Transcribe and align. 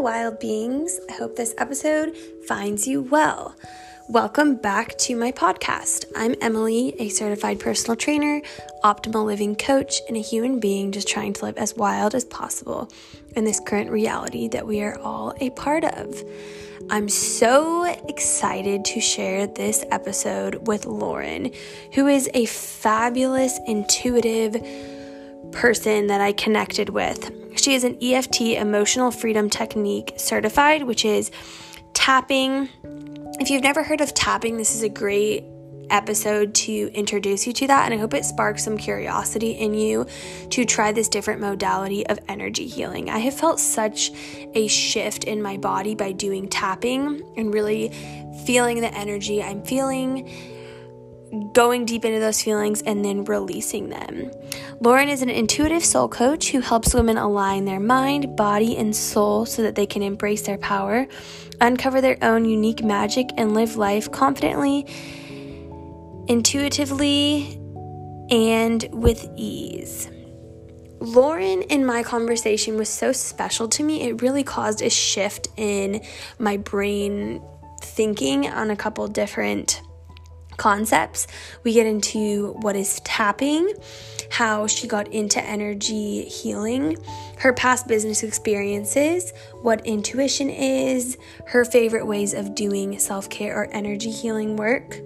Wild 0.00 0.40
beings. 0.40 0.98
I 1.08 1.12
hope 1.12 1.36
this 1.36 1.54
episode 1.58 2.16
finds 2.48 2.88
you 2.88 3.02
well. 3.02 3.54
Welcome 4.08 4.56
back 4.56 4.96
to 4.98 5.14
my 5.14 5.30
podcast. 5.30 6.06
I'm 6.16 6.34
Emily, 6.40 6.94
a 6.98 7.08
certified 7.08 7.60
personal 7.60 7.94
trainer, 7.94 8.42
optimal 8.82 9.24
living 9.24 9.54
coach, 9.54 10.00
and 10.08 10.16
a 10.16 10.20
human 10.20 10.58
being 10.58 10.90
just 10.90 11.06
trying 11.06 11.34
to 11.34 11.44
live 11.44 11.56
as 11.56 11.76
wild 11.76 12.14
as 12.14 12.24
possible 12.24 12.90
in 13.36 13.44
this 13.44 13.60
current 13.60 13.90
reality 13.90 14.48
that 14.48 14.66
we 14.66 14.82
are 14.82 14.98
all 14.98 15.34
a 15.40 15.50
part 15.50 15.84
of. 15.84 16.22
I'm 16.90 17.08
so 17.08 17.84
excited 18.08 18.84
to 18.86 19.00
share 19.00 19.46
this 19.46 19.84
episode 19.90 20.66
with 20.66 20.84
Lauren, 20.84 21.52
who 21.94 22.08
is 22.08 22.28
a 22.34 22.46
fabulous, 22.46 23.58
intuitive 23.66 24.56
person 25.52 26.08
that 26.08 26.20
I 26.20 26.32
connected 26.32 26.88
with. 26.88 27.41
She 27.62 27.74
is 27.74 27.84
an 27.84 27.96
EFT 28.02 28.40
emotional 28.40 29.12
freedom 29.12 29.48
technique 29.48 30.14
certified, 30.16 30.82
which 30.82 31.04
is 31.04 31.30
tapping. 31.94 32.68
If 33.38 33.50
you've 33.50 33.62
never 33.62 33.84
heard 33.84 34.00
of 34.00 34.12
tapping, 34.14 34.56
this 34.56 34.74
is 34.74 34.82
a 34.82 34.88
great 34.88 35.44
episode 35.88 36.56
to 36.56 36.90
introduce 36.92 37.46
you 37.46 37.52
to 37.52 37.68
that. 37.68 37.84
And 37.84 37.94
I 37.94 37.98
hope 37.98 38.14
it 38.14 38.24
sparks 38.24 38.64
some 38.64 38.76
curiosity 38.76 39.52
in 39.52 39.74
you 39.74 40.06
to 40.50 40.64
try 40.64 40.90
this 40.90 41.08
different 41.08 41.40
modality 41.40 42.04
of 42.08 42.18
energy 42.28 42.66
healing. 42.66 43.08
I 43.08 43.18
have 43.18 43.38
felt 43.38 43.60
such 43.60 44.10
a 44.54 44.66
shift 44.66 45.22
in 45.22 45.40
my 45.40 45.56
body 45.56 45.94
by 45.94 46.10
doing 46.10 46.48
tapping 46.48 47.22
and 47.36 47.54
really 47.54 47.90
feeling 48.44 48.80
the 48.80 48.92
energy 48.92 49.40
I'm 49.40 49.62
feeling 49.62 50.28
going 51.52 51.84
deep 51.86 52.04
into 52.04 52.20
those 52.20 52.42
feelings 52.42 52.82
and 52.82 53.04
then 53.04 53.24
releasing 53.24 53.88
them. 53.88 54.30
Lauren 54.80 55.08
is 55.08 55.22
an 55.22 55.30
intuitive 55.30 55.84
soul 55.84 56.08
coach 56.08 56.50
who 56.50 56.60
helps 56.60 56.94
women 56.94 57.16
align 57.16 57.64
their 57.64 57.80
mind, 57.80 58.36
body, 58.36 58.76
and 58.76 58.94
soul 58.94 59.46
so 59.46 59.62
that 59.62 59.74
they 59.74 59.86
can 59.86 60.02
embrace 60.02 60.42
their 60.42 60.58
power, 60.58 61.06
uncover 61.60 62.00
their 62.00 62.18
own 62.22 62.44
unique 62.44 62.84
magic, 62.84 63.30
and 63.36 63.54
live 63.54 63.76
life 63.76 64.10
confidently, 64.10 64.86
intuitively, 66.28 67.58
and 68.30 68.86
with 68.92 69.26
ease. 69.36 70.10
Lauren 71.00 71.62
in 71.62 71.84
my 71.84 72.02
conversation 72.02 72.76
was 72.76 72.88
so 72.88 73.10
special 73.10 73.68
to 73.68 73.82
me. 73.82 74.02
It 74.02 74.22
really 74.22 74.44
caused 74.44 74.82
a 74.82 74.90
shift 74.90 75.48
in 75.56 76.02
my 76.38 76.58
brain 76.58 77.42
thinking 77.80 78.48
on 78.48 78.70
a 78.70 78.76
couple 78.76 79.08
different 79.08 79.82
concepts. 80.62 81.26
We 81.64 81.72
get 81.72 81.86
into 81.86 82.52
what 82.60 82.76
is 82.76 83.00
tapping, 83.00 83.74
how 84.30 84.68
she 84.68 84.86
got 84.86 85.08
into 85.08 85.42
energy 85.42 86.22
healing, 86.22 86.96
her 87.38 87.52
past 87.52 87.88
business 87.88 88.22
experiences, 88.22 89.32
what 89.62 89.84
intuition 89.84 90.48
is, 90.48 91.18
her 91.46 91.64
favorite 91.64 92.06
ways 92.06 92.32
of 92.32 92.54
doing 92.54 92.96
self 93.00 93.28
care 93.28 93.56
or 93.56 93.64
energy 93.72 94.12
healing 94.12 94.54
work. 94.54 95.00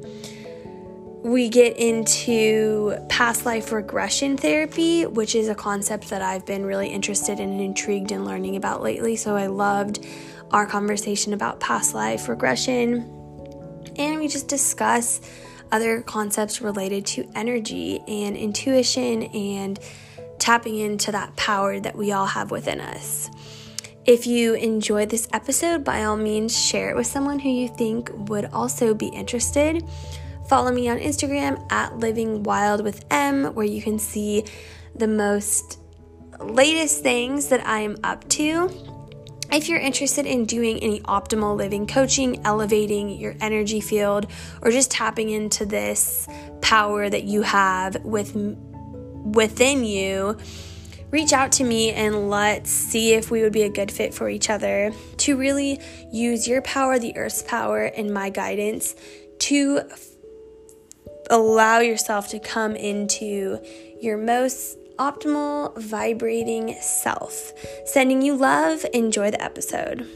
We 1.23 1.49
get 1.49 1.79
into 1.79 2.95
past 3.09 3.47
life 3.47 3.73
regression 3.73 4.37
therapy, 4.37 5.07
which 5.07 5.35
is 5.35 5.49
a 5.49 5.55
concept 5.55 6.11
that 6.11 6.21
I've 6.21 6.45
been 6.45 6.67
really 6.67 6.89
interested 6.89 7.41
in 7.41 7.49
and 7.49 7.61
intrigued 7.63 8.13
in 8.13 8.27
learning 8.27 8.57
about 8.57 8.83
lately. 8.83 9.17
So 9.17 9.35
I 9.35 9.47
loved 9.47 10.07
our 10.51 10.67
conversation 10.67 11.33
about 11.33 11.61
past 11.61 11.95
life 11.95 12.29
regression. 12.29 13.11
And 13.97 14.21
we 14.21 14.29
just 14.29 14.49
discuss 14.49 15.21
other 15.73 16.03
concepts 16.03 16.61
related 16.61 17.07
to 17.07 17.31
energy 17.35 18.01
and 18.07 18.37
intuition 18.37 19.25
and 19.25 19.79
tapping 20.39 20.79
into 20.79 21.13
that 21.13 21.35
power 21.37 21.81
that 21.81 21.97
we 21.97 22.13
all 22.13 22.27
have 22.27 22.51
within 22.51 22.81
us. 22.81 23.31
If 24.05 24.27
you 24.27 24.55
enjoyed 24.55 25.11
this 25.11 25.27
episode, 25.33 25.83
by 25.83 26.05
all 26.05 26.17
means, 26.17 26.57
share 26.57 26.91
it 26.91 26.97
with 26.97 27.07
someone 27.09 27.41
who 27.41 27.49
you 27.49 27.69
think 27.69 28.11
would 28.29 28.45
also 28.47 28.95
be 28.95 29.09
interested. 29.09 29.83
Follow 30.49 30.71
me 30.71 30.89
on 30.89 30.99
Instagram 30.99 31.61
at 31.73 31.99
Living 31.99 32.45
Wild 32.45 32.85
with 32.85 33.05
M, 33.11 33.47
where 33.55 33.67
you 33.67 33.83
can 33.83 33.99
see 33.99 34.45
the 34.95 35.09
most 35.09 35.81
latest 36.39 37.03
things 37.03 37.49
that 37.49 37.67
I 37.67 37.81
am 37.81 37.97
up 38.05 38.29
to. 38.29 38.96
If 39.53 39.69
you're 39.69 39.79
interested 39.79 40.27
in 40.27 40.45
doing 40.45 40.79
any 40.81 41.01
optimal 41.01 41.57
living 41.57 41.87
coaching, 41.87 42.45
elevating 42.45 43.11
your 43.11 43.37
energy 43.41 43.81
field, 43.81 44.27
or 44.61 44.71
just 44.71 44.91
tapping 44.91 45.31
into 45.31 45.65
this 45.65 46.29
power 46.61 47.09
that 47.09 47.25
you 47.25 47.43
have 47.43 48.05
with 48.05 48.35
within 48.35 49.85
you, 49.85 50.37
reach 51.11 51.33
out 51.33 51.53
to 51.53 51.65
me 51.65 51.93
and 51.93 52.29
let's 52.29 52.71
see 52.71 53.13
if 53.15 53.31
we 53.31 53.43
would 53.43 53.53
be 53.53 53.63
a 53.63 53.69
good 53.69 53.91
fit 53.91 54.13
for 54.13 54.29
each 54.29 54.51
other. 54.51 54.93
To 55.19 55.37
really 55.37 55.81
use 56.13 56.47
your 56.49 56.63
power, 56.63 56.99
the 56.99 57.17
earth's 57.17 57.43
power, 57.43 57.85
and 57.85 58.13
my 58.13 58.31
guidance 58.31 58.95
to 59.39 59.83
f- 59.91 60.07
allow 61.31 61.79
yourself 61.79 62.29
to 62.29 62.39
come 62.39 62.75
into 62.77 63.61
your 64.01 64.17
most 64.17 64.77
optimal 64.99 65.77
vibrating 65.79 66.77
self. 66.81 67.53
Sending 67.85 68.23
you 68.23 68.37
love. 68.37 68.85
Enjoy 68.93 69.31
the 69.31 69.43
episode. 69.43 70.07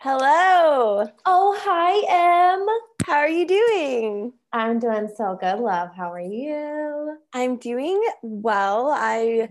Hello. 0.00 1.06
Oh, 1.26 1.58
hi, 1.60 1.92
Em. 2.08 2.66
How 3.06 3.18
are 3.18 3.28
you 3.28 3.46
doing? 3.46 4.32
I'm 4.52 4.78
doing 4.78 5.08
so 5.16 5.36
good, 5.40 5.58
love. 5.58 5.90
How 5.94 6.12
are 6.12 6.20
you? 6.20 7.18
I'm 7.32 7.56
doing 7.56 8.02
well. 8.22 8.90
I 8.90 9.50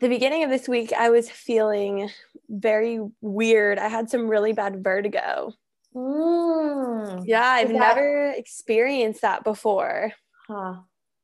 the 0.00 0.08
beginning 0.08 0.44
of 0.44 0.50
this 0.50 0.68
week 0.68 0.92
I 0.92 1.10
was 1.10 1.30
feeling 1.30 2.10
very 2.48 3.00
weird. 3.20 3.78
I 3.78 3.88
had 3.88 4.10
some 4.10 4.28
really 4.28 4.52
bad 4.52 4.82
vertigo. 4.82 5.54
Mm. 5.96 7.24
Yeah, 7.26 7.46
I've 7.46 7.68
that, 7.68 7.74
never 7.74 8.30
experienced 8.32 9.22
that 9.22 9.44
before. 9.44 10.12
Huh. 10.46 10.74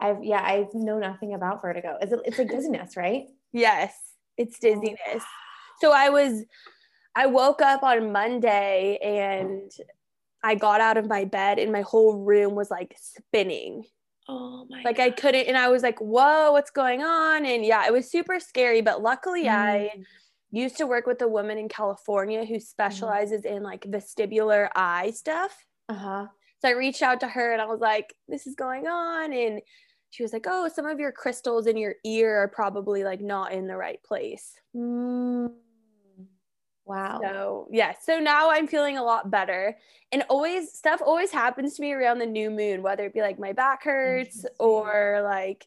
I've 0.01 0.25
yeah, 0.25 0.41
I 0.41 0.67
know 0.73 0.99
nothing 0.99 1.35
about 1.35 1.61
vertigo. 1.61 1.99
Is 2.01 2.13
it 2.13 2.21
it's 2.25 2.39
like 2.39 2.49
dizziness, 2.49 2.97
right? 2.97 3.27
yes, 3.53 3.95
it's 4.37 4.57
oh, 4.57 4.69
dizziness. 4.69 5.25
So 5.81 5.93
I 5.93 6.09
was 6.09 6.45
I 7.15 7.27
woke 7.27 7.61
up 7.61 7.83
on 7.83 8.13
Monday 8.13 8.99
and 9.03 9.71
I 10.43 10.55
got 10.55 10.81
out 10.81 10.97
of 10.97 11.07
my 11.07 11.25
bed 11.25 11.59
and 11.59 11.71
my 11.71 11.83
whole 11.83 12.17
room 12.17 12.55
was 12.55 12.71
like 12.71 12.97
spinning. 12.99 13.85
Oh 14.29 14.67
my 14.71 14.83
like 14.83 14.97
God. 14.97 15.05
I 15.05 15.11
couldn't 15.11 15.47
and 15.47 15.59
I 15.59 15.69
was 15.69 15.83
like, 15.83 15.99
"Whoa, 16.01 16.53
what's 16.53 16.71
going 16.71 17.03
on?" 17.03 17.45
And 17.45 17.65
yeah, 17.65 17.87
it 17.87 17.93
was 17.93 18.11
super 18.11 18.41
scary, 18.41 18.81
but 18.81 19.03
luckily 19.03 19.45
mm. 19.45 19.51
I 19.51 19.91
used 20.53 20.77
to 20.77 20.87
work 20.87 21.07
with 21.07 21.21
a 21.23 21.29
woman 21.29 21.59
in 21.59 21.69
California 21.69 22.45
who 22.45 22.55
mm-hmm. 22.55 22.61
specializes 22.61 23.43
mm-hmm. 23.43 23.57
in 23.57 23.63
like 23.63 23.85
vestibular 23.85 24.69
eye 24.77 25.11
stuff. 25.11 25.67
Uh-huh. 25.89 26.27
So 26.61 26.69
I 26.69 26.73
reached 26.73 27.03
out 27.03 27.21
to 27.21 27.29
her 27.29 27.53
and 27.53 27.61
I 27.61 27.67
was 27.67 27.81
like, 27.81 28.15
this 28.29 28.47
is 28.47 28.55
going 28.55 28.87
on. 28.87 29.33
And 29.33 29.61
she 30.11 30.23
was 30.23 30.33
like, 30.33 30.47
oh, 30.47 30.69
some 30.69 30.87
of 30.87 31.01
your 31.01 31.11
crystals 31.11 31.67
in 31.67 31.77
your 31.77 31.95
ear 32.05 32.43
are 32.43 32.49
probably 32.49 33.03
like 33.03 33.21
not 33.21 33.53
in 33.53 33.67
the 33.67 33.77
right 33.77 34.01
place. 34.05 34.53
Mm. 34.77 35.53
Wow. 36.85 37.21
So, 37.23 37.69
yeah. 37.71 37.95
So 38.01 38.19
now 38.19 38.51
I'm 38.51 38.67
feeling 38.67 38.99
a 38.99 39.03
lot 39.03 39.31
better. 39.31 39.77
And 40.13 40.25
always, 40.29 40.73
stuff 40.73 41.01
always 41.05 41.31
happens 41.31 41.75
to 41.75 41.83
me 41.83 41.93
around 41.93 42.19
the 42.19 42.27
new 42.27 42.51
moon, 42.51 42.83
whether 42.83 43.07
it 43.07 43.15
be 43.15 43.23
like 43.23 43.39
my 43.39 43.53
back 43.53 43.85
hurts 43.85 44.45
or 44.61 45.23
like, 45.25 45.67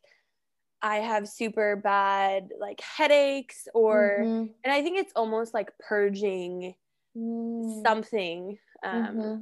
I 0.81 0.97
have 0.97 1.27
super 1.27 1.75
bad 1.75 2.49
like 2.59 2.79
headaches 2.81 3.67
or 3.73 4.19
mm-hmm. 4.21 4.51
and 4.63 4.73
I 4.73 4.81
think 4.81 4.99
it's 4.99 5.13
almost 5.15 5.53
like 5.53 5.71
purging 5.79 6.75
mm. 7.17 7.83
something. 7.83 8.57
Um 8.83 9.03
mm-hmm. 9.03 9.35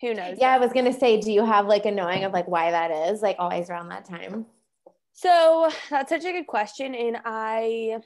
who 0.00 0.14
knows? 0.14 0.38
Yeah, 0.40 0.52
I 0.52 0.58
was 0.58 0.72
gonna 0.72 0.92
say, 0.92 1.20
do 1.20 1.32
you 1.32 1.44
have 1.44 1.66
like 1.66 1.86
a 1.86 1.90
knowing 1.90 2.24
of 2.24 2.32
like 2.32 2.48
why 2.48 2.70
that 2.70 2.90
is, 2.90 3.22
like 3.22 3.36
always 3.38 3.70
around 3.70 3.88
that 3.88 4.04
time? 4.04 4.46
So 5.12 5.70
that's 5.90 6.08
such 6.08 6.24
a 6.24 6.32
good 6.32 6.46
question. 6.46 6.94
And 6.94 7.18
I 7.24 7.98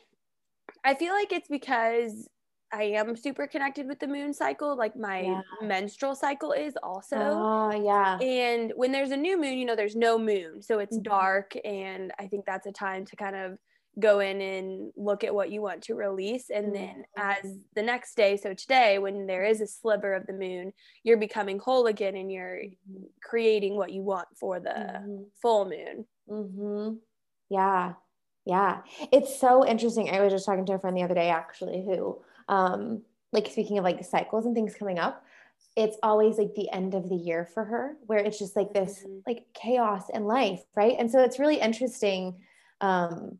I 0.85 0.95
feel 0.95 1.13
like 1.13 1.33
it's 1.33 1.49
because 1.49 2.29
I 2.73 2.83
am 2.85 3.17
super 3.17 3.47
connected 3.47 3.87
with 3.87 4.01
the 4.01 4.07
moon 4.07 4.35
cycle, 4.35 4.77
like 4.77 4.97
my 4.97 5.21
yeah. 5.23 5.41
menstrual 5.63 6.15
cycle 6.15 6.53
is 6.53 6.75
also. 6.83 7.17
Oh, 7.17 7.71
yeah. 7.85 8.19
And 8.19 8.73
when 8.75 8.91
there's 8.91 9.11
a 9.11 9.17
new 9.17 9.41
moon, 9.41 9.59
you 9.59 9.65
know, 9.65 9.77
there's 9.77 9.97
no 9.97 10.19
moon. 10.19 10.61
So 10.61 10.81
it's 10.81 10.97
mm-hmm. 10.97 11.11
dark. 11.11 11.53
And 11.65 12.13
I 12.19 12.27
think 12.27 12.45
that's 12.47 12.67
a 12.67 12.73
time 12.73 13.05
to 13.07 13.17
kind 13.17 13.37
of 13.37 13.59
go 14.01 14.19
in 14.19 14.41
and 14.41 14.93
look 14.97 15.23
at 15.23 15.35
what 15.35 15.53
you 15.53 15.63
want 15.63 15.83
to 15.83 15.95
release. 15.95 16.51
And 16.51 16.75
then 16.75 17.05
mm-hmm. 17.17 17.47
as 17.47 17.59
the 17.75 17.83
next 17.83 18.17
day, 18.17 18.37
so 18.37 18.55
today, 18.55 18.99
when 18.99 19.27
there 19.27 19.45
is 19.45 19.61
a 19.61 19.67
sliver 19.67 20.15
of 20.15 20.27
the 20.27 20.33
moon, 20.33 20.73
you're 21.05 21.17
becoming 21.17 21.59
whole 21.59 21.87
again 21.87 22.17
and 22.17 22.31
you're 22.31 22.57
mm-hmm. 22.57 23.05
creating 23.23 23.77
what 23.77 23.93
you 23.93 24.03
want 24.03 24.29
for 24.35 24.59
the 24.59 24.71
mm-hmm. 24.71 25.23
full 25.41 25.67
moon. 25.67 26.07
Mm-hmm. 26.29 26.95
Yeah. 27.51 27.93
Yeah. 28.45 28.81
It's 29.13 29.39
so 29.39 29.65
interesting. 29.67 30.11
I 30.11 30.21
was 30.21 30.33
just 30.33 30.47
talking 30.47 30.67
to 30.67 30.75
a 30.75 30.79
friend 30.79 30.97
the 30.97 31.03
other 31.03 31.15
day, 31.15 31.31
actually, 31.31 31.85
who 31.85 32.21
um, 32.49 33.03
like 33.33 33.49
speaking 33.49 33.79
of 33.79 33.85
like 33.85 34.05
cycles 34.05 34.47
and 34.47 34.55
things 34.55 34.75
coming 34.75 34.99
up, 34.99 35.25
it's 35.77 35.97
always 36.03 36.39
like 36.39 36.55
the 36.55 36.71
end 36.71 36.95
of 36.95 37.09
the 37.09 37.17
year 37.17 37.49
for 37.53 37.65
her 37.65 37.97
where 38.07 38.19
it's 38.19 38.39
just 38.39 38.55
like 38.55 38.73
this 38.73 39.01
mm-hmm. 39.01 39.19
like 39.27 39.47
chaos 39.55 40.05
in 40.13 40.25
life, 40.25 40.63
right? 40.77 40.97
And 40.99 41.11
so 41.11 41.23
it's 41.23 41.39
really 41.39 41.61
interesting 41.61 42.37
um, 42.81 43.39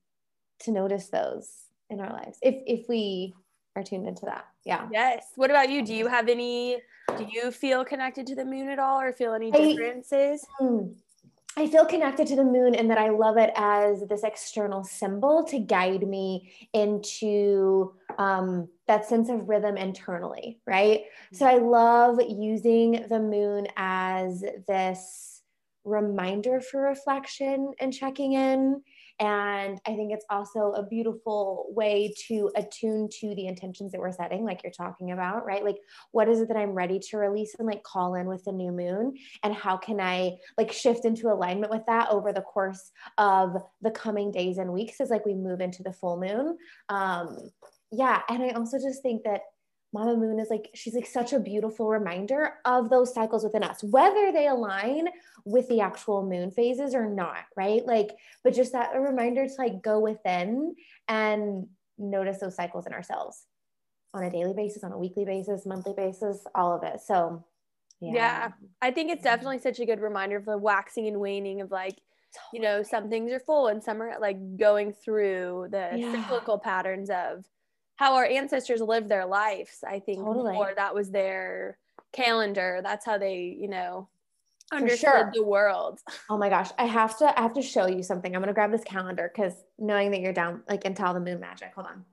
to 0.61 0.73
notice 0.73 1.09
those 1.09 1.49
in 1.91 2.01
our 2.01 2.11
lives 2.11 2.39
if 2.43 2.63
if 2.67 2.89
we 2.89 3.35
are 3.77 3.83
tuned 3.83 4.09
into 4.09 4.25
that. 4.27 4.47
Yeah. 4.65 4.89
Yes. 4.91 5.27
What 5.37 5.51
about 5.51 5.69
you? 5.69 5.85
Do 5.85 5.95
you 5.95 6.07
have 6.07 6.29
any 6.29 6.79
do 7.17 7.27
you 7.31 7.51
feel 7.51 7.85
connected 7.85 8.27
to 8.29 8.35
the 8.35 8.45
moon 8.45 8.69
at 8.69 8.79
all 8.79 9.01
or 9.01 9.13
feel 9.13 9.35
any 9.35 9.51
differences? 9.51 10.45
I, 10.61 10.65
hmm. 10.65 10.87
I 11.57 11.69
feel 11.69 11.85
connected 11.85 12.27
to 12.29 12.37
the 12.37 12.45
moon 12.45 12.75
in 12.75 12.89
that 12.89 12.99
I 12.99 13.11
love 13.11 13.37
it 13.37 13.53
as 13.55 14.03
this 14.09 14.25
external 14.25 14.83
symbol 14.83 15.45
to 15.45 15.59
guide 15.59 16.07
me 16.07 16.69
into 16.73 17.95
um, 18.19 18.69
that 18.87 19.07
sense 19.07 19.29
of 19.29 19.49
rhythm 19.49 19.77
internally, 19.77 20.61
right? 20.67 21.03
So 21.33 21.47
I 21.47 21.57
love 21.57 22.19
using 22.29 23.07
the 23.09 23.19
moon 23.19 23.67
as 23.77 24.45
this 24.69 25.43
reminder 25.85 26.61
for 26.61 26.83
reflection 26.83 27.73
and 27.81 27.93
checking 27.93 28.33
in 28.35 28.83
and 29.21 29.81
I 29.87 29.95
think 29.95 30.13
it's 30.13 30.25
also 30.29 30.73
a 30.73 30.83
beautiful 30.83 31.67
way 31.69 32.15
to 32.27 32.51
attune 32.57 33.09
to 33.21 33.35
the 33.35 33.47
intentions 33.47 33.93
that 33.93 34.01
we're 34.01 34.11
setting, 34.11 34.45
like 34.45 34.63
you're 34.65 34.73
talking 34.73 35.13
about, 35.13 35.47
right? 35.47 35.65
Like, 35.65 35.79
what 36.11 36.29
is 36.29 36.41
it 36.41 36.49
that 36.49 36.57
I'm 36.57 36.73
ready 36.73 36.99
to 36.99 37.19
release 37.19 37.55
and 37.59 37.69
like 37.69 37.85
call 37.85 38.15
in 38.17 38.27
with 38.27 38.45
the 38.45 38.53
new 38.53 38.73
moon? 38.73 39.15
And 39.45 39.55
how 39.55 39.77
can 39.77 40.01
I 40.01 40.39
like 40.59 40.73
shift 40.73 41.05
into 41.05 41.33
alignment 41.33 41.71
with 41.71 41.87
that 41.87 42.11
over 42.11 42.33
the 42.33 42.41
course 42.41 42.91
of 43.17 43.57
the 43.83 43.93
coming 43.93 44.33
days 44.33 44.59
and 44.59 44.73
weeks 44.73 45.01
as 45.01 45.11
like 45.11 45.25
we 45.25 45.35
move 45.35 45.61
into 45.61 45.85
the 45.85 45.93
full 45.93 46.19
moon? 46.19 46.59
Um, 46.89 47.51
yeah. 47.97 48.23
And 48.29 48.43
I 48.43 48.51
also 48.51 48.79
just 48.79 49.03
think 49.03 49.25
that 49.25 49.43
Mama 49.93 50.17
Moon 50.17 50.41
is 50.41 50.49
like, 50.51 50.71
she's 50.75 50.95
like 50.95 51.07
such 51.07 51.33
a 51.33 51.39
beautiful 51.39 51.89
reminder 51.89 52.55
of 52.65 52.91
those 52.91 53.15
cycles 53.15 53.45
within 53.45 53.63
us, 53.63 53.83
whether 53.85 54.33
they 54.33 54.49
align 54.49 55.07
with 55.45 55.69
the 55.69 55.81
actual 55.81 56.27
moon 56.27 56.51
phases 56.51 56.95
or 56.95 57.09
not, 57.09 57.45
right? 57.57 57.87
Like, 57.87 58.11
but 58.43 58.55
just 58.55 58.73
that 58.73 58.97
a 58.97 59.01
reminder 59.01 59.47
to 59.47 59.55
like 59.57 59.83
go 59.83 60.01
within 60.01 60.75
and 61.07 61.69
notice 61.97 62.39
those 62.39 62.57
cycles 62.57 62.87
in 62.87 62.93
ourselves 62.93 63.47
on 64.13 64.25
a 64.25 64.31
daily 64.31 64.53
basis, 64.53 64.83
on 64.83 64.93
a 64.93 64.99
weekly 64.99 65.25
basis, 65.25 65.65
monthly 65.65 65.95
basis, 65.97 66.45
all 66.55 66.75
of 66.77 66.83
it. 66.83 67.01
So, 67.01 67.45
yeah. 68.01 68.13
yeah. 68.15 68.53
I 68.83 68.91
think 68.91 69.13
it's 69.13 69.23
definitely 69.23 69.59
such 69.59 69.79
a 69.79 69.87
good 69.87 70.01
reminder 70.01 70.37
of 70.37 70.45
the 70.45 70.59
waxing 70.59 71.07
and 71.07 71.21
waning 71.21 71.61
of 71.61 71.71
like, 71.71 72.01
you 72.53 72.61
know, 72.61 72.83
some 72.83 73.09
things 73.09 73.31
are 73.33 73.39
full 73.41 73.69
and 73.69 73.83
some 73.83 74.03
are 74.03 74.19
like 74.21 74.57
going 74.57 74.93
through 74.93 75.69
the 75.71 75.91
yeah. 75.95 76.13
cyclical 76.13 76.59
patterns 76.59 77.11
of 77.11 77.45
how 77.97 78.15
our 78.15 78.25
ancestors 78.25 78.81
lived 78.81 79.09
their 79.09 79.27
lives. 79.27 79.85
I 79.87 79.99
think 80.01 80.19
totally. 80.19 80.57
or 80.57 80.73
that 80.77 80.95
was 80.95 81.11
their 81.11 81.79
calendar. 82.13 82.81
That's 82.83 83.07
how 83.07 83.19
they, 83.19 83.57
you 83.59 83.69
know, 83.69 84.09
understood 84.73 85.01
sure. 85.01 85.31
the 85.35 85.43
world. 85.43 86.01
Oh 86.31 86.39
my 86.39 86.49
gosh. 86.49 86.71
I 86.79 86.87
have 86.87 87.17
to 87.19 87.39
I 87.39 87.43
have 87.43 87.55
to 87.55 87.63
show 87.63 87.87
you 87.87 88.03
something. 88.03 88.35
I'm 88.35 88.43
gonna 88.43 88.55
grab 88.55 88.71
this 88.71 88.85
calendar 88.85 89.31
because 89.33 89.53
knowing 89.79 90.11
that 90.13 90.21
you're 90.21 90.33
down 90.33 90.63
like 90.69 90.85
into 90.85 91.05
all 91.05 91.15
the 91.15 91.21
moon 91.21 91.41
magic. 91.41 91.73
Hold 91.75 91.89
on. 91.89 92.05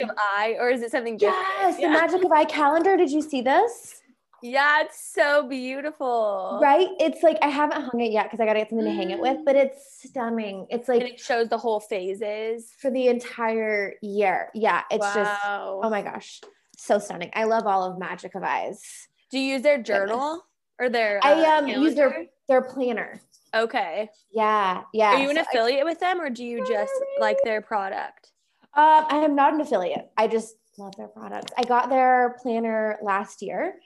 Of 0.00 0.10
I 0.16 0.56
or 0.58 0.70
is 0.70 0.82
it 0.82 0.90
something 0.90 1.16
different? 1.16 1.44
Yes, 1.60 1.76
yeah. 1.78 1.88
the 1.88 1.92
magic 1.94 2.24
of 2.24 2.32
I 2.32 2.44
calendar. 2.44 2.96
Did 2.96 3.10
you 3.10 3.22
see 3.22 3.40
this? 3.40 4.02
Yeah, 4.46 4.82
it's 4.82 5.02
so 5.02 5.48
beautiful. 5.48 6.58
Right? 6.60 6.88
It's 7.00 7.22
like 7.22 7.38
I 7.40 7.48
haven't 7.48 7.80
hung 7.80 7.98
it 8.02 8.12
yet 8.12 8.24
because 8.24 8.40
I 8.40 8.44
gotta 8.44 8.58
get 8.58 8.68
something 8.68 8.84
to 8.84 8.92
hang 8.92 9.10
it 9.10 9.18
with, 9.18 9.38
but 9.42 9.56
it's 9.56 10.06
stunning. 10.06 10.66
It's 10.68 10.86
like 10.86 11.00
and 11.00 11.08
it 11.12 11.18
shows 11.18 11.48
the 11.48 11.56
whole 11.56 11.80
phases 11.80 12.70
for 12.78 12.90
the 12.90 13.08
entire 13.08 13.94
year. 14.02 14.50
Yeah, 14.52 14.82
it's 14.90 15.00
wow. 15.00 15.14
just 15.14 15.40
oh 15.46 15.88
my 15.88 16.02
gosh, 16.02 16.42
so 16.76 16.98
stunning. 16.98 17.30
I 17.32 17.44
love 17.44 17.66
all 17.66 17.90
of 17.90 17.98
Magic 17.98 18.34
of 18.34 18.42
I's. 18.42 19.08
Do 19.30 19.38
you 19.38 19.54
use 19.54 19.62
their 19.62 19.82
journal 19.82 20.44
or 20.78 20.90
their? 20.90 21.24
Uh, 21.24 21.40
I 21.40 21.56
um 21.56 21.66
use 21.66 21.94
their 21.94 22.26
their 22.46 22.60
planner. 22.60 23.22
Okay. 23.54 24.10
Yeah, 24.30 24.82
yeah. 24.92 25.14
Are 25.14 25.22
you 25.22 25.30
an 25.30 25.36
so 25.36 25.42
affiliate 25.48 25.80
I, 25.80 25.84
with 25.84 26.00
them, 26.00 26.20
or 26.20 26.28
do 26.28 26.44
you 26.44 26.66
just 26.68 26.92
like 27.18 27.38
their 27.44 27.62
product? 27.62 28.32
Uh, 28.74 29.06
I 29.08 29.24
am 29.24 29.34
not 29.34 29.54
an 29.54 29.62
affiliate. 29.62 30.10
I 30.18 30.28
just 30.28 30.56
love 30.76 30.94
their 30.96 31.08
products. 31.08 31.50
I 31.56 31.62
got 31.62 31.88
their 31.88 32.36
planner 32.42 32.98
last 33.00 33.40
year. 33.40 33.76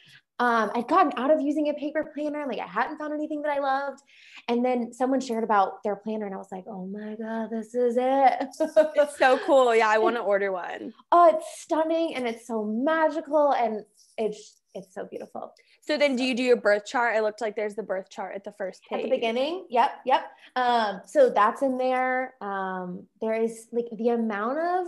Um, 0.40 0.70
I'd 0.74 0.86
gotten 0.86 1.12
out 1.16 1.30
of 1.30 1.40
using 1.40 1.68
a 1.68 1.74
paper 1.74 2.12
planner, 2.14 2.46
like 2.46 2.60
I 2.60 2.66
hadn't 2.66 2.98
found 2.98 3.12
anything 3.12 3.42
that 3.42 3.50
I 3.50 3.58
loved. 3.58 4.00
And 4.46 4.64
then 4.64 4.92
someone 4.92 5.20
shared 5.20 5.42
about 5.42 5.82
their 5.82 5.96
planner, 5.96 6.26
and 6.26 6.34
I 6.34 6.38
was 6.38 6.52
like, 6.52 6.64
oh 6.68 6.86
my 6.86 7.16
God, 7.16 7.50
this 7.50 7.74
is 7.74 7.96
it. 7.96 8.34
it's 8.40 9.18
so 9.18 9.38
cool. 9.46 9.74
Yeah, 9.74 9.88
I 9.88 9.98
want 9.98 10.16
to 10.16 10.22
order 10.22 10.52
one. 10.52 10.94
Oh, 11.10 11.34
it's 11.34 11.60
stunning 11.60 12.14
and 12.14 12.26
it's 12.26 12.46
so 12.46 12.64
magical 12.64 13.52
and 13.52 13.84
it's 14.16 14.58
it's 14.74 14.94
so 14.94 15.06
beautiful. 15.06 15.52
So 15.80 15.96
then 15.96 16.16
do 16.16 16.22
you 16.22 16.34
do 16.34 16.42
your 16.42 16.56
birth 16.56 16.84
chart? 16.86 17.16
It 17.16 17.22
looked 17.22 17.40
like 17.40 17.56
there's 17.56 17.74
the 17.74 17.82
birth 17.82 18.10
chart 18.10 18.34
at 18.36 18.44
the 18.44 18.52
first 18.52 18.82
page. 18.88 18.98
At 18.98 19.04
the 19.04 19.10
beginning. 19.10 19.66
Yep. 19.70 19.90
Yep. 20.04 20.30
Um, 20.56 21.00
so 21.06 21.30
that's 21.30 21.62
in 21.62 21.78
there. 21.78 22.34
Um, 22.40 23.06
there 23.20 23.34
is 23.34 23.68
like 23.72 23.86
the 23.96 24.10
amount 24.10 24.58
of 24.58 24.86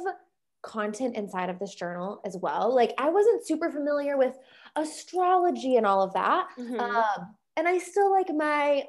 content 0.62 1.16
inside 1.16 1.48
of 1.48 1.58
this 1.58 1.74
journal 1.74 2.20
as 2.24 2.36
well. 2.36 2.74
Like 2.74 2.92
I 2.98 3.08
wasn't 3.08 3.46
super 3.46 3.70
familiar 3.70 4.16
with 4.18 4.36
astrology 4.76 5.76
and 5.76 5.86
all 5.86 6.02
of 6.02 6.12
that. 6.14 6.46
Mm-hmm. 6.58 6.80
Um, 6.80 7.36
and 7.56 7.68
I 7.68 7.78
still 7.78 8.10
like 8.10 8.28
my 8.34 8.84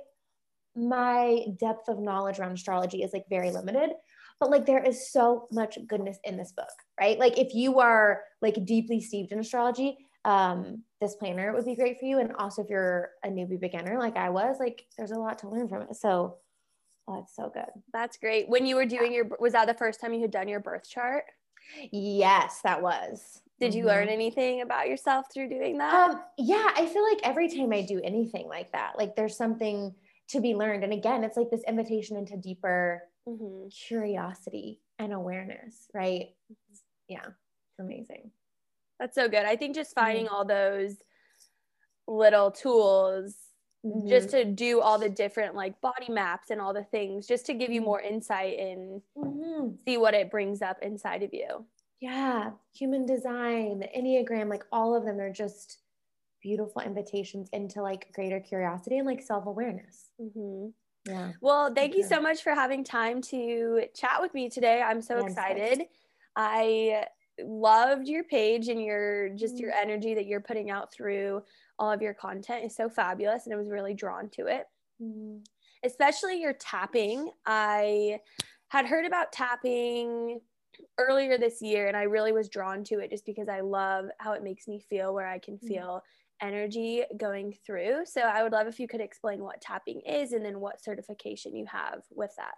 my 0.76 1.46
depth 1.60 1.90
of 1.90 2.00
knowledge 2.00 2.40
around 2.40 2.54
astrology 2.54 3.04
is 3.04 3.12
like 3.14 3.26
very 3.30 3.52
limited. 3.52 3.92
But 4.40 4.50
like 4.50 4.66
there 4.66 4.84
is 4.84 5.12
so 5.12 5.48
much 5.52 5.78
goodness 5.88 6.18
in 6.24 6.38
this 6.38 6.52
book 6.52 6.70
right? 7.00 7.18
Like 7.18 7.38
if 7.38 7.54
you 7.54 7.80
are 7.80 8.22
like 8.42 8.64
deeply 8.66 9.02
steeped 9.02 9.32
in 9.32 9.40
astrology 9.40 9.98
um 10.24 10.84
this 11.02 11.16
planner 11.16 11.52
would 11.52 11.66
be 11.66 11.76
great 11.76 12.00
for 12.00 12.06
you. 12.06 12.20
And 12.20 12.34
also 12.34 12.62
if 12.62 12.70
you're 12.70 13.10
a 13.26 13.28
newbie 13.28 13.60
beginner 13.60 13.98
like 13.98 14.18
i 14.18 14.30
was 14.30 14.58
like 14.60 14.86
there's 14.96 15.12
a 15.12 15.20
lot 15.20 15.40
to 15.40 15.50
learn 15.50 15.68
from 15.68 15.82
it. 15.84 15.96
So 15.96 16.38
oh, 17.08 17.20
it's 17.20 17.36
so 17.36 17.50
good. 17.54 17.70
That's 17.92 18.18
great. 18.18 18.48
When 18.48 18.66
you 18.66 18.76
were 18.76 18.86
doing 18.86 19.12
your 19.12 19.28
was 19.40 19.54
that 19.54 19.68
the 19.68 19.74
first 19.74 20.00
time 20.00 20.14
you 20.14 20.22
had 20.22 20.32
done 20.32 20.48
your 20.48 20.60
birth 20.60 20.88
chart? 20.88 21.26
Yes 21.92 22.62
that 22.64 22.82
was 22.82 23.42
did 23.62 23.76
you 23.76 23.82
mm-hmm. 23.82 23.90
learn 23.90 24.10
anything 24.10 24.62
about 24.62 24.90
yourself 24.90 25.28
through 25.32 25.48
doing 25.48 25.78
that? 25.78 25.94
Um, 25.94 26.20
yeah, 26.38 26.72
I 26.76 26.88
feel 26.88 27.08
like 27.08 27.20
every 27.24 27.48
time 27.48 27.72
I 27.72 27.84
do 27.84 28.02
anything 28.04 28.48
like 28.48 28.72
that, 28.72 28.98
like 28.98 29.16
there's 29.16 29.38
something 29.38 29.94
to 30.30 30.42
be 30.42 30.56
learned. 30.56 30.84
And 30.84 30.92
again, 30.92 31.24
it's 31.24 31.38
like 31.38 31.52
this 31.52 31.62
invitation 31.68 32.18
into 32.18 32.38
deeper 32.38 33.04
mm-hmm. 33.30 33.68
curiosity 33.70 34.82
and 34.98 35.14
awareness, 35.14 35.76
right? 35.94 36.30
Yeah, 37.08 37.24
it's 37.24 37.80
amazing. 37.80 38.32
That's 39.00 39.14
so 39.14 39.30
good. 39.30 39.46
I 39.46 39.56
think 39.56 39.76
just 39.76 39.94
finding 39.94 40.26
mm-hmm. 40.26 40.34
all 40.34 40.46
those 40.46 40.96
little 42.08 42.50
tools 42.50 43.36
mm-hmm. 43.86 44.10
just 44.10 44.32
to 44.32 44.44
do 44.44 44.82
all 44.82 44.98
the 44.98 45.10
different 45.10 45.54
like 45.54 45.80
body 45.82 46.12
maps 46.12 46.50
and 46.50 46.60
all 46.60 46.74
the 46.74 46.84
things 46.86 47.28
just 47.28 47.46
to 47.46 47.54
give 47.54 47.70
you 47.70 47.82
mm-hmm. 47.82 47.90
more 47.90 48.02
insight 48.02 48.58
and 48.58 49.02
mm-hmm. 49.16 49.68
see 49.86 49.98
what 49.98 50.16
it 50.16 50.32
brings 50.32 50.64
up 50.64 50.78
inside 50.82 51.22
of 51.22 51.32
you 51.32 51.64
yeah 52.02 52.52
human 52.74 53.06
design 53.06 53.80
the 53.80 53.88
enneagram 53.98 54.50
like 54.50 54.66
all 54.72 54.96
of 54.96 55.06
them 55.06 55.20
are 55.20 55.32
just 55.32 55.78
beautiful 56.42 56.82
invitations 56.82 57.48
into 57.54 57.82
like 57.82 58.12
greater 58.14 58.40
curiosity 58.40 58.98
and 58.98 59.08
like 59.08 59.22
self-awareness. 59.22 60.10
Mm-hmm. 60.20 60.70
yeah 61.10 61.32
well 61.40 61.74
thank 61.74 61.96
you 61.96 62.04
so 62.04 62.20
much 62.20 62.42
for 62.44 62.54
having 62.54 62.84
time 62.84 63.22
to 63.22 63.84
chat 63.96 64.20
with 64.20 64.34
me 64.34 64.50
today. 64.50 64.82
I'm 64.82 65.02
so 65.02 65.26
excited. 65.26 65.84
I 66.36 67.06
loved 67.40 68.08
your 68.08 68.24
page 68.24 68.68
and 68.68 68.82
your 68.82 69.30
just 69.30 69.58
your 69.58 69.72
mm-hmm. 69.72 69.90
energy 69.90 70.14
that 70.16 70.26
you're 70.26 70.42
putting 70.42 70.70
out 70.70 70.92
through 70.92 71.44
all 71.80 71.92
of 71.92 72.02
your 72.02 72.14
content. 72.14 72.66
Is 72.66 72.76
so 72.76 72.90
fabulous 72.90 73.46
and 73.46 73.54
i 73.54 73.58
was 73.58 73.70
really 73.70 73.94
drawn 73.94 74.30
to 74.32 74.48
it. 74.48 74.66
Mm-hmm. 75.02 75.38
especially 75.84 76.40
your 76.40 76.54
tapping. 76.54 77.32
I 77.46 78.20
had 78.68 78.86
heard 78.86 79.06
about 79.06 79.32
tapping 79.32 80.42
earlier 80.98 81.38
this 81.38 81.62
year 81.62 81.88
and 81.88 81.98
I 81.98 82.04
really 82.04 82.32
was 82.32 82.50
drawn 82.50 82.84
to 82.86 83.00
it 83.00 83.10
just 83.10 83.26
because 83.26 83.50
I 83.50 83.62
love 83.62 84.06
how 84.20 84.34
it 84.34 84.44
makes 84.44 84.68
me 84.68 84.80
feel 84.80 85.14
where 85.14 85.28
I 85.28 85.40
can 85.40 85.58
mm. 85.58 85.68
feel 85.68 86.04
mm-hmm. 86.42 86.48
energy 86.48 87.04
going 87.18 87.56
through. 87.66 88.06
So 88.06 88.22
I 88.22 88.44
would 88.44 88.52
love 88.52 88.68
if 88.68 88.80
you 88.80 88.88
could 88.88 89.02
explain 89.02 89.44
what 89.44 89.62
tapping 89.62 90.02
is 90.02 90.34
and 90.34 90.46
then 90.46 90.60
what 90.60 90.84
certification 90.84 91.56
you 91.56 91.66
have 91.66 92.04
with 92.12 92.32
that. 92.38 92.56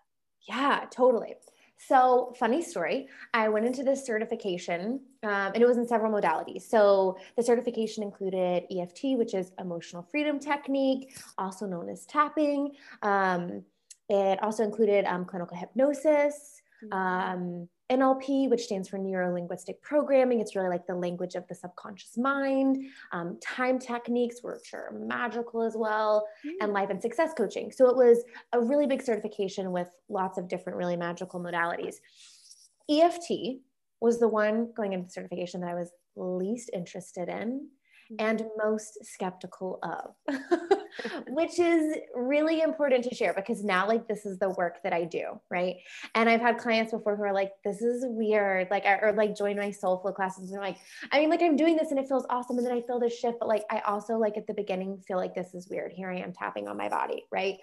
Yeah, 0.48 0.86
totally. 0.92 1.36
So, 1.78 2.34
funny 2.38 2.62
story. 2.62 3.08
I 3.34 3.50
went 3.50 3.66
into 3.66 3.84
this 3.84 4.06
certification 4.06 5.02
um, 5.24 5.52
and 5.54 5.58
it 5.58 5.66
was 5.66 5.78
in 5.78 5.88
several 5.88 6.12
modalities. 6.12 6.62
So, 6.62 7.18
the 7.36 7.44
certification 7.44 8.04
included 8.04 8.63
EFT, 8.72 9.18
which 9.18 9.34
is 9.34 9.52
emotional 9.60 10.04
freedom 10.04 10.40
technique, 10.40 11.18
also 11.38 11.66
known 11.66 11.90
as 11.90 12.06
tapping. 12.06 12.72
Um, 13.02 13.63
it 14.10 14.42
also 14.44 14.63
included 14.63 15.06
um, 15.06 15.25
clinical 15.25 15.58
hypnosis, 15.58 16.62
mm-hmm. 16.84 16.94
um, 16.94 17.70
NLP, 17.92 18.50
which 18.50 18.63
stands 18.63 18.88
for 18.88 18.98
neuro 18.98 19.34
linguistic 19.34 19.82
programming. 19.82 20.40
It's 20.40 20.56
really 20.56 20.70
like 20.70 20.88
the 20.88 20.96
language 20.96 21.36
of 21.36 21.48
the 21.48 21.56
subconscious 21.56 22.18
mind, 22.18 22.86
um, 23.12 23.38
time 23.42 23.78
techniques, 23.78 24.38
which 24.42 24.74
are 24.74 24.94
magical 24.98 25.62
as 25.62 25.75
well, 25.75 26.25
mm-hmm. 26.46 26.56
and 26.62 26.74
life 26.74 26.90
and 26.90 27.02
success 27.02 27.34
coaching. 27.36 27.72
So 27.72 27.90
it 27.90 27.96
was 27.96 28.24
a 28.54 28.60
really 28.60 28.88
big 28.88 29.02
certification 29.02 29.72
with 29.72 29.90
lots 30.10 30.38
of 30.38 30.48
different, 30.48 30.78
really 30.78 30.96
magical 30.96 31.42
modalities. 31.42 31.96
EFT 32.90 33.60
was 34.00 34.20
the 34.20 34.28
one 34.28 34.72
going 34.75 34.94
into 34.94 35.10
certification 35.10 35.62
that 35.62 35.70
I 35.70 35.75
was 35.75 35.92
least 36.16 36.70
interested 36.74 37.30
in. 37.30 37.68
And 38.19 38.43
most 38.57 39.05
skeptical 39.05 39.79
of. 39.83 40.38
which 41.27 41.60
is 41.60 41.98
really 42.15 42.62
important 42.62 43.03
to 43.03 43.15
share 43.15 43.33
because 43.33 43.63
now 43.63 43.88
like 43.88 44.07
this 44.07 44.25
is 44.25 44.38
the 44.39 44.50
work 44.50 44.81
that 44.83 44.93
I 44.93 45.03
do, 45.03 45.39
right? 45.50 45.77
And 46.15 46.29
I've 46.29 46.41
had 46.41 46.57
clients 46.57 46.91
before 46.91 47.15
who 47.15 47.24
are 47.24 47.33
like, 47.33 47.51
this 47.63 47.81
is 47.81 48.05
weird, 48.07 48.67
like 48.69 48.86
or 48.86 49.13
like 49.15 49.36
join 49.36 49.57
my 49.57 49.72
soul 49.72 50.00
flow 50.00 50.12
classes 50.12 50.45
and 50.45 50.53
they're 50.53 50.62
like, 50.62 50.77
I 51.12 51.19
mean, 51.19 51.29
like 51.29 51.41
I'm 51.41 51.55
doing 51.55 51.75
this 51.75 51.91
and 51.91 52.00
it 52.00 52.07
feels 52.07 52.25
awesome, 52.29 52.57
and 52.57 52.65
then 52.65 52.74
I 52.74 52.81
feel 52.81 53.00
this 53.00 53.17
shift, 53.17 53.38
but 53.39 53.48
like 53.48 53.63
I 53.69 53.79
also 53.79 54.17
like 54.17 54.38
at 54.38 54.48
the 54.48 54.53
beginning 54.53 55.01
feel 55.07 55.17
like 55.17 55.36
this 55.36 55.53
is 55.53 55.69
weird. 55.69 55.91
Here 55.93 56.10
I 56.10 56.19
am 56.19 56.33
tapping 56.33 56.67
on 56.67 56.77
my 56.77 56.89
body, 56.89 57.24
right? 57.31 57.57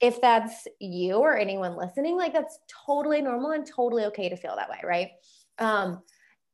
If 0.00 0.20
that's 0.20 0.66
you 0.78 1.16
or 1.16 1.36
anyone 1.36 1.76
listening, 1.76 2.16
like 2.16 2.32
that's 2.32 2.58
totally 2.86 3.20
normal 3.20 3.52
and 3.52 3.66
totally 3.66 4.04
okay 4.06 4.28
to 4.30 4.36
feel 4.36 4.56
that 4.56 4.70
way, 4.70 4.80
right? 4.82 5.10
Um, 5.58 6.02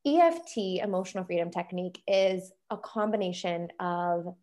EFT, 0.05 0.81
emotional 0.83 1.23
freedom 1.23 1.51
technique, 1.51 2.01
is 2.07 2.51
a 2.69 2.77
combination 2.77 3.69
of 3.79 4.35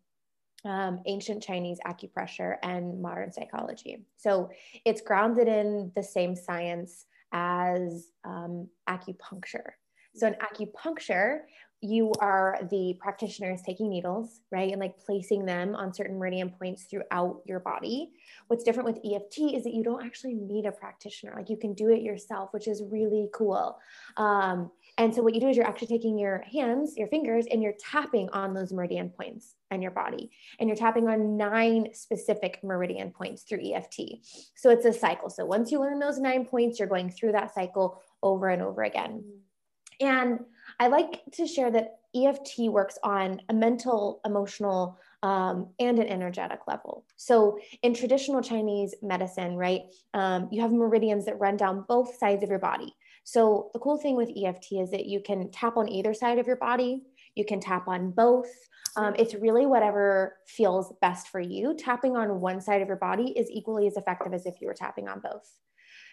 um, 0.65 1.01
ancient 1.05 1.43
Chinese 1.43 1.79
acupressure 1.85 2.57
and 2.63 3.01
modern 3.01 3.31
psychology. 3.31 4.05
So 4.17 4.49
it's 4.83 5.01
grounded 5.01 5.47
in 5.47 5.91
the 5.95 6.03
same 6.03 6.35
science 6.35 7.05
as 7.31 8.07
um, 8.23 8.67
acupuncture. 8.89 9.71
So 10.15 10.27
in 10.27 10.35
acupuncture, 10.35 11.41
you 11.81 12.11
are 12.19 12.57
the 12.71 12.95
practitioners 12.99 13.61
taking 13.61 13.89
needles, 13.89 14.39
right, 14.51 14.71
and 14.71 14.79
like 14.79 14.97
placing 14.97 15.45
them 15.45 15.75
on 15.75 15.93
certain 15.93 16.17
meridian 16.17 16.49
points 16.49 16.85
throughout 16.85 17.41
your 17.45 17.59
body. 17.59 18.11
What's 18.47 18.63
different 18.63 18.87
with 18.87 18.99
EFT 19.05 19.55
is 19.55 19.63
that 19.65 19.73
you 19.73 19.83
don't 19.83 20.03
actually 20.03 20.33
need 20.33 20.65
a 20.65 20.71
practitioner. 20.71 21.33
Like 21.35 21.49
you 21.49 21.57
can 21.57 21.73
do 21.73 21.89
it 21.89 22.01
yourself, 22.01 22.49
which 22.53 22.67
is 22.67 22.81
really 22.89 23.27
cool. 23.33 23.77
Um, 24.17 24.71
and 24.97 25.13
so 25.13 25.21
what 25.21 25.35
you 25.35 25.41
do 25.41 25.49
is 25.49 25.57
you're 25.57 25.67
actually 25.67 25.89
taking 25.89 26.17
your 26.17 26.43
hands, 26.51 26.95
your 26.95 27.07
fingers, 27.07 27.45
and 27.51 27.61
you're 27.61 27.73
tapping 27.79 28.29
on 28.29 28.53
those 28.53 28.71
meridian 28.71 29.09
points 29.09 29.55
in 29.69 29.81
your 29.81 29.91
body. 29.91 30.31
And 30.57 30.69
you're 30.69 30.77
tapping 30.77 31.09
on 31.09 31.35
nine 31.35 31.89
specific 31.93 32.59
meridian 32.63 33.11
points 33.11 33.43
through 33.43 33.59
EFT. 33.61 34.01
So 34.55 34.69
it's 34.69 34.85
a 34.85 34.93
cycle. 34.93 35.29
So 35.29 35.45
once 35.45 35.69
you 35.69 35.81
learn 35.81 35.99
those 35.99 36.17
nine 36.17 36.45
points, 36.45 36.79
you're 36.79 36.87
going 36.87 37.09
through 37.09 37.33
that 37.33 37.53
cycle 37.53 38.01
over 38.23 38.47
and 38.47 38.61
over 38.61 38.83
again. 38.83 39.25
And 39.99 40.39
I 40.79 40.87
like 40.87 41.21
to 41.33 41.45
share 41.45 41.71
that 41.71 41.99
EFT 42.15 42.69
works 42.69 42.97
on 43.03 43.41
a 43.49 43.53
mental, 43.53 44.21
emotional, 44.25 44.97
um, 45.23 45.69
and 45.79 45.99
an 45.99 46.07
energetic 46.07 46.59
level. 46.67 47.05
So, 47.17 47.59
in 47.81 47.93
traditional 47.93 48.41
Chinese 48.41 48.95
medicine, 49.01 49.55
right, 49.55 49.83
um, 50.13 50.47
you 50.51 50.61
have 50.61 50.71
meridians 50.71 51.25
that 51.25 51.39
run 51.39 51.57
down 51.57 51.85
both 51.87 52.17
sides 52.17 52.43
of 52.43 52.49
your 52.49 52.59
body. 52.59 52.95
So 53.25 53.71
the 53.73 53.79
cool 53.79 53.97
thing 53.97 54.15
with 54.15 54.29
EFT 54.29 54.73
is 54.73 54.91
that 54.91 55.07
you 55.07 55.19
can 55.19 55.51
tap 55.51 55.77
on 55.77 55.89
either 55.89 56.13
side 56.13 56.37
of 56.37 56.47
your 56.47 56.55
body. 56.55 57.01
You 57.33 57.43
can 57.43 57.59
tap 57.59 57.87
on 57.87 58.11
both. 58.11 58.47
Um, 58.95 59.15
it's 59.17 59.33
really 59.33 59.65
whatever 59.65 60.37
feels 60.47 60.93
best 61.01 61.27
for 61.29 61.39
you. 61.39 61.75
Tapping 61.75 62.15
on 62.15 62.39
one 62.39 62.61
side 62.61 62.81
of 62.81 62.87
your 62.87 62.97
body 62.97 63.33
is 63.35 63.49
equally 63.49 63.87
as 63.87 63.97
effective 63.97 64.33
as 64.33 64.45
if 64.45 64.61
you 64.61 64.67
were 64.67 64.75
tapping 64.75 65.09
on 65.09 65.19
both. 65.19 65.51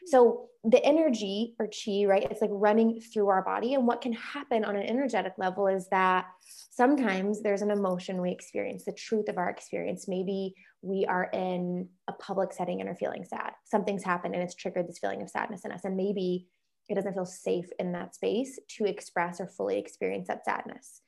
So 0.06 0.48
the 0.64 0.84
energy 0.84 1.54
or 1.60 1.66
chi, 1.68 2.04
right? 2.06 2.26
It's 2.28 2.40
like 2.40 2.50
running 2.52 3.00
through 3.00 3.28
our 3.28 3.42
body. 3.42 3.74
And 3.74 3.86
what 3.86 4.00
can 4.00 4.14
happen 4.14 4.64
on 4.64 4.74
an 4.74 4.82
energetic 4.82 5.34
level 5.36 5.68
is 5.68 5.88
that 5.90 6.26
sometimes 6.70 7.42
there's 7.42 7.62
an 7.62 7.70
emotion 7.70 8.20
we 8.20 8.32
experience, 8.32 8.84
the 8.84 8.92
truth 8.92 9.28
of 9.28 9.38
our 9.38 9.48
experience. 9.48 10.08
Maybe 10.08 10.54
we 10.80 11.04
are 11.06 11.28
in 11.32 11.88
a 12.08 12.12
public 12.14 12.52
setting 12.52 12.80
and 12.80 12.88
are 12.88 12.96
feeling 12.96 13.24
sad. 13.24 13.52
Something's 13.64 14.02
happened 14.02 14.34
and 14.34 14.42
it's 14.42 14.54
triggered 14.54 14.88
this 14.88 14.98
feeling 14.98 15.22
of 15.22 15.30
sadness 15.30 15.64
in 15.64 15.72
us. 15.72 15.84
And 15.84 15.96
maybe 15.96 16.48
it 16.88 16.94
doesn't 16.94 17.14
feel 17.14 17.26
safe 17.26 17.68
in 17.78 17.92
that 17.92 18.14
space 18.14 18.58
to 18.76 18.84
express 18.84 19.40
or 19.40 19.46
fully 19.46 19.78
experience 19.78 20.28
that 20.28 20.44
sadness. 20.44 21.00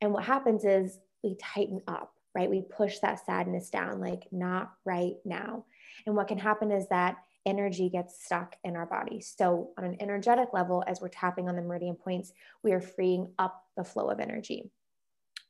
And 0.00 0.12
what 0.12 0.24
happens 0.24 0.64
is 0.64 0.98
we 1.22 1.36
tighten 1.36 1.80
up, 1.88 2.12
right? 2.34 2.50
We 2.50 2.62
push 2.62 2.98
that 2.98 3.24
sadness 3.24 3.70
down, 3.70 4.00
like 4.00 4.24
not 4.32 4.72
right 4.84 5.14
now. 5.24 5.64
And 6.06 6.14
what 6.16 6.28
can 6.28 6.38
happen 6.38 6.70
is 6.70 6.88
that 6.88 7.16
energy 7.46 7.88
gets 7.88 8.24
stuck 8.24 8.56
in 8.64 8.76
our 8.76 8.86
body. 8.86 9.20
So, 9.20 9.70
on 9.78 9.84
an 9.84 9.96
energetic 10.00 10.48
level, 10.52 10.82
as 10.86 11.00
we're 11.00 11.08
tapping 11.08 11.48
on 11.48 11.56
the 11.56 11.62
meridian 11.62 11.96
points, 11.96 12.32
we 12.62 12.72
are 12.72 12.80
freeing 12.80 13.32
up 13.38 13.64
the 13.76 13.84
flow 13.84 14.08
of 14.08 14.20
energy. 14.20 14.70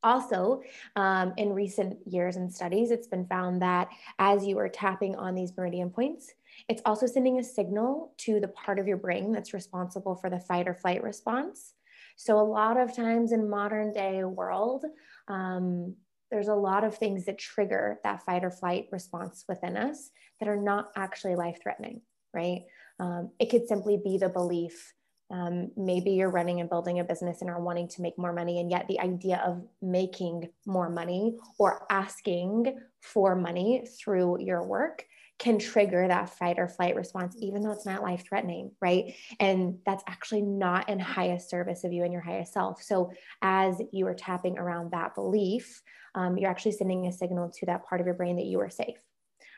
Also, 0.04 0.60
um, 0.96 1.32
in 1.38 1.54
recent 1.54 1.96
years 2.06 2.36
and 2.36 2.52
studies, 2.52 2.90
it's 2.90 3.06
been 3.06 3.26
found 3.26 3.62
that 3.62 3.88
as 4.18 4.46
you 4.46 4.58
are 4.58 4.68
tapping 4.68 5.16
on 5.16 5.34
these 5.34 5.56
meridian 5.56 5.88
points, 5.88 6.30
it's 6.68 6.82
also 6.84 7.06
sending 7.06 7.38
a 7.38 7.44
signal 7.44 8.12
to 8.18 8.38
the 8.38 8.48
part 8.48 8.78
of 8.78 8.86
your 8.86 8.98
brain 8.98 9.32
that's 9.32 9.54
responsible 9.54 10.14
for 10.14 10.28
the 10.28 10.38
fight 10.38 10.68
or 10.68 10.74
flight 10.74 11.02
response. 11.02 11.72
So, 12.16 12.38
a 12.38 12.42
lot 12.42 12.76
of 12.76 12.94
times 12.94 13.32
in 13.32 13.48
modern 13.48 13.92
day 13.92 14.22
world, 14.24 14.84
um, 15.26 15.96
there's 16.30 16.48
a 16.48 16.54
lot 16.54 16.84
of 16.84 16.96
things 16.96 17.24
that 17.24 17.38
trigger 17.38 17.98
that 18.04 18.24
fight 18.24 18.44
or 18.44 18.50
flight 18.50 18.88
response 18.92 19.44
within 19.48 19.76
us 19.76 20.10
that 20.38 20.48
are 20.48 20.60
not 20.60 20.90
actually 20.96 21.34
life 21.34 21.58
threatening, 21.62 22.02
right? 22.34 22.62
Um, 23.00 23.30
it 23.38 23.50
could 23.50 23.66
simply 23.66 23.98
be 24.02 24.18
the 24.18 24.28
belief 24.28 24.92
um, 25.30 25.70
maybe 25.76 26.10
you're 26.10 26.30
running 26.30 26.60
and 26.60 26.68
building 26.68 27.00
a 27.00 27.04
business 27.04 27.40
and 27.40 27.50
are 27.50 27.60
wanting 27.60 27.88
to 27.88 28.02
make 28.02 28.18
more 28.18 28.32
money, 28.32 28.60
and 28.60 28.70
yet 28.70 28.86
the 28.88 29.00
idea 29.00 29.42
of 29.44 29.62
making 29.82 30.48
more 30.66 30.90
money 30.90 31.36
or 31.58 31.86
asking 31.90 32.78
for 33.00 33.34
money 33.34 33.86
through 33.98 34.40
your 34.40 34.62
work 34.62 35.04
can 35.38 35.58
trigger 35.58 36.06
that 36.06 36.30
fight 36.30 36.58
or 36.58 36.68
flight 36.68 36.94
response, 36.94 37.36
even 37.40 37.62
though 37.62 37.72
it's 37.72 37.86
not 37.86 38.02
life 38.02 38.24
threatening, 38.26 38.70
right? 38.80 39.14
And 39.40 39.78
that's 39.84 40.04
actually 40.06 40.42
not 40.42 40.88
in 40.88 40.98
highest 40.98 41.50
service 41.50 41.84
of 41.84 41.92
you 41.92 42.04
and 42.04 42.12
your 42.12 42.22
highest 42.22 42.52
self. 42.52 42.82
So, 42.82 43.12
as 43.42 43.80
you 43.92 44.06
are 44.06 44.14
tapping 44.14 44.58
around 44.58 44.92
that 44.92 45.14
belief, 45.14 45.82
um, 46.14 46.38
you're 46.38 46.50
actually 46.50 46.72
sending 46.72 47.06
a 47.06 47.12
signal 47.12 47.50
to 47.58 47.66
that 47.66 47.84
part 47.84 48.00
of 48.00 48.06
your 48.06 48.14
brain 48.14 48.36
that 48.36 48.44
you 48.44 48.60
are 48.60 48.70
safe. 48.70 48.98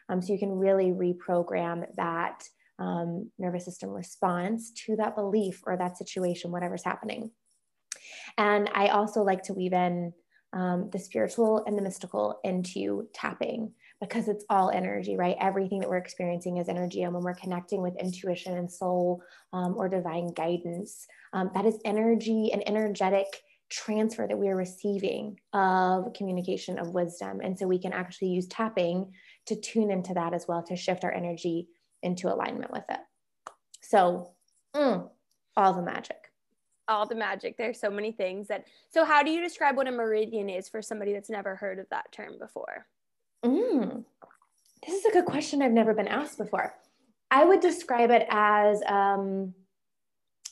Um, 0.09 0.23
so, 0.23 0.33
you 0.33 0.39
can 0.39 0.53
really 0.53 0.93
reprogram 0.93 1.85
that 1.97 2.49
um, 2.79 3.31
nervous 3.39 3.65
system 3.65 3.91
response 3.91 4.71
to 4.87 4.97
that 4.97 5.17
belief 5.17 5.63
or 5.67 5.77
that 5.77 5.97
situation, 5.97 6.53
whatever's 6.53 6.85
happening. 6.85 7.31
And 8.39 8.71
I 8.75 8.89
also 8.89 9.23
like 9.23 9.43
to 9.45 9.55
weave 9.55 9.73
in 9.73 10.13
um, 10.53 10.91
the 10.93 10.99
spiritual 10.99 11.65
and 11.67 11.77
the 11.77 11.83
mystical 11.83 12.41
into 12.45 13.09
tapping 13.13 13.73
because 14.01 14.29
it's 14.29 14.45
all 14.51 14.71
energy, 14.71 15.17
right? 15.17 15.37
Everything 15.41 15.81
that 15.81 15.89
we're 15.89 15.97
experiencing 15.97 16.59
is 16.59 16.69
energy. 16.69 17.03
And 17.03 17.15
when 17.15 17.23
we're 17.23 17.35
connecting 17.35 17.83
with 17.83 17.97
intuition 17.97 18.57
and 18.57 18.71
soul 18.71 19.23
um, 19.53 19.75
or 19.77 19.89
divine 19.89 20.29
guidance, 20.29 21.07
um, 21.33 21.51
that 21.55 21.67
is 21.67 21.79
energy 21.85 22.51
and 22.53 22.67
energetic 22.69 23.27
transfer 23.69 24.27
that 24.29 24.39
we're 24.39 24.57
receiving 24.57 25.39
of 25.53 26.13
communication 26.15 26.79
of 26.79 26.95
wisdom. 26.95 27.41
And 27.43 27.59
so 27.59 27.67
we 27.67 27.81
can 27.81 27.93
actually 27.93 28.29
use 28.29 28.47
tapping 28.47 29.13
to 29.47 29.61
tune 29.61 29.91
into 29.91 30.15
that 30.15 30.35
as 30.35 30.47
well 30.47 30.63
to 30.65 30.77
shift 30.77 31.05
our 31.05 31.13
energy 31.13 31.69
into 32.07 32.33
alignment 32.33 32.71
with 32.71 32.85
it. 32.89 33.01
So, 33.83 34.31
mm, 34.75 35.09
all 35.57 35.75
the 35.75 35.83
magic. 35.83 36.33
All 36.89 37.05
the 37.07 37.17
magic. 37.17 37.59
There's 37.59 37.81
so 37.81 37.91
many 37.91 38.13
things 38.13 38.49
that. 38.49 38.65
So, 38.89 39.05
how 39.05 39.23
do 39.23 39.31
you 39.31 39.41
describe 39.43 39.77
what 39.77 39.89
a 39.89 39.91
meridian 39.91 40.49
is 40.49 40.69
for 40.69 40.81
somebody 40.81 41.13
that's 41.13 41.29
never 41.29 41.57
heard 41.57 41.79
of 41.79 41.89
that 41.91 42.11
term 42.13 42.39
before? 42.39 42.87
Mm, 43.45 44.05
this 44.87 44.95
is 44.95 45.05
a 45.05 45.11
good 45.11 45.25
question. 45.25 45.61
I've 45.61 45.73
never 45.73 45.93
been 45.93 46.09
asked 46.09 46.39
before. 46.39 46.75
I 47.31 47.45
would 47.45 47.61
describe 47.61 48.11
it 48.11 48.25
as 48.31 48.83
um, 48.87 49.53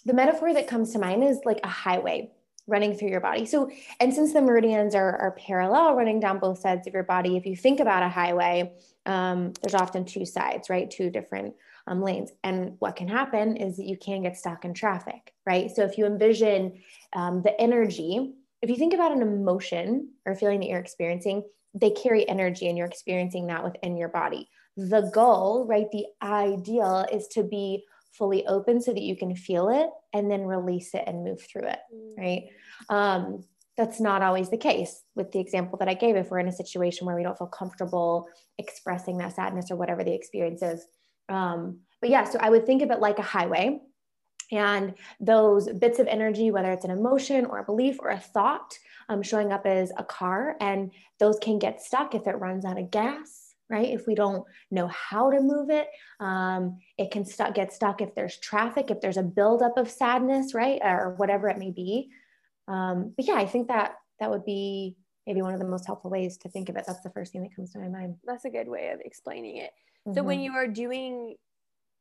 the 0.04 0.12
metaphor 0.12 0.52
that 0.52 0.66
comes 0.66 0.92
to 0.92 0.98
mind 0.98 1.22
is 1.22 1.38
like 1.44 1.60
a 1.62 1.68
highway 1.68 2.30
running 2.66 2.94
through 2.94 3.10
your 3.10 3.20
body. 3.20 3.44
So, 3.44 3.70
and 4.00 4.12
since 4.12 4.32
the 4.32 4.40
meridians 4.40 4.94
are, 4.94 5.16
are 5.18 5.32
parallel 5.32 5.94
running 5.94 6.20
down 6.20 6.38
both 6.38 6.58
sides 6.58 6.86
of 6.86 6.94
your 6.94 7.02
body, 7.02 7.36
if 7.36 7.44
you 7.46 7.56
think 7.56 7.80
about 7.80 8.02
a 8.02 8.08
highway, 8.08 8.72
um, 9.06 9.52
there's 9.62 9.74
often 9.74 10.04
two 10.04 10.24
sides, 10.24 10.70
right? 10.70 10.90
Two 10.90 11.10
different 11.10 11.54
um, 11.86 12.02
lanes. 12.02 12.30
And 12.42 12.76
what 12.78 12.96
can 12.96 13.08
happen 13.08 13.56
is 13.56 13.76
that 13.76 13.86
you 13.86 13.96
can 13.98 14.22
get 14.22 14.36
stuck 14.36 14.64
in 14.64 14.72
traffic, 14.72 15.34
right? 15.46 15.70
So 15.70 15.84
if 15.84 15.98
you 15.98 16.06
envision 16.06 16.80
um, 17.12 17.42
the 17.42 17.58
energy, 17.60 18.32
if 18.62 18.70
you 18.70 18.76
think 18.76 18.94
about 18.94 19.12
an 19.12 19.20
emotion 19.20 20.08
or 20.24 20.34
feeling 20.34 20.60
that 20.60 20.68
you're 20.68 20.78
experiencing, 20.78 21.44
they 21.74 21.90
carry 21.90 22.26
energy 22.28 22.68
and 22.68 22.78
you're 22.78 22.86
experiencing 22.86 23.48
that 23.48 23.64
within 23.64 23.96
your 23.96 24.08
body. 24.08 24.48
The 24.76 25.10
goal, 25.12 25.66
right? 25.68 25.90
The 25.92 26.06
ideal 26.22 27.06
is 27.12 27.28
to 27.28 27.42
be 27.42 27.84
fully 28.16 28.46
open 28.46 28.80
so 28.80 28.92
that 28.92 29.02
you 29.02 29.16
can 29.16 29.34
feel 29.34 29.68
it 29.68 29.90
and 30.12 30.30
then 30.30 30.42
release 30.42 30.94
it 30.94 31.04
and 31.06 31.24
move 31.24 31.40
through 31.42 31.66
it, 31.68 31.78
mm. 31.94 32.18
right? 32.18 32.44
Um, 32.88 33.44
that's 33.76 34.00
not 34.00 34.22
always 34.22 34.50
the 34.50 34.56
case 34.56 35.02
with 35.16 35.32
the 35.32 35.40
example 35.40 35.78
that 35.78 35.88
I 35.88 35.94
gave. 35.94 36.16
If 36.16 36.30
we're 36.30 36.38
in 36.38 36.48
a 36.48 36.52
situation 36.52 37.06
where 37.06 37.16
we 37.16 37.24
don't 37.24 37.36
feel 37.36 37.48
comfortable 37.48 38.28
expressing 38.58 39.18
that 39.18 39.34
sadness 39.34 39.70
or 39.70 39.76
whatever 39.76 40.04
the 40.04 40.14
experience 40.14 40.62
is. 40.62 40.86
Um, 41.28 41.80
but 42.00 42.10
yeah, 42.10 42.24
so 42.24 42.38
I 42.40 42.50
would 42.50 42.66
think 42.66 42.82
of 42.82 42.90
it 42.90 43.00
like 43.00 43.18
a 43.18 43.22
highway. 43.22 43.80
And 44.52 44.94
those 45.18 45.68
bits 45.68 45.98
of 45.98 46.06
energy, 46.06 46.50
whether 46.50 46.70
it's 46.70 46.84
an 46.84 46.90
emotion 46.90 47.46
or 47.46 47.58
a 47.58 47.64
belief 47.64 47.96
or 47.98 48.10
a 48.10 48.18
thought, 48.18 48.78
um, 49.08 49.22
showing 49.22 49.52
up 49.52 49.66
as 49.66 49.90
a 49.96 50.04
car, 50.04 50.56
and 50.60 50.92
those 51.18 51.38
can 51.38 51.58
get 51.58 51.82
stuck 51.82 52.14
if 52.14 52.26
it 52.26 52.38
runs 52.38 52.64
out 52.64 52.78
of 52.78 52.90
gas, 52.90 53.43
right? 53.74 53.92
If 53.92 54.06
we 54.06 54.14
don't 54.14 54.44
know 54.70 54.86
how 54.86 55.30
to 55.30 55.40
move 55.40 55.68
it, 55.68 55.88
um, 56.20 56.78
it 56.96 57.10
can 57.10 57.24
stuck, 57.24 57.54
get 57.54 57.72
stuck 57.72 58.00
if 58.00 58.14
there's 58.14 58.38
traffic, 58.38 58.90
if 58.90 59.00
there's 59.00 59.16
a 59.16 59.22
buildup 59.22 59.76
of 59.76 59.90
sadness, 59.90 60.54
right? 60.54 60.80
Or 60.82 61.14
whatever 61.16 61.48
it 61.48 61.58
may 61.58 61.72
be. 61.72 62.10
Um, 62.68 63.12
but 63.16 63.26
yeah, 63.26 63.34
I 63.34 63.46
think 63.46 63.68
that 63.68 63.96
that 64.20 64.30
would 64.30 64.44
be 64.44 64.96
maybe 65.26 65.42
one 65.42 65.54
of 65.54 65.60
the 65.60 65.66
most 65.66 65.86
helpful 65.86 66.10
ways 66.10 66.36
to 66.38 66.48
think 66.48 66.68
of 66.68 66.76
it. 66.76 66.84
That's 66.86 67.02
the 67.02 67.10
first 67.10 67.32
thing 67.32 67.42
that 67.42 67.56
comes 67.56 67.72
to 67.72 67.80
my 67.80 67.88
mind. 67.88 68.16
That's 68.24 68.44
a 68.44 68.50
good 68.50 68.68
way 68.68 68.90
of 68.90 69.00
explaining 69.00 69.56
it. 69.56 69.72
Mm-hmm. 70.06 70.14
So 70.14 70.22
when 70.22 70.38
mm-hmm. 70.38 70.44
you 70.44 70.52
are 70.52 70.68
doing 70.68 71.34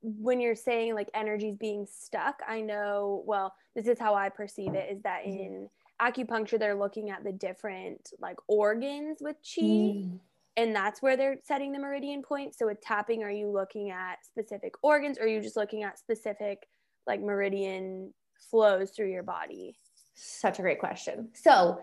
when 0.03 0.41
you're 0.41 0.55
saying 0.55 0.95
like 0.95 1.09
energies 1.13 1.55
being 1.57 1.87
stuck, 1.89 2.35
I 2.45 2.59
know, 2.59 3.23
well, 3.25 3.53
this 3.73 3.87
is 3.87 3.97
how 3.97 4.15
I 4.15 4.27
perceive 4.27 4.73
it 4.73 4.91
is 4.91 5.01
that 5.03 5.23
mm-hmm. 5.23 5.39
in 5.39 5.69
acupuncture 6.01 6.59
they're 6.59 6.75
looking 6.75 7.09
at 7.09 7.23
the 7.23 7.31
different 7.31 8.09
like 8.19 8.37
organs 8.47 9.19
with 9.21 9.37
chi. 9.37 9.61
Mm. 9.61 10.19
And 10.55 10.75
that's 10.75 11.01
where 11.01 11.17
they're 11.17 11.37
setting 11.43 11.71
the 11.71 11.79
meridian 11.79 12.21
point. 12.21 12.55
So 12.55 12.67
with 12.67 12.81
tapping, 12.81 13.23
are 13.23 13.31
you 13.31 13.49
looking 13.49 13.89
at 13.89 14.23
specific 14.25 14.73
organs 14.83 15.17
or 15.17 15.23
are 15.23 15.27
you 15.27 15.41
just 15.41 15.55
looking 15.55 15.83
at 15.83 15.97
specific 15.97 16.67
like 17.07 17.21
meridian 17.21 18.13
flows 18.51 18.91
through 18.91 19.11
your 19.11 19.23
body? 19.23 19.75
Such 20.13 20.59
a 20.59 20.61
great 20.61 20.79
question. 20.79 21.29
So 21.33 21.79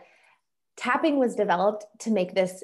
tapping 0.76 1.18
was 1.18 1.34
developed 1.34 1.84
to 2.00 2.10
make 2.10 2.34
this 2.34 2.62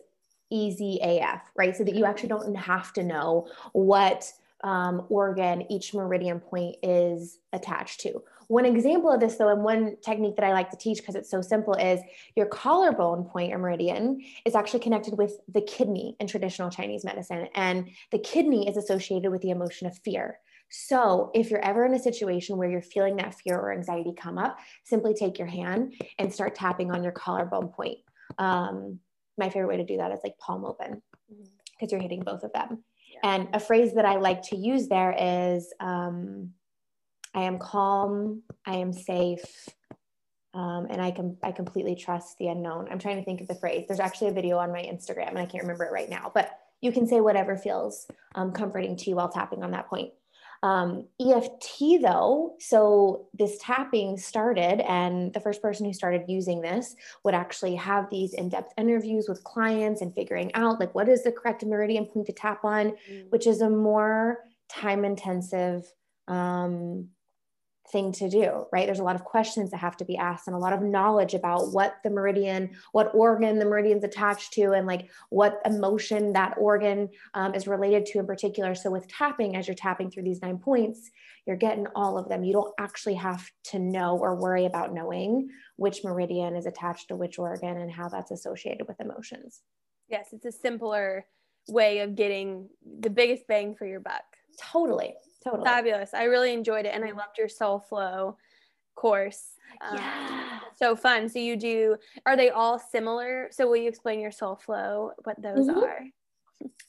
easy 0.50 0.98
AF, 1.02 1.42
right? 1.56 1.76
So 1.76 1.82
that 1.82 1.94
you 1.94 2.04
actually 2.04 2.28
don't 2.28 2.54
have 2.54 2.92
to 2.94 3.02
know 3.02 3.48
what 3.72 4.32
um, 4.62 5.06
organ 5.08 5.70
each 5.70 5.92
meridian 5.92 6.40
point 6.40 6.76
is 6.82 7.38
attached 7.52 8.00
to. 8.00 8.22
One 8.48 8.64
example 8.64 9.10
of 9.10 9.20
this, 9.20 9.36
though, 9.36 9.48
and 9.48 9.64
one 9.64 9.96
technique 10.04 10.36
that 10.36 10.44
I 10.44 10.52
like 10.52 10.70
to 10.70 10.76
teach 10.76 10.98
because 10.98 11.14
it's 11.14 11.30
so 11.30 11.40
simple 11.40 11.74
is 11.74 12.00
your 12.36 12.46
collarbone 12.46 13.24
point 13.24 13.52
or 13.52 13.58
meridian 13.58 14.22
is 14.44 14.54
actually 14.54 14.80
connected 14.80 15.18
with 15.18 15.38
the 15.48 15.62
kidney 15.62 16.16
in 16.20 16.26
traditional 16.26 16.70
Chinese 16.70 17.04
medicine. 17.04 17.48
And 17.54 17.90
the 18.12 18.18
kidney 18.18 18.68
is 18.68 18.76
associated 18.76 19.30
with 19.30 19.42
the 19.42 19.50
emotion 19.50 19.86
of 19.86 19.98
fear. 19.98 20.38
So, 20.68 21.30
if 21.34 21.50
you're 21.50 21.64
ever 21.64 21.86
in 21.86 21.94
a 21.94 21.98
situation 21.98 22.56
where 22.56 22.68
you're 22.68 22.82
feeling 22.82 23.16
that 23.16 23.34
fear 23.34 23.56
or 23.56 23.72
anxiety 23.72 24.12
come 24.16 24.36
up, 24.36 24.58
simply 24.84 25.14
take 25.14 25.38
your 25.38 25.46
hand 25.46 25.94
and 26.18 26.32
start 26.32 26.54
tapping 26.56 26.90
on 26.90 27.04
your 27.04 27.12
collarbone 27.12 27.68
point. 27.68 27.98
Um, 28.38 28.98
my 29.38 29.48
favorite 29.48 29.68
way 29.68 29.76
to 29.76 29.84
do 29.84 29.98
that 29.98 30.12
is 30.12 30.20
like 30.24 30.38
palm 30.38 30.64
open 30.64 31.02
because 31.28 31.48
mm-hmm. 31.48 31.86
you're 31.90 32.00
hitting 32.00 32.22
both 32.22 32.42
of 32.42 32.52
them. 32.52 32.82
Yeah. 33.12 33.30
And 33.30 33.48
a 33.54 33.60
phrase 33.60 33.94
that 33.94 34.04
I 34.04 34.16
like 34.16 34.42
to 34.48 34.56
use 34.56 34.88
there 34.88 35.14
is 35.16 35.72
um, 35.78 36.50
I 37.36 37.42
am 37.42 37.58
calm, 37.58 38.42
I 38.64 38.76
am 38.76 38.94
safe, 38.94 39.68
um, 40.54 40.86
and 40.88 41.02
I 41.02 41.10
can 41.10 41.36
I 41.42 41.52
completely 41.52 41.94
trust 41.94 42.38
the 42.38 42.48
unknown. 42.48 42.88
I'm 42.90 42.98
trying 42.98 43.18
to 43.18 43.24
think 43.24 43.42
of 43.42 43.46
the 43.46 43.54
phrase. 43.54 43.84
There's 43.86 44.00
actually 44.00 44.28
a 44.28 44.32
video 44.32 44.56
on 44.56 44.72
my 44.72 44.80
Instagram, 44.80 45.28
and 45.28 45.38
I 45.38 45.44
can't 45.44 45.62
remember 45.62 45.84
it 45.84 45.92
right 45.92 46.08
now, 46.08 46.32
but 46.34 46.50
you 46.80 46.92
can 46.92 47.06
say 47.06 47.20
whatever 47.20 47.56
feels 47.56 48.06
um, 48.34 48.52
comforting 48.52 48.96
to 48.96 49.10
you 49.10 49.16
while 49.16 49.28
tapping 49.28 49.62
on 49.62 49.72
that 49.72 49.88
point. 49.88 50.12
Um, 50.62 51.08
EFT, 51.20 52.00
though, 52.00 52.54
so 52.58 53.28
this 53.34 53.58
tapping 53.60 54.16
started, 54.16 54.80
and 54.90 55.32
the 55.34 55.40
first 55.40 55.60
person 55.60 55.84
who 55.84 55.92
started 55.92 56.22
using 56.28 56.62
this 56.62 56.96
would 57.22 57.34
actually 57.34 57.74
have 57.74 58.08
these 58.10 58.32
in 58.32 58.48
depth 58.48 58.72
interviews 58.78 59.28
with 59.28 59.44
clients 59.44 60.00
and 60.00 60.14
figuring 60.14 60.54
out, 60.54 60.80
like, 60.80 60.94
what 60.94 61.10
is 61.10 61.22
the 61.22 61.32
correct 61.32 61.64
meridian 61.64 62.06
point 62.06 62.26
to 62.26 62.32
tap 62.32 62.64
on, 62.64 62.92
mm. 63.10 63.30
which 63.30 63.46
is 63.46 63.60
a 63.60 63.68
more 63.68 64.38
time 64.70 65.04
intensive 65.04 65.84
um, 66.28 67.08
thing 67.90 68.12
to 68.12 68.28
do, 68.28 68.66
right? 68.72 68.86
There's 68.86 68.98
a 68.98 69.04
lot 69.04 69.16
of 69.16 69.24
questions 69.24 69.70
that 69.70 69.78
have 69.78 69.96
to 69.98 70.04
be 70.04 70.16
asked 70.16 70.46
and 70.46 70.56
a 70.56 70.58
lot 70.58 70.72
of 70.72 70.82
knowledge 70.82 71.34
about 71.34 71.72
what 71.72 71.96
the 72.02 72.10
meridian, 72.10 72.70
what 72.92 73.10
organ 73.14 73.58
the 73.58 73.64
meridian's 73.64 74.04
attached 74.04 74.52
to, 74.54 74.72
and 74.72 74.86
like 74.86 75.10
what 75.30 75.60
emotion 75.64 76.32
that 76.32 76.54
organ 76.58 77.08
um, 77.34 77.54
is 77.54 77.66
related 77.66 78.06
to 78.06 78.18
in 78.18 78.26
particular. 78.26 78.74
So, 78.74 78.90
with 78.90 79.08
tapping, 79.08 79.56
as 79.56 79.68
you're 79.68 79.74
tapping 79.74 80.10
through 80.10 80.24
these 80.24 80.42
nine 80.42 80.58
points, 80.58 81.10
you're 81.46 81.56
getting 81.56 81.86
all 81.94 82.18
of 82.18 82.28
them. 82.28 82.44
You 82.44 82.52
don't 82.52 82.74
actually 82.78 83.14
have 83.14 83.48
to 83.64 83.78
know 83.78 84.18
or 84.18 84.34
worry 84.34 84.66
about 84.66 84.92
knowing 84.92 85.48
which 85.76 86.04
meridian 86.04 86.56
is 86.56 86.66
attached 86.66 87.08
to 87.08 87.16
which 87.16 87.38
organ 87.38 87.76
and 87.76 87.90
how 87.90 88.08
that's 88.08 88.30
associated 88.30 88.88
with 88.88 89.00
emotions. 89.00 89.62
Yes, 90.08 90.28
it's 90.32 90.46
a 90.46 90.52
simpler 90.52 91.26
way 91.68 92.00
of 92.00 92.14
getting 92.14 92.68
the 93.00 93.10
biggest 93.10 93.46
bang 93.46 93.74
for 93.74 93.86
your 93.86 94.00
buck. 94.00 94.24
Totally. 94.60 95.14
Totally. 95.46 95.64
Fabulous. 95.64 96.12
I 96.12 96.24
really 96.24 96.52
enjoyed 96.52 96.86
it 96.86 96.94
and 96.94 97.04
I 97.04 97.12
loved 97.12 97.38
your 97.38 97.48
soul 97.48 97.78
flow 97.78 98.36
course. 98.96 99.52
Um, 99.80 99.96
yeah. 99.96 100.60
So 100.74 100.96
fun. 100.96 101.28
So 101.28 101.38
you 101.38 101.56
do 101.56 101.96
are 102.24 102.36
they 102.36 102.50
all 102.50 102.78
similar? 102.78 103.48
So 103.52 103.68
will 103.68 103.76
you 103.76 103.88
explain 103.88 104.18
your 104.18 104.32
soul 104.32 104.56
flow, 104.56 105.12
what 105.22 105.40
those 105.40 105.68
mm-hmm. 105.68 105.78
are? 105.78 106.00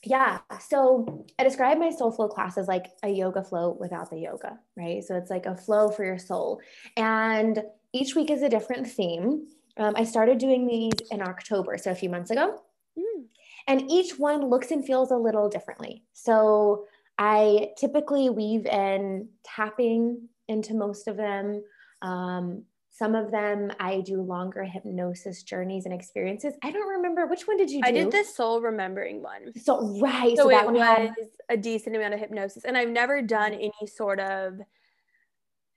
Yeah. 0.04 0.38
So 0.60 1.26
I 1.38 1.44
describe 1.44 1.78
my 1.78 1.90
soul 1.90 2.10
flow 2.10 2.28
class 2.28 2.58
as 2.58 2.66
like 2.66 2.86
a 3.02 3.08
yoga 3.08 3.44
flow 3.44 3.76
without 3.78 4.10
the 4.10 4.18
yoga, 4.18 4.58
right? 4.76 5.04
So 5.04 5.16
it's 5.16 5.30
like 5.30 5.46
a 5.46 5.54
flow 5.54 5.90
for 5.90 6.04
your 6.04 6.18
soul. 6.18 6.60
And 6.96 7.62
each 7.92 8.16
week 8.16 8.30
is 8.30 8.42
a 8.42 8.48
different 8.48 8.88
theme. 8.88 9.46
Um, 9.76 9.94
I 9.96 10.04
started 10.04 10.38
doing 10.38 10.66
these 10.66 10.92
in 11.10 11.22
October, 11.22 11.78
so 11.78 11.90
a 11.90 11.94
few 11.94 12.08
months 12.08 12.30
ago. 12.30 12.60
Mm. 12.98 13.24
And 13.68 13.90
each 13.90 14.18
one 14.18 14.48
looks 14.48 14.70
and 14.70 14.84
feels 14.84 15.10
a 15.10 15.16
little 15.16 15.48
differently. 15.48 16.02
So 16.12 16.86
I 17.18 17.70
typically 17.76 18.30
weave 18.30 18.66
in 18.66 19.28
tapping 19.44 20.28
into 20.46 20.74
most 20.74 21.08
of 21.08 21.16
them. 21.16 21.64
Um, 22.00 22.64
some 22.90 23.14
of 23.14 23.30
them 23.30 23.70
I 23.78 24.00
do 24.00 24.22
longer 24.22 24.64
hypnosis 24.64 25.42
journeys 25.42 25.84
and 25.84 25.94
experiences. 25.94 26.54
I 26.62 26.70
don't 26.72 26.88
remember 26.88 27.26
which 27.26 27.46
one 27.46 27.56
did 27.56 27.70
you 27.70 27.80
do? 27.82 27.88
I 27.88 27.92
did 27.92 28.10
the 28.10 28.24
soul 28.24 28.60
remembering 28.60 29.22
one. 29.22 29.52
So 29.56 30.00
right, 30.00 30.36
so, 30.36 30.44
so 30.44 30.48
that 30.48 30.64
one 30.64 30.74
was 30.74 30.82
had... 30.82 31.14
a 31.48 31.56
decent 31.56 31.94
amount 31.94 32.14
of 32.14 32.20
hypnosis, 32.20 32.64
and 32.64 32.76
I've 32.76 32.88
never 32.88 33.22
done 33.22 33.52
any 33.52 33.72
sort 33.86 34.20
of 34.20 34.54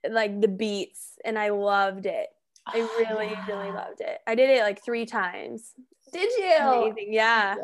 like 0.08 0.40
the 0.40 0.48
beats, 0.48 1.16
and 1.24 1.38
I 1.38 1.50
loved 1.50 2.06
it. 2.06 2.28
I 2.66 2.80
oh, 2.80 3.04
really, 3.04 3.30
yeah. 3.30 3.46
really 3.46 3.70
loved 3.70 4.00
it. 4.00 4.18
I 4.26 4.34
did 4.34 4.50
it 4.50 4.62
like 4.62 4.84
three 4.84 5.06
times. 5.06 5.74
Did 6.12 6.30
you? 6.38 6.56
Amazing. 6.60 7.12
Yeah. 7.12 7.54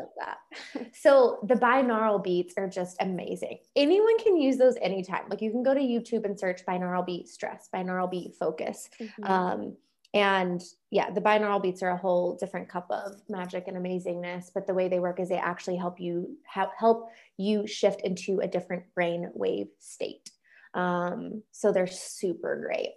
so 0.93 1.39
the 1.43 1.53
binaural 1.53 2.23
beats 2.23 2.55
are 2.57 2.67
just 2.67 2.97
amazing. 2.99 3.59
Anyone 3.75 4.17
can 4.19 4.37
use 4.37 4.57
those 4.57 4.75
anytime. 4.81 5.23
Like 5.29 5.41
you 5.41 5.51
can 5.51 5.63
go 5.63 5.73
to 5.73 5.79
YouTube 5.79 6.25
and 6.25 6.39
search 6.39 6.65
binaural 6.65 7.05
beat 7.05 7.27
stress, 7.27 7.69
binaural 7.73 8.09
beat 8.09 8.35
focus. 8.35 8.89
Mm-hmm. 8.99 9.23
Um, 9.23 9.77
and 10.15 10.61
yeah, 10.89 11.11
the 11.11 11.21
binaural 11.21 11.61
beats 11.61 11.83
are 11.83 11.91
a 11.91 11.97
whole 11.97 12.35
different 12.35 12.67
cup 12.67 12.87
of 12.89 13.21
magic 13.29 13.67
and 13.67 13.77
amazingness. 13.77 14.47
But 14.53 14.65
the 14.65 14.73
way 14.73 14.87
they 14.87 14.99
work 14.99 15.19
is 15.19 15.29
they 15.29 15.37
actually 15.37 15.77
help 15.77 15.99
you 15.99 16.35
help 16.43 16.71
help 16.77 17.09
you 17.37 17.67
shift 17.67 18.01
into 18.01 18.39
a 18.39 18.47
different 18.47 18.83
brain 18.95 19.29
wave 19.35 19.67
state. 19.77 20.31
Um, 20.73 21.43
so 21.51 21.71
they're 21.71 21.85
super 21.85 22.59
great. 22.59 22.93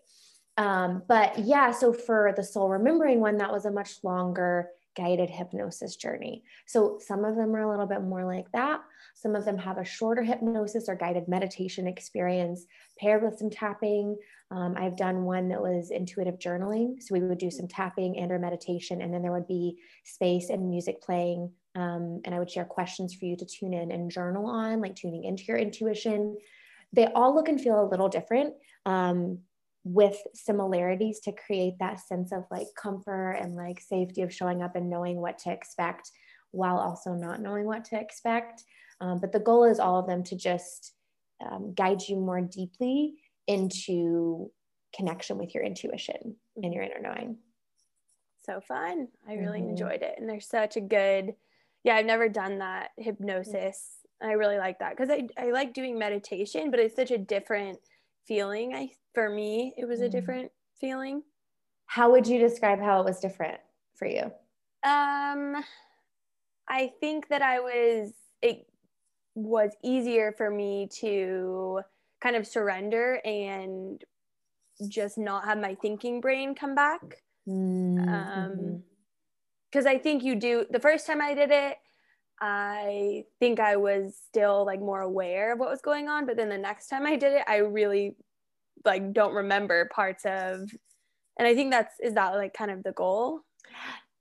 Um, 0.56 1.02
but 1.06 1.38
yeah, 1.38 1.70
so 1.70 1.92
for 1.92 2.32
the 2.36 2.44
soul 2.44 2.70
remembering 2.70 3.20
one, 3.20 3.38
that 3.38 3.52
was 3.52 3.66
a 3.66 3.70
much 3.70 4.02
longer 4.02 4.68
guided 4.94 5.30
hypnosis 5.30 5.96
journey. 5.96 6.44
So 6.66 6.98
some 7.04 7.24
of 7.24 7.36
them 7.36 7.54
are 7.54 7.62
a 7.62 7.70
little 7.70 7.86
bit 7.86 8.02
more 8.02 8.24
like 8.24 8.50
that. 8.52 8.80
Some 9.14 9.34
of 9.34 9.44
them 9.44 9.58
have 9.58 9.78
a 9.78 9.84
shorter 9.84 10.22
hypnosis 10.22 10.88
or 10.88 10.94
guided 10.94 11.28
meditation 11.28 11.86
experience 11.86 12.66
paired 12.98 13.22
with 13.22 13.38
some 13.38 13.50
tapping. 13.50 14.16
Um, 14.50 14.74
I've 14.76 14.96
done 14.96 15.24
one 15.24 15.48
that 15.48 15.60
was 15.60 15.90
intuitive 15.90 16.38
journaling. 16.38 17.02
So 17.02 17.14
we 17.14 17.20
would 17.20 17.38
do 17.38 17.50
some 17.50 17.68
tapping 17.68 18.18
and 18.18 18.30
or 18.32 18.38
meditation, 18.38 19.00
and 19.00 19.12
then 19.12 19.22
there 19.22 19.32
would 19.32 19.48
be 19.48 19.78
space 20.04 20.50
and 20.50 20.68
music 20.68 21.00
playing. 21.02 21.50
Um, 21.74 22.20
and 22.24 22.34
I 22.34 22.38
would 22.38 22.50
share 22.50 22.64
questions 22.64 23.14
for 23.14 23.24
you 23.24 23.36
to 23.36 23.46
tune 23.46 23.72
in 23.72 23.90
and 23.90 24.10
journal 24.10 24.46
on, 24.46 24.80
like 24.80 24.94
tuning 24.94 25.24
into 25.24 25.44
your 25.44 25.56
intuition. 25.56 26.36
They 26.92 27.06
all 27.06 27.34
look 27.34 27.48
and 27.48 27.60
feel 27.60 27.82
a 27.82 27.88
little 27.88 28.08
different. 28.08 28.54
Um, 28.84 29.38
with 29.84 30.16
similarities 30.34 31.20
to 31.20 31.32
create 31.32 31.74
that 31.80 32.00
sense 32.00 32.32
of 32.32 32.44
like 32.50 32.68
comfort 32.76 33.32
and 33.32 33.56
like 33.56 33.80
safety 33.80 34.22
of 34.22 34.32
showing 34.32 34.62
up 34.62 34.76
and 34.76 34.88
knowing 34.88 35.20
what 35.20 35.38
to 35.38 35.50
expect 35.50 36.10
while 36.52 36.76
also 36.78 37.14
not 37.14 37.40
knowing 37.40 37.64
what 37.64 37.84
to 37.84 37.98
expect. 37.98 38.62
Um, 39.00 39.18
but 39.18 39.32
the 39.32 39.40
goal 39.40 39.64
is 39.64 39.80
all 39.80 39.98
of 39.98 40.06
them 40.06 40.22
to 40.24 40.36
just 40.36 40.92
um, 41.44 41.74
guide 41.74 42.02
you 42.02 42.16
more 42.16 42.40
deeply 42.40 43.14
into 43.48 44.50
connection 44.94 45.38
with 45.38 45.54
your 45.54 45.64
intuition 45.64 46.36
and 46.62 46.72
your 46.72 46.84
inner 46.84 47.00
knowing. 47.00 47.38
So 48.46 48.60
fun. 48.60 49.08
I 49.28 49.34
really 49.34 49.60
mm-hmm. 49.60 49.70
enjoyed 49.70 50.02
it. 50.02 50.14
And 50.18 50.28
there's 50.28 50.46
such 50.46 50.76
a 50.76 50.80
good, 50.80 51.34
yeah, 51.82 51.96
I've 51.96 52.06
never 52.06 52.28
done 52.28 52.58
that 52.58 52.90
hypnosis. 52.96 53.88
I 54.22 54.32
really 54.32 54.58
like 54.58 54.78
that 54.78 54.96
because 54.96 55.10
I, 55.10 55.26
I 55.36 55.50
like 55.50 55.74
doing 55.74 55.98
meditation, 55.98 56.70
but 56.70 56.78
it's 56.78 56.94
such 56.94 57.10
a 57.10 57.18
different 57.18 57.78
feeling. 58.26 58.74
I 58.74 58.90
for 59.14 59.28
me, 59.28 59.74
it 59.76 59.86
was 59.86 60.00
a 60.00 60.08
mm. 60.08 60.12
different 60.12 60.52
feeling. 60.80 61.22
How 61.86 62.10
would 62.10 62.26
you 62.26 62.38
describe 62.38 62.80
how 62.80 63.00
it 63.00 63.04
was 63.04 63.20
different 63.20 63.58
for 63.94 64.06
you? 64.06 64.32
Um, 64.84 65.62
I 66.68 66.92
think 67.00 67.28
that 67.28 67.42
I 67.42 67.60
was 67.60 68.12
it 68.40 68.66
was 69.34 69.72
easier 69.82 70.32
for 70.32 70.50
me 70.50 70.88
to 71.00 71.80
kind 72.20 72.36
of 72.36 72.46
surrender 72.46 73.20
and 73.24 74.02
just 74.88 75.18
not 75.18 75.44
have 75.44 75.58
my 75.58 75.74
thinking 75.74 76.20
brain 76.20 76.54
come 76.54 76.74
back. 76.74 77.22
Mm-hmm. 77.48 78.08
Um, 78.08 78.82
because 79.70 79.86
I 79.86 79.98
think 79.98 80.22
you 80.22 80.36
do 80.36 80.66
the 80.70 80.80
first 80.80 81.06
time 81.06 81.22
I 81.22 81.32
did 81.34 81.50
it, 81.50 81.78
I 82.44 83.24
think 83.38 83.60
I 83.60 83.76
was 83.76 84.18
still 84.28 84.66
like 84.66 84.80
more 84.80 85.00
aware 85.00 85.52
of 85.52 85.60
what 85.60 85.70
was 85.70 85.80
going 85.80 86.08
on. 86.08 86.26
But 86.26 86.36
then 86.36 86.48
the 86.48 86.58
next 86.58 86.88
time 86.88 87.06
I 87.06 87.16
did 87.16 87.34
it, 87.34 87.44
I 87.46 87.58
really 87.58 88.16
like 88.84 89.12
don't 89.12 89.32
remember 89.32 89.88
parts 89.94 90.24
of, 90.24 90.68
and 91.38 91.48
I 91.48 91.54
think 91.54 91.70
that's, 91.70 91.94
is 92.00 92.14
that 92.14 92.34
like 92.34 92.52
kind 92.52 92.72
of 92.72 92.82
the 92.82 92.92
goal? 92.92 93.42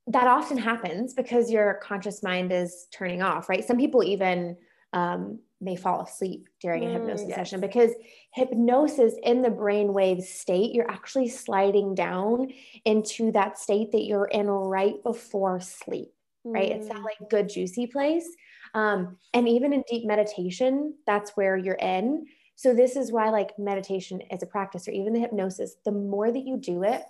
that 0.08 0.26
often 0.26 0.58
happens 0.58 1.14
because 1.14 1.50
your 1.50 1.74
conscious 1.82 2.22
mind 2.22 2.52
is 2.52 2.88
turning 2.92 3.22
off, 3.22 3.48
right? 3.48 3.64
Some 3.64 3.76
people 3.76 4.02
even 4.02 4.56
um, 4.92 5.38
may 5.60 5.76
fall 5.76 6.02
asleep 6.02 6.48
during 6.60 6.84
a 6.84 6.88
mm, 6.88 6.92
hypnosis 6.94 7.28
yes. 7.28 7.36
session 7.36 7.60
because 7.60 7.92
hypnosis 8.34 9.14
in 9.22 9.42
the 9.42 9.48
brainwave 9.48 10.22
state, 10.22 10.74
you're 10.74 10.90
actually 10.90 11.28
sliding 11.28 11.94
down 11.94 12.52
into 12.84 13.30
that 13.32 13.58
state 13.58 13.92
that 13.92 14.04
you're 14.04 14.26
in 14.26 14.48
right 14.48 15.00
before 15.04 15.60
sleep, 15.60 16.12
right? 16.44 16.70
Mm. 16.72 16.76
It's 16.76 16.88
that 16.88 16.96
mm. 16.96 17.04
like 17.04 17.30
good, 17.30 17.48
juicy 17.48 17.86
place. 17.86 18.28
Um, 18.74 19.18
and 19.34 19.48
even 19.48 19.72
in 19.72 19.84
deep 19.88 20.06
meditation, 20.06 20.94
that's 21.06 21.32
where 21.32 21.56
you're 21.56 21.74
in. 21.74 22.26
So, 22.56 22.74
this 22.74 22.96
is 22.96 23.10
why, 23.10 23.30
like, 23.30 23.58
meditation 23.58 24.20
is 24.30 24.42
a 24.42 24.46
practice, 24.46 24.86
or 24.86 24.92
even 24.92 25.12
the 25.12 25.20
hypnosis, 25.20 25.76
the 25.84 25.92
more 25.92 26.30
that 26.30 26.46
you 26.46 26.56
do 26.56 26.82
it, 26.82 27.02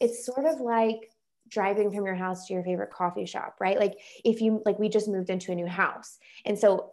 it's 0.00 0.26
sort 0.26 0.44
of 0.44 0.60
like 0.60 1.11
driving 1.52 1.92
from 1.92 2.06
your 2.06 2.14
house 2.14 2.46
to 2.46 2.54
your 2.54 2.64
favorite 2.64 2.90
coffee 2.90 3.26
shop, 3.26 3.56
right? 3.60 3.78
Like 3.78 3.98
if 4.24 4.40
you 4.40 4.62
like 4.64 4.78
we 4.78 4.88
just 4.88 5.08
moved 5.08 5.30
into 5.30 5.52
a 5.52 5.54
new 5.54 5.66
house. 5.66 6.18
And 6.46 6.58
so 6.58 6.90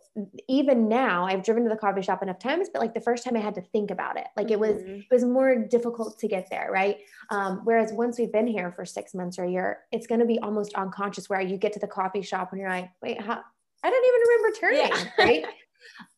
even 0.47 0.89
now 0.89 1.25
I've 1.25 1.43
driven 1.43 1.63
to 1.63 1.69
the 1.69 1.77
coffee 1.77 2.01
shop 2.01 2.21
enough 2.21 2.39
times, 2.39 2.67
but 2.71 2.81
like 2.81 2.93
the 2.93 3.01
first 3.01 3.23
time 3.23 3.37
I 3.37 3.39
had 3.39 3.55
to 3.55 3.61
think 3.61 3.89
about 3.89 4.17
it. 4.17 4.27
Like 4.35 4.51
it 4.51 4.59
was 4.59 4.75
mm-hmm. 4.75 4.99
it 4.99 5.11
was 5.11 5.23
more 5.23 5.55
difficult 5.55 6.19
to 6.19 6.27
get 6.27 6.49
there, 6.49 6.69
right? 6.71 6.97
Um, 7.29 7.61
whereas 7.63 7.93
once 7.93 8.19
we've 8.19 8.31
been 8.31 8.47
here 8.47 8.71
for 8.71 8.85
six 8.85 9.13
months 9.13 9.39
or 9.39 9.45
a 9.45 9.49
year, 9.49 9.79
it's 9.91 10.07
gonna 10.07 10.25
be 10.25 10.39
almost 10.39 10.73
unconscious 10.75 11.29
where 11.29 11.41
you 11.41 11.57
get 11.57 11.73
to 11.73 11.79
the 11.79 11.87
coffee 11.87 12.21
shop 12.21 12.51
and 12.51 12.59
you're 12.59 12.69
like, 12.69 12.89
wait, 13.01 13.21
how 13.21 13.39
I 13.83 13.89
don't 13.89 14.05
even 14.05 14.21
remember 14.27 14.59
turning, 14.59 15.07
yeah. 15.07 15.11
right? 15.25 15.45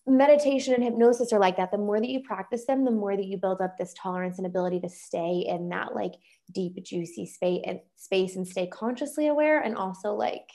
meditation 0.07 0.73
and 0.73 0.83
hypnosis 0.83 1.31
are 1.31 1.39
like 1.39 1.57
that 1.57 1.71
the 1.71 1.77
more 1.77 1.99
that 1.99 2.09
you 2.09 2.21
practice 2.21 2.65
them 2.65 2.83
the 2.83 2.91
more 2.91 3.15
that 3.15 3.25
you 3.25 3.37
build 3.37 3.61
up 3.61 3.77
this 3.77 3.93
tolerance 3.93 4.39
and 4.39 4.47
ability 4.47 4.79
to 4.79 4.89
stay 4.89 5.45
in 5.47 5.69
that 5.69 5.93
like 5.93 6.13
deep 6.51 6.81
juicy 6.83 7.25
space 7.25 7.63
and 7.65 7.79
space 7.95 8.35
and 8.35 8.47
stay 8.47 8.67
consciously 8.67 9.27
aware 9.27 9.61
and 9.61 9.75
also 9.75 10.13
like 10.13 10.49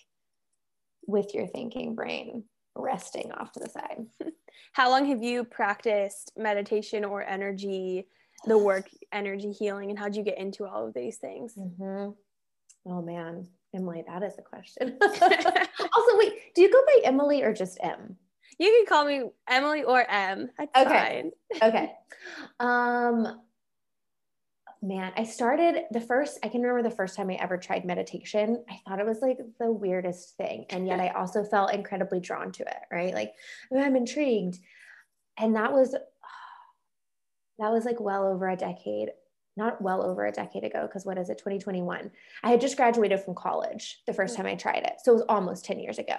with 1.07 1.35
your 1.35 1.47
thinking 1.47 1.95
brain 1.95 2.45
resting 2.75 3.31
off 3.33 3.53
to 3.53 3.61
the 3.61 3.69
side 3.69 4.07
how 4.73 4.91
long 4.91 5.07
have 5.07 5.23
you 5.23 5.45
practiced 5.45 6.33
meditation 6.37 7.05
or 7.05 7.23
energy 7.23 8.07
the 8.45 8.59
work 8.59 8.89
energy 9.13 9.51
healing 9.51 9.91
and 9.91 9.99
how 9.99 10.07
did 10.07 10.17
you 10.17 10.23
get 10.23 10.39
into 10.39 10.67
all 10.67 10.87
of 10.87 10.95
these 10.95 11.17
things 11.17 11.55
mm-hmm. 11.55 12.11
oh 12.91 13.03
man 13.03 13.47
emily 13.75 14.05
that 14.07 14.23
is 14.23 14.35
a 14.39 14.43
question 14.43 14.99
also 15.03 16.19
wait 16.19 16.55
do 16.55 16.63
you 16.63 16.71
go 16.71 16.83
by 16.87 17.01
emily 17.05 17.43
or 17.43 17.53
just 17.53 17.79
m 17.83 18.17
you 18.59 18.69
can 18.69 18.87
call 18.87 19.05
me 19.05 19.23
Emily 19.49 19.83
or 19.83 20.05
M. 20.09 20.49
That's 20.59 20.87
okay. 20.87 21.31
Fine. 21.53 21.69
okay. 21.69 21.93
Um 22.59 23.41
man, 24.83 25.13
I 25.17 25.25
started 25.25 25.85
the 25.91 26.01
first, 26.01 26.39
I 26.43 26.49
can 26.49 26.63
remember 26.63 26.89
the 26.89 26.95
first 26.95 27.17
time 27.17 27.31
I 27.31 27.35
ever 27.35 27.57
tried 27.57 27.85
meditation. 27.85 28.65
I 28.71 28.81
thought 28.87 29.01
it 29.01 29.07
was 29.07 29.21
like 29.21 29.39
the 29.59 29.71
weirdest 29.71 30.37
thing. 30.37 30.67
And 30.71 30.87
yet 30.87 31.01
I 31.01 31.09
also 31.09 31.45
felt 31.45 31.73
incredibly 31.73 32.21
drawn 32.21 32.53
to 32.53 32.63
it, 32.63 32.79
right? 32.91 33.15
Like 33.15 33.33
I'm 33.75 33.97
intrigued. 33.97 34.59
And 35.39 35.57
that 35.57 35.73
was 35.73 35.93
that 37.59 37.73
was 37.73 37.85
like 37.85 38.01
well 38.01 38.27
over 38.27 38.49
a 38.49 38.57
decade 38.57 39.11
not 39.57 39.81
well 39.81 40.03
over 40.03 40.27
a 40.27 40.33
decade 40.33 40.65
ago 40.65 40.83
because 40.87 41.07
what 41.07 41.19
is 41.19 41.31
it 41.31 41.39
2021 41.39 42.11
i 42.43 42.51
had 42.51 42.61
just 42.61 42.77
graduated 42.77 43.21
from 43.21 43.35
college 43.35 44.03
the 44.07 44.13
first 44.13 44.35
mm. 44.35 44.39
time 44.39 44.47
i 44.47 44.55
tried 44.55 44.85
it 44.85 44.95
so 45.03 45.13
it 45.13 45.15
was 45.15 45.25
almost 45.29 45.65
10 45.65 45.79
years 45.79 45.99
ago 45.99 46.19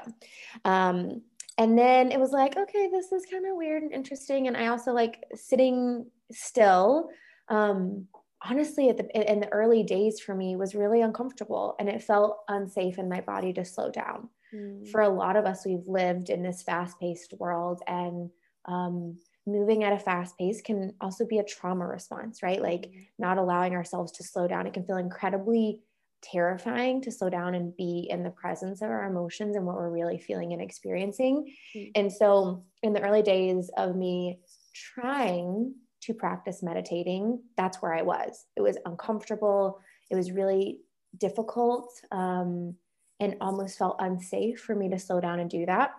um, 0.65 1.21
and 1.57 1.77
then 1.77 2.11
it 2.11 2.19
was 2.19 2.31
like 2.31 2.57
okay 2.57 2.89
this 2.91 3.11
is 3.11 3.25
kind 3.29 3.45
of 3.45 3.55
weird 3.55 3.83
and 3.83 3.93
interesting 3.93 4.47
and 4.47 4.57
i 4.57 4.67
also 4.67 4.91
like 4.91 5.23
sitting 5.35 6.05
still 6.31 7.09
um, 7.49 8.07
honestly 8.43 8.89
at 8.89 8.97
the 8.97 9.31
in 9.31 9.39
the 9.39 9.51
early 9.51 9.83
days 9.83 10.19
for 10.19 10.35
me 10.35 10.55
was 10.55 10.75
really 10.75 11.01
uncomfortable 11.01 11.75
and 11.79 11.89
it 11.89 12.03
felt 12.03 12.39
unsafe 12.47 12.97
in 12.97 13.09
my 13.09 13.21
body 13.21 13.51
to 13.53 13.65
slow 13.65 13.89
down 13.89 14.29
mm. 14.53 14.87
for 14.89 15.01
a 15.01 15.09
lot 15.09 15.35
of 15.35 15.45
us 15.45 15.65
we've 15.65 15.87
lived 15.87 16.29
in 16.29 16.43
this 16.43 16.61
fast-paced 16.61 17.33
world 17.39 17.81
and 17.87 18.29
um, 18.65 19.17
moving 19.45 19.83
at 19.83 19.93
a 19.93 19.99
fast 19.99 20.37
pace 20.37 20.61
can 20.61 20.93
also 21.01 21.25
be 21.25 21.39
a 21.39 21.43
trauma 21.43 21.85
response 21.85 22.43
right 22.43 22.61
like 22.61 22.81
mm. 22.81 23.07
not 23.17 23.37
allowing 23.37 23.73
ourselves 23.73 24.11
to 24.11 24.23
slow 24.23 24.47
down 24.47 24.67
it 24.67 24.73
can 24.73 24.85
feel 24.85 24.97
incredibly 24.97 25.81
terrifying 26.21 27.01
to 27.01 27.11
slow 27.11 27.29
down 27.29 27.55
and 27.55 27.75
be 27.75 28.07
in 28.09 28.23
the 28.23 28.29
presence 28.29 28.81
of 28.81 28.89
our 28.89 29.05
emotions 29.05 29.55
and 29.55 29.65
what 29.65 29.75
we're 29.75 29.89
really 29.89 30.17
feeling 30.17 30.53
and 30.53 30.61
experiencing. 30.61 31.53
Mm-hmm. 31.75 31.91
And 31.95 32.11
so, 32.11 32.65
in 32.81 32.93
the 32.93 33.01
early 33.01 33.21
days 33.21 33.69
of 33.77 33.95
me 33.95 34.39
trying 34.73 35.75
to 36.01 36.13
practice 36.13 36.63
meditating, 36.63 37.41
that's 37.55 37.81
where 37.81 37.93
I 37.93 38.01
was. 38.01 38.45
It 38.55 38.61
was 38.61 38.77
uncomfortable, 38.85 39.81
it 40.09 40.15
was 40.15 40.31
really 40.31 40.79
difficult, 41.17 41.89
um, 42.11 42.75
and 43.19 43.35
almost 43.41 43.77
felt 43.77 43.97
unsafe 43.99 44.59
for 44.59 44.75
me 44.75 44.89
to 44.89 44.99
slow 44.99 45.19
down 45.19 45.39
and 45.39 45.49
do 45.49 45.65
that. 45.65 45.91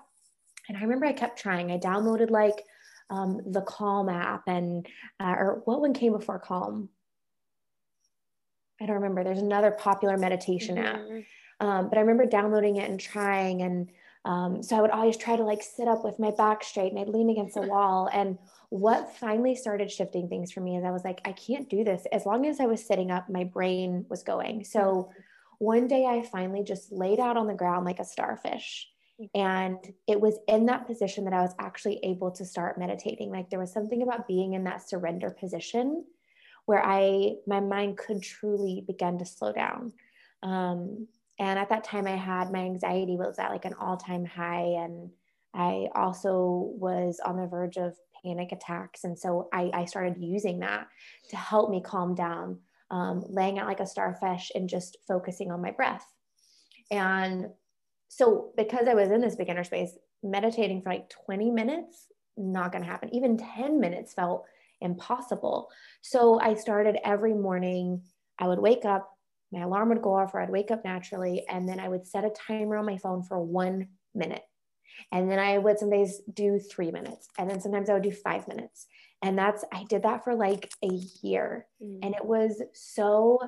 And 0.69 0.77
I 0.77 0.83
remember 0.83 1.07
I 1.07 1.13
kept 1.13 1.39
trying. 1.39 1.73
I 1.73 1.79
downloaded 1.79 2.31
like 2.31 2.63
um, 3.11 3.41
the 3.47 3.63
Calm 3.63 4.09
app 4.09 4.43
and, 4.47 4.87
uh, 5.19 5.35
or 5.39 5.63
what 5.65 5.81
one 5.81 5.95
came 5.95 6.13
before 6.13 6.39
Calm? 6.39 6.89
I 8.81 8.87
don't 8.87 8.97
remember. 8.97 9.25
There's 9.25 9.41
another 9.41 9.73
popular 9.73 10.17
meditation 10.17 10.77
mm-hmm. 10.77 11.17
app. 11.17 11.25
Um, 11.61 11.89
but 11.89 11.99
I 11.99 12.03
remember 12.03 12.27
downloading 12.27 12.77
it 12.77 12.89
and 12.89 13.01
trying. 13.01 13.63
And 13.63 13.91
um, 14.25 14.63
so 14.63 14.77
I 14.77 14.81
would 14.81 14.91
always 14.91 15.17
try 15.17 15.37
to 15.37 15.43
like 15.43 15.63
sit 15.63 15.89
up 15.89 16.05
with 16.05 16.19
my 16.19 16.31
back 16.31 16.63
straight 16.63 16.93
and 16.93 17.01
I'd 17.01 17.09
lean 17.09 17.31
against 17.31 17.55
the 17.55 17.63
wall. 17.67 18.09
And 18.13 18.39
what 18.71 19.17
finally 19.17 19.55
started 19.55 19.91
shifting 19.91 20.29
things 20.29 20.53
for 20.53 20.61
me 20.61 20.77
is 20.77 20.85
I 20.85 20.91
was 20.91 21.05
like, 21.05 21.21
I 21.25 21.33
can't 21.33 21.69
do 21.71 21.85
this. 21.85 22.07
As 22.13 22.27
long 22.27 22.47
as 22.47 22.61
I 22.61 22.67
was 22.67 22.85
sitting 22.85 23.11
up, 23.11 23.29
my 23.29 23.45
brain 23.45 24.05
was 24.09 24.23
going. 24.23 24.65
So 24.65 25.11
one 25.59 25.89
day 25.89 26.05
I 26.05 26.23
finally 26.23 26.63
just 26.63 26.93
laid 26.93 27.19
out 27.19 27.37
on 27.37 27.47
the 27.47 27.55
ground 27.55 27.87
like 27.87 27.99
a 27.99 28.05
starfish. 28.05 28.89
Mm-hmm. 29.21 29.41
And 29.41 29.95
it 30.07 30.21
was 30.21 30.39
in 30.49 30.67
that 30.67 30.87
position 30.87 31.25
that 31.25 31.33
I 31.33 31.41
was 31.41 31.55
actually 31.59 31.99
able 32.03 32.31
to 32.33 32.45
start 32.45 32.79
meditating. 32.79 33.31
Like 33.31 33.51
there 33.51 33.59
was 33.59 33.73
something 33.73 34.03
about 34.03 34.29
being 34.29 34.53
in 34.53 34.65
that 34.65 34.87
surrender 34.89 35.31
position 35.31 36.05
where 36.67 36.85
I 36.85 37.37
my 37.47 37.61
mind 37.61 37.97
could 37.97 38.23
truly 38.23 38.85
begin 38.87 39.19
to 39.19 39.25
slow 39.25 39.53
down. 39.53 39.95
Um, 40.43 41.09
and 41.39 41.59
at 41.59 41.71
that 41.71 41.85
time, 41.85 42.07
I 42.07 42.17
had 42.17 42.53
my 42.53 42.59
anxiety 42.59 43.17
was 43.17 43.39
at 43.39 43.51
like 43.51 43.65
an 43.65 43.75
all 43.81 43.97
time 43.97 44.27
high, 44.27 44.77
and 44.83 45.11
I 45.55 45.89
also 45.95 46.71
was 46.77 47.21
on 47.25 47.37
the 47.37 47.47
verge 47.47 47.79
of 47.79 47.97
panic 48.23 48.53
attacks. 48.53 49.05
And 49.05 49.19
so 49.19 49.49
I, 49.53 49.71
I 49.73 49.85
started 49.85 50.17
using 50.19 50.61
that 50.61 50.89
to 51.31 51.37
help 51.37 51.71
me 51.71 51.83
calm 51.83 52.15
down, 52.15 52.59
um, 52.91 53.25
laying 53.29 53.59
out 53.59 53.67
like 53.67 53.81
a 53.81 53.87
starfish 53.87 54.51
and 54.55 54.69
just 54.69 54.99
focusing 55.07 55.51
on 55.51 55.63
my 55.63 55.71
breath. 55.71 56.07
And 56.91 57.47
so, 58.09 58.53
because 58.57 58.89
I 58.89 58.95
was 58.95 59.11
in 59.11 59.21
this 59.21 59.37
beginner 59.37 59.65
space, 59.65 59.97
meditating 60.23 60.83
for 60.83 60.91
like 60.91 61.11
20 61.27 61.51
minutes, 61.51 62.07
not 62.37 62.73
going 62.73 62.83
to 62.83 62.91
happen. 62.91 63.15
Even 63.15 63.37
10 63.37 63.81
minutes 63.81 64.15
felt 64.15 64.45
impossible. 64.81 65.69
So 66.03 66.41
I 66.41 66.55
started 66.55 66.97
every 67.05 67.35
morning, 67.35 68.03
I 68.39 68.49
would 68.49 68.59
wake 68.59 68.85
up, 68.85 69.11
my 69.53 69.61
alarm 69.61 69.89
would 69.89 70.03
go 70.03 70.15
off, 70.15 70.35
or 70.35 70.41
I'd 70.41 70.51
wake 70.51 70.71
up 70.71 70.85
naturally, 70.85 71.45
and 71.49 71.69
then 71.69 71.81
I 71.81 71.89
would 71.89 72.07
set 72.07 72.25
a 72.25 72.31
timer 72.31 72.77
on 72.77 72.87
my 72.87 72.99
phone 72.99 73.23
for 73.23 73.41
one 73.41 73.89
minute. 74.15 74.43
And 75.13 75.31
then 75.31 75.39
I 75.39 75.59
would 75.59 75.79
some 75.79 75.91
days 75.91 76.21
do 76.33 76.59
three 76.59 76.91
minutes, 76.91 77.29
and 77.39 77.49
then 77.49 77.61
sometimes 77.61 77.89
I 77.89 77.95
would 77.95 78.03
do 78.03 78.13
five 78.13 78.47
minutes. 78.49 78.87
And 79.23 79.37
that's, 79.37 79.65
I 79.73 79.85
did 79.89 80.03
that 80.05 80.23
for 80.23 80.35
like 80.35 80.71
a 80.83 81.01
year. 81.23 81.67
Mm. 81.83 81.99
And 82.03 82.15
it 82.15 82.25
was 82.25 82.63
so 82.73 83.41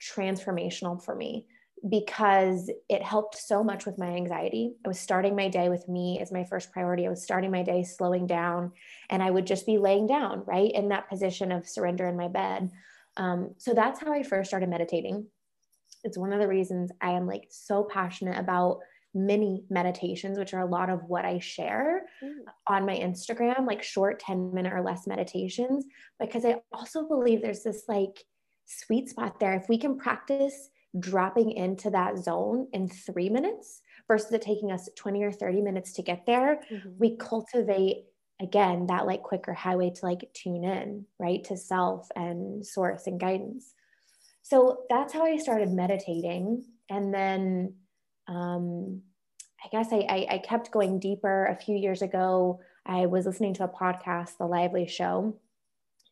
transformational 0.00 1.02
for 1.04 1.14
me 1.16 1.46
because 1.88 2.70
it 2.88 3.02
helped 3.02 3.36
so 3.36 3.64
much 3.64 3.86
with 3.86 3.98
my 3.98 4.08
anxiety. 4.08 4.74
I 4.84 4.88
was 4.88 5.00
starting 5.00 5.34
my 5.34 5.48
day 5.48 5.68
with 5.68 5.88
me 5.88 6.18
as 6.20 6.30
my 6.30 6.44
first 6.44 6.72
priority. 6.72 7.06
I 7.06 7.10
was 7.10 7.22
starting 7.22 7.50
my 7.50 7.62
day 7.62 7.82
slowing 7.82 8.26
down, 8.26 8.72
and 9.08 9.22
I 9.22 9.30
would 9.30 9.46
just 9.46 9.66
be 9.66 9.78
laying 9.78 10.06
down, 10.06 10.44
right, 10.46 10.70
in 10.70 10.90
that 10.90 11.08
position 11.08 11.50
of 11.50 11.68
surrender 11.68 12.06
in 12.06 12.16
my 12.16 12.28
bed. 12.28 12.70
Um, 13.16 13.54
so 13.56 13.72
that's 13.72 14.00
how 14.00 14.12
I 14.12 14.22
first 14.22 14.50
started 14.50 14.68
meditating. 14.68 15.26
It's 16.04 16.18
one 16.18 16.32
of 16.32 16.40
the 16.40 16.48
reasons 16.48 16.92
I 17.00 17.12
am 17.12 17.26
like 17.26 17.48
so 17.50 17.82
passionate 17.82 18.38
about 18.38 18.80
mini 19.14 19.64
meditations, 19.70 20.38
which 20.38 20.54
are 20.54 20.60
a 20.60 20.70
lot 20.70 20.90
of 20.90 21.04
what 21.04 21.24
I 21.24 21.38
share 21.38 22.02
mm. 22.22 22.32
on 22.66 22.86
my 22.86 22.96
Instagram, 22.96 23.66
like 23.66 23.82
short 23.82 24.20
10 24.20 24.54
minute 24.54 24.72
or 24.72 24.82
less 24.82 25.06
meditations, 25.06 25.84
because 26.18 26.44
I 26.44 26.56
also 26.72 27.06
believe 27.08 27.42
there's 27.42 27.62
this 27.62 27.84
like 27.88 28.24
sweet 28.66 29.08
spot 29.08 29.40
there. 29.40 29.54
If 29.54 29.68
we 29.68 29.78
can 29.78 29.98
practice 29.98 30.70
dropping 30.98 31.52
into 31.52 31.90
that 31.90 32.18
zone 32.18 32.68
in 32.72 32.88
three 32.88 33.28
minutes 33.28 33.82
versus 34.08 34.32
it 34.32 34.42
taking 34.42 34.72
us 34.72 34.88
20 34.96 35.22
or 35.22 35.32
30 35.32 35.60
minutes 35.60 35.92
to 35.94 36.02
get 36.02 36.26
there, 36.26 36.60
mm-hmm. 36.70 36.90
we 36.98 37.16
cultivate 37.16 38.04
again 38.40 38.86
that 38.86 39.06
like 39.06 39.22
quicker 39.22 39.52
highway 39.52 39.90
to 39.90 40.06
like 40.06 40.30
tune 40.32 40.64
in, 40.64 41.04
right? 41.18 41.44
To 41.44 41.56
self 41.56 42.08
and 42.16 42.64
source 42.64 43.06
and 43.06 43.20
guidance. 43.20 43.74
So 44.42 44.82
that's 44.88 45.12
how 45.12 45.24
I 45.24 45.36
started 45.36 45.70
meditating. 45.70 46.64
And 46.88 47.14
then 47.14 47.74
um, 48.28 49.02
I 49.64 49.68
guess 49.70 49.92
I, 49.92 50.06
I, 50.08 50.26
I 50.30 50.38
kept 50.38 50.70
going 50.70 50.98
deeper. 50.98 51.46
A 51.46 51.56
few 51.56 51.76
years 51.76 52.02
ago, 52.02 52.60
I 52.86 53.06
was 53.06 53.26
listening 53.26 53.54
to 53.54 53.64
a 53.64 53.68
podcast, 53.68 54.38
The 54.38 54.46
Lively 54.46 54.86
Show. 54.86 55.36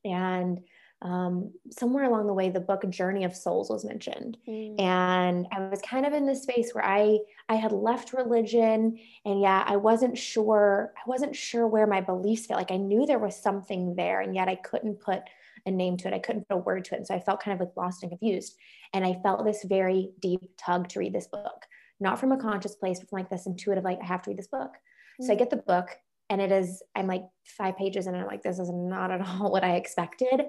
And 0.04 0.60
um, 1.00 1.52
somewhere 1.70 2.04
along 2.04 2.26
the 2.26 2.32
way, 2.32 2.50
the 2.50 2.58
book 2.58 2.88
Journey 2.90 3.24
of 3.24 3.36
Souls 3.36 3.70
was 3.70 3.84
mentioned, 3.84 4.36
mm. 4.48 4.80
and 4.80 5.46
I 5.52 5.60
was 5.68 5.80
kind 5.80 6.04
of 6.04 6.12
in 6.12 6.26
this 6.26 6.42
space 6.42 6.72
where 6.72 6.84
I 6.84 7.18
I 7.48 7.54
had 7.54 7.70
left 7.70 8.12
religion, 8.12 8.98
and 9.24 9.40
yeah, 9.40 9.62
I 9.64 9.76
wasn't 9.76 10.18
sure 10.18 10.92
I 10.96 11.08
wasn't 11.08 11.36
sure 11.36 11.68
where 11.68 11.86
my 11.86 12.00
beliefs 12.00 12.46
fit. 12.46 12.56
Like 12.56 12.72
I 12.72 12.78
knew 12.78 13.06
there 13.06 13.20
was 13.20 13.40
something 13.40 13.94
there, 13.94 14.22
and 14.22 14.34
yet 14.34 14.48
I 14.48 14.56
couldn't 14.56 15.00
put 15.00 15.22
a 15.66 15.70
name 15.70 15.96
to 15.98 16.08
it. 16.08 16.14
I 16.14 16.18
couldn't 16.18 16.48
put 16.48 16.56
a 16.56 16.58
word 16.58 16.84
to 16.86 16.94
it, 16.94 16.98
and 16.98 17.06
so 17.06 17.14
I 17.14 17.20
felt 17.20 17.42
kind 17.42 17.54
of 17.54 17.64
like 17.64 17.76
lost 17.76 18.02
and 18.02 18.10
confused. 18.10 18.56
And 18.92 19.04
I 19.04 19.20
felt 19.22 19.44
this 19.44 19.62
very 19.62 20.10
deep 20.18 20.40
tug 20.56 20.88
to 20.88 20.98
read 20.98 21.12
this 21.12 21.28
book, 21.28 21.66
not 22.00 22.18
from 22.18 22.32
a 22.32 22.38
conscious 22.38 22.74
place, 22.74 23.00
but 23.00 23.08
from 23.08 23.18
like 23.18 23.30
this 23.30 23.46
intuitive, 23.46 23.84
like 23.84 24.00
I 24.02 24.06
have 24.06 24.22
to 24.22 24.30
read 24.30 24.38
this 24.38 24.48
book. 24.48 24.72
Mm. 25.20 25.26
So 25.26 25.32
I 25.32 25.36
mm. 25.36 25.38
get 25.38 25.50
the 25.50 25.56
book, 25.56 25.88
and 26.30 26.40
it 26.40 26.52
is 26.52 26.82
I'm 26.94 27.06
like 27.06 27.24
five 27.44 27.76
pages, 27.76 28.06
and 28.06 28.16
I'm 28.16 28.26
like, 28.26 28.42
this 28.42 28.58
is 28.58 28.70
not 28.70 29.10
at 29.10 29.20
all 29.26 29.50
what 29.50 29.64
I 29.64 29.76
expected 29.76 30.42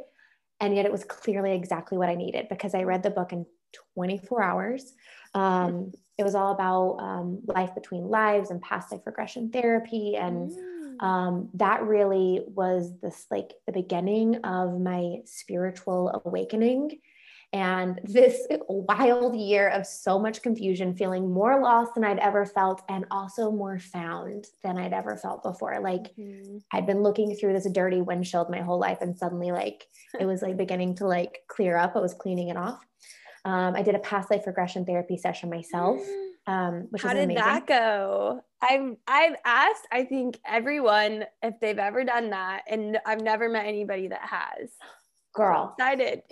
and 0.59 0.75
yet 0.75 0.85
it 0.85 0.91
was 0.91 1.03
clearly 1.03 1.53
exactly 1.53 1.97
what 1.97 2.09
I 2.09 2.15
needed 2.15 2.47
because 2.49 2.73
I 2.73 2.83
read 2.83 3.03
the 3.03 3.09
book 3.09 3.31
in 3.31 3.45
24 3.95 4.43
hours. 4.43 4.93
Um, 5.33 5.91
it 6.17 6.23
was 6.23 6.35
all 6.35 6.51
about 6.51 6.97
um, 6.99 7.41
life 7.45 7.73
between 7.75 8.09
lives 8.09 8.51
and 8.51 8.61
past 8.61 8.91
life 8.91 9.01
regression 9.05 9.51
therapy. 9.51 10.15
And 10.17 10.51
mm. 10.51 11.03
um, 11.03 11.49
that 11.53 11.83
really 11.83 12.41
was 12.47 12.91
this 13.01 13.25
like 13.31 13.53
the 13.65 13.71
beginning 13.71 14.37
of 14.43 14.79
my 14.79 15.19
spiritual 15.25 16.21
awakening 16.25 16.99
and 17.51 17.99
this 18.03 18.45
wild 18.67 19.35
year 19.35 19.69
of 19.69 19.87
so 19.87 20.19
much 20.19 20.43
confusion, 20.43 20.93
feeling 20.93 21.31
more 21.31 21.59
lost 21.61 21.95
than 21.95 22.03
I'd 22.03 22.19
ever 22.19 22.45
felt, 22.45 22.83
and 22.89 23.05
also 23.09 23.51
more 23.51 23.79
found 23.79 24.45
than 24.63 24.77
I'd 24.77 24.93
ever 24.93 25.17
felt 25.17 25.41
before. 25.41 25.79
Like 25.79 26.15
mm-hmm. 26.15 26.57
I'd 26.71 26.85
been 26.85 27.01
looking 27.01 27.35
through 27.35 27.53
this 27.53 27.69
dirty 27.71 28.01
windshield 28.01 28.51
my 28.51 28.59
whole 28.59 28.79
life, 28.79 28.99
and 29.01 29.17
suddenly, 29.17 29.51
like, 29.51 29.87
it 30.19 30.25
was 30.25 30.43
like 30.43 30.57
beginning 30.57 30.95
to 30.95 31.07
like 31.07 31.39
clear 31.47 31.75
up. 31.75 31.95
I 31.95 31.99
was 31.99 32.13
cleaning 32.13 32.49
it 32.49 32.57
off. 32.57 32.79
Um, 33.45 33.75
I 33.75 33.81
did 33.81 33.95
a 33.95 33.99
past 33.99 34.29
life 34.29 34.45
regression 34.45 34.85
therapy 34.85 35.17
session 35.17 35.49
myself. 35.49 35.99
Um, 36.47 36.87
which 36.89 37.03
How 37.03 37.13
did 37.13 37.25
amazing. 37.25 37.43
that 37.43 37.67
go? 37.67 38.41
I've 38.59 38.95
I've 39.07 39.35
asked 39.45 39.87
I 39.91 40.03
think 40.03 40.39
everyone 40.43 41.25
if 41.43 41.59
they've 41.59 41.77
ever 41.77 42.03
done 42.03 42.31
that, 42.31 42.63
and 42.67 42.97
I've 43.05 43.21
never 43.21 43.49
met 43.49 43.67
anybody 43.67 44.07
that 44.07 44.21
has 44.21 44.71
girl. 45.33 45.75
Excited. 45.77 46.23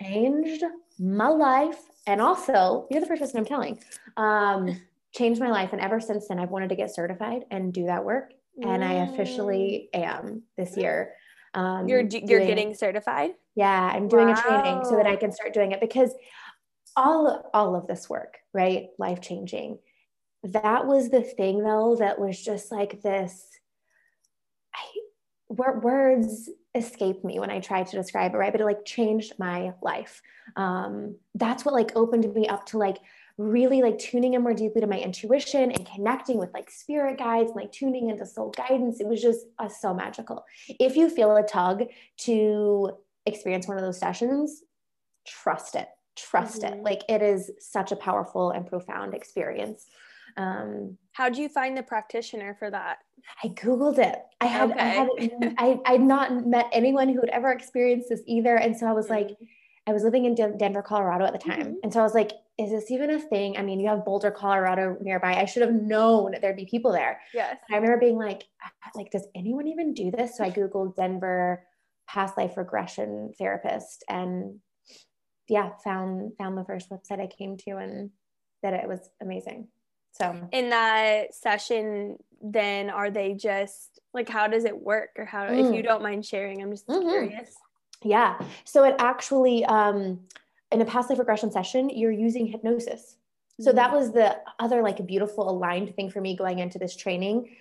Changed 0.00 0.64
my 0.98 1.28
life 1.28 1.78
and 2.08 2.20
also 2.20 2.86
you're 2.90 3.00
the 3.00 3.06
first 3.06 3.20
person 3.20 3.38
i'm 3.38 3.44
telling 3.44 3.78
um, 4.16 4.80
changed 5.14 5.40
my 5.40 5.50
life 5.50 5.72
and 5.72 5.80
ever 5.80 6.00
since 6.00 6.28
then 6.28 6.38
i've 6.38 6.50
wanted 6.50 6.68
to 6.68 6.74
get 6.74 6.92
certified 6.92 7.44
and 7.50 7.72
do 7.72 7.86
that 7.86 8.04
work 8.04 8.32
and 8.62 8.84
i 8.84 8.94
officially 8.94 9.88
am 9.94 10.42
this 10.56 10.76
year 10.76 11.12
um, 11.54 11.88
you're 11.88 12.00
you're 12.00 12.40
doing, 12.40 12.46
getting 12.46 12.74
certified? 12.74 13.30
Yeah 13.54 13.90
i'm 13.92 14.08
doing 14.08 14.28
wow. 14.28 14.34
a 14.34 14.42
training 14.42 14.84
so 14.84 14.96
that 14.96 15.06
i 15.06 15.16
can 15.16 15.32
start 15.32 15.54
doing 15.54 15.72
it 15.72 15.80
because 15.80 16.12
all 16.96 17.48
all 17.54 17.76
of 17.76 17.86
this 17.86 18.08
work 18.08 18.38
right 18.52 18.88
life 18.98 19.20
changing 19.20 19.78
that 20.42 20.86
was 20.86 21.10
the 21.10 21.22
thing 21.22 21.62
though 21.62 21.96
that 21.98 22.18
was 22.18 22.42
just 22.42 22.72
like 22.72 23.02
this 23.02 23.46
words 25.48 26.50
escape 26.74 27.24
me 27.24 27.40
when 27.40 27.50
I 27.50 27.60
try 27.60 27.82
to 27.82 27.96
describe 27.96 28.34
it, 28.34 28.38
right? 28.38 28.52
But 28.52 28.60
it 28.60 28.64
like 28.64 28.84
changed 28.84 29.38
my 29.38 29.72
life. 29.82 30.20
Um, 30.56 31.16
that's 31.34 31.64
what 31.64 31.74
like 31.74 31.92
opened 31.96 32.32
me 32.34 32.46
up 32.48 32.66
to 32.66 32.78
like 32.78 32.98
really 33.38 33.82
like 33.82 33.98
tuning 33.98 34.34
in 34.34 34.42
more 34.42 34.52
deeply 34.52 34.80
to 34.80 34.86
my 34.86 34.98
intuition 34.98 35.70
and 35.70 35.86
connecting 35.86 36.38
with 36.38 36.52
like 36.52 36.70
spirit 36.70 37.18
guides, 37.18 37.50
and, 37.50 37.56
like 37.56 37.72
tuning 37.72 38.10
into 38.10 38.26
soul 38.26 38.50
guidance. 38.50 39.00
It 39.00 39.06
was 39.06 39.22
just 39.22 39.46
uh, 39.58 39.68
so 39.68 39.94
magical. 39.94 40.44
If 40.68 40.96
you 40.96 41.08
feel 41.08 41.34
a 41.36 41.42
tug 41.42 41.84
to 42.18 42.90
experience 43.26 43.68
one 43.68 43.76
of 43.76 43.84
those 43.84 43.98
sessions, 43.98 44.62
trust 45.26 45.76
it. 45.76 45.88
Trust 46.16 46.62
mm-hmm. 46.62 46.80
it. 46.80 46.82
Like 46.82 47.02
it 47.08 47.22
is 47.22 47.50
such 47.60 47.92
a 47.92 47.96
powerful 47.96 48.50
and 48.50 48.66
profound 48.66 49.14
experience. 49.14 49.86
Um, 50.38 50.96
How 51.12 51.28
do 51.28 51.42
you 51.42 51.48
find 51.48 51.76
the 51.76 51.82
practitioner 51.82 52.56
for 52.58 52.70
that? 52.70 52.98
I 53.42 53.48
Googled 53.48 53.98
it. 53.98 54.22
I 54.40 54.46
had, 54.46 54.70
okay. 54.70 54.80
I 54.80 54.86
had, 54.86 55.08
I, 55.58 55.80
I'd 55.84 56.00
not 56.00 56.46
met 56.46 56.68
anyone 56.72 57.08
who 57.08 57.20
had 57.20 57.28
ever 57.30 57.50
experienced 57.50 58.08
this 58.08 58.22
either. 58.26 58.56
And 58.56 58.76
so 58.76 58.86
I 58.86 58.92
was 58.92 59.10
like, 59.10 59.26
mm-hmm. 59.26 59.44
I 59.88 59.92
was 59.92 60.04
living 60.04 60.26
in 60.26 60.34
Denver, 60.34 60.82
Colorado 60.82 61.24
at 61.24 61.32
the 61.32 61.38
time. 61.38 61.60
Mm-hmm. 61.60 61.74
And 61.82 61.92
so 61.92 62.00
I 62.00 62.02
was 62.02 62.14
like, 62.14 62.32
is 62.58 62.70
this 62.70 62.90
even 62.90 63.10
a 63.10 63.18
thing? 63.18 63.56
I 63.56 63.62
mean, 63.62 63.80
you 63.80 63.88
have 63.88 64.04
Boulder, 64.04 64.30
Colorado 64.30 64.96
nearby. 65.00 65.34
I 65.34 65.44
should 65.44 65.62
have 65.62 65.72
known 65.72 66.34
there'd 66.40 66.56
be 66.56 66.66
people 66.66 66.92
there. 66.92 67.20
Yes. 67.34 67.56
I 67.70 67.76
remember 67.76 67.98
being 67.98 68.16
like, 68.16 68.44
like, 68.94 69.10
does 69.10 69.26
anyone 69.34 69.66
even 69.66 69.94
do 69.94 70.10
this? 70.10 70.36
So 70.36 70.44
I 70.44 70.50
Googled 70.50 70.94
Denver 70.94 71.64
past 72.08 72.36
life 72.36 72.56
regression 72.56 73.32
therapist 73.38 74.04
and 74.08 74.60
yeah, 75.48 75.70
found, 75.82 76.36
found 76.36 76.58
the 76.58 76.64
first 76.64 76.90
website 76.90 77.20
I 77.20 77.26
came 77.26 77.56
to 77.58 77.76
and 77.78 78.10
that 78.62 78.74
it 78.74 78.88
was 78.88 79.08
amazing. 79.22 79.68
So 80.20 80.48
in 80.52 80.70
that 80.70 81.34
session, 81.34 82.16
then 82.42 82.90
are 82.90 83.10
they 83.10 83.34
just 83.34 84.00
like 84.14 84.28
how 84.28 84.46
does 84.46 84.64
it 84.64 84.76
work 84.76 85.10
or 85.16 85.24
how 85.24 85.46
mm. 85.46 85.58
if 85.58 85.74
you 85.74 85.82
mm. 85.82 85.84
don't 85.84 86.02
mind 86.02 86.24
sharing? 86.24 86.62
I'm 86.62 86.70
just 86.70 86.86
mm-hmm. 86.86 87.08
curious. 87.08 87.54
Yeah. 88.02 88.38
So 88.64 88.84
it 88.84 88.96
actually 88.98 89.64
um 89.64 90.20
in 90.70 90.80
a 90.80 90.84
past 90.84 91.08
life 91.10 91.18
regression 91.18 91.50
session, 91.50 91.90
you're 91.90 92.12
using 92.12 92.46
hypnosis. 92.46 93.16
So 93.60 93.72
that 93.72 93.90
mm. 93.90 93.94
was 93.94 94.12
the 94.12 94.38
other 94.58 94.82
like 94.82 95.04
beautiful 95.06 95.48
aligned 95.48 95.94
thing 95.96 96.10
for 96.10 96.20
me 96.20 96.36
going 96.36 96.58
into 96.58 96.78
this 96.78 96.96
training. 96.96 97.56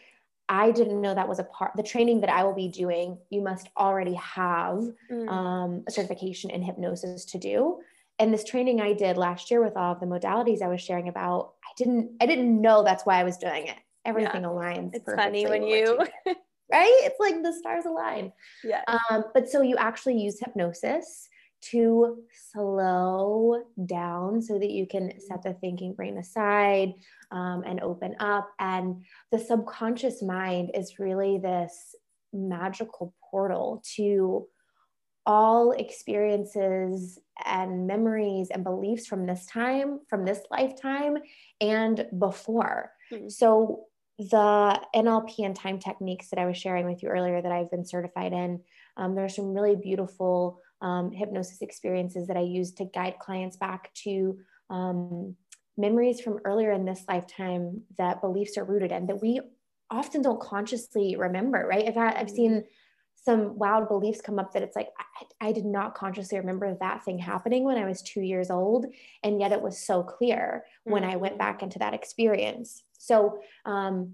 I 0.50 0.72
didn't 0.72 1.02
know 1.02 1.13
that 1.13 1.28
was 1.28 1.39
a 1.39 1.43
part 1.43 1.74
the 1.76 1.84
training 1.84 2.22
that 2.22 2.30
I 2.30 2.43
will 2.43 2.54
be 2.54 2.70
doing. 2.70 3.17
You 3.30 3.41
must 3.41 3.70
already 3.78 4.13
have 4.13 4.88
mm. 5.12 5.30
um, 5.30 5.84
a 5.88 5.91
certification 5.91 6.50
in 6.50 6.62
hypnosis 6.62 7.26
to 7.26 7.38
do 7.38 7.80
and 8.19 8.34
this 8.34 8.43
training 8.43 8.82
I 8.82 8.93
did 8.93 9.17
last 9.17 9.51
year 9.51 9.63
with 9.63 9.77
all 9.77 9.93
of 9.93 9.99
the 9.99 10.06
modalities 10.06 10.62
I 10.62 10.67
was 10.67 10.82
sharing 10.82 11.08
about, 11.08 11.53
I 11.63 11.71
didn't 11.77 12.12
I 12.21 12.25
didn't 12.25 12.62
know 12.62 12.84
that's 12.84 13.06
why 13.06 13.19
I 13.19 13.23
was 13.23 13.38
doing 13.38 13.67
it. 13.67 13.77
Everything 14.06 14.43
yeah. 14.43 14.47
aligns. 14.47 14.91
It's 14.93 15.13
funny 15.13 15.45
when 15.45 15.63
you 15.63 15.99
right? 16.71 16.99
It's 17.03 17.19
like 17.19 17.41
the 17.43 17.53
stars 17.53 17.86
align. 17.86 18.32
Yeah. 18.63 18.82
Um, 18.88 19.25
but 19.34 19.49
so 19.49 19.62
you 19.62 19.75
actually 19.77 20.19
use 20.19 20.39
hypnosis 20.39 21.30
to 21.60 22.23
slow 22.51 23.63
down 23.86 24.41
so 24.41 24.60
that 24.60 24.69
you 24.69 24.86
can 24.86 25.19
set 25.19 25.43
the 25.43 25.53
thinking 25.53 25.93
brain 25.93 26.17
aside 26.17 26.93
um, 27.32 27.63
and 27.65 27.82
open 27.82 28.15
up. 28.19 28.49
And 28.60 29.03
the 29.32 29.39
subconscious 29.39 30.21
mind 30.21 30.71
is 30.73 30.99
really 30.99 31.39
this 31.39 31.95
magical 32.34 33.13
portal 33.32 33.82
to 33.95 34.47
all 35.28 35.74
experiences 35.74 37.20
and 37.46 37.86
memories 37.86 38.50
and 38.50 38.63
beliefs 38.63 39.06
from 39.06 39.28
this 39.28 39.46
time, 39.46 40.00
from 40.10 40.26
this 40.26 40.40
lifetime, 40.50 41.18
and 41.62 42.08
before. 42.18 42.92
Mm-hmm. 43.12 43.28
So, 43.28 43.84
the 44.18 44.82
NLP 44.96 45.46
and 45.46 45.56
time 45.56 45.78
techniques 45.78 46.30
that 46.30 46.40
I 46.40 46.48
was 46.48 46.58
sharing 46.58 46.88
with 46.88 47.04
you 47.04 47.10
earlier 47.10 47.40
that 47.40 47.52
I've 47.52 47.70
been 47.70 47.86
certified 47.86 48.34
in, 48.34 48.62
um, 48.96 49.13
there 49.13 49.24
are 49.24 49.30
some 49.30 49.54
really 49.54 49.76
beautiful 49.76 50.60
um, 50.82 51.12
hypnosis 51.12 51.62
experiences 51.62 52.26
that 52.26 52.38
I 52.38 52.42
use 52.42 52.72
to 52.76 52.86
guide 52.86 53.20
clients 53.20 53.58
back 53.58 53.94
to 54.06 54.40
um, 54.72 55.36
memories 55.78 56.20
from 56.20 56.40
earlier 56.46 56.72
in 56.72 56.84
this 56.84 57.04
lifetime 57.08 57.84
that 58.00 58.22
beliefs 58.22 58.58
are 58.58 58.66
rooted 58.66 58.92
in 58.92 59.06
that 59.06 59.22
we 59.22 59.40
often 59.92 60.24
don't 60.24 60.42
consciously 60.42 61.16
remember, 61.16 61.68
right? 61.70 61.88
I've, 61.88 61.94
had, 61.94 62.16
I've 62.16 62.32
seen 62.32 62.52
mm-hmm 62.54 62.68
some 63.28 63.60
wild 63.60 63.90
beliefs 63.90 64.22
come 64.22 64.40
up 64.40 64.54
that 64.54 64.63
it's 64.63 64.76
like 64.78 64.88
I, 65.42 65.48
I, 65.50 65.52
did 65.52 65.66
not 65.66 65.96
consciously 65.96 66.38
remember 66.38 66.74
that 66.80 67.04
thing 67.04 67.20
happening 67.20 67.66
when 67.66 67.78
I 67.78 67.84
was 67.86 68.02
two 68.02 68.22
years 68.22 68.50
old, 68.50 68.86
and 69.22 69.38
yet 69.42 69.52
it 69.52 69.62
was 69.62 69.78
so 69.78 70.02
clear 70.02 70.63
mm-hmm. 70.63 70.94
when 70.94 71.04
I 71.04 71.18
went 71.18 71.34
mm-hmm. 71.34 71.40
back 71.40 71.62
into 71.62 71.78
that 71.80 71.94
experience. 71.94 72.84
So, 72.98 73.40
um, 73.66 74.13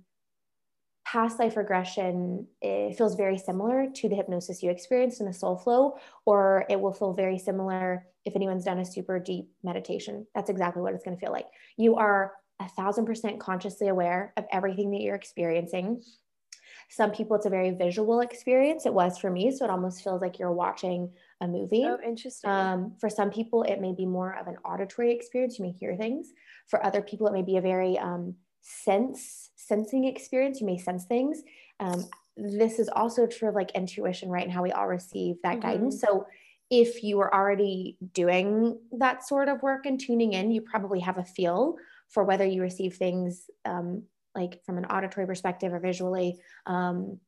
past 1.05 1.37
life 1.37 1.57
regression 1.57 2.47
it 2.61 2.97
feels 2.97 3.13
very 3.13 3.37
similar 3.37 3.87
to 3.93 4.09
the 4.09 4.15
hypnosis 4.15 4.63
you 4.63 4.71
experienced 4.71 5.19
in 5.19 5.27
the 5.27 5.33
soul 5.33 5.57
flow, 5.59 5.99
or 6.25 6.65
it 6.67 6.81
will 6.81 6.93
feel 6.93 7.13
very 7.13 7.37
similar 7.37 8.07
if 8.25 8.35
anyone's 8.35 8.65
done 8.65 8.79
a 8.79 8.85
super 8.85 9.19
deep 9.19 9.47
meditation. 9.63 10.25
That's 10.33 10.49
exactly 10.49 10.81
what 10.81 10.95
it's 10.95 11.03
going 11.03 11.15
to 11.15 11.21
feel 11.21 11.31
like. 11.31 11.49
You 11.77 11.97
are 11.97 12.31
a 12.59 12.67
thousand 12.69 13.05
percent 13.05 13.39
consciously 13.39 13.89
aware 13.89 14.33
of 14.37 14.45
everything 14.51 14.89
that 14.91 15.01
you're 15.01 15.15
experiencing 15.15 16.01
some 16.89 17.11
people, 17.11 17.35
it's 17.35 17.45
a 17.45 17.49
very 17.49 17.71
visual 17.71 18.19
experience. 18.21 18.85
It 18.85 18.93
was 18.93 19.17
for 19.17 19.29
me. 19.29 19.51
So 19.51 19.65
it 19.65 19.71
almost 19.71 20.03
feels 20.03 20.21
like 20.21 20.39
you're 20.39 20.51
watching 20.51 21.11
a 21.41 21.47
movie. 21.47 21.85
Oh, 21.85 21.97
interesting. 22.05 22.49
Um, 22.49 22.93
for 22.99 23.09
some 23.09 23.31
people, 23.31 23.63
it 23.63 23.81
may 23.81 23.93
be 23.93 24.05
more 24.05 24.37
of 24.39 24.47
an 24.47 24.57
auditory 24.63 25.11
experience. 25.11 25.57
You 25.57 25.65
may 25.65 25.71
hear 25.71 25.95
things. 25.95 26.33
For 26.67 26.85
other 26.85 27.01
people, 27.01 27.27
it 27.27 27.33
may 27.33 27.41
be 27.41 27.57
a 27.57 27.61
very 27.61 27.97
um, 27.97 28.35
sense 28.61 29.51
sensing 29.55 30.05
experience. 30.05 30.59
You 30.59 30.67
may 30.67 30.77
sense 30.77 31.05
things. 31.05 31.41
Um, 31.79 32.05
this 32.35 32.79
is 32.79 32.89
also 32.89 33.27
true 33.27 33.49
of 33.49 33.55
like 33.55 33.71
intuition, 33.71 34.29
right? 34.29 34.43
And 34.43 34.51
how 34.51 34.63
we 34.63 34.71
all 34.71 34.87
receive 34.87 35.35
that 35.43 35.59
mm-hmm. 35.59 35.67
guidance. 35.67 36.01
So 36.01 36.25
if 36.69 37.03
you 37.03 37.19
are 37.19 37.33
already 37.33 37.97
doing 38.13 38.79
that 38.97 39.27
sort 39.27 39.47
of 39.47 39.61
work 39.61 39.85
and 39.85 39.99
tuning 39.99 40.33
in, 40.33 40.51
you 40.51 40.61
probably 40.61 40.99
have 41.01 41.17
a 41.17 41.23
feel 41.23 41.75
for 42.09 42.23
whether 42.23 42.45
you 42.45 42.61
receive 42.61 42.95
things 42.95 43.49
um, 43.65 44.03
like 44.35 44.63
from 44.65 44.77
an 44.77 44.85
auditory 44.85 45.25
perspective 45.25 45.73
or 45.73 45.79
visually 45.79 46.39
um, 46.65 47.19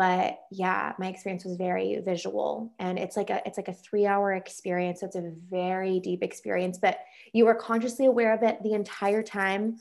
but 0.00 0.38
yeah 0.50 0.94
my 0.98 1.08
experience 1.08 1.44
was 1.44 1.58
very 1.58 2.00
visual 2.02 2.72
and 2.78 2.98
it's 2.98 3.18
like 3.18 3.28
a 3.28 3.42
it's 3.44 3.58
like 3.58 3.68
a 3.68 3.74
three 3.74 4.06
hour 4.06 4.32
experience 4.32 5.00
so 5.00 5.06
it's 5.06 5.16
a 5.16 5.32
very 5.50 6.00
deep 6.00 6.22
experience 6.22 6.78
but 6.78 7.00
you 7.34 7.46
are 7.46 7.54
consciously 7.54 8.06
aware 8.06 8.32
of 8.32 8.42
it 8.42 8.62
the 8.62 8.72
entire 8.72 9.22
time. 9.22 9.76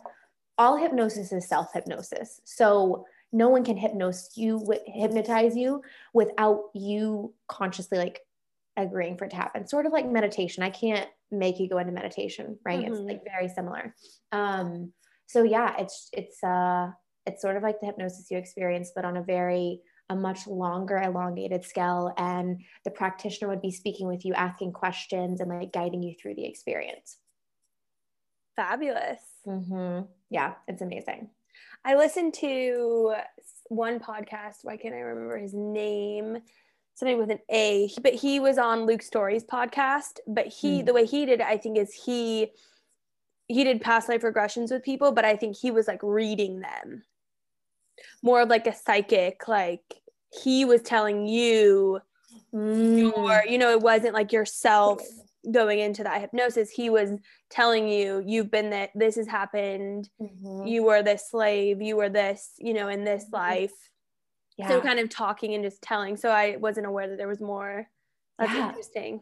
All 0.58 0.76
hypnosis 0.76 1.32
is 1.32 1.48
self 1.48 1.72
hypnosis 1.74 2.42
so 2.44 3.06
no 3.32 3.48
one 3.48 3.64
can 3.64 3.78
hypnose 3.78 4.36
you 4.36 4.62
hypnotize 4.88 5.56
you 5.56 5.82
without 6.14 6.64
you 6.74 7.34
consciously 7.48 7.98
like 7.98 8.20
agreeing 8.76 9.18
for 9.18 9.24
it 9.24 9.30
to 9.30 9.38
happen. 9.38 9.68
Sort 9.68 9.86
of 9.86 9.94
like 9.94 10.06
meditation 10.06 10.64
i 10.64 10.70
can't 10.70 11.08
make 11.32 11.60
you 11.60 11.70
go 11.70 11.78
into 11.78 11.94
meditation 11.94 12.58
right? 12.66 12.82
Mm-hmm. 12.82 12.94
it's 12.94 13.02
like 13.02 13.24
very 13.24 13.48
similar. 13.48 13.96
Um 14.34 14.92
so 15.30 15.44
yeah 15.44 15.76
it's 15.78 16.10
it's 16.12 16.44
uh 16.44 16.90
it's 17.26 17.42
sort 17.42 17.56
of 17.56 17.64
like 17.64 17.80
the 17.80 17.86
hypnosis 17.86 18.32
you 18.32 18.38
experience 18.38 18.92
but 18.96 19.06
on 19.06 19.16
a 19.16 19.24
very 19.24 19.82
a 20.10 20.16
much 20.16 20.48
longer 20.48 20.98
elongated 20.98 21.64
scale. 21.64 22.14
And 22.18 22.62
the 22.84 22.92
practitioner 22.92 23.50
would 23.50 23.62
be 23.62 23.72
speaking 23.72 24.08
with 24.08 24.26
you 24.26 24.34
asking 24.34 24.74
questions 24.74 25.40
and 25.40 25.50
like 25.50 25.72
guiding 25.72 26.02
you 26.02 26.16
through 26.20 26.36
the 26.36 26.46
experience. 26.46 27.18
Fabulous. 28.56 29.22
Mm-hmm. 29.48 30.06
yeah 30.30 30.54
it's 30.68 30.82
amazing. 30.82 31.30
I 31.86 31.96
listened 31.96 32.34
to 32.36 33.14
one 33.68 34.00
podcast. 34.00 34.58
Why 34.64 34.78
can't 34.78 34.96
i 34.96 35.00
remember 35.00 35.38
his 35.38 35.54
name? 35.54 36.40
Something 36.96 37.18
with 37.18 37.32
an 37.32 37.40
a. 37.50 37.90
But 38.02 38.16
he 38.16 38.40
was 38.40 38.58
on 38.58 38.86
Luke 38.86 39.02
Storey's 39.02 39.46
podcast. 39.46 40.20
But 40.28 40.48
he 40.48 40.82
mm. 40.82 40.86
the 40.86 40.94
way 40.94 41.06
he 41.06 41.26
did 41.26 41.40
it 41.40 41.46
i 41.46 41.58
think 41.58 41.78
is 41.78 41.94
he 41.94 42.52
he 43.50 43.64
did 43.64 43.82
past 43.82 44.08
life 44.08 44.22
regressions 44.22 44.72
with 44.72 44.84
people 44.84 45.12
but 45.12 45.26
i 45.26 45.36
think 45.36 45.58
he 45.58 45.72
was 45.72 45.88
like 45.88 46.00
reading 46.02 46.62
them 46.62 47.04
more 48.24 48.42
of 48.42 48.50
like 48.50 48.68
a 48.68 48.76
psychic 48.76 49.48
like 49.48 49.82
he 50.32 50.64
was 50.64 50.82
telling 50.82 51.28
you 51.28 52.00
mm. 52.54 52.98
your 52.98 53.44
you 53.46 53.58
know 53.58 53.72
it 53.72 53.82
wasn't 53.82 54.14
like 54.14 54.32
yourself 54.32 55.02
going 55.52 55.80
into 55.80 56.04
that 56.04 56.22
hypnosis 56.22 56.70
he 56.70 56.90
was 56.90 57.12
telling 57.50 57.88
you 57.88 58.24
you've 58.26 58.52
been 58.52 58.70
that 58.70 58.92
this 58.94 59.16
has 59.16 59.28
happened 59.28 60.10
mm-hmm. 60.22 60.68
you 60.68 60.84
were 60.84 61.02
this 61.02 61.30
slave 61.30 61.82
you 61.82 61.96
were 61.96 62.10
this 62.10 62.54
you 62.58 62.74
know 62.74 62.88
in 62.88 63.04
this 63.04 63.26
mm-hmm. 63.26 63.36
life 63.36 63.72
yeah. 64.58 64.68
so 64.68 64.82
kind 64.82 65.00
of 65.00 65.10
talking 65.10 65.56
and 65.56 65.64
just 65.64 65.82
telling 65.82 66.18
so 66.18 66.30
i 66.30 66.58
wasn't 66.58 66.86
aware 66.86 67.08
that 67.08 67.18
there 67.18 67.28
was 67.28 67.40
more 67.40 67.88
that's 68.38 68.54
yeah. 68.54 68.68
interesting 68.68 69.22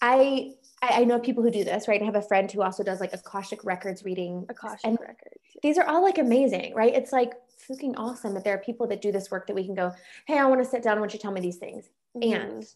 I 0.00 0.52
I 0.82 1.04
know 1.04 1.20
people 1.20 1.44
who 1.44 1.50
do 1.50 1.62
this, 1.62 1.86
right? 1.86 2.02
I 2.02 2.04
have 2.04 2.16
a 2.16 2.22
friend 2.22 2.50
who 2.50 2.62
also 2.62 2.82
does 2.82 3.00
like 3.00 3.12
Akashic 3.12 3.64
Records 3.64 4.04
reading. 4.04 4.46
Akashic 4.48 4.80
and 4.84 4.98
Records. 5.00 5.36
These 5.62 5.78
are 5.78 5.86
all 5.86 6.02
like 6.02 6.18
amazing, 6.18 6.74
right? 6.74 6.92
It's 6.92 7.12
like 7.12 7.34
freaking 7.70 7.94
awesome 7.96 8.34
that 8.34 8.42
there 8.42 8.54
are 8.54 8.58
people 8.58 8.88
that 8.88 9.00
do 9.00 9.12
this 9.12 9.30
work 9.30 9.46
that 9.46 9.54
we 9.54 9.64
can 9.64 9.76
go, 9.76 9.92
hey, 10.26 10.38
I 10.38 10.44
want 10.46 10.62
to 10.62 10.68
sit 10.68 10.82
down. 10.82 10.96
I 10.96 11.00
want 11.00 11.12
you 11.12 11.18
to 11.18 11.22
tell 11.22 11.30
me 11.30 11.40
these 11.40 11.58
things. 11.58 11.88
Mm-hmm. 12.16 12.34
And 12.34 12.66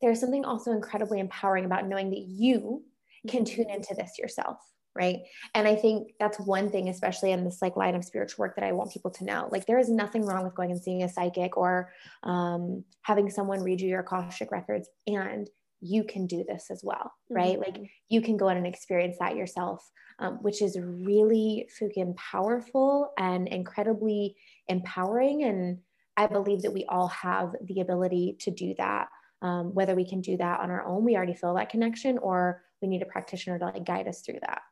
there's 0.00 0.18
something 0.18 0.44
also 0.44 0.72
incredibly 0.72 1.20
empowering 1.20 1.64
about 1.64 1.86
knowing 1.86 2.10
that 2.10 2.22
you 2.22 2.82
can 3.28 3.44
tune 3.44 3.66
mm-hmm. 3.66 3.76
into 3.76 3.94
this 3.94 4.18
yourself 4.18 4.58
right 4.94 5.20
and 5.54 5.66
i 5.66 5.74
think 5.74 6.12
that's 6.20 6.38
one 6.40 6.70
thing 6.70 6.88
especially 6.88 7.32
in 7.32 7.44
this 7.44 7.62
like 7.62 7.76
line 7.76 7.94
of 7.94 8.04
spiritual 8.04 8.42
work 8.42 8.54
that 8.54 8.64
i 8.64 8.72
want 8.72 8.92
people 8.92 9.10
to 9.10 9.24
know 9.24 9.48
like 9.50 9.64
there 9.64 9.78
is 9.78 9.88
nothing 9.88 10.24
wrong 10.24 10.44
with 10.44 10.54
going 10.54 10.70
and 10.70 10.82
seeing 10.82 11.02
a 11.02 11.08
psychic 11.08 11.56
or 11.56 11.92
um, 12.24 12.84
having 13.02 13.30
someone 13.30 13.62
read 13.62 13.80
you 13.80 13.88
your 13.88 14.00
akashic 14.00 14.50
records 14.50 14.88
and 15.06 15.48
you 15.82 16.04
can 16.04 16.26
do 16.26 16.44
this 16.46 16.70
as 16.70 16.82
well, 16.84 17.12
right? 17.28 17.58
Mm-hmm. 17.58 17.80
Like 17.80 17.90
you 18.08 18.22
can 18.22 18.36
go 18.36 18.48
out 18.48 18.56
and 18.56 18.66
experience 18.66 19.16
that 19.18 19.36
yourself, 19.36 19.90
um, 20.20 20.34
which 20.36 20.62
is 20.62 20.78
really 20.80 21.68
freaking 21.78 22.14
powerful 22.16 23.12
and 23.18 23.48
incredibly 23.48 24.36
empowering. 24.68 25.42
And 25.42 25.78
I 26.16 26.28
believe 26.28 26.62
that 26.62 26.72
we 26.72 26.86
all 26.88 27.08
have 27.08 27.54
the 27.64 27.80
ability 27.80 28.36
to 28.40 28.50
do 28.52 28.74
that. 28.78 29.08
Um, 29.42 29.74
whether 29.74 29.96
we 29.96 30.08
can 30.08 30.20
do 30.20 30.36
that 30.36 30.60
on 30.60 30.70
our 30.70 30.86
own, 30.86 31.04
we 31.04 31.16
already 31.16 31.34
feel 31.34 31.54
that 31.54 31.68
connection, 31.68 32.16
or 32.18 32.62
we 32.80 32.86
need 32.86 33.02
a 33.02 33.06
practitioner 33.06 33.58
to 33.58 33.64
like 33.64 33.84
guide 33.84 34.06
us 34.06 34.20
through 34.20 34.38
that. 34.42 34.62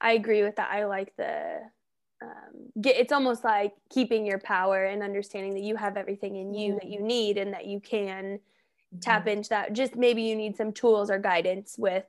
I 0.00 0.12
agree 0.12 0.42
with 0.42 0.56
that. 0.56 0.70
I 0.72 0.86
like 0.86 1.14
the 1.16 1.58
um, 2.22 2.70
get, 2.80 2.96
it's 2.96 3.12
almost 3.12 3.44
like 3.44 3.74
keeping 3.90 4.24
your 4.24 4.38
power 4.38 4.84
and 4.84 5.02
understanding 5.02 5.52
that 5.54 5.62
you 5.62 5.76
have 5.76 5.98
everything 5.98 6.36
in 6.36 6.54
you 6.54 6.70
mm-hmm. 6.70 6.78
that 6.78 6.88
you 6.88 7.02
need 7.02 7.36
and 7.36 7.52
that 7.52 7.66
you 7.66 7.80
can 7.80 8.40
tap 9.00 9.22
mm-hmm. 9.22 9.30
into 9.30 9.48
that 9.50 9.72
just 9.72 9.96
maybe 9.96 10.22
you 10.22 10.34
need 10.34 10.56
some 10.56 10.72
tools 10.72 11.10
or 11.10 11.18
guidance 11.18 11.76
with 11.78 12.04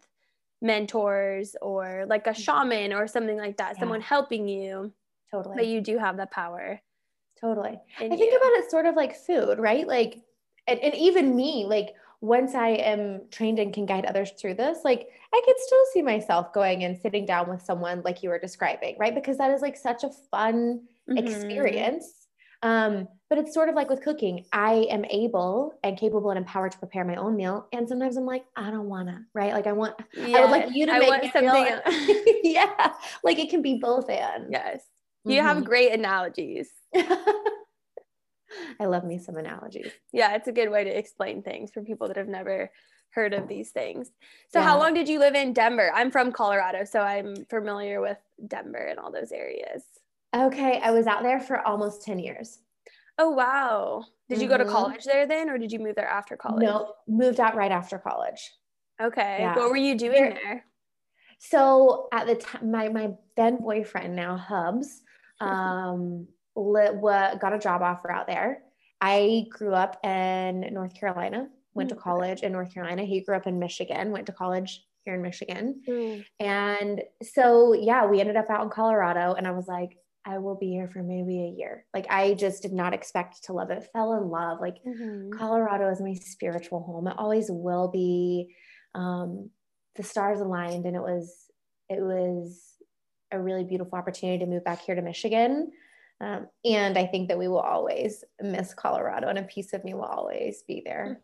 mentors 0.61 1.55
or 1.61 2.05
like 2.07 2.27
a 2.27 2.31
mm-hmm. 2.31 2.41
shaman 2.41 2.93
or 2.93 3.07
something 3.07 3.37
like 3.37 3.57
that 3.57 3.75
yeah. 3.75 3.79
someone 3.79 4.01
helping 4.01 4.47
you 4.47 4.91
totally 5.31 5.55
but 5.55 5.67
you 5.67 5.81
do 5.81 5.97
have 5.97 6.17
the 6.17 6.25
power 6.27 6.81
totally 7.39 7.77
i 7.97 8.07
think 8.07 8.33
about 8.33 8.51
it 8.53 8.69
sort 8.69 8.85
of 8.85 8.95
like 8.95 9.15
food 9.15 9.59
right 9.59 9.87
like 9.87 10.21
and, 10.67 10.79
and 10.79 10.93
even 10.95 11.35
me 11.35 11.65
like 11.67 11.93
once 12.21 12.55
i 12.55 12.69
am 12.69 13.21
trained 13.31 13.59
and 13.59 13.73
can 13.73 13.85
guide 13.85 14.05
others 14.05 14.31
through 14.31 14.53
this 14.53 14.79
like 14.83 15.09
i 15.33 15.41
could 15.45 15.55
still 15.57 15.85
see 15.93 16.01
myself 16.01 16.53
going 16.53 16.83
and 16.83 16.97
sitting 16.97 17.25
down 17.25 17.49
with 17.49 17.61
someone 17.61 18.01
like 18.03 18.21
you 18.21 18.29
were 18.29 18.39
describing 18.39 18.95
right 18.99 19.15
because 19.15 19.37
that 19.37 19.51
is 19.51 19.61
like 19.61 19.77
such 19.77 20.03
a 20.03 20.09
fun 20.29 20.81
mm-hmm. 21.09 21.17
experience 21.17 22.18
um, 22.61 23.07
but 23.29 23.37
it's 23.37 23.53
sort 23.53 23.69
of 23.69 23.75
like 23.75 23.89
with 23.89 24.01
cooking. 24.01 24.45
I 24.51 24.87
am 24.89 25.05
able 25.05 25.77
and 25.83 25.97
capable 25.97 26.31
and 26.31 26.37
empowered 26.37 26.71
to 26.73 26.79
prepare 26.79 27.05
my 27.05 27.15
own 27.15 27.35
meal. 27.35 27.67
And 27.71 27.87
sometimes 27.87 28.17
I'm 28.17 28.25
like, 28.25 28.43
I 28.55 28.71
don't 28.71 28.89
wanna, 28.89 29.25
right? 29.33 29.53
Like 29.53 29.67
I 29.67 29.71
want, 29.71 29.95
yeah, 30.13 30.37
I 30.37 30.41
would 30.41 30.51
like 30.51 30.69
you 30.73 30.85
to 30.87 30.91
I 30.91 30.99
make 30.99 31.31
something. 31.31 32.33
yeah. 32.43 32.93
Like 33.23 33.39
it 33.39 33.49
can 33.49 33.61
be 33.61 33.75
both 33.75 34.09
and. 34.09 34.47
Yes. 34.51 34.81
You 35.25 35.37
mm-hmm. 35.37 35.47
have 35.47 35.63
great 35.63 35.91
analogies. 35.91 36.69
I 36.95 38.85
love 38.85 39.03
me 39.03 39.19
some 39.19 39.37
analogies. 39.37 39.91
Yeah, 40.11 40.35
it's 40.35 40.47
a 40.47 40.51
good 40.51 40.71
way 40.71 40.83
to 40.83 40.97
explain 40.97 41.43
things 41.43 41.71
for 41.71 41.83
people 41.83 42.07
that 42.07 42.17
have 42.17 42.27
never 42.27 42.71
heard 43.11 43.33
of 43.33 43.47
these 43.47 43.69
things. 43.69 44.09
So, 44.49 44.59
yeah. 44.59 44.65
how 44.65 44.79
long 44.79 44.93
did 44.93 45.07
you 45.07 45.19
live 45.19 45.35
in 45.35 45.53
Denver? 45.53 45.91
I'm 45.93 46.09
from 46.09 46.31
Colorado, 46.31 46.83
so 46.83 46.99
I'm 46.99 47.45
familiar 47.45 48.01
with 48.01 48.17
Denver 48.47 48.77
and 48.77 48.99
all 48.99 49.11
those 49.11 49.31
areas. 49.31 49.83
Okay, 50.35 50.79
I 50.83 50.91
was 50.91 51.07
out 51.07 51.23
there 51.23 51.39
for 51.39 51.65
almost 51.65 52.03
10 52.03 52.19
years. 52.19 52.59
Oh, 53.17 53.29
wow. 53.29 54.05
Did 54.27 54.35
mm-hmm. 54.35 54.43
you 54.43 54.49
go 54.49 54.57
to 54.57 54.63
mm-hmm. 54.63 54.73
college 54.73 55.03
there 55.03 55.25
then, 55.25 55.49
or 55.49 55.57
did 55.57 55.71
you 55.71 55.79
move 55.79 55.95
there 55.95 56.07
after 56.07 56.37
college? 56.37 56.63
No, 56.63 56.93
moved 57.07 57.39
out 57.39 57.55
right 57.55 57.71
after 57.71 57.97
college. 57.97 58.51
Okay. 59.01 59.37
Yeah. 59.39 59.55
What 59.55 59.69
were 59.69 59.77
you 59.77 59.97
doing 59.97 60.13
there? 60.13 60.39
there? 60.43 60.65
So 61.39 62.07
at 62.11 62.27
the 62.27 62.35
time, 62.35 62.71
my, 62.71 62.89
my 62.89 63.11
then 63.35 63.57
boyfriend, 63.57 64.15
now 64.15 64.37
Hubs, 64.37 65.01
um, 65.41 66.27
lit, 66.55 66.95
what, 66.95 67.39
got 67.39 67.53
a 67.53 67.59
job 67.59 67.81
offer 67.81 68.11
out 68.11 68.27
there. 68.27 68.61
I 69.01 69.45
grew 69.49 69.73
up 69.73 70.03
in 70.05 70.73
North 70.73 70.93
Carolina, 70.93 71.47
went 71.73 71.89
mm-hmm. 71.89 71.97
to 71.97 72.03
college 72.03 72.41
in 72.41 72.51
North 72.51 72.73
Carolina. 72.73 73.03
He 73.03 73.21
grew 73.21 73.35
up 73.35 73.47
in 73.47 73.57
Michigan, 73.57 74.11
went 74.11 74.27
to 74.27 74.33
college 74.33 74.83
here 75.05 75.15
in 75.15 75.21
Michigan. 75.21 75.81
Mm. 75.87 76.25
And 76.39 77.01
so, 77.23 77.73
yeah, 77.73 78.05
we 78.05 78.19
ended 78.19 78.35
up 78.35 78.49
out 78.49 78.63
in 78.63 78.69
Colorado, 78.69 79.33
and 79.33 79.47
I 79.47 79.51
was 79.51 79.67
like, 79.67 79.97
I 80.25 80.37
will 80.37 80.55
be 80.55 80.69
here 80.69 80.87
for 80.87 81.01
maybe 81.01 81.41
a 81.41 81.57
year. 81.57 81.85
Like 81.93 82.07
I 82.09 82.33
just 82.33 82.61
did 82.61 82.73
not 82.73 82.93
expect 82.93 83.45
to 83.45 83.53
love 83.53 83.71
it. 83.71 83.89
Fell 83.93 84.13
in 84.13 84.29
love. 84.29 84.59
Like 84.59 84.77
mm-hmm. 84.85 85.31
Colorado 85.31 85.89
is 85.89 86.01
my 86.01 86.13
spiritual 86.13 86.83
home. 86.83 87.07
It 87.07 87.15
always 87.17 87.47
will 87.49 87.87
be. 87.87 88.55
Um, 88.95 89.51
the 89.99 90.03
stars 90.03 90.39
aligned, 90.39 90.85
and 90.85 90.95
it 90.95 91.01
was 91.01 91.51
it 91.89 92.01
was 92.01 92.61
a 93.31 93.39
really 93.39 93.63
beautiful 93.63 93.97
opportunity 93.97 94.39
to 94.43 94.49
move 94.49 94.63
back 94.63 94.81
here 94.81 94.95
to 94.95 95.01
Michigan. 95.01 95.71
Um, 96.21 96.47
and 96.65 96.97
I 96.97 97.05
think 97.05 97.27
that 97.27 97.37
we 97.37 97.47
will 97.47 97.59
always 97.59 98.23
miss 98.41 98.73
Colorado, 98.73 99.27
and 99.27 99.37
a 99.37 99.43
piece 99.43 99.73
of 99.73 99.83
me 99.83 99.93
will 99.93 100.03
always 100.03 100.63
be 100.67 100.81
there. 100.85 101.05
Mm-hmm. 101.05 101.21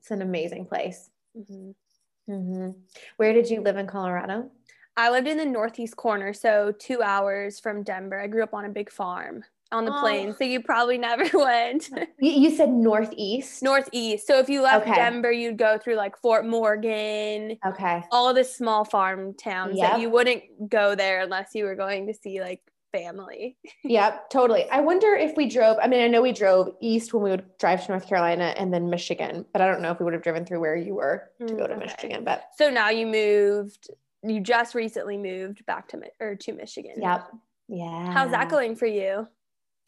It's 0.00 0.10
an 0.10 0.22
amazing 0.22 0.66
place. 0.66 1.10
Mm-hmm. 1.38 2.32
mm-hmm. 2.32 2.70
Where 3.16 3.32
did 3.32 3.48
you 3.48 3.60
live 3.60 3.76
in 3.76 3.86
Colorado? 3.86 4.50
I 4.96 5.10
lived 5.10 5.26
in 5.26 5.38
the 5.38 5.44
northeast 5.44 5.96
corner, 5.96 6.32
so 6.32 6.72
two 6.78 7.02
hours 7.02 7.58
from 7.58 7.82
Denver. 7.82 8.20
I 8.20 8.26
grew 8.26 8.42
up 8.42 8.54
on 8.54 8.64
a 8.64 8.68
big 8.68 8.90
farm 8.90 9.42
on 9.70 9.86
the 9.86 9.96
oh. 9.96 10.00
plains, 10.00 10.36
so 10.36 10.44
you 10.44 10.62
probably 10.62 10.98
never 11.10 11.24
went. 11.36 11.88
you 12.18 12.50
said 12.50 12.70
northeast? 12.70 13.62
Northeast. 13.62 14.26
So 14.26 14.38
if 14.38 14.48
you 14.48 14.62
left 14.62 14.86
okay. 14.86 14.94
Denver, 14.94 15.32
you'd 15.32 15.56
go 15.56 15.78
through 15.78 15.96
like 15.96 16.16
Fort 16.18 16.46
Morgan. 16.46 17.56
Okay. 17.66 18.02
All 18.10 18.34
the 18.34 18.44
small 18.44 18.84
farm 18.84 19.34
towns 19.34 19.78
yep. 19.78 19.92
that 19.92 20.00
you 20.00 20.10
wouldn't 20.10 20.42
go 20.68 20.94
there 20.94 21.22
unless 21.22 21.54
you 21.54 21.64
were 21.64 21.74
going 21.74 22.06
to 22.06 22.14
see 22.14 22.40
like 22.40 22.60
family. 22.92 23.56
yep, 23.84 24.28
totally. 24.30 24.68
I 24.70 24.80
wonder 24.80 25.14
if 25.14 25.36
we 25.36 25.48
drove, 25.48 25.78
I 25.82 25.88
mean, 25.88 26.02
I 26.02 26.08
know 26.08 26.22
we 26.22 26.32
drove 26.32 26.74
east 26.80 27.12
when 27.12 27.22
we 27.22 27.30
would 27.30 27.44
drive 27.58 27.84
to 27.86 27.92
North 27.92 28.06
Carolina 28.06 28.54
and 28.56 28.72
then 28.72 28.90
Michigan, 28.90 29.46
but 29.52 29.62
I 29.62 29.66
don't 29.66 29.80
know 29.80 29.90
if 29.90 29.98
we 29.98 30.04
would 30.04 30.12
have 30.12 30.22
driven 30.22 30.44
through 30.44 30.60
where 30.60 30.76
you 30.76 30.94
were 30.94 31.30
to 31.40 31.54
go 31.54 31.66
to 31.66 31.74
mm, 31.74 31.76
okay. 31.78 31.86
Michigan. 31.86 32.24
But 32.24 32.44
so 32.56 32.70
now 32.70 32.90
you 32.90 33.06
moved 33.06 33.88
you 34.22 34.40
just 34.40 34.74
recently 34.74 35.16
moved 35.16 35.64
back 35.66 35.88
to 35.88 36.00
or 36.20 36.36
to 36.36 36.52
Michigan. 36.52 36.94
Yep. 37.00 37.30
Yeah. 37.68 38.12
How's 38.12 38.30
that 38.30 38.48
going 38.48 38.76
for 38.76 38.86
you? 38.86 39.26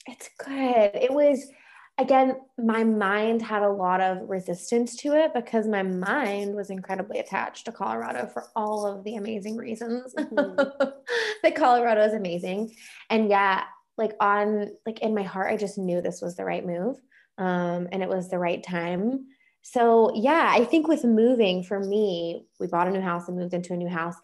It's 0.06 0.30
good. 0.38 0.90
It 0.94 1.12
was 1.12 1.46
again, 1.98 2.36
my 2.58 2.82
mind 2.82 3.40
had 3.40 3.62
a 3.62 3.70
lot 3.70 4.00
of 4.00 4.28
resistance 4.28 4.96
to 4.96 5.14
it 5.14 5.32
because 5.32 5.68
my 5.68 5.82
mind 5.82 6.54
was 6.54 6.70
incredibly 6.70 7.20
attached 7.20 7.66
to 7.66 7.72
Colorado 7.72 8.26
for 8.26 8.46
all 8.56 8.84
of 8.84 9.04
the 9.04 9.14
amazing 9.14 9.56
reasons 9.56 10.12
mm-hmm. 10.18 10.88
that 11.42 11.54
Colorado 11.54 12.02
is 12.02 12.12
amazing. 12.12 12.74
And 13.10 13.30
yeah, 13.30 13.62
like 13.96 14.14
on 14.20 14.70
like 14.86 15.00
in 15.00 15.14
my 15.14 15.22
heart 15.22 15.52
i 15.52 15.56
just 15.56 15.78
knew 15.78 16.00
this 16.00 16.20
was 16.20 16.36
the 16.36 16.44
right 16.44 16.66
move 16.66 16.96
um, 17.36 17.88
and 17.90 18.02
it 18.02 18.08
was 18.08 18.28
the 18.28 18.38
right 18.38 18.62
time 18.62 19.26
so 19.66 20.12
yeah 20.14 20.52
i 20.52 20.62
think 20.62 20.86
with 20.86 21.04
moving 21.04 21.62
for 21.62 21.80
me 21.80 22.44
we 22.60 22.66
bought 22.66 22.86
a 22.86 22.90
new 22.90 23.00
house 23.00 23.28
and 23.28 23.36
moved 23.36 23.54
into 23.54 23.72
a 23.72 23.76
new 23.76 23.88
house 23.88 24.16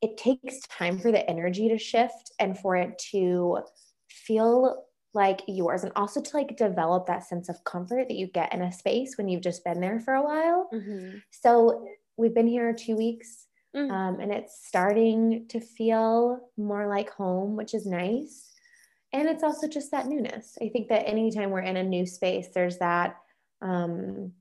it 0.00 0.16
takes 0.16 0.60
time 0.68 0.98
for 0.98 1.12
the 1.12 1.28
energy 1.28 1.68
to 1.68 1.76
shift 1.76 2.32
and 2.40 2.58
for 2.58 2.74
it 2.76 2.98
to 3.10 3.58
feel 4.08 4.86
like 5.12 5.42
yours 5.46 5.82
and 5.84 5.92
also 5.96 6.22
to 6.22 6.34
like 6.34 6.56
develop 6.56 7.06
that 7.06 7.26
sense 7.28 7.50
of 7.50 7.62
comfort 7.64 8.08
that 8.08 8.16
you 8.16 8.26
get 8.28 8.54
in 8.54 8.62
a 8.62 8.72
space 8.72 9.18
when 9.18 9.28
you've 9.28 9.42
just 9.42 9.62
been 9.64 9.80
there 9.80 10.00
for 10.00 10.14
a 10.14 10.22
while 10.22 10.68
mm-hmm. 10.72 11.18
so 11.30 11.86
we've 12.16 12.34
been 12.34 12.46
here 12.46 12.72
two 12.72 12.96
weeks 12.96 13.48
mm-hmm. 13.76 13.92
um, 13.92 14.18
and 14.18 14.32
it's 14.32 14.66
starting 14.66 15.46
to 15.48 15.60
feel 15.60 16.40
more 16.56 16.86
like 16.86 17.10
home 17.10 17.54
which 17.54 17.74
is 17.74 17.84
nice 17.84 18.54
and 19.12 19.28
it's 19.28 19.42
also 19.42 19.68
just 19.68 19.90
that 19.90 20.06
newness 20.06 20.56
i 20.62 20.68
think 20.68 20.88
that 20.88 21.06
anytime 21.06 21.50
we're 21.50 21.60
in 21.60 21.76
a 21.76 21.84
new 21.84 22.06
space 22.06 22.48
there's 22.54 22.78
that 22.78 23.16
um, 23.60 24.32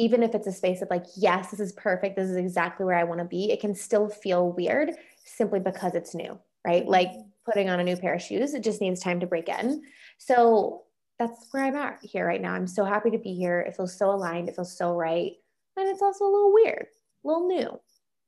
even 0.00 0.22
if 0.22 0.34
it's 0.34 0.46
a 0.46 0.52
space 0.52 0.82
of 0.82 0.90
like 0.90 1.04
yes 1.16 1.50
this 1.50 1.60
is 1.60 1.72
perfect 1.72 2.16
this 2.16 2.28
is 2.28 2.36
exactly 2.36 2.86
where 2.86 2.96
i 2.96 3.04
want 3.04 3.18
to 3.18 3.24
be 3.24 3.50
it 3.50 3.60
can 3.60 3.74
still 3.74 4.08
feel 4.08 4.52
weird 4.52 4.90
simply 5.24 5.60
because 5.60 5.94
it's 5.94 6.14
new 6.14 6.38
right? 6.64 6.86
Like 6.86 7.12
putting 7.44 7.70
on 7.70 7.80
a 7.80 7.84
new 7.84 7.96
pair 7.96 8.14
of 8.14 8.22
shoes 8.22 8.54
it 8.54 8.62
just 8.62 8.80
needs 8.80 9.00
time 9.00 9.20
to 9.20 9.26
break 9.26 9.48
in. 9.48 9.82
So 10.18 10.82
that's 11.18 11.48
where 11.50 11.64
i'm 11.64 11.76
at 11.76 11.98
here 12.02 12.26
right 12.26 12.40
now. 12.40 12.52
I'm 12.52 12.66
so 12.66 12.84
happy 12.84 13.10
to 13.10 13.18
be 13.18 13.34
here. 13.34 13.60
It 13.60 13.76
feels 13.76 13.96
so 13.96 14.10
aligned 14.10 14.48
it 14.48 14.56
feels 14.56 14.76
so 14.76 14.94
right 14.94 15.32
and 15.76 15.88
it's 15.88 16.02
also 16.02 16.24
a 16.24 16.32
little 16.32 16.52
weird 16.52 16.86
a 17.24 17.28
little 17.28 17.48
new. 17.48 17.80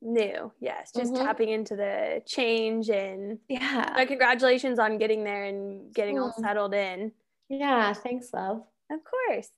New 0.04 0.52
yes 0.60 0.90
just 0.96 1.12
mm-hmm. 1.12 1.24
tapping 1.24 1.48
into 1.50 1.76
the 1.76 2.22
change 2.26 2.88
and 2.88 3.38
yeah. 3.48 3.92
but 3.96 4.08
congratulations 4.08 4.80
on 4.80 4.98
getting 4.98 5.22
there 5.22 5.44
and 5.44 5.94
getting 5.94 6.16
mm. 6.16 6.22
all 6.22 6.34
settled 6.40 6.74
in. 6.74 7.12
Yeah 7.48 7.92
thanks 7.92 8.30
love. 8.32 8.62
Of 8.90 9.00
course 9.04 9.48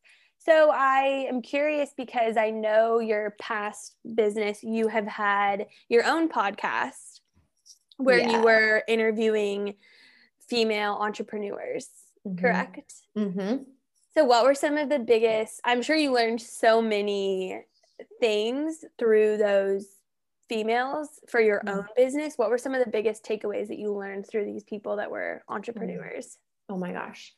so 0.44 0.70
i 0.74 1.26
am 1.28 1.42
curious 1.42 1.90
because 1.96 2.36
i 2.36 2.50
know 2.50 2.98
your 2.98 3.34
past 3.40 3.96
business 4.14 4.62
you 4.62 4.88
have 4.88 5.06
had 5.06 5.66
your 5.88 6.04
own 6.04 6.28
podcast 6.28 7.20
where 7.96 8.18
yeah. 8.18 8.30
you 8.32 8.42
were 8.42 8.82
interviewing 8.88 9.74
female 10.48 10.94
entrepreneurs 11.00 11.88
mm-hmm. 12.26 12.38
correct 12.38 12.94
mm-hmm. 13.16 13.62
so 14.16 14.24
what 14.24 14.44
were 14.44 14.54
some 14.54 14.76
of 14.76 14.88
the 14.88 14.98
biggest 14.98 15.60
i'm 15.64 15.82
sure 15.82 15.96
you 15.96 16.12
learned 16.12 16.40
so 16.40 16.82
many 16.82 17.60
things 18.20 18.84
through 18.98 19.36
those 19.36 19.86
females 20.48 21.08
for 21.28 21.40
your 21.40 21.60
mm-hmm. 21.60 21.78
own 21.78 21.86
business, 21.96 22.34
what 22.36 22.50
were 22.50 22.58
some 22.58 22.74
of 22.74 22.84
the 22.84 22.90
biggest 22.90 23.24
takeaways 23.24 23.68
that 23.68 23.78
you 23.78 23.92
learned 23.92 24.26
through 24.26 24.44
these 24.44 24.64
people 24.64 24.96
that 24.96 25.10
were 25.10 25.42
entrepreneurs? 25.48 26.38
Oh 26.68 26.76
my 26.76 26.92
gosh. 26.92 27.34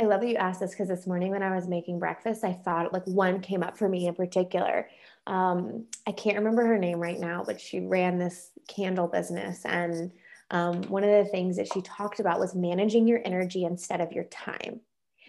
I 0.00 0.04
love 0.04 0.22
that 0.22 0.28
you 0.28 0.36
asked 0.36 0.60
this 0.60 0.70
because 0.70 0.88
this 0.88 1.06
morning 1.06 1.30
when 1.30 1.42
I 1.42 1.54
was 1.54 1.68
making 1.68 1.98
breakfast, 1.98 2.42
I 2.42 2.54
thought 2.54 2.92
like 2.92 3.04
one 3.04 3.40
came 3.40 3.62
up 3.62 3.76
for 3.76 3.86
me 3.86 4.06
in 4.06 4.14
particular. 4.14 4.88
Um, 5.26 5.84
I 6.06 6.12
can't 6.12 6.38
remember 6.38 6.64
her 6.64 6.78
name 6.78 6.98
right 6.98 7.20
now, 7.20 7.44
but 7.44 7.60
she 7.60 7.80
ran 7.80 8.18
this 8.18 8.50
candle 8.66 9.08
business. 9.08 9.64
And 9.66 10.10
um, 10.50 10.82
one 10.84 11.04
of 11.04 11.10
the 11.10 11.30
things 11.30 11.58
that 11.58 11.70
she 11.70 11.82
talked 11.82 12.18
about 12.18 12.40
was 12.40 12.54
managing 12.54 13.06
your 13.06 13.20
energy 13.26 13.64
instead 13.64 14.00
of 14.00 14.12
your 14.12 14.24
time. 14.24 14.80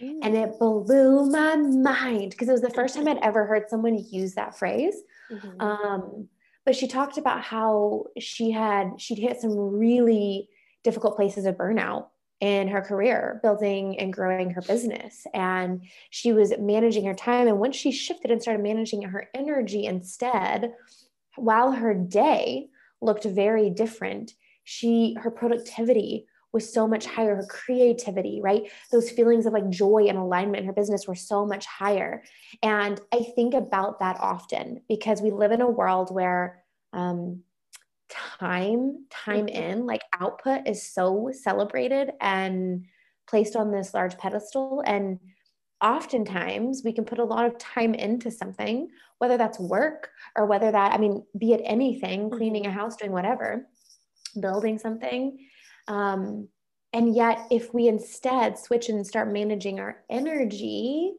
Mm. 0.02 0.20
And 0.24 0.38
it 0.38 0.58
blew 0.58 1.30
my 1.30 1.58
mind 1.58 2.32
because 2.32 2.48
it 2.48 2.54
was 2.54 2.62
the 2.62 2.70
first 2.70 2.96
time 2.96 3.10
I'd 3.10 3.18
ever 3.22 3.46
heard 3.46 3.70
someone 3.70 4.04
use 4.10 4.36
that 4.36 4.58
phrase. 4.58 4.96
Mm-hmm. 5.30 5.62
Um, 5.62 6.30
but 6.66 6.78
she 6.78 6.88
talked 6.88 7.18
about 7.18 7.42
how 7.42 8.06
she 8.20 8.52
had 8.52 8.94
she'd 9.00 9.18
hit 9.18 9.42
some 9.42 9.58
really 9.58 10.48
difficult 10.84 11.18
places 11.18 11.46
of 11.46 11.56
burnout 11.56 12.08
in 12.42 12.68
her 12.68 12.82
career 12.82 13.40
building 13.44 13.98
and 14.00 14.12
growing 14.12 14.50
her 14.50 14.62
business. 14.62 15.26
And 15.34 15.84
she 16.10 16.34
was 16.34 16.54
managing 16.60 17.06
her 17.06 17.14
time. 17.14 17.48
And 17.48 17.60
once 17.60 17.76
she 17.76 17.92
shifted 17.92 18.32
and 18.32 18.42
started 18.42 18.64
managing 18.64 19.04
her 19.04 19.30
energy 19.34 19.86
instead 19.86 20.74
while 21.38 21.72
her 21.72 21.94
day 21.94 22.68
looked 23.00 23.24
very 23.24 23.70
different 23.70 24.34
she 24.64 25.16
her 25.20 25.32
productivity 25.32 26.28
was 26.54 26.72
so 26.72 26.86
much 26.86 27.06
higher. 27.06 27.36
Her 27.36 27.46
creativity 27.46 28.42
right? 28.44 28.64
Those 28.92 29.10
feelings 29.10 29.46
of 29.46 29.54
like 29.54 29.70
joy 29.70 30.08
and 30.08 30.18
alignment 30.18 30.60
in 30.60 30.66
her 30.66 30.74
business 30.74 31.08
were 31.08 31.16
so 31.16 31.46
much 31.46 31.66
higher. 31.66 32.24
And 32.62 33.00
i 33.14 33.20
think 33.36 33.54
about 33.54 34.00
that 34.00 34.18
often 34.20 34.82
because 34.88 35.22
we 35.22 35.32
live 35.32 35.52
in 35.52 35.62
a 35.62 35.70
world 35.70 36.14
where 36.14 36.64
um, 36.94 37.44
time 38.40 39.06
time 39.10 39.48
mm-hmm. 39.48 39.64
in 39.64 39.86
like 39.86 40.02
output 40.20 40.68
is 40.68 40.92
so 40.94 41.32
celebrated 41.34 42.12
and 42.22 42.86
placed 43.28 43.56
on 43.56 43.72
this 43.72 43.94
large 43.94 44.18
pedestal 44.18 44.84
and 44.86 45.20
oftentimes 45.82 46.82
we 46.84 46.94
can 46.94 47.06
put 47.06 47.20
a 47.20 47.24
lot 47.24 47.46
of 47.46 47.58
time 47.58 47.94
into 47.94 48.30
something 48.30 48.88
whether 49.18 49.38
that's 49.38 49.60
work 49.60 50.10
or 50.36 50.46
whether 50.46 50.72
that 50.72 50.94
i 50.94 50.98
mean 50.98 51.24
be 51.38 51.54
it 51.54 51.62
anything 51.64 52.30
cleaning 52.30 52.66
a 52.66 52.70
mm-hmm. 52.70 52.78
house 52.78 52.96
doing 52.96 53.12
whatever 53.12 53.66
building 54.40 54.78
something 54.78 55.38
um, 55.88 56.48
and 56.94 57.16
yet, 57.16 57.48
if 57.50 57.74
we 57.74 57.88
instead 57.88 58.58
switch 58.58 58.90
and 58.90 59.06
start 59.06 59.32
managing 59.32 59.80
our 59.80 60.04
energy, 60.10 61.14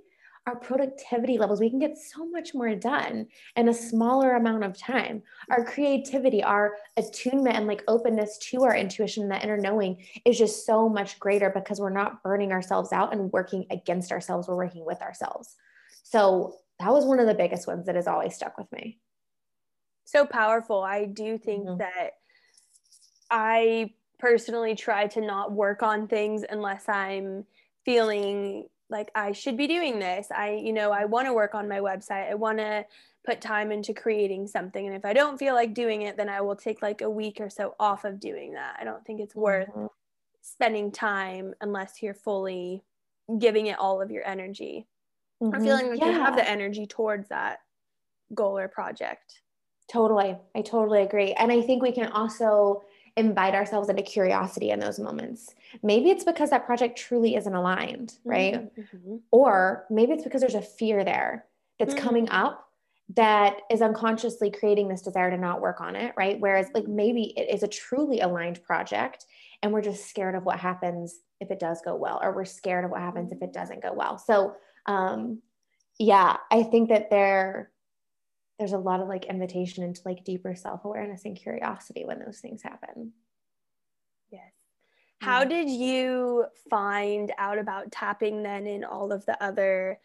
our 0.46 0.56
productivity 0.56 1.38
levels, 1.38 1.60
we 1.60 1.70
can 1.70 1.78
get 1.78 1.96
so 1.96 2.26
much 2.26 2.52
more 2.52 2.74
done 2.74 3.26
in 3.54 3.68
a 3.68 3.74
smaller 3.74 4.34
amount 4.34 4.64
of 4.64 4.76
time. 4.76 5.22
Our 5.50 5.64
creativity, 5.64 6.42
our 6.42 6.76
attunement, 6.96 7.56
and 7.56 7.66
like 7.68 7.84
openness 7.86 8.38
to 8.50 8.64
our 8.64 8.74
intuition 8.74 9.28
that 9.28 9.44
inner 9.44 9.56
knowing 9.56 10.04
is 10.24 10.38
just 10.38 10.66
so 10.66 10.88
much 10.88 11.20
greater 11.20 11.50
because 11.50 11.80
we're 11.80 11.90
not 11.90 12.22
burning 12.24 12.50
ourselves 12.50 12.92
out 12.92 13.12
and 13.12 13.32
working 13.32 13.66
against 13.70 14.10
ourselves. 14.10 14.48
We're 14.48 14.56
working 14.56 14.84
with 14.84 15.00
ourselves. 15.00 15.54
So 16.02 16.56
that 16.80 16.92
was 16.92 17.04
one 17.04 17.20
of 17.20 17.26
the 17.26 17.34
biggest 17.34 17.68
ones 17.68 17.86
that 17.86 17.94
has 17.94 18.08
always 18.08 18.34
stuck 18.34 18.58
with 18.58 18.70
me. 18.72 18.98
So 20.04 20.26
powerful. 20.26 20.82
I 20.82 21.04
do 21.04 21.38
think 21.38 21.66
mm-hmm. 21.66 21.78
that 21.78 22.14
I 23.30 23.92
personally 24.18 24.74
try 24.74 25.06
to 25.08 25.20
not 25.20 25.52
work 25.52 25.84
on 25.84 26.08
things 26.08 26.44
unless 26.48 26.88
I'm 26.88 27.44
feeling 27.84 28.66
like 28.92 29.10
I 29.14 29.32
should 29.32 29.56
be 29.56 29.66
doing 29.66 29.98
this. 29.98 30.28
I, 30.30 30.52
you 30.52 30.72
know, 30.72 30.92
I 30.92 31.06
want 31.06 31.26
to 31.26 31.32
work 31.32 31.54
on 31.54 31.68
my 31.68 31.80
website. 31.80 32.30
I 32.30 32.34
want 32.34 32.58
to 32.58 32.84
put 33.24 33.40
time 33.40 33.72
into 33.72 33.94
creating 33.94 34.46
something. 34.46 34.86
And 34.86 34.94
if 34.94 35.04
I 35.04 35.12
don't 35.12 35.38
feel 35.38 35.54
like 35.54 35.74
doing 35.74 36.02
it, 36.02 36.16
then 36.16 36.28
I 36.28 36.40
will 36.40 36.56
take 36.56 36.82
like 36.82 37.00
a 37.00 37.10
week 37.10 37.38
or 37.40 37.48
so 37.48 37.74
off 37.80 38.04
of 38.04 38.20
doing 38.20 38.54
that. 38.54 38.76
I 38.80 38.84
don't 38.84 39.04
think 39.04 39.20
it's 39.20 39.34
worth 39.34 39.68
mm-hmm. 39.68 39.86
spending 40.42 40.92
time 40.92 41.54
unless 41.60 42.02
you're 42.02 42.14
fully 42.14 42.82
giving 43.38 43.66
it 43.66 43.78
all 43.78 44.02
of 44.02 44.10
your 44.10 44.26
energy 44.26 44.86
mm-hmm. 45.42 45.54
or 45.54 45.60
feeling 45.60 45.90
like 45.90 46.00
yeah. 46.00 46.06
you 46.06 46.12
have 46.12 46.36
the 46.36 46.48
energy 46.48 46.86
towards 46.86 47.28
that 47.28 47.60
goal 48.34 48.58
or 48.58 48.68
project. 48.68 49.40
Totally. 49.90 50.36
I 50.54 50.62
totally 50.62 51.02
agree. 51.02 51.32
And 51.32 51.52
I 51.52 51.60
think 51.60 51.82
we 51.82 51.92
can 51.92 52.06
also 52.08 52.82
invite 53.16 53.54
ourselves 53.54 53.88
into 53.88 54.02
curiosity 54.02 54.70
in 54.70 54.80
those 54.80 54.98
moments. 54.98 55.54
Maybe 55.82 56.10
it's 56.10 56.24
because 56.24 56.50
that 56.50 56.66
project 56.66 56.98
truly 56.98 57.36
isn't 57.36 57.54
aligned, 57.54 58.14
right? 58.24 58.74
Mm-hmm. 58.76 59.16
Or 59.30 59.84
maybe 59.90 60.12
it's 60.12 60.24
because 60.24 60.40
there's 60.40 60.54
a 60.54 60.62
fear 60.62 61.04
there 61.04 61.46
that's 61.78 61.94
mm-hmm. 61.94 62.04
coming 62.04 62.28
up 62.30 62.68
that 63.14 63.56
is 63.70 63.82
unconsciously 63.82 64.50
creating 64.50 64.88
this 64.88 65.02
desire 65.02 65.30
to 65.30 65.36
not 65.36 65.60
work 65.60 65.80
on 65.80 65.96
it, 65.96 66.14
right? 66.16 66.40
Whereas, 66.40 66.68
like, 66.72 66.88
maybe 66.88 67.34
it 67.36 67.54
is 67.54 67.62
a 67.62 67.68
truly 67.68 68.20
aligned 68.20 68.62
project 68.62 69.26
and 69.62 69.72
we're 69.72 69.82
just 69.82 70.08
scared 70.08 70.34
of 70.34 70.44
what 70.44 70.58
happens 70.58 71.20
if 71.40 71.50
it 71.50 71.60
does 71.60 71.82
go 71.84 71.94
well, 71.94 72.20
or 72.22 72.32
we're 72.32 72.44
scared 72.44 72.84
of 72.84 72.90
what 72.90 73.00
happens 73.00 73.32
if 73.32 73.42
it 73.42 73.52
doesn't 73.52 73.82
go 73.82 73.92
well. 73.92 74.16
So, 74.16 74.54
um, 74.86 75.42
yeah, 75.98 76.36
I 76.50 76.62
think 76.62 76.88
that 76.88 77.10
there 77.10 77.71
there's 78.62 78.72
a 78.72 78.78
lot 78.78 79.00
of 79.00 79.08
like 79.08 79.24
invitation 79.24 79.82
into 79.82 80.00
like 80.04 80.22
deeper 80.22 80.54
self-awareness 80.54 81.24
and 81.24 81.36
curiosity 81.36 82.04
when 82.04 82.20
those 82.20 82.38
things 82.38 82.62
happen. 82.62 83.10
Yes. 84.30 84.52
How 85.20 85.42
did 85.42 85.68
you 85.68 86.44
find 86.70 87.32
out 87.38 87.58
about 87.58 87.90
tapping 87.90 88.44
then 88.44 88.68
in 88.68 88.84
all 88.84 89.10
of 89.10 89.26
the 89.26 89.42
other 89.42 89.98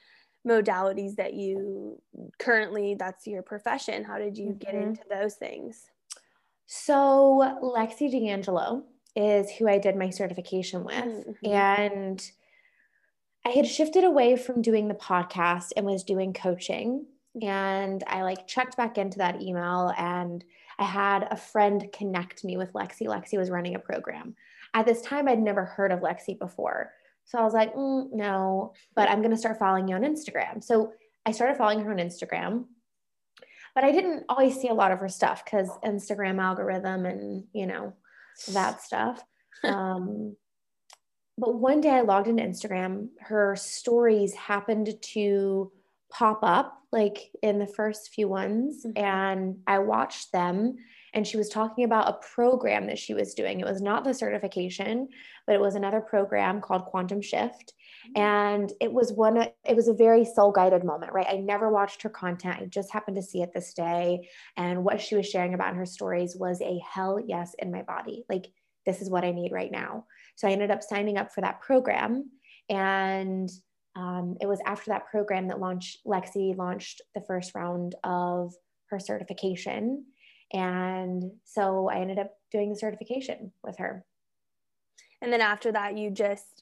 modalities 0.47 1.17
that 1.17 1.35
you 1.35 2.01
currently 2.39 2.95
that's 2.95 3.27
your 3.27 3.43
profession? 3.43 4.03
How 4.03 4.17
did 4.17 4.39
you 4.39 4.47
mm-hmm. 4.47 4.57
get 4.57 4.73
into 4.73 5.03
those 5.07 5.35
things? 5.35 5.83
So 6.65 7.59
lexi 7.61 8.09
d'angelo 8.09 8.85
is 9.15 9.51
who 9.51 9.67
i 9.67 9.77
did 9.77 9.95
my 9.95 10.09
certification 10.09 10.83
with 10.83 10.93
mm-hmm. 10.93 11.47
and 11.47 12.31
i 13.43 13.49
had 13.49 13.65
shifted 13.65 14.03
away 14.03 14.35
from 14.35 14.61
doing 14.61 14.87
the 14.87 14.93
podcast 14.93 15.71
and 15.75 15.87
was 15.87 16.03
doing 16.03 16.33
coaching 16.33 17.03
and 17.41 18.03
I 18.07 18.23
like 18.23 18.47
checked 18.47 18.77
back 18.77 18.97
into 18.97 19.19
that 19.19 19.41
email 19.41 19.93
and 19.97 20.43
I 20.79 20.85
had 20.85 21.27
a 21.31 21.37
friend 21.37 21.87
connect 21.91 22.43
me 22.43 22.57
with 22.57 22.73
Lexi. 22.73 23.07
Lexi 23.07 23.37
was 23.37 23.49
running 23.49 23.75
a 23.75 23.79
program. 23.79 24.35
At 24.73 24.85
this 24.85 25.01
time, 25.01 25.27
I'd 25.27 25.39
never 25.39 25.65
heard 25.65 25.91
of 25.91 26.01
Lexi 26.01 26.37
before. 26.37 26.93
So 27.25 27.37
I 27.37 27.43
was 27.43 27.53
like, 27.53 27.73
mm, 27.73 28.11
no, 28.11 28.73
but 28.95 29.09
I'm 29.09 29.21
going 29.21 29.31
to 29.31 29.37
start 29.37 29.59
following 29.59 29.87
you 29.87 29.95
on 29.95 30.03
Instagram. 30.03 30.63
So 30.63 30.93
I 31.25 31.31
started 31.31 31.57
following 31.57 31.81
her 31.81 31.91
on 31.91 31.97
Instagram, 31.97 32.65
but 33.75 33.83
I 33.83 33.91
didn't 33.91 34.25
always 34.29 34.59
see 34.59 34.69
a 34.69 34.73
lot 34.73 34.91
of 34.91 34.99
her 34.99 35.09
stuff 35.09 35.43
because 35.43 35.69
Instagram 35.83 36.41
algorithm 36.41 37.05
and, 37.05 37.43
you 37.53 37.67
know, 37.67 37.93
that 38.51 38.81
stuff. 38.81 39.23
Um, 39.63 40.35
but 41.39 41.55
one 41.55 41.81
day 41.81 41.89
I 41.89 42.01
logged 42.01 42.27
into 42.27 42.43
Instagram, 42.43 43.09
her 43.21 43.55
stories 43.55 44.35
happened 44.35 44.95
to 45.01 45.71
pop 46.09 46.39
up 46.43 46.73
like 46.91 47.31
in 47.43 47.59
the 47.59 47.67
first 47.67 48.13
few 48.13 48.27
ones, 48.27 48.85
mm-hmm. 48.85 49.03
and 49.03 49.57
I 49.67 49.79
watched 49.79 50.31
them. 50.31 50.75
And 51.13 51.25
she 51.25 51.37
was 51.37 51.49
talking 51.49 51.83
about 51.83 52.09
a 52.09 52.19
program 52.35 52.85
that 52.87 52.99
she 52.99 53.13
was 53.13 53.33
doing. 53.33 53.59
It 53.59 53.65
was 53.65 53.81
not 53.81 54.03
the 54.03 54.13
certification, 54.13 55.07
but 55.47 55.55
it 55.55 55.61
was 55.61 55.73
another 55.73 56.01
program 56.01 56.61
called 56.61 56.85
Quantum 56.85 57.21
Shift. 57.21 57.73
Mm-hmm. 58.09 58.21
And 58.21 58.73
it 58.81 58.91
was 58.91 59.13
one, 59.13 59.37
it 59.37 59.75
was 59.75 59.87
a 59.87 59.93
very 59.93 60.25
soul 60.25 60.51
guided 60.51 60.83
moment, 60.83 61.13
right? 61.13 61.25
I 61.27 61.37
never 61.37 61.71
watched 61.71 62.03
her 62.03 62.09
content. 62.09 62.59
I 62.61 62.65
just 62.65 62.91
happened 62.91 63.15
to 63.15 63.23
see 63.23 63.41
it 63.41 63.51
this 63.53 63.73
day. 63.73 64.29
And 64.57 64.83
what 64.83 65.01
she 65.01 65.15
was 65.15 65.27
sharing 65.27 65.55
about 65.55 65.71
in 65.71 65.77
her 65.77 65.85
stories 65.85 66.35
was 66.35 66.61
a 66.61 66.79
hell 66.87 67.19
yes 67.25 67.55
in 67.57 67.71
my 67.71 67.81
body. 67.81 68.23
Like, 68.29 68.47
this 68.85 69.01
is 69.01 69.09
what 69.09 69.23
I 69.23 69.31
need 69.31 69.51
right 69.51 69.71
now. 69.71 70.05
So 70.35 70.47
I 70.47 70.51
ended 70.51 70.71
up 70.71 70.83
signing 70.83 71.17
up 71.17 71.33
for 71.33 71.41
that 71.41 71.61
program. 71.61 72.29
And 72.69 73.49
um, 73.97 74.37
it 74.39 74.45
was 74.45 74.59
after 74.63 74.91
that 74.91 75.07
program 75.07 75.47
that 75.47 75.59
launched, 75.59 76.05
Lexi 76.05 76.55
launched 76.55 77.01
the 77.15 77.21
first 77.21 77.55
round 77.55 77.95
of 78.03 78.53
her 78.91 78.99
certification. 78.99 80.05
And 80.53 81.31
so 81.43 81.89
I 81.89 81.97
ended 81.97 82.19
up 82.19 82.31
doing 82.51 82.69
the 82.69 82.75
certification 82.75 83.51
with 83.63 83.79
her. 83.79 84.05
And 85.19 85.33
then 85.33 85.41
after 85.41 85.71
that, 85.71 85.97
you 85.97 86.11
just, 86.11 86.61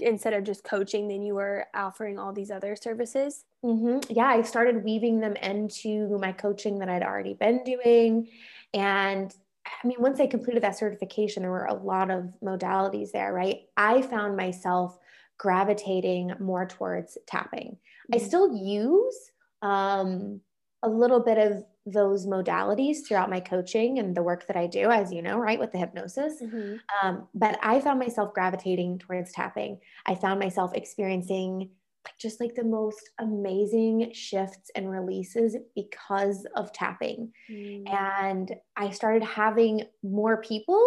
instead 0.00 0.32
of 0.32 0.42
just 0.42 0.64
coaching, 0.64 1.06
then 1.06 1.22
you 1.22 1.36
were 1.36 1.66
offering 1.72 2.18
all 2.18 2.32
these 2.32 2.50
other 2.50 2.74
services? 2.74 3.44
Mm-hmm. 3.64 4.12
Yeah, 4.12 4.26
I 4.26 4.42
started 4.42 4.82
weaving 4.82 5.20
them 5.20 5.36
into 5.36 6.18
my 6.18 6.32
coaching 6.32 6.80
that 6.80 6.88
I'd 6.88 7.04
already 7.04 7.34
been 7.34 7.62
doing. 7.62 8.28
And 8.74 9.32
I 9.66 9.86
mean, 9.86 9.98
once 10.00 10.18
I 10.18 10.26
completed 10.26 10.64
that 10.64 10.76
certification, 10.76 11.44
there 11.44 11.52
were 11.52 11.66
a 11.66 11.74
lot 11.74 12.10
of 12.10 12.32
modalities 12.42 13.12
there, 13.12 13.32
right? 13.32 13.60
I 13.76 14.02
found 14.02 14.36
myself 14.36 14.98
gravitating 15.38 16.32
more 16.40 16.66
towards 16.66 17.18
tapping. 17.26 17.76
Mm-hmm. 18.12 18.14
I 18.14 18.18
still 18.18 18.54
use 18.54 19.16
um, 19.62 20.40
a 20.82 20.88
little 20.88 21.20
bit 21.20 21.38
of 21.38 21.64
those 21.86 22.26
modalities 22.26 23.06
throughout 23.06 23.28
my 23.28 23.40
coaching 23.40 23.98
and 23.98 24.16
the 24.16 24.22
work 24.22 24.46
that 24.46 24.56
I 24.56 24.66
do, 24.66 24.90
as 24.90 25.12
you 25.12 25.20
know, 25.20 25.38
right, 25.38 25.58
with 25.58 25.72
the 25.72 25.78
hypnosis. 25.78 26.34
Mm-hmm. 26.42 26.76
Um, 27.02 27.28
but 27.34 27.58
I 27.62 27.80
found 27.80 27.98
myself 27.98 28.32
gravitating 28.32 28.98
towards 28.98 29.32
tapping. 29.32 29.78
I 30.06 30.14
found 30.14 30.40
myself 30.40 30.72
experiencing 30.74 31.70
just 32.18 32.40
like 32.40 32.54
the 32.54 32.64
most 32.64 33.10
amazing 33.18 34.12
shifts 34.12 34.70
and 34.74 34.90
releases 34.90 35.56
because 35.74 36.46
of 36.54 36.72
tapping. 36.72 37.32
Mm. 37.50 37.84
And 37.90 38.54
I 38.76 38.90
started 38.90 39.22
having 39.22 39.84
more 40.02 40.40
people 40.42 40.82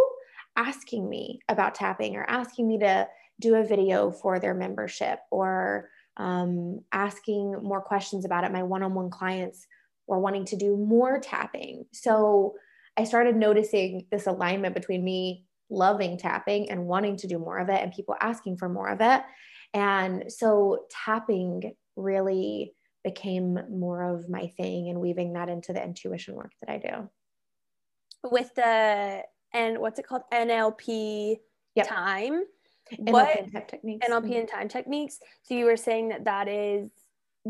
asking 0.56 1.10
me 1.10 1.40
about 1.50 1.76
tapping 1.76 2.16
or 2.16 2.24
asking 2.30 2.68
me 2.68 2.80
to 2.80 3.08
do 3.40 3.56
a 3.56 3.64
video 3.64 4.12
for 4.12 4.40
their 4.40 4.54
membership 4.54 5.20
or 5.32 5.90
um, 6.18 6.82
asking 6.92 7.52
more 7.62 7.82
questions 7.82 8.26
about 8.26 8.44
it. 8.44 8.52
My 8.52 8.64
one 8.64 8.84
on 8.84 8.94
one 8.94 9.10
clients 9.10 9.68
were 10.08 10.20
wanting 10.20 10.46
to 10.46 10.56
do 10.56 10.76
more 10.76 11.20
tapping. 11.20 11.86
So 11.94 12.56
I 12.98 13.04
started 13.04 13.36
noticing 13.36 14.08
this 14.12 14.26
alignment 14.26 14.74
between 14.74 15.04
me 15.04 15.46
loving 15.70 16.18
tapping 16.18 16.72
and 16.72 16.86
wanting 16.86 17.18
to 17.18 17.28
do 17.28 17.38
more 17.38 17.58
of 17.58 17.70
it 17.70 17.82
and 17.82 17.92
people 17.92 18.16
asking 18.20 18.58
for 18.58 18.70
more 18.70 18.90
of 18.90 19.02
it. 19.02 19.22
And 19.74 20.32
so 20.32 20.86
tapping 21.06 21.74
really 21.96 22.74
became 23.04 23.60
more 23.70 24.16
of 24.16 24.30
my 24.30 24.48
thing 24.58 24.90
and 24.90 25.00
weaving 25.00 25.34
that 25.34 25.50
into 25.50 25.74
the 25.74 25.84
intuition 25.84 26.36
work 26.36 26.52
that 26.62 26.72
I 26.72 26.78
do. 26.78 27.10
With 28.24 28.54
the 28.56 29.24
and 29.54 29.80
what's 29.80 30.00
it 30.00 30.08
called 30.08 30.24
NLP 30.34 31.38
yep. 31.76 31.88
time? 31.88 32.44
NLP 32.94 33.12
what 33.12 33.40
and 33.40 33.54
time 33.54 33.64
techniques. 33.68 34.08
NLP 34.08 34.24
mm-hmm. 34.24 34.34
and 34.34 34.48
time 34.48 34.68
techniques. 34.68 35.20
So 35.44 35.54
you 35.54 35.66
were 35.66 35.78
saying 35.78 36.10
that 36.10 36.26
that 36.26 36.48
is 36.48 36.90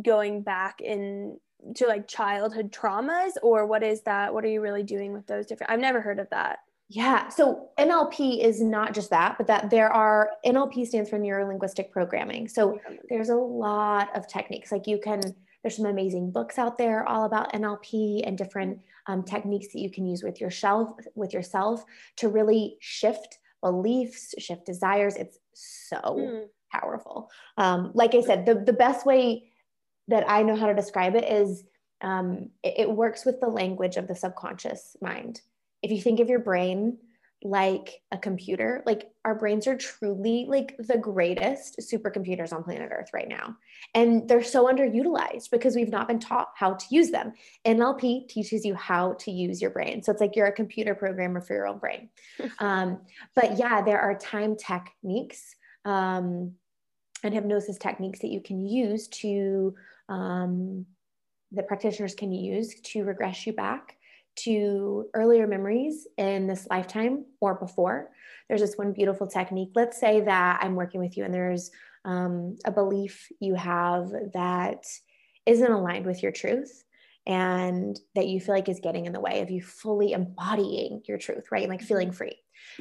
going 0.01 0.41
back 0.41 0.81
in 0.81 1.39
to 1.75 1.87
like 1.87 2.07
childhood 2.07 2.71
traumas 2.71 3.31
or 3.41 3.65
what 3.65 3.83
is 3.83 4.01
that? 4.03 4.33
What 4.33 4.43
are 4.43 4.49
you 4.49 4.61
really 4.61 4.83
doing 4.83 5.13
with 5.13 5.27
those 5.27 5.45
different? 5.47 5.71
I've 5.71 5.79
never 5.79 6.01
heard 6.01 6.19
of 6.19 6.29
that. 6.29 6.59
Yeah. 6.89 7.27
So 7.27 7.69
NLP 7.77 8.41
is 8.41 8.61
not 8.61 8.93
just 8.93 9.09
that, 9.09 9.37
but 9.37 9.47
that 9.47 9.69
there 9.69 9.91
are 9.91 10.31
NLP 10.45 10.87
stands 10.87 11.09
for 11.09 11.19
neuro 11.19 11.45
linguistic 11.45 11.91
programming. 11.91 12.47
So 12.47 12.79
there's 13.09 13.29
a 13.29 13.35
lot 13.35 14.15
of 14.15 14.27
techniques. 14.27 14.71
Like 14.71 14.87
you 14.87 14.97
can, 14.97 15.21
there's 15.63 15.75
some 15.75 15.85
amazing 15.85 16.31
books 16.31 16.57
out 16.57 16.77
there 16.77 17.05
all 17.07 17.25
about 17.25 17.51
NLP 17.51 18.21
and 18.25 18.37
different 18.37 18.79
um, 19.07 19.23
techniques 19.23 19.67
that 19.73 19.79
you 19.79 19.91
can 19.91 20.05
use 20.05 20.23
with 20.23 20.39
yourself, 20.39 20.97
with 21.15 21.33
yourself 21.33 21.83
to 22.17 22.29
really 22.29 22.77
shift 22.79 23.39
beliefs, 23.61 24.33
shift 24.37 24.65
desires. 24.65 25.15
It's 25.15 25.39
so 25.53 25.97
mm. 25.97 26.45
powerful. 26.71 27.29
Um, 27.57 27.91
like 27.93 28.15
I 28.15 28.21
said, 28.21 28.45
the, 28.45 28.55
the 28.55 28.73
best 28.73 29.05
way 29.05 29.51
that 30.07 30.29
I 30.29 30.43
know 30.43 30.55
how 30.55 30.67
to 30.67 30.73
describe 30.73 31.15
it 31.15 31.23
is 31.23 31.63
um, 32.01 32.49
it, 32.63 32.75
it 32.77 32.91
works 32.91 33.25
with 33.25 33.39
the 33.39 33.47
language 33.47 33.97
of 33.97 34.07
the 34.07 34.15
subconscious 34.15 34.95
mind 35.01 35.41
if 35.81 35.91
you 35.91 36.01
think 36.01 36.19
of 36.19 36.29
your 36.29 36.39
brain 36.39 36.97
like 37.43 38.01
a 38.11 38.17
computer, 38.17 38.81
like 38.85 39.11
our 39.23 39.35
brains 39.35 39.67
are 39.67 39.77
truly 39.77 40.45
like 40.47 40.75
the 40.79 40.97
greatest 40.97 41.77
supercomputers 41.79 42.51
on 42.51 42.63
planet 42.63 42.89
Earth 42.91 43.11
right 43.13 43.27
now. 43.27 43.55
And 43.93 44.27
they're 44.27 44.43
so 44.43 44.65
underutilized 44.65 45.51
because 45.51 45.75
we've 45.75 45.91
not 45.91 46.07
been 46.07 46.19
taught 46.19 46.49
how 46.55 46.73
to 46.73 46.85
use 46.89 47.11
them. 47.11 47.33
NLP 47.65 48.27
teaches 48.27 48.65
you 48.65 48.73
how 48.73 49.13
to 49.19 49.31
use 49.31 49.61
your 49.61 49.69
brain. 49.69 50.01
So 50.01 50.11
it's 50.11 50.21
like 50.21 50.35
you're 50.35 50.47
a 50.47 50.51
computer 50.51 50.95
programmer 50.95 51.39
for 51.39 51.53
your 51.53 51.67
own 51.67 51.77
brain. 51.77 52.09
um, 52.59 53.01
but 53.35 53.57
yeah, 53.57 53.83
there 53.83 53.99
are 53.99 54.17
time 54.17 54.55
techniques 54.55 55.55
um, 55.85 56.53
and 57.23 57.33
hypnosis 57.33 57.77
techniques 57.77 58.19
that 58.19 58.31
you 58.31 58.41
can 58.41 58.65
use 58.65 59.07
to, 59.09 59.75
um, 60.09 60.85
that 61.51 61.67
practitioners 61.67 62.15
can 62.15 62.31
use 62.31 62.79
to 62.81 63.03
regress 63.03 63.45
you 63.45 63.53
back 63.53 63.96
to 64.37 65.05
earlier 65.13 65.47
memories 65.47 66.07
in 66.17 66.47
this 66.47 66.67
lifetime 66.69 67.25
or 67.41 67.55
before. 67.55 68.11
There's 68.47 68.61
this 68.61 68.75
one 68.75 68.93
beautiful 68.93 69.27
technique. 69.27 69.71
Let's 69.75 69.99
say 69.99 70.21
that 70.21 70.59
I'm 70.61 70.75
working 70.75 70.99
with 70.99 71.17
you 71.17 71.25
and 71.25 71.33
there's 71.33 71.71
um, 72.05 72.57
a 72.65 72.71
belief 72.71 73.27
you 73.39 73.55
have 73.55 74.09
that 74.33 74.85
isn't 75.45 75.71
aligned 75.71 76.05
with 76.05 76.23
your 76.23 76.31
truth 76.31 76.83
and 77.25 77.99
that 78.15 78.27
you 78.27 78.39
feel 78.39 78.55
like 78.55 78.69
is 78.69 78.79
getting 78.79 79.05
in 79.05 79.11
the 79.11 79.19
way 79.19 79.41
of 79.41 79.51
you 79.51 79.61
fully 79.61 80.13
embodying 80.13 81.01
your 81.05 81.17
truth, 81.17 81.51
right? 81.51 81.67
Like 81.67 81.81
feeling 81.81 82.11
free. 82.11 82.37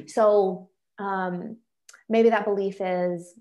So 0.07 0.69
um, 0.99 1.57
maybe 2.07 2.29
that 2.29 2.45
belief 2.45 2.77
is, 2.79 3.33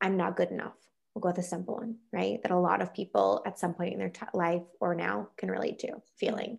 I'm 0.00 0.16
not 0.16 0.36
good 0.36 0.50
enough. 0.50 0.74
We'll 1.14 1.22
go 1.22 1.28
with 1.30 1.38
a 1.38 1.42
simple 1.42 1.74
one, 1.74 1.96
right? 2.12 2.40
That 2.42 2.52
a 2.52 2.58
lot 2.58 2.80
of 2.80 2.94
people 2.94 3.42
at 3.44 3.58
some 3.58 3.74
point 3.74 3.92
in 3.92 3.98
their 3.98 4.08
t- 4.08 4.24
life 4.34 4.62
or 4.80 4.94
now 4.94 5.28
can 5.36 5.50
relate 5.50 5.80
to 5.80 6.00
feeling. 6.16 6.58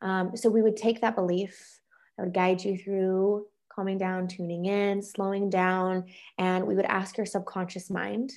Um, 0.00 0.36
so 0.36 0.48
we 0.48 0.62
would 0.62 0.76
take 0.76 1.00
that 1.00 1.16
belief, 1.16 1.80
I 2.18 2.22
would 2.22 2.34
guide 2.34 2.62
you 2.62 2.76
through 2.76 3.46
calming 3.72 3.98
down, 3.98 4.26
tuning 4.26 4.66
in, 4.66 5.02
slowing 5.02 5.50
down, 5.50 6.04
and 6.36 6.66
we 6.66 6.74
would 6.74 6.84
ask 6.84 7.16
your 7.16 7.26
subconscious 7.26 7.90
mind, 7.90 8.32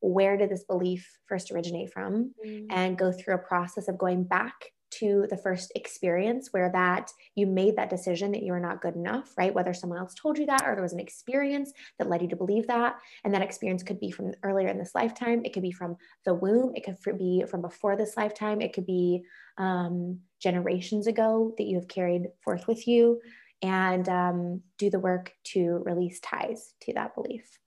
where 0.00 0.36
did 0.36 0.50
this 0.50 0.64
belief 0.64 1.08
first 1.28 1.52
originate 1.52 1.92
from? 1.92 2.32
Mm. 2.44 2.66
And 2.70 2.98
go 2.98 3.12
through 3.12 3.34
a 3.34 3.38
process 3.38 3.86
of 3.86 3.98
going 3.98 4.24
back 4.24 4.54
to 4.90 5.26
the 5.30 5.36
first 5.36 5.70
experience 5.76 6.48
where 6.50 6.70
that 6.72 7.12
you 7.36 7.46
made 7.46 7.76
that 7.76 7.90
decision 7.90 8.32
that 8.32 8.42
you 8.42 8.52
are 8.52 8.60
not 8.60 8.82
good 8.82 8.96
enough, 8.96 9.32
right? 9.38 9.54
Whether 9.54 9.72
someone 9.72 9.98
else 9.98 10.14
told 10.14 10.36
you 10.36 10.46
that 10.46 10.62
or 10.66 10.74
there 10.74 10.82
was 10.82 10.92
an 10.92 11.00
experience 11.00 11.72
that 11.98 12.08
led 12.08 12.22
you 12.22 12.28
to 12.28 12.36
believe 12.36 12.66
that. 12.66 12.96
And 13.24 13.32
that 13.32 13.42
experience 13.42 13.82
could 13.82 14.00
be 14.00 14.10
from 14.10 14.32
earlier 14.42 14.68
in 14.68 14.78
this 14.78 14.94
lifetime, 14.94 15.42
it 15.44 15.52
could 15.52 15.62
be 15.62 15.70
from 15.70 15.96
the 16.24 16.34
womb, 16.34 16.72
it 16.74 16.84
could 16.84 17.18
be 17.18 17.44
from 17.48 17.62
before 17.62 17.96
this 17.96 18.16
lifetime, 18.16 18.60
it 18.60 18.72
could 18.72 18.86
be 18.86 19.22
um, 19.58 20.20
generations 20.40 21.06
ago 21.06 21.54
that 21.58 21.64
you 21.64 21.76
have 21.76 21.88
carried 21.88 22.28
forth 22.42 22.66
with 22.66 22.88
you, 22.88 23.20
and 23.62 24.08
um, 24.08 24.62
do 24.78 24.90
the 24.90 24.98
work 24.98 25.32
to 25.44 25.82
release 25.84 26.18
ties 26.20 26.74
to 26.82 26.94
that 26.94 27.14
belief. 27.14 27.58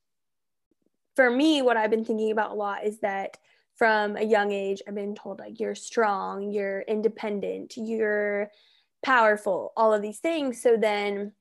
For 1.15 1.30
me, 1.30 1.61
what 1.61 1.78
I've 1.78 1.91
been 1.91 2.05
thinking 2.05 2.32
about 2.32 2.51
a 2.51 2.55
lot 2.55 2.84
is 2.84 2.99
that 3.01 3.38
from 3.76 4.17
a 4.17 4.24
young 4.24 4.51
age, 4.51 4.82
I've 4.88 4.95
been 4.95 5.15
told 5.15 5.39
like 5.39 5.59
you're 5.59 5.76
strong, 5.76 6.51
you're 6.51 6.82
independent, 6.82 7.74
you're 7.78 8.49
powerful, 9.03 9.74
all 9.78 9.93
of 9.93 10.01
these 10.01 10.19
things. 10.19 10.61
So 10.61 10.78
then 10.78 11.34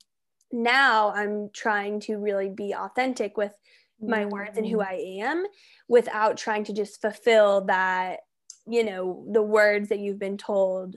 now 0.51 1.13
I'm 1.13 1.51
trying 1.53 2.01
to 2.01 2.19
really 2.19 2.51
be 2.51 2.75
authentic 2.75 3.37
with 3.37 3.53
my 4.01 4.27
words 4.27 4.59
and 4.59 4.67
who 4.67 4.79
mm. 4.79 4.87
I 4.87 5.23
am 5.25 5.47
without 5.89 6.37
trying 6.37 6.65
to 6.65 6.73
just 6.73 7.01
fulfill 7.01 7.63
that, 7.67 8.21
you 8.67 8.85
know, 8.85 9.25
the 9.31 9.43
words 9.43 9.89
that 9.91 10.01
you've 10.01 10.19
been 10.19 10.37
told 10.37 10.97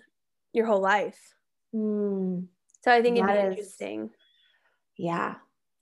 your 0.55 0.65
whole 0.65 0.81
life. 0.81 1.35
Mm, 1.73 2.47
so 2.81 2.91
I 2.91 3.01
think 3.01 3.17
it'd 3.17 3.29
be 3.29 3.39
interesting. 3.39 4.11
Yeah. 4.97 5.35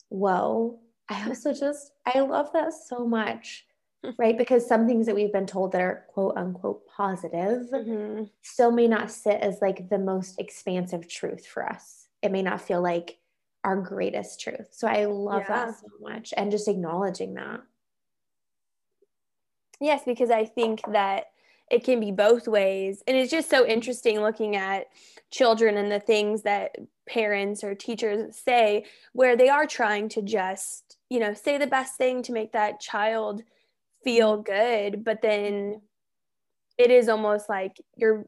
Whoa. 0.10 0.80
I 1.10 1.28
also 1.28 1.54
just, 1.54 1.92
I 2.06 2.20
love 2.22 2.52
that 2.54 2.74
so 2.74 3.06
much 3.06 3.66
right? 4.18 4.38
Because 4.38 4.68
some 4.68 4.88
things 4.88 5.06
that 5.06 5.16
we've 5.16 5.32
been 5.32 5.46
told 5.46 5.72
that 5.72 5.82
are 5.82 6.06
quote 6.10 6.36
unquote 6.36 6.86
positive 6.88 7.68
mm-hmm. 7.72 8.24
still 8.42 8.72
may 8.72 8.88
not 8.88 9.12
sit 9.12 9.40
as 9.42 9.62
like 9.62 9.90
the 9.90 9.98
most 9.98 10.40
expansive 10.40 11.08
truth 11.08 11.46
for 11.46 11.66
us. 11.66 12.08
It 12.22 12.32
may 12.32 12.42
not 12.42 12.62
feel 12.62 12.82
like 12.82 13.18
our 13.64 13.78
greatest 13.78 14.42
truth. 14.42 14.70
So 14.72 14.88
I 14.88 15.06
love 15.06 15.44
Yeah. 15.48 15.66
that 15.66 15.80
so 15.80 15.88
much 16.02 16.34
and 16.36 16.52
just 16.52 16.68
acknowledging 16.68 17.36
that. 17.36 17.62
Yes, 19.80 20.02
because 20.06 20.32
I 20.32 20.46
think 20.46 20.82
that 20.92 21.28
it 21.74 21.84
can 21.84 22.00
be 22.00 22.12
both 22.12 22.48
ways. 22.48 23.02
And 23.08 23.18
it's 23.18 23.32
just 23.32 23.50
so 23.50 23.66
interesting 23.66 24.22
looking 24.22 24.56
at 24.56 24.86
children 25.32 25.76
and 25.76 25.92
the 25.92 26.00
things 26.00 26.44
that 26.44 26.76
parents 27.10 27.64
or 27.64 27.74
teachers 27.74 28.38
say, 28.38 28.86
where 29.14 29.36
they 29.36 29.50
are 29.50 29.66
trying 29.66 30.08
to 30.10 30.22
just, 30.22 30.98
you 31.10 31.20
know, 31.20 31.34
say 31.34 31.58
the 31.58 31.66
best 31.66 31.96
thing 31.96 32.22
to 32.24 32.32
make 32.32 32.52
that 32.52 32.80
child 32.80 33.42
feel 34.04 34.38
good. 34.38 35.04
But 35.04 35.24
then 35.24 35.82
it 36.78 36.92
is 36.92 37.10
almost 37.10 37.50
like 37.50 37.82
you're 37.96 38.28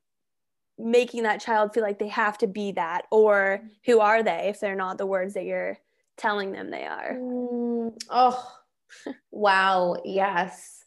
making 0.80 1.22
that 1.24 1.40
child 1.40 1.72
feel 1.72 1.84
like 1.84 2.00
they 2.00 2.08
have 2.08 2.40
to 2.40 2.48
be 2.48 2.72
that, 2.72 3.04
or 3.12 3.62
who 3.86 4.00
are 4.00 4.24
they 4.24 4.48
if 4.50 4.60
they're 4.60 4.76
not 4.76 4.98
the 4.98 5.06
words 5.06 5.36
that 5.36 5.46
you're 5.46 5.78
telling 6.18 6.52
them 6.52 6.72
they 6.72 6.86
are? 6.86 7.14
Mm, 7.14 7.96
oh, 8.10 8.52
wow. 9.32 9.98
Yes. 10.04 10.84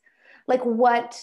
Like 0.48 0.64
what 0.64 1.20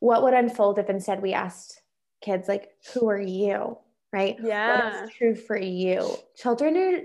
what 0.00 0.22
would 0.22 0.34
unfold 0.34 0.78
if 0.78 0.88
instead 0.90 1.22
we 1.22 1.32
asked 1.32 1.80
kids 2.20 2.48
like 2.48 2.70
who 2.92 3.08
are 3.08 3.20
you? 3.20 3.78
Right? 4.12 4.36
Yeah. 4.42 5.00
What 5.00 5.04
is 5.04 5.10
true 5.16 5.34
for 5.34 5.56
you? 5.56 6.16
Children 6.36 6.76
are 6.76 7.00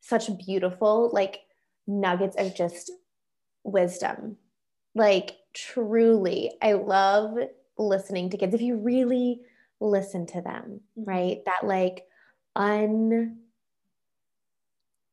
such 0.00 0.36
beautiful 0.44 1.10
like 1.12 1.40
nuggets 1.86 2.36
of 2.36 2.54
just 2.54 2.90
wisdom. 3.64 4.36
Like 4.94 5.36
truly, 5.54 6.52
I 6.62 6.72
love 6.74 7.36
listening 7.78 8.30
to 8.30 8.38
kids. 8.38 8.54
If 8.54 8.62
you 8.62 8.76
really 8.76 9.42
listen 9.80 10.26
to 10.28 10.40
them, 10.40 10.80
Mhm. 10.98 11.06
right? 11.06 11.38
That 11.46 11.66
like 11.66 12.06
un 12.56 13.38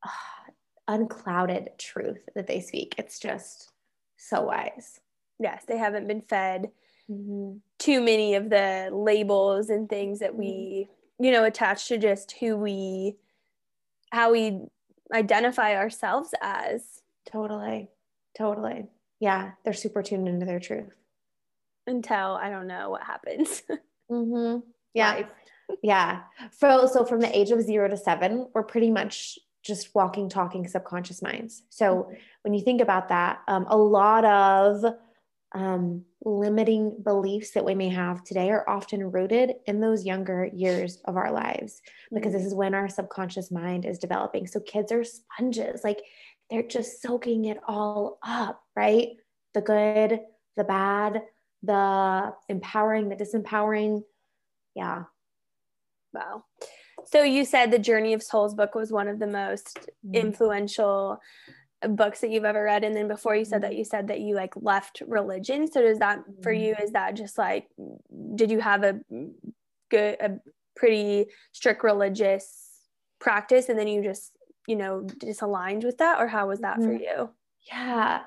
unclouded 0.88 1.70
truth 1.78 2.28
that 2.36 2.48
they 2.48 2.60
speak. 2.60 2.96
It's 2.98 3.20
just 3.20 3.72
so 4.18 4.44
wise. 4.44 5.00
Yes, 5.44 5.64
they 5.68 5.78
haven't 5.78 6.08
been 6.08 6.22
fed 6.22 6.70
Mm-hmm. 7.12 7.58
too 7.80 8.00
many 8.00 8.36
of 8.36 8.50
the 8.50 8.90
labels 8.94 9.70
and 9.70 9.90
things 9.90 10.20
that 10.20 10.34
we 10.38 10.88
you 11.20 11.32
know 11.34 11.44
attach 11.44 11.90
to 11.90 11.98
just 11.98 12.32
who 12.40 12.56
we 12.56 13.18
how 14.10 14.32
we 14.32 14.62
identify 15.14 15.76
ourselves 15.76 16.30
as 16.42 16.82
Totally. 17.30 17.90
Totally. 18.38 18.86
Yeah. 19.20 19.52
They're 19.66 19.74
super 19.74 20.02
tuned 20.02 20.30
into 20.30 20.46
their 20.46 20.62
truth. 20.62 20.94
until 21.88 22.38
i 22.42 22.50
don't 22.50 22.68
know 22.68 22.90
what 22.90 23.04
happens 23.04 23.64
Mm-hmm. 24.12 24.60
Yeah. 24.94 25.14
Life. 25.16 25.30
Yeah. 25.82 26.22
So, 26.52 26.88
so 26.88 27.04
from 27.04 27.20
the 27.20 27.38
age 27.38 27.52
of 27.52 27.62
zero 27.62 27.90
to 27.90 27.98
seven, 27.98 28.48
we're 28.54 28.64
pretty 28.64 28.92
much 28.92 29.38
just 29.62 29.94
walking, 29.96 30.30
talking 30.30 30.68
subconscious 30.68 31.22
minds. 31.22 31.64
So 31.70 32.10
when 32.44 32.54
you 32.54 32.62
think 32.64 32.80
about 32.82 33.10
that, 33.10 33.40
um, 33.48 33.66
a 33.70 33.78
lot 33.78 34.24
of 34.26 34.84
um, 35.54 36.04
limiting 36.24 36.98
beliefs 37.04 37.52
that 37.52 37.66
we 37.66 37.76
may 37.76 37.90
have 37.90 38.24
today 38.24 38.50
are 38.50 38.68
often 38.68 39.12
rooted 39.12 39.54
in 39.66 39.80
those 39.80 40.06
younger 40.06 40.50
years 40.54 40.98
of 41.06 41.16
our 41.16 41.32
lives 41.32 41.82
because 42.14 42.34
this 42.34 42.46
is 42.46 42.56
when 42.56 42.74
our 42.74 42.90
subconscious 42.90 43.52
mind 43.52 43.86
is 43.86 44.00
developing. 44.00 44.48
So 44.48 44.60
kids 44.60 44.92
are 44.92 45.04
sponges, 45.04 45.84
like 45.84 46.02
they're 46.50 46.64
just 46.64 47.02
soaking 47.02 47.46
it 47.46 47.60
all 47.68 48.18
up, 48.24 48.62
right? 48.76 49.10
The 49.54 49.62
good, 49.62 50.22
the 50.56 50.64
bad, 50.64 51.22
the 51.62 52.34
empowering, 52.50 53.10
the 53.10 53.16
disempowering. 53.16 54.04
Yeah. 54.76 55.04
wow 56.14 56.46
so 57.06 57.24
you 57.24 57.46
said 57.46 57.72
the 57.72 57.80
journey 57.80 58.14
of 58.14 58.24
souls 58.24 58.54
book 58.54 58.76
was 58.76 58.92
one 58.92 59.08
of 59.08 59.20
the 59.20 59.28
most 59.28 59.90
influential 60.14 61.20
books 61.90 62.22
that 62.22 62.30
you've 62.30 62.46
ever 62.46 62.64
read 62.64 62.84
and 62.84 62.96
then 62.96 63.08
before 63.08 63.36
you 63.36 63.46
said 63.46 63.62
that 63.62 63.76
you 63.76 63.84
said 63.84 64.08
that 64.08 64.20
you 64.20 64.36
like 64.36 64.54
left 64.56 65.02
religion 65.08 65.70
so 65.72 65.82
does 65.82 66.00
that 66.00 66.20
for 66.42 66.52
you 66.52 66.76
is 66.82 66.92
that 66.92 67.14
just 67.16 67.38
like 67.38 67.68
did 68.36 68.50
you 68.52 68.60
have 68.60 68.84
a 68.84 69.00
good 69.90 70.18
a 70.20 70.40
pretty 70.76 71.26
strict 71.52 71.84
religious 71.84 72.70
practice 73.20 73.70
and 73.70 73.78
then 73.78 73.88
you 73.88 74.04
just 74.04 74.32
you 74.68 74.76
know 74.76 75.02
disaligned 75.02 75.84
with 75.84 75.98
that 75.98 76.20
or 76.20 76.28
how 76.28 76.48
was 76.48 76.60
that 76.60 76.78
for 76.78 76.90
Mhm. 76.90 77.00
you 77.02 77.30
Yeah. 77.72 78.22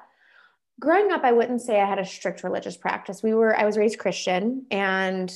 Growing 0.78 1.11
up, 1.11 1.24
I 1.24 1.32
wouldn't 1.32 1.62
say 1.62 1.80
I 1.80 1.86
had 1.86 1.98
a 1.98 2.04
strict 2.04 2.42
religious 2.44 2.76
practice. 2.76 3.22
We 3.22 3.32
were, 3.32 3.57
I 3.57 3.64
was 3.64 3.78
raised 3.78 3.98
Christian 3.98 4.66
and 4.70 5.34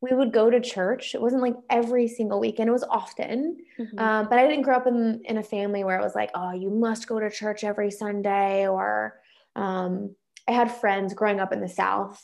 we 0.00 0.12
would 0.12 0.32
go 0.32 0.48
to 0.50 0.60
church. 0.60 1.14
It 1.14 1.20
wasn't 1.20 1.42
like 1.42 1.56
every 1.68 2.08
single 2.08 2.40
weekend, 2.40 2.68
it 2.68 2.72
was 2.72 2.84
often. 2.84 3.58
Um, 3.98 4.28
but 4.28 4.38
I 4.38 4.46
didn't 4.46 4.62
grow 4.62 4.76
up 4.76 4.86
in, 4.86 5.20
in 5.24 5.36
a 5.38 5.42
family 5.42 5.84
where 5.84 5.98
it 5.98 6.02
was 6.02 6.14
like, 6.14 6.30
oh, 6.34 6.52
you 6.52 6.70
must 6.70 7.06
go 7.06 7.20
to 7.20 7.30
church 7.30 7.64
every 7.64 7.90
Sunday. 7.90 8.66
Or 8.66 9.20
um, 9.56 10.14
I 10.48 10.52
had 10.52 10.70
friends 10.70 11.12
growing 11.14 11.40
up 11.40 11.52
in 11.52 11.60
the 11.60 11.68
South 11.68 12.18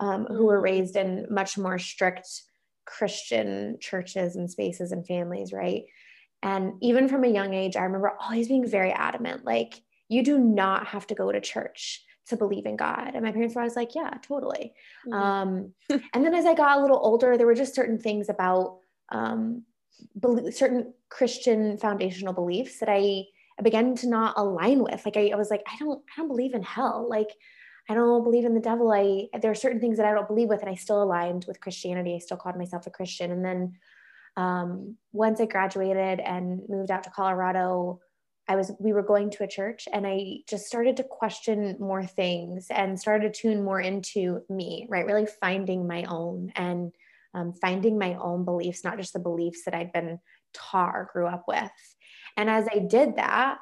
um, 0.00 0.26
who 0.26 0.44
were 0.46 0.60
Mm. 0.60 0.64
raised 0.64 0.96
in 0.96 1.26
much 1.30 1.56
more 1.56 1.78
strict 1.78 2.28
Christian 2.84 3.78
churches 3.80 4.36
and 4.36 4.50
spaces 4.50 4.92
and 4.92 5.06
families, 5.06 5.52
right? 5.52 5.84
And 6.42 6.74
even 6.82 7.08
from 7.08 7.24
a 7.24 7.28
young 7.28 7.54
age, 7.54 7.76
I 7.76 7.84
remember 7.84 8.12
always 8.20 8.48
being 8.48 8.66
very 8.66 8.92
adamant 8.92 9.44
like, 9.44 9.80
you 10.08 10.22
do 10.22 10.38
not 10.38 10.88
have 10.88 11.06
to 11.06 11.14
go 11.14 11.32
to 11.32 11.40
church 11.40 12.04
to 12.28 12.36
believe 12.36 12.66
in 12.66 12.76
God. 12.76 13.12
And 13.14 13.24
my 13.24 13.32
parents 13.32 13.54
were 13.54 13.62
always 13.62 13.76
like, 13.76 13.94
yeah, 13.94 14.10
totally. 14.22 14.74
Mhm. 15.06 15.14
Um, 15.14 15.74
and 16.12 16.24
then 16.24 16.34
as 16.34 16.46
I 16.46 16.54
got 16.54 16.78
a 16.78 16.80
little 16.80 17.00
older, 17.02 17.36
there 17.36 17.46
were 17.46 17.54
just 17.54 17.74
certain 17.74 17.98
things 17.98 18.28
about 18.28 18.78
um, 19.10 19.64
bel- 20.14 20.52
certain 20.52 20.94
Christian 21.08 21.78
foundational 21.78 22.32
beliefs 22.32 22.78
that 22.78 22.88
I, 22.88 23.24
I 23.58 23.62
began 23.62 23.94
to 23.96 24.08
not 24.08 24.34
align 24.36 24.82
with. 24.82 25.04
Like 25.04 25.16
I, 25.16 25.30
I 25.32 25.36
was 25.36 25.50
like, 25.50 25.62
I 25.66 25.76
don't, 25.78 26.00
I 26.00 26.20
don't 26.20 26.28
believe 26.28 26.54
in 26.54 26.62
hell. 26.62 27.06
Like 27.08 27.30
I 27.88 27.94
don't 27.94 28.24
believe 28.24 28.44
in 28.44 28.54
the 28.54 28.60
devil. 28.60 28.92
I 28.92 29.26
there 29.40 29.50
are 29.50 29.56
certain 29.56 29.80
things 29.80 29.96
that 29.96 30.06
I 30.06 30.12
don't 30.12 30.28
believe 30.28 30.48
with, 30.48 30.60
and 30.60 30.70
I 30.70 30.74
still 30.74 31.02
aligned 31.02 31.44
with 31.46 31.60
Christianity. 31.60 32.14
I 32.14 32.18
still 32.18 32.36
called 32.36 32.56
myself 32.56 32.86
a 32.86 32.90
Christian. 32.90 33.32
And 33.32 33.44
then 33.44 33.72
um, 34.36 34.96
once 35.12 35.40
I 35.40 35.46
graduated 35.46 36.20
and 36.20 36.62
moved 36.68 36.90
out 36.90 37.02
to 37.04 37.10
Colorado, 37.10 38.00
I 38.48 38.56
was 38.56 38.72
we 38.80 38.92
were 38.92 39.02
going 39.02 39.30
to 39.30 39.44
a 39.44 39.48
church 39.48 39.86
and 39.92 40.06
I 40.06 40.38
just 40.48 40.66
started 40.66 40.96
to 40.96 41.04
question 41.04 41.76
more 41.78 42.04
things 42.04 42.66
and 42.70 42.98
started 42.98 43.32
to 43.32 43.40
tune 43.40 43.64
more 43.64 43.80
into 43.80 44.42
me, 44.48 44.86
right? 44.90 45.06
Really 45.06 45.26
finding 45.40 45.86
my 45.86 46.04
own 46.04 46.52
and 46.56 46.92
um, 47.34 47.52
finding 47.52 47.98
my 47.98 48.14
own 48.14 48.44
beliefs, 48.44 48.84
not 48.84 48.98
just 48.98 49.12
the 49.12 49.18
beliefs 49.18 49.64
that 49.64 49.74
I'd 49.74 49.92
been 49.92 50.18
taught 50.52 50.94
or 50.94 51.10
grew 51.12 51.26
up 51.26 51.44
with. 51.46 51.70
And 52.36 52.50
as 52.50 52.66
I 52.74 52.80
did 52.80 53.16
that, 53.16 53.58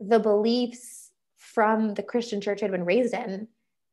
the 0.00 0.18
beliefs 0.18 1.10
from 1.36 1.94
the 1.94 2.02
Christian 2.02 2.40
church 2.40 2.62
I'd 2.62 2.70
been 2.70 2.84
raised 2.84 3.14
in 3.14 3.48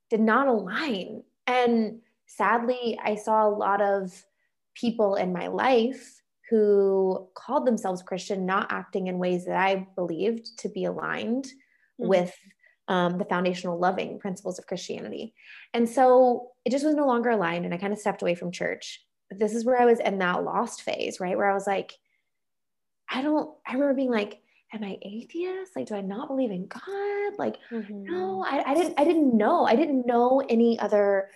did 0.09 0.19
not 0.19 0.47
align. 0.47 1.23
And 1.47 2.01
sadly, 2.25 2.99
I 3.01 3.15
saw 3.15 3.47
a 3.47 3.55
lot 3.55 3.81
of 3.81 4.25
people 4.73 5.15
in 5.15 5.31
my 5.31 5.47
life 5.47 6.22
who 6.53 7.27
called 7.33 7.65
themselves 7.65 8.03
Christian 8.03 8.45
not 8.45 8.71
acting 8.71 9.07
in 9.07 9.17
ways 9.17 9.45
that 9.45 9.57
I 9.57 9.87
believed 9.95 10.59
to 10.59 10.69
be 10.69 10.85
aligned 10.85 11.45
Mhm. 11.99 12.07
with 12.07 12.35
um, 12.87 13.17
the 13.17 13.25
foundational 13.25 13.79
loving 13.79 14.19
principles 14.19 14.59
of 14.59 14.67
Christianity. 14.67 15.33
And 15.73 15.89
so 15.89 16.51
it 16.63 16.69
just 16.69 16.85
was 16.85 16.93
no 16.93 17.07
longer 17.07 17.31
aligned. 17.31 17.65
And 17.65 17.73
I 17.73 17.77
kind 17.77 17.91
of 17.91 17.97
stepped 17.97 18.21
away 18.21 18.35
from 18.35 18.51
church. 18.51 19.03
But 19.29 19.39
this 19.39 19.55
is 19.55 19.65
where 19.65 19.81
I 19.81 19.85
was 19.85 19.99
in 19.99 20.19
that 20.19 20.43
lost 20.43 20.83
phase, 20.83 21.19
right? 21.19 21.35
Where 21.35 21.49
I 21.49 21.55
was 21.55 21.65
like, 21.65 21.97
I 23.09 23.23
don't, 23.23 23.49
I 23.65 23.73
remember 23.73 23.95
being 23.95 24.11
like, 24.11 24.39
am 24.73 24.83
I 24.83 24.99
atheist? 25.01 25.75
Like, 25.75 25.87
do 25.87 25.95
I 25.95 26.01
not 26.01 26.27
believe 26.27 26.51
in 26.51 26.67
God? 26.67 27.39
Like, 27.39 27.57
Mhm. 27.71 27.89
no, 28.09 28.45
I, 28.47 28.63
I 28.71 28.73
didn't, 28.75 28.99
I 28.99 29.05
didn't 29.05 29.35
know. 29.35 29.65
I 29.65 29.75
didn't 29.75 30.05
know 30.05 30.43
any 30.47 30.77
other 30.77 31.29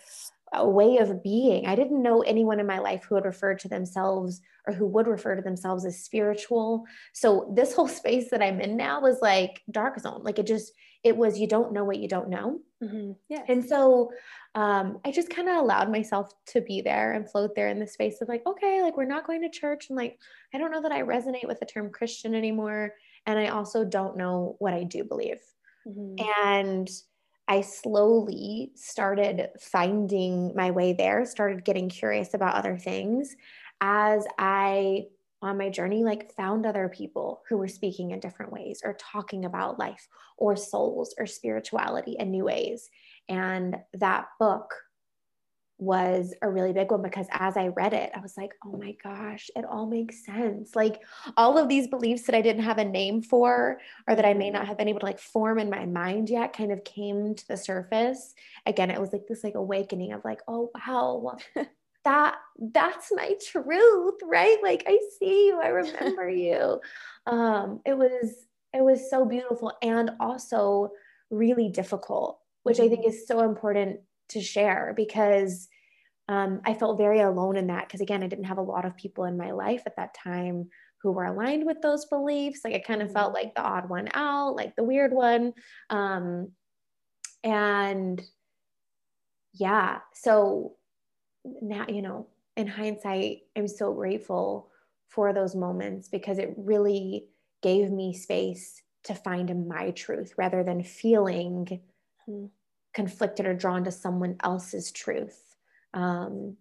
uh, 0.57 0.65
way 0.65 0.97
of 0.97 1.23
being. 1.23 1.65
I 1.65 1.75
didn't 1.75 2.01
know 2.01 2.21
anyone 2.21 2.59
in 2.59 2.67
my 2.67 2.79
life 2.79 3.03
who 3.03 3.15
had 3.15 3.25
referred 3.25 3.59
to 3.59 3.67
themselves 3.67 4.41
or 4.65 4.73
who 4.73 4.87
would 4.87 5.07
refer 5.07 5.35
to 5.35 5.41
themselves 5.41 5.85
as 5.85 6.03
spiritual. 6.03 6.85
So 7.13 7.51
this 7.55 7.73
whole 7.73 7.87
space 7.87 8.29
that 8.31 8.41
I'm 8.41 8.61
in 8.61 8.77
now 8.77 9.01
was 9.01 9.19
like 9.21 9.61
dark 9.71 9.99
zone. 9.99 10.21
Like 10.23 10.39
it 10.39 10.47
just, 10.47 10.71
it 11.03 11.15
was, 11.15 11.39
you 11.39 11.47
don't 11.47 11.73
know 11.73 11.83
what 11.83 11.99
you 11.99 12.07
don't 12.07 12.29
know. 12.29 12.59
Mhm. 12.83 13.15
Yes. 13.29 13.45
And 13.47 13.63
so 13.65 14.11
um, 14.55 14.99
I 15.05 15.11
just 15.11 15.29
kind 15.29 15.49
of 15.49 15.57
allowed 15.57 15.91
myself 15.91 16.31
to 16.47 16.61
be 16.61 16.81
there 16.81 17.13
and 17.13 17.29
float 17.29 17.53
there 17.55 17.69
in 17.69 17.79
the 17.79 17.87
space 17.87 18.21
of 18.21 18.27
like, 18.27 18.45
okay, 18.45 18.81
like 18.81 18.97
we're 18.97 19.05
not 19.05 19.27
going 19.27 19.41
to 19.41 19.49
church. 19.49 19.89
And 19.89 19.97
like, 19.97 20.19
I 20.53 20.57
don't 20.57 20.71
know 20.71 20.81
that 20.81 20.91
I 20.91 21.01
resonate 21.01 21.47
with 21.47 21.59
the 21.59 21.65
term 21.65 21.91
Christian 21.91 22.33
anymore. 22.33 22.93
And 23.25 23.37
I 23.37 23.47
also 23.47 23.83
don't 23.83 24.17
know 24.17 24.55
what 24.59 24.73
I 24.73 24.83
do 24.83 25.03
believe. 25.03 25.39
Mhm. 25.87 26.25
And 26.43 26.89
I 27.47 27.61
slowly 27.61 28.71
started 28.75 29.49
finding 29.59 30.53
my 30.55 30.71
way 30.71 30.93
there, 30.93 31.25
started 31.25 31.63
getting 31.63 31.89
curious 31.89 32.33
about 32.33 32.55
other 32.55 32.77
things 32.77 33.35
as 33.79 34.25
I, 34.37 35.07
on 35.41 35.57
my 35.57 35.69
journey, 35.69 36.03
like 36.03 36.33
found 36.33 36.65
other 36.65 36.89
people 36.89 37.43
who 37.47 37.57
were 37.57 37.67
speaking 37.67 38.11
in 38.11 38.19
different 38.19 38.51
ways 38.51 38.81
or 38.83 38.97
talking 38.99 39.45
about 39.45 39.79
life 39.79 40.07
or 40.37 40.55
souls 40.55 41.15
or 41.17 41.25
spirituality 41.25 42.17
in 42.19 42.31
new 42.31 42.43
ways. 42.43 42.89
And 43.29 43.77
that 43.93 44.27
book 44.39 44.73
was 45.79 46.33
a 46.41 46.49
really 46.49 46.73
big 46.73 46.89
one 46.91 47.01
because 47.01 47.27
as 47.31 47.55
I 47.55 47.67
read 47.67 47.93
it, 47.93 48.11
I 48.15 48.19
was 48.19 48.35
like, 48.35 48.51
oh 48.65 48.77
my 48.77 48.95
gosh, 49.03 49.49
it 49.55 49.63
all 49.63 49.85
makes 49.85 50.25
sense. 50.25 50.75
Like 50.75 51.01
all 51.35 51.57
of 51.57 51.69
these 51.69 51.87
beliefs 51.87 52.23
that 52.23 52.35
I 52.35 52.41
didn't 52.41 52.63
have 52.63 52.79
a 52.79 52.85
name 52.85 53.21
for 53.21 53.79
or 54.07 54.15
that 54.15 54.25
I 54.25 54.33
may 54.33 54.49
not 54.49 54.67
have 54.67 54.77
been 54.77 54.87
able 54.87 55.01
to 55.01 55.05
like 55.05 55.19
form 55.19 55.59
in 55.59 55.69
my 55.69 55.85
mind 55.85 56.29
yet 56.29 56.53
kind 56.53 56.71
of 56.71 56.83
came 56.83 57.35
to 57.35 57.47
the 57.47 57.57
surface. 57.57 58.33
Again, 58.65 58.89
it 58.89 58.99
was 58.99 59.13
like 59.13 59.27
this 59.27 59.43
like 59.43 59.55
awakening 59.55 60.13
of 60.13 60.25
like, 60.25 60.41
oh 60.47 60.71
wow, 60.73 61.37
that 62.05 62.35
that's 62.73 63.11
my 63.11 63.35
truth, 63.51 64.15
right? 64.23 64.57
Like 64.63 64.83
I 64.87 64.97
see 65.19 65.47
you, 65.47 65.61
I 65.61 65.67
remember 65.67 66.29
you. 66.29 66.81
Um, 67.27 67.81
it 67.85 67.95
was 67.95 68.47
it 68.73 68.81
was 68.81 69.09
so 69.09 69.25
beautiful 69.25 69.73
and 69.81 70.11
also 70.19 70.91
really 71.29 71.69
difficult, 71.69 72.39
which 72.63 72.79
I 72.79 72.89
think 72.89 73.01
mm-hmm. 73.01 73.09
is 73.09 73.27
so 73.27 73.41
important 73.41 73.99
to 74.29 74.41
share 74.41 74.93
because 74.95 75.67
um, 76.29 76.61
I 76.65 76.73
felt 76.73 76.97
very 76.97 77.21
alone 77.21 77.55
in 77.57 77.67
that. 77.67 77.87
Because 77.87 78.01
again, 78.01 78.23
I 78.23 78.27
didn't 78.27 78.45
have 78.45 78.57
a 78.57 78.61
lot 78.61 78.85
of 78.85 78.97
people 78.97 79.25
in 79.25 79.37
my 79.37 79.51
life 79.51 79.83
at 79.85 79.95
that 79.95 80.13
time 80.13 80.69
who 81.01 81.11
were 81.11 81.25
aligned 81.25 81.65
with 81.65 81.81
those 81.81 82.05
beliefs. 82.05 82.61
Like 82.63 82.73
I 82.73 82.79
kind 82.79 83.01
of 83.01 83.11
felt 83.11 83.33
mm-hmm. 83.33 83.45
like 83.45 83.55
the 83.55 83.61
odd 83.61 83.89
one 83.89 84.09
out, 84.13 84.55
like 84.55 84.75
the 84.75 84.83
weird 84.83 85.13
one. 85.13 85.53
Um, 85.89 86.51
and 87.43 88.21
yeah, 89.53 89.99
so 90.13 90.75
now, 91.61 91.85
you 91.87 92.01
know, 92.01 92.27
in 92.55 92.67
hindsight, 92.67 93.41
I'm 93.55 93.67
so 93.67 93.93
grateful 93.93 94.71
for 95.07 95.33
those 95.33 95.55
moments 95.55 96.09
because 96.09 96.37
it 96.37 96.53
really 96.57 97.27
gave 97.61 97.89
me 97.89 98.13
space 98.13 98.81
to 99.03 99.15
find 99.15 99.67
my 99.67 99.91
truth 99.91 100.33
rather 100.37 100.63
than 100.63 100.83
feeling 100.83 101.79
hmm 102.25 102.45
conflicted 102.97 103.45
or 103.45 103.53
drawn 103.53 103.83
to 103.83 103.91
someone 103.91 104.35
else's 104.43 104.91
truth. 104.91 105.39
Um, 105.93 106.57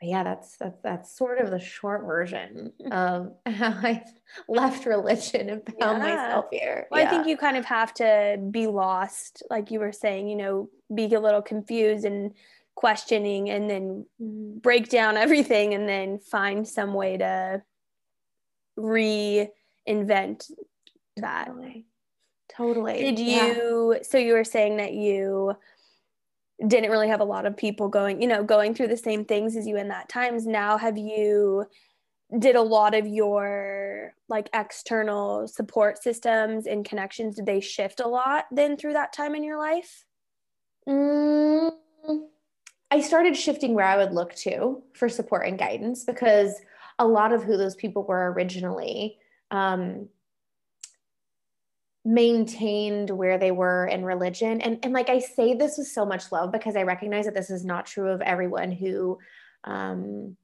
but 0.00 0.08
yeah, 0.08 0.24
that's, 0.24 0.56
that's 0.56 0.80
that's 0.82 1.16
sort 1.16 1.38
of 1.38 1.52
the 1.52 1.60
short 1.60 2.04
version 2.04 2.72
of 2.90 3.32
how 3.46 3.70
I 3.70 4.02
left 4.48 4.84
religion 4.84 5.48
and 5.48 5.62
found 5.78 6.02
yeah. 6.02 6.16
myself 6.16 6.46
here. 6.50 6.88
Well, 6.90 7.00
yeah. 7.00 7.06
I 7.06 7.10
think 7.10 7.28
you 7.28 7.36
kind 7.36 7.56
of 7.56 7.64
have 7.66 7.94
to 7.94 8.36
be 8.50 8.66
lost, 8.66 9.44
like 9.48 9.70
you 9.70 9.78
were 9.78 9.92
saying, 9.92 10.28
you 10.28 10.34
know, 10.34 10.68
be 10.92 11.04
a 11.14 11.20
little 11.20 11.40
confused 11.40 12.04
and 12.04 12.32
questioning, 12.74 13.48
and 13.48 13.70
then 13.70 14.04
mm-hmm. 14.20 14.58
break 14.58 14.88
down 14.88 15.16
everything, 15.24 15.72
and 15.72 15.88
then 15.88 16.18
find 16.18 16.66
some 16.66 16.94
way 16.94 17.16
to 17.18 17.62
reinvent 18.76 20.50
that. 21.16 21.46
Totally. 21.46 21.86
Totally. 22.56 22.98
Did 22.98 23.18
you, 23.18 23.94
yeah. 23.94 24.02
so 24.02 24.18
you 24.18 24.34
were 24.34 24.44
saying 24.44 24.76
that 24.76 24.92
you 24.92 25.56
didn't 26.66 26.90
really 26.90 27.08
have 27.08 27.20
a 27.20 27.24
lot 27.24 27.46
of 27.46 27.56
people 27.56 27.88
going, 27.88 28.20
you 28.20 28.28
know, 28.28 28.44
going 28.44 28.74
through 28.74 28.88
the 28.88 28.96
same 28.96 29.24
things 29.24 29.56
as 29.56 29.66
you 29.66 29.76
in 29.76 29.88
that 29.88 30.08
times. 30.08 30.46
Now, 30.46 30.76
have 30.76 30.96
you, 30.96 31.66
did 32.38 32.56
a 32.56 32.62
lot 32.62 32.94
of 32.94 33.06
your 33.06 34.14
like 34.28 34.48
external 34.54 35.48
support 35.48 36.02
systems 36.02 36.66
and 36.66 36.84
connections, 36.84 37.36
did 37.36 37.46
they 37.46 37.60
shift 37.60 38.00
a 38.00 38.08
lot 38.08 38.46
then 38.50 38.76
through 38.76 38.94
that 38.94 39.12
time 39.12 39.34
in 39.34 39.44
your 39.44 39.58
life? 39.58 40.04
Mm, 40.88 41.72
I 42.90 43.00
started 43.00 43.36
shifting 43.36 43.74
where 43.74 43.86
I 43.86 43.96
would 43.96 44.12
look 44.12 44.34
to 44.36 44.82
for 44.94 45.08
support 45.08 45.46
and 45.46 45.58
guidance 45.58 46.04
because 46.04 46.54
a 46.98 47.06
lot 47.06 47.32
of 47.32 47.42
who 47.42 47.56
those 47.56 47.74
people 47.74 48.04
were 48.04 48.32
originally 48.32 49.18
um, 49.50 50.08
maintained 52.04 53.10
where 53.10 53.38
they 53.38 53.52
were 53.52 53.86
in 53.86 54.04
religion 54.04 54.60
and 54.60 54.78
and 54.82 54.92
like 54.92 55.08
i 55.08 55.20
say 55.20 55.54
this 55.54 55.78
with 55.78 55.86
so 55.86 56.04
much 56.04 56.32
love 56.32 56.50
because 56.50 56.74
i 56.74 56.82
recognize 56.82 57.26
that 57.26 57.34
this 57.34 57.48
is 57.48 57.64
not 57.64 57.86
true 57.86 58.08
of 58.08 58.20
everyone 58.22 58.72
who 58.72 59.16
um 59.64 60.36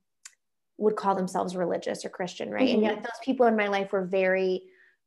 would 0.77 0.95
call 0.95 1.17
themselves 1.17 1.57
religious 1.57 2.05
or 2.05 2.11
christian 2.11 2.49
right 2.51 2.69
mm-hmm. 2.69 2.75
and 2.75 2.83
yet 2.85 3.03
those 3.03 3.19
people 3.25 3.47
in 3.47 3.57
my 3.57 3.67
life 3.67 3.91
were 3.91 4.05
very 4.05 4.63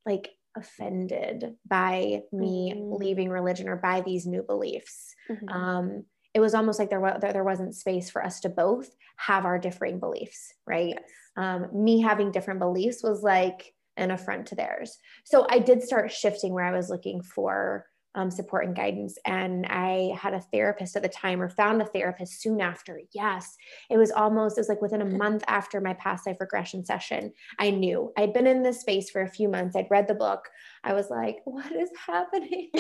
like 0.06 0.30
offended 0.58 1.56
by 1.66 2.22
me 2.34 2.74
mm-hmm. 2.76 2.95
leaving 3.02 3.30
religion 3.30 3.70
or 3.70 3.78
by 3.78 4.02
these 4.02 4.26
new 4.26 4.43
beliefs 4.43 5.16
mm-hmm. 5.30 5.47
um 5.47 6.04
it 6.34 6.41
was 6.41 6.54
almost 6.54 6.80
like 6.80 6.89
there 6.89 6.99
was 6.99 7.18
there 7.22 7.45
wasn't 7.45 7.74
space 7.74 8.10
for 8.10 8.22
us 8.22 8.41
to 8.41 8.49
both 8.49 8.93
have 9.16 9.45
our 9.45 9.58
differing 9.58 9.99
beliefs 9.99 10.54
right 10.68 10.95
yes. 10.99 11.10
um 11.38 11.70
me 11.74 12.02
having 12.02 12.30
different 12.30 12.60
beliefs 12.60 13.02
was 13.02 13.24
like 13.24 13.74
an 13.98 14.12
affront 14.12 14.48
to 14.48 14.56
theirs. 14.56 14.98
So 15.26 15.46
I 15.50 15.60
did 15.60 15.84
start 15.84 16.12
shifting 16.12 16.54
where 16.54 16.66
I 16.66 16.76
was 16.76 16.89
looking 16.89 17.22
for 17.22 17.86
um, 18.16 18.30
support 18.30 18.66
and 18.66 18.76
guidance. 18.76 19.18
And 19.26 19.66
I 19.68 20.16
had 20.20 20.34
a 20.34 20.42
therapist 20.42 20.96
at 20.96 21.04
the 21.04 21.10
time, 21.10 21.42
or 21.42 21.50
found 21.50 21.82
a 21.82 21.86
therapist 21.86 22.42
soon 22.42 22.60
after. 22.60 23.00
Yes, 23.14 23.56
it 23.89 23.98
was 23.98 24.12
almost, 24.12 24.58
it 24.58 24.62
was 24.62 24.70
like 24.70 24.82
within 24.82 25.02
a 25.02 25.06
month 25.06 25.44
after 25.48 25.80
my 25.80 25.94
past 25.94 26.28
life 26.28 26.38
regression 26.39 26.84
session. 26.84 27.32
I 27.60 27.70
knew 27.70 28.12
I'd 28.18 28.34
been 28.34 28.48
in 28.48 28.64
this 28.64 28.82
space 28.82 29.10
for 29.10 29.22
a 29.22 29.30
few 29.30 29.48
months. 29.48 29.76
I'd 29.76 29.89
read 29.89 30.08
the 30.08 30.14
book. 30.14 30.50
I 30.84 30.94
was 30.94 31.10
like, 31.10 31.39
what 31.46 31.72
is 31.72 31.89
happening? 32.06 32.70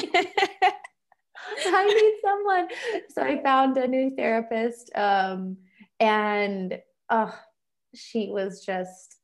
I 1.65 1.85
need 1.85 2.15
someone. 2.23 2.67
So 3.09 3.23
I 3.23 3.41
found 3.41 3.77
a 3.77 3.87
new 3.87 4.13
therapist. 4.15 4.91
Um, 4.95 5.57
and 5.99 6.79
oh, 7.09 7.33
she 7.95 8.29
was 8.29 8.65
just 8.65 9.17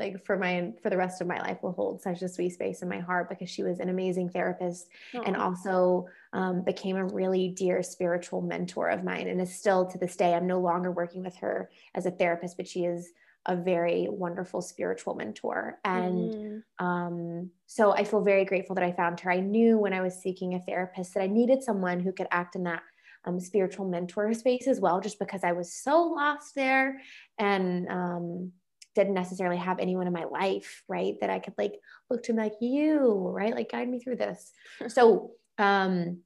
like 0.00 0.24
for 0.24 0.36
my 0.36 0.72
for 0.82 0.90
the 0.90 0.96
rest 0.96 1.20
of 1.20 1.26
my 1.26 1.38
life 1.40 1.62
will 1.62 1.72
hold 1.72 2.00
such 2.00 2.22
a 2.22 2.28
sweet 2.28 2.50
space 2.50 2.82
in 2.82 2.88
my 2.88 2.98
heart 2.98 3.28
because 3.28 3.50
she 3.50 3.62
was 3.62 3.78
an 3.78 3.90
amazing 3.90 4.28
therapist 4.28 4.88
Aww. 5.12 5.22
and 5.26 5.36
also 5.36 6.06
um, 6.32 6.64
became 6.64 6.96
a 6.96 7.04
really 7.04 7.48
dear 7.48 7.82
spiritual 7.82 8.40
mentor 8.40 8.88
of 8.88 9.04
mine 9.04 9.28
and 9.28 9.40
is 9.40 9.54
still 9.54 9.86
to 9.86 9.98
this 9.98 10.16
day 10.16 10.34
i'm 10.34 10.46
no 10.46 10.58
longer 10.58 10.90
working 10.90 11.22
with 11.22 11.36
her 11.36 11.70
as 11.94 12.06
a 12.06 12.10
therapist 12.10 12.56
but 12.56 12.66
she 12.66 12.84
is 12.84 13.12
a 13.46 13.56
very 13.56 14.06
wonderful 14.10 14.60
spiritual 14.60 15.14
mentor 15.14 15.78
and 15.84 16.34
mm. 16.34 16.62
um, 16.78 17.50
so 17.66 17.92
i 17.92 18.02
feel 18.02 18.22
very 18.22 18.44
grateful 18.44 18.74
that 18.74 18.84
i 18.84 18.92
found 18.92 19.20
her 19.20 19.30
i 19.30 19.40
knew 19.40 19.78
when 19.78 19.92
i 19.92 20.00
was 20.00 20.14
seeking 20.14 20.54
a 20.54 20.60
therapist 20.60 21.14
that 21.14 21.22
i 21.22 21.26
needed 21.26 21.62
someone 21.62 22.00
who 22.00 22.12
could 22.12 22.28
act 22.30 22.56
in 22.56 22.64
that 22.64 22.82
um, 23.26 23.38
spiritual 23.38 23.86
mentor 23.86 24.32
space 24.32 24.66
as 24.66 24.80
well 24.80 25.00
just 25.00 25.18
because 25.18 25.44
i 25.44 25.52
was 25.52 25.72
so 25.72 26.02
lost 26.02 26.54
there 26.54 27.00
and 27.38 27.88
um, 27.88 28.52
didn't 28.94 29.14
necessarily 29.14 29.56
have 29.56 29.78
anyone 29.78 30.06
in 30.06 30.12
my 30.12 30.24
life, 30.24 30.82
right? 30.88 31.14
That 31.20 31.30
I 31.30 31.38
could 31.38 31.54
like 31.56 31.74
look 32.10 32.22
to 32.24 32.32
like 32.32 32.54
you, 32.60 33.30
right? 33.34 33.54
Like 33.54 33.70
guide 33.70 33.88
me 33.88 34.00
through 34.00 34.16
this. 34.16 34.52
so 34.88 35.32
um 35.58 36.18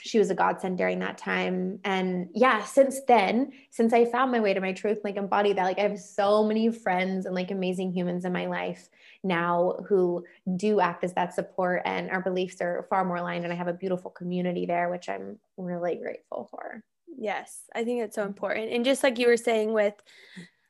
she 0.00 0.18
was 0.18 0.30
a 0.30 0.34
godsend 0.34 0.78
during 0.78 1.00
that 1.00 1.18
time. 1.18 1.80
And 1.84 2.28
yeah, 2.34 2.64
since 2.64 3.00
then, 3.06 3.52
since 3.70 3.92
I 3.92 4.04
found 4.04 4.30
my 4.30 4.40
way 4.40 4.54
to 4.54 4.60
my 4.60 4.72
truth, 4.72 4.98
like 5.04 5.16
embody 5.16 5.52
that, 5.52 5.64
like 5.64 5.78
I 5.78 5.82
have 5.82 5.98
so 5.98 6.44
many 6.44 6.70
friends 6.70 7.26
and 7.26 7.34
like 7.34 7.50
amazing 7.50 7.92
humans 7.92 8.24
in 8.24 8.32
my 8.32 8.46
life 8.46 8.88
now 9.24 9.74
who 9.88 10.24
do 10.56 10.80
act 10.80 11.02
as 11.02 11.14
that 11.14 11.34
support 11.34 11.82
and 11.84 12.10
our 12.10 12.22
beliefs 12.22 12.60
are 12.60 12.86
far 12.88 13.04
more 13.04 13.16
aligned. 13.16 13.44
And 13.44 13.52
I 13.52 13.56
have 13.56 13.68
a 13.68 13.72
beautiful 13.72 14.10
community 14.10 14.66
there, 14.66 14.88
which 14.88 15.08
I'm 15.08 15.38
really 15.56 15.96
grateful 15.96 16.48
for. 16.50 16.84
Yes, 17.16 17.62
I 17.74 17.84
think 17.84 18.02
it's 18.02 18.14
so 18.14 18.24
important. 18.24 18.70
And 18.70 18.84
just 18.84 19.02
like 19.02 19.18
you 19.18 19.26
were 19.26 19.36
saying 19.36 19.72
with 19.72 19.94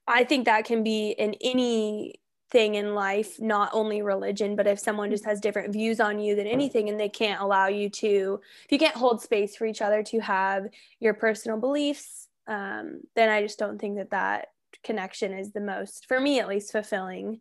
I 0.09 0.25
think 0.25 0.47
that 0.47 0.65
can 0.65 0.83
be 0.83 1.11
in 1.11 1.35
any 1.41 2.21
thing 2.51 2.77
in 2.77 2.95
life, 2.95 3.41
not 3.41 3.71
only 3.73 4.01
religion, 4.01 4.57
but 4.57 4.67
if 4.67 4.79
someone 4.79 5.11
just 5.11 5.27
has 5.27 5.41
different 5.41 5.73
views 5.73 6.01
on 6.01 6.19
you 6.19 6.35
than 6.35 6.47
anything 6.47 6.89
and 6.89 6.99
they 6.99 7.09
can't 7.09 7.43
allow 7.43 7.67
you 7.67 7.91
to, 7.91 8.41
if 8.65 8.73
you 8.73 8.79
can't 8.79 8.97
hold 8.97 9.21
space 9.21 9.55
for 9.55 9.67
each 9.67 9.83
other 9.83 10.03
to 10.03 10.21
have 10.21 10.69
your 10.99 11.15
personal 11.15 11.59
beliefs, 11.59 12.29
um, 12.47 13.01
then 13.15 13.29
I 13.29 13.43
just 13.43 13.59
don't 13.59 13.79
think 13.79 13.97
that 13.97 14.11
that 14.11 14.49
connection 14.83 15.35
is 15.35 15.53
the 15.53 15.61
most, 15.61 16.07
for 16.07 16.19
me 16.19 16.41
at 16.41 16.49
least, 16.49 16.73
fulfilling. 16.73 17.41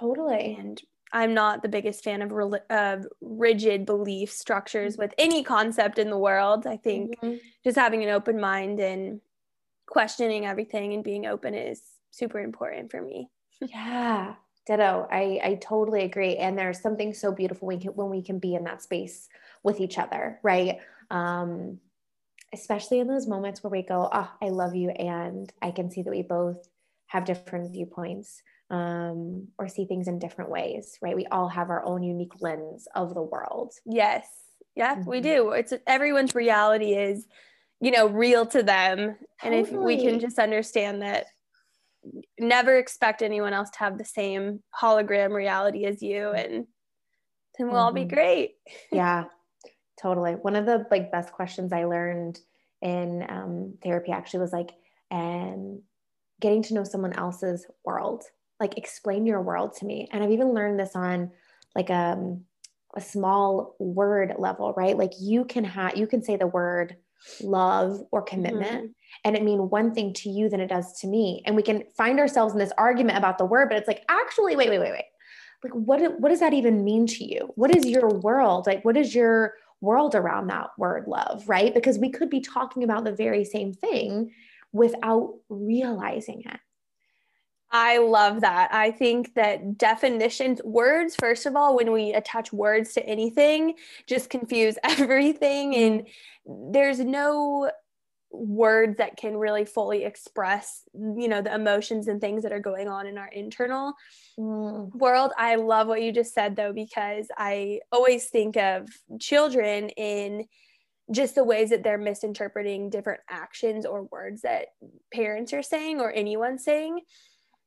Totally. 0.00 0.56
And 0.58 0.82
I'm 1.12 1.34
not 1.34 1.62
the 1.62 1.68
biggest 1.68 2.02
fan 2.02 2.22
of, 2.22 2.32
re- 2.32 2.58
of 2.70 3.06
rigid 3.20 3.86
belief 3.86 4.32
structures 4.32 4.96
with 4.96 5.14
any 5.18 5.44
concept 5.44 5.98
in 5.98 6.10
the 6.10 6.18
world. 6.18 6.66
I 6.66 6.78
think 6.78 7.20
mm-hmm. 7.20 7.36
just 7.62 7.78
having 7.78 8.02
an 8.02 8.10
open 8.10 8.40
mind 8.40 8.80
and 8.80 9.20
questioning 9.86 10.46
everything 10.46 10.92
and 10.92 11.04
being 11.04 11.26
open 11.26 11.54
is 11.54 11.82
super 12.10 12.40
important 12.40 12.90
for 12.90 13.02
me. 13.02 13.28
yeah. 13.60 14.34
Ditto. 14.64 15.08
I, 15.10 15.40
I 15.42 15.54
totally 15.60 16.04
agree. 16.04 16.36
And 16.36 16.56
there's 16.56 16.80
something 16.80 17.12
so 17.14 17.32
beautiful 17.32 17.66
when, 17.66 17.80
when 17.80 18.10
we 18.10 18.22
can 18.22 18.38
be 18.38 18.54
in 18.54 18.64
that 18.64 18.80
space 18.80 19.28
with 19.64 19.80
each 19.80 19.98
other, 19.98 20.38
right? 20.44 20.78
Um, 21.10 21.80
especially 22.54 23.00
in 23.00 23.08
those 23.08 23.26
moments 23.26 23.62
where 23.62 23.70
we 23.70 23.82
go, 23.82 24.08
oh, 24.12 24.30
I 24.40 24.50
love 24.50 24.74
you. 24.76 24.90
And 24.90 25.52
I 25.60 25.72
can 25.72 25.90
see 25.90 26.02
that 26.02 26.10
we 26.10 26.22
both 26.22 26.68
have 27.06 27.24
different 27.24 27.72
viewpoints 27.72 28.42
um, 28.70 29.48
or 29.58 29.68
see 29.68 29.84
things 29.84 30.06
in 30.08 30.18
different 30.18 30.50
ways, 30.50 30.96
right? 31.02 31.16
We 31.16 31.26
all 31.26 31.48
have 31.48 31.70
our 31.70 31.84
own 31.84 32.02
unique 32.02 32.40
lens 32.40 32.86
of 32.94 33.14
the 33.14 33.22
world. 33.22 33.74
Yes. 33.84 34.26
Yeah, 34.74 34.96
mm-hmm. 34.96 35.10
we 35.10 35.20
do. 35.20 35.50
It's 35.50 35.74
everyone's 35.86 36.34
reality 36.34 36.94
is, 36.94 37.26
you 37.82 37.90
know, 37.90 38.06
real 38.06 38.46
to 38.46 38.62
them. 38.62 38.98
Totally. 38.98 39.18
And 39.42 39.54
if 39.54 39.72
we 39.72 39.98
can 39.98 40.20
just 40.20 40.38
understand 40.38 41.02
that 41.02 41.26
never 42.38 42.78
expect 42.78 43.22
anyone 43.22 43.52
else 43.52 43.70
to 43.70 43.78
have 43.78 43.98
the 43.98 44.04
same 44.04 44.60
hologram 44.80 45.32
reality 45.32 45.84
as 45.84 46.02
you 46.02 46.30
and 46.30 46.66
then 47.56 47.66
we'll 47.68 47.68
mm-hmm. 47.68 47.76
all 47.76 47.92
be 47.92 48.00
mm-hmm. 48.00 48.14
great 48.14 48.54
yeah 48.90 49.22
totally 50.00 50.32
one 50.32 50.56
of 50.56 50.66
the 50.66 50.84
like 50.90 51.12
best 51.12 51.30
questions 51.30 51.72
i 51.72 51.84
learned 51.84 52.40
in 52.82 53.24
um, 53.28 53.74
therapy 53.82 54.12
actually 54.12 54.40
was 54.40 54.52
like, 54.52 54.72
and 55.10 55.80
getting 56.40 56.62
to 56.64 56.74
know 56.74 56.84
someone 56.84 57.12
else's 57.14 57.66
world. 57.84 58.24
Like, 58.60 58.76
explain 58.76 59.24
your 59.24 59.40
world 59.40 59.74
to 59.76 59.86
me. 59.86 60.08
And 60.12 60.22
I've 60.22 60.32
even 60.32 60.52
learned 60.52 60.78
this 60.78 60.94
on 60.94 61.30
like 61.74 61.90
um, 61.90 62.42
a 62.94 63.00
small 63.00 63.76
word 63.78 64.34
level, 64.38 64.74
right? 64.76 64.98
Like, 64.98 65.12
you 65.18 65.44
can 65.44 65.64
have, 65.64 65.96
you 65.96 66.06
can 66.06 66.22
say 66.22 66.36
the 66.36 66.46
word 66.46 66.96
love 67.40 68.00
or 68.10 68.22
commitment. 68.22 68.64
Mm-hmm. 68.64 68.86
And 69.24 69.36
it 69.36 69.42
mean 69.42 69.70
one 69.70 69.94
thing 69.94 70.12
to 70.14 70.30
you 70.30 70.48
than 70.48 70.60
it 70.60 70.68
does 70.68 70.98
to 71.00 71.06
me. 71.06 71.42
And 71.46 71.54
we 71.54 71.62
can 71.62 71.84
find 71.96 72.18
ourselves 72.18 72.52
in 72.52 72.58
this 72.58 72.72
argument 72.78 73.18
about 73.18 73.38
the 73.38 73.44
word, 73.44 73.68
but 73.68 73.78
it's 73.78 73.88
like, 73.88 74.04
actually, 74.08 74.56
wait, 74.56 74.68
wait, 74.68 74.80
wait, 74.80 74.92
wait. 74.92 75.04
Like, 75.62 75.72
what, 75.74 76.20
what 76.20 76.30
does 76.30 76.40
that 76.40 76.54
even 76.54 76.84
mean 76.84 77.06
to 77.06 77.24
you? 77.24 77.52
What 77.54 77.74
is 77.76 77.84
your 77.84 78.08
world? 78.08 78.66
Like, 78.66 78.84
what 78.84 78.96
is 78.96 79.14
your 79.14 79.54
world 79.80 80.14
around 80.14 80.46
that 80.46 80.70
word 80.78 81.06
love, 81.06 81.48
right? 81.48 81.74
Because 81.74 81.98
we 81.98 82.10
could 82.10 82.30
be 82.30 82.40
talking 82.40 82.84
about 82.84 83.04
the 83.04 83.12
very 83.12 83.44
same 83.44 83.72
thing 83.72 84.32
without 84.72 85.34
realizing 85.48 86.42
it. 86.46 86.60
I 87.72 87.98
love 87.98 88.42
that. 88.42 88.72
I 88.72 88.90
think 88.90 89.34
that 89.34 89.78
definitions, 89.78 90.60
words, 90.62 91.16
first 91.16 91.46
of 91.46 91.56
all, 91.56 91.74
when 91.74 91.90
we 91.90 92.12
attach 92.12 92.52
words 92.52 92.92
to 92.94 93.06
anything, 93.06 93.74
just 94.06 94.28
confuse 94.28 94.76
everything. 94.84 95.74
And 95.74 96.06
there's 96.44 97.00
no 97.00 97.70
words 98.34 98.96
that 98.96 99.16
can 99.16 99.36
really 99.36 99.64
fully 99.64 100.04
express 100.04 100.84
you 100.94 101.28
know 101.28 101.42
the 101.42 101.54
emotions 101.54 102.08
and 102.08 102.18
things 102.18 102.42
that 102.42 102.52
are 102.52 102.60
going 102.60 102.88
on 102.88 103.06
in 103.06 103.18
our 103.18 103.28
internal 103.28 103.92
mm. 104.38 104.90
world 104.94 105.32
i 105.36 105.54
love 105.56 105.86
what 105.86 106.00
you 106.00 106.10
just 106.10 106.32
said 106.32 106.56
though 106.56 106.72
because 106.72 107.26
i 107.36 107.78
always 107.92 108.28
think 108.30 108.56
of 108.56 108.88
children 109.20 109.90
in 109.90 110.46
just 111.10 111.34
the 111.34 111.44
ways 111.44 111.68
that 111.68 111.82
they're 111.82 111.98
misinterpreting 111.98 112.88
different 112.88 113.20
actions 113.28 113.84
or 113.84 114.04
words 114.04 114.40
that 114.42 114.68
parents 115.12 115.52
are 115.52 115.62
saying 115.62 116.00
or 116.00 116.10
anyone 116.10 116.58
saying 116.58 117.00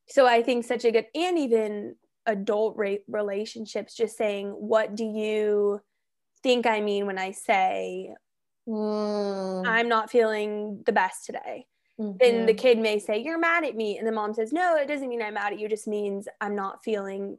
so 0.07 0.25
i 0.25 0.41
think 0.41 0.65
such 0.65 0.85
a 0.85 0.91
good 0.91 1.05
and 1.15 1.37
even 1.37 1.95
adult 2.25 2.75
ra- 2.77 2.95
relationships 3.07 3.95
just 3.95 4.17
saying 4.17 4.49
what 4.49 4.95
do 4.95 5.03
you 5.03 5.79
think 6.43 6.65
i 6.65 6.81
mean 6.81 7.05
when 7.05 7.17
i 7.17 7.31
say 7.31 8.13
mm. 8.67 9.67
I'm 9.67 9.89
not 9.89 10.09
feeling 10.09 10.81
the 10.85 10.91
best 10.91 11.25
today. 11.25 11.65
Mm-hmm. 11.99 12.17
Then 12.19 12.45
the 12.45 12.53
kid 12.53 12.77
may 12.77 12.99
say, 12.99 13.19
You're 13.19 13.39
mad 13.39 13.63
at 13.63 13.75
me. 13.75 13.97
And 13.97 14.07
the 14.07 14.11
mom 14.11 14.33
says, 14.33 14.51
No, 14.51 14.75
it 14.75 14.87
doesn't 14.87 15.07
mean 15.07 15.21
I'm 15.21 15.35
mad 15.35 15.53
at 15.53 15.59
you. 15.59 15.67
It 15.67 15.69
just 15.69 15.87
means 15.87 16.27
I'm 16.41 16.55
not 16.55 16.83
feeling 16.83 17.37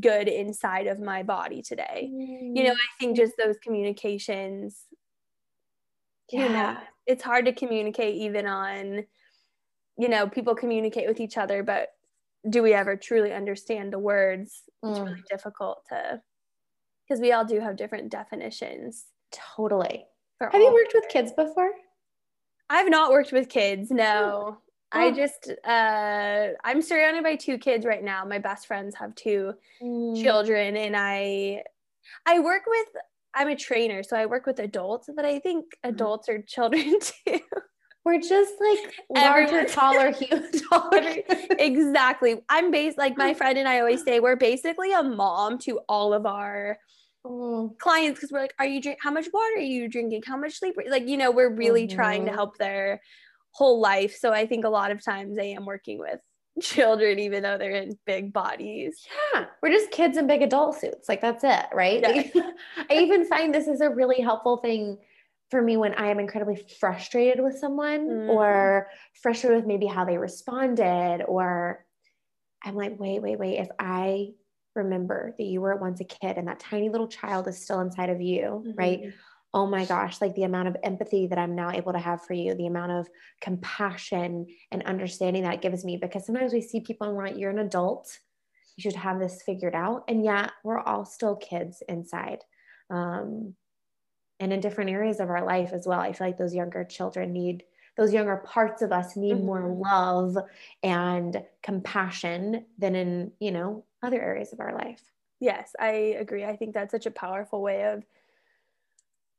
good 0.00 0.28
inside 0.28 0.86
of 0.86 1.00
my 1.00 1.22
body 1.22 1.62
today. 1.62 2.08
Mm. 2.12 2.56
You 2.56 2.64
know, 2.64 2.72
I 2.72 3.00
think 3.00 3.16
just 3.16 3.34
those 3.36 3.56
communications, 3.62 4.82
yeah. 6.30 6.42
you 6.42 6.48
know, 6.52 6.76
it's 7.06 7.22
hard 7.22 7.46
to 7.46 7.52
communicate 7.52 8.14
even 8.16 8.46
on, 8.46 9.04
you 9.98 10.08
know, 10.08 10.28
people 10.28 10.54
communicate 10.54 11.08
with 11.08 11.20
each 11.20 11.36
other, 11.36 11.62
but 11.62 11.88
do 12.48 12.62
we 12.62 12.72
ever 12.72 12.96
truly 12.96 13.32
understand 13.32 13.92
the 13.92 13.98
words? 13.98 14.62
Mm. 14.84 14.90
It's 14.90 15.00
really 15.00 15.22
difficult 15.30 15.82
to, 15.88 16.20
because 17.06 17.20
we 17.20 17.32
all 17.32 17.44
do 17.44 17.60
have 17.60 17.76
different 17.76 18.10
definitions. 18.10 19.06
Totally. 19.32 20.06
Have 20.40 20.54
you 20.54 20.72
worked 20.72 20.92
with 20.94 21.08
kids 21.08 21.32
before? 21.32 21.72
I've 22.68 22.90
not 22.90 23.10
worked 23.10 23.32
with 23.32 23.48
kids. 23.48 23.90
No. 23.90 24.58
Oh. 24.58 24.58
I 24.92 25.10
just 25.10 25.50
uh 25.64 26.48
I'm 26.64 26.80
surrounded 26.80 27.24
by 27.24 27.36
two 27.36 27.58
kids 27.58 27.84
right 27.84 28.02
now. 28.02 28.24
My 28.24 28.38
best 28.38 28.66
friends 28.66 28.94
have 28.96 29.14
two 29.14 29.54
mm. 29.82 30.22
children 30.22 30.76
and 30.76 30.96
I 30.96 31.62
I 32.24 32.38
work 32.40 32.62
with 32.66 32.86
I'm 33.34 33.48
a 33.48 33.56
trainer, 33.56 34.02
so 34.02 34.16
I 34.16 34.24
work 34.26 34.46
with 34.46 34.60
adults, 34.60 35.10
but 35.14 35.24
I 35.24 35.38
think 35.40 35.66
mm. 35.84 35.90
adults 35.90 36.28
are 36.28 36.40
children 36.42 36.98
too. 37.26 37.40
We're 38.06 38.20
just 38.20 38.54
like 38.60 38.94
larger, 39.10 39.64
taller, 39.68 40.12
huge. 40.12 40.62
Taller. 40.70 41.02
exactly. 41.58 42.40
I'm 42.48 42.70
based 42.70 42.96
like 42.96 43.18
my 43.18 43.34
friend 43.34 43.58
and 43.58 43.66
I 43.66 43.80
always 43.80 44.04
say 44.04 44.20
we're 44.20 44.36
basically 44.36 44.92
a 44.92 45.02
mom 45.02 45.58
to 45.62 45.80
all 45.88 46.14
of 46.14 46.24
our 46.24 46.78
mm. 47.26 47.76
clients 47.78 48.20
because 48.20 48.30
we're 48.30 48.42
like, 48.42 48.54
are 48.60 48.64
you 48.64 48.80
drink? 48.80 49.00
How 49.02 49.10
much 49.10 49.26
water 49.34 49.54
are 49.56 49.60
you 49.60 49.88
drinking? 49.88 50.22
How 50.24 50.36
much 50.36 50.60
sleep? 50.60 50.76
Like, 50.88 51.08
you 51.08 51.16
know, 51.16 51.32
we're 51.32 51.52
really 51.52 51.88
mm-hmm. 51.88 51.96
trying 51.96 52.20
to 52.20 52.28
mm-hmm. 52.28 52.36
help 52.36 52.58
their 52.58 53.00
whole 53.50 53.80
life. 53.80 54.16
So 54.16 54.32
I 54.32 54.46
think 54.46 54.64
a 54.64 54.68
lot 54.68 54.92
of 54.92 55.04
times 55.04 55.36
I 55.36 55.46
am 55.46 55.66
working 55.66 55.98
with 55.98 56.20
children, 56.62 57.18
even 57.18 57.42
though 57.42 57.58
they're 57.58 57.72
in 57.72 57.98
big 58.06 58.32
bodies. 58.32 59.04
Yeah, 59.34 59.46
we're 59.60 59.72
just 59.72 59.90
kids 59.90 60.16
in 60.16 60.28
big 60.28 60.42
adult 60.42 60.78
suits. 60.78 61.08
Like 61.08 61.20
that's 61.20 61.42
it, 61.42 61.66
right? 61.74 62.02
Yeah. 62.34 62.50
I 62.88 62.98
even 62.98 63.26
find 63.26 63.52
this 63.52 63.66
is 63.66 63.80
a 63.80 63.90
really 63.90 64.20
helpful 64.20 64.58
thing 64.58 64.98
for 65.50 65.62
me 65.62 65.76
when 65.76 65.94
I 65.94 66.08
am 66.08 66.18
incredibly 66.18 66.56
frustrated 66.80 67.42
with 67.42 67.58
someone 67.58 68.08
mm. 68.08 68.28
or 68.28 68.88
frustrated 69.22 69.58
with 69.58 69.66
maybe 69.66 69.86
how 69.86 70.04
they 70.04 70.18
responded, 70.18 71.24
or 71.26 71.84
I'm 72.64 72.74
like, 72.74 72.98
wait, 72.98 73.22
wait, 73.22 73.38
wait. 73.38 73.58
If 73.58 73.68
I 73.78 74.30
remember 74.74 75.34
that 75.38 75.44
you 75.44 75.60
were 75.60 75.76
once 75.76 76.00
a 76.00 76.04
kid 76.04 76.36
and 76.36 76.48
that 76.48 76.60
tiny 76.60 76.88
little 76.88 77.08
child 77.08 77.48
is 77.48 77.62
still 77.62 77.80
inside 77.80 78.10
of 78.10 78.20
you, 78.20 78.64
mm-hmm. 78.66 78.72
right? 78.76 79.12
Oh 79.54 79.66
my 79.66 79.86
gosh, 79.86 80.20
like 80.20 80.34
the 80.34 80.42
amount 80.42 80.68
of 80.68 80.76
empathy 80.82 81.28
that 81.28 81.38
I'm 81.38 81.54
now 81.54 81.70
able 81.70 81.92
to 81.92 81.98
have 81.98 82.24
for 82.24 82.34
you, 82.34 82.54
the 82.54 82.66
amount 82.66 82.92
of 82.92 83.08
compassion 83.40 84.46
and 84.70 84.82
understanding 84.82 85.44
that 85.44 85.62
gives 85.62 85.84
me. 85.84 85.96
Because 85.96 86.26
sometimes 86.26 86.52
we 86.52 86.60
see 86.60 86.80
people 86.80 87.06
and 87.06 87.16
we're 87.16 87.26
like, 87.26 87.38
you're 87.38 87.50
an 87.50 87.60
adult, 87.60 88.18
you 88.76 88.82
should 88.82 88.96
have 88.96 89.18
this 89.18 89.42
figured 89.46 89.74
out. 89.74 90.04
And 90.08 90.24
yet 90.24 90.50
we're 90.62 90.80
all 90.80 91.06
still 91.06 91.36
kids 91.36 91.82
inside. 91.88 92.40
Um, 92.90 93.54
and 94.40 94.52
in 94.52 94.60
different 94.60 94.90
areas 94.90 95.20
of 95.20 95.30
our 95.30 95.44
life 95.44 95.72
as 95.72 95.86
well. 95.86 96.00
I 96.00 96.12
feel 96.12 96.26
like 96.26 96.38
those 96.38 96.54
younger 96.54 96.84
children 96.84 97.32
need 97.32 97.64
those 97.96 98.12
younger 98.12 98.36
parts 98.36 98.82
of 98.82 98.92
us 98.92 99.16
need 99.16 99.36
mm-hmm. 99.36 99.46
more 99.46 99.74
love 99.82 100.36
and 100.82 101.42
compassion 101.62 102.66
than 102.78 102.94
in, 102.94 103.32
you 103.40 103.50
know, 103.50 103.84
other 104.02 104.20
areas 104.20 104.52
of 104.52 104.60
our 104.60 104.74
life. 104.74 105.00
Yes, 105.40 105.74
I 105.78 105.90
agree. 106.18 106.44
I 106.44 106.56
think 106.56 106.74
that's 106.74 106.92
such 106.92 107.06
a 107.06 107.10
powerful 107.10 107.62
way 107.62 107.84
of 107.84 108.04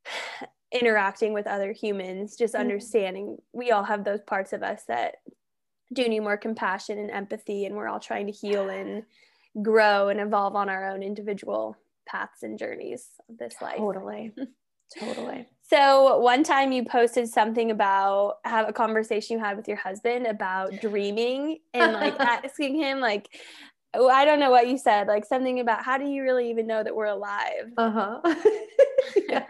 interacting 0.71 1.33
with 1.33 1.47
other 1.47 1.71
humans, 1.71 2.35
just 2.35 2.53
mm-hmm. 2.53 2.61
understanding 2.61 3.37
we 3.53 3.71
all 3.71 3.83
have 3.83 4.03
those 4.03 4.21
parts 4.21 4.53
of 4.53 4.63
us 4.63 4.83
that 4.87 5.17
do 5.93 6.07
need 6.07 6.19
more 6.19 6.37
compassion 6.37 6.97
and 6.97 7.11
empathy, 7.11 7.65
and 7.65 7.75
we're 7.75 7.87
all 7.87 7.99
trying 7.99 8.25
to 8.25 8.33
heal 8.33 8.69
and 8.69 9.03
grow 9.61 10.09
and 10.09 10.19
evolve 10.19 10.55
on 10.55 10.67
our 10.69 10.89
own 10.89 11.01
individual 11.01 11.77
paths 12.05 12.43
and 12.43 12.59
journeys 12.59 13.07
of 13.29 13.37
this 13.37 13.55
life. 13.61 13.77
Totally. 13.77 14.33
totally. 14.97 15.47
So 15.69 16.19
one 16.19 16.43
time 16.43 16.71
you 16.71 16.85
posted 16.85 17.27
something 17.27 17.71
about 17.71 18.35
have 18.45 18.69
a 18.69 18.73
conversation 18.73 19.37
you 19.37 19.43
had 19.43 19.57
with 19.57 19.67
your 19.67 19.77
husband 19.77 20.25
about 20.25 20.79
dreaming 20.79 21.59
and 21.73 21.93
like 21.93 22.17
asking 22.19 22.75
him 22.75 22.99
like 22.99 23.29
oh, 23.93 24.09
I 24.09 24.25
don't 24.25 24.39
know 24.39 24.51
what 24.51 24.67
you 24.67 24.77
said, 24.77 25.07
like 25.07 25.25
something 25.25 25.59
about 25.59 25.83
how 25.83 25.97
do 25.97 26.05
you 26.05 26.23
really 26.23 26.49
even 26.49 26.67
know 26.67 26.83
that 26.83 26.95
we're 26.95 27.05
alive? 27.05 27.71
Uh 27.77 27.91
huh. 27.91 28.21
yeah. 29.29 29.45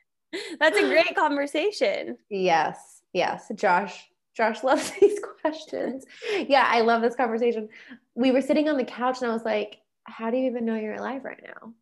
That's 0.60 0.78
a 0.78 0.88
great 0.88 1.14
conversation. 1.16 2.16
Yes. 2.30 3.02
Yes. 3.12 3.50
Josh, 3.54 4.08
Josh 4.36 4.62
loves 4.62 4.92
these 5.00 5.18
questions. 5.40 6.04
Yeah, 6.48 6.66
I 6.66 6.82
love 6.82 7.02
this 7.02 7.16
conversation. 7.16 7.68
We 8.14 8.30
were 8.30 8.42
sitting 8.42 8.68
on 8.68 8.76
the 8.76 8.84
couch 8.84 9.20
and 9.20 9.30
I 9.30 9.34
was 9.34 9.44
like, 9.44 9.78
How 10.04 10.30
do 10.30 10.36
you 10.36 10.46
even 10.46 10.64
know 10.64 10.76
you're 10.76 10.94
alive 10.94 11.24
right 11.24 11.42
now? 11.42 11.72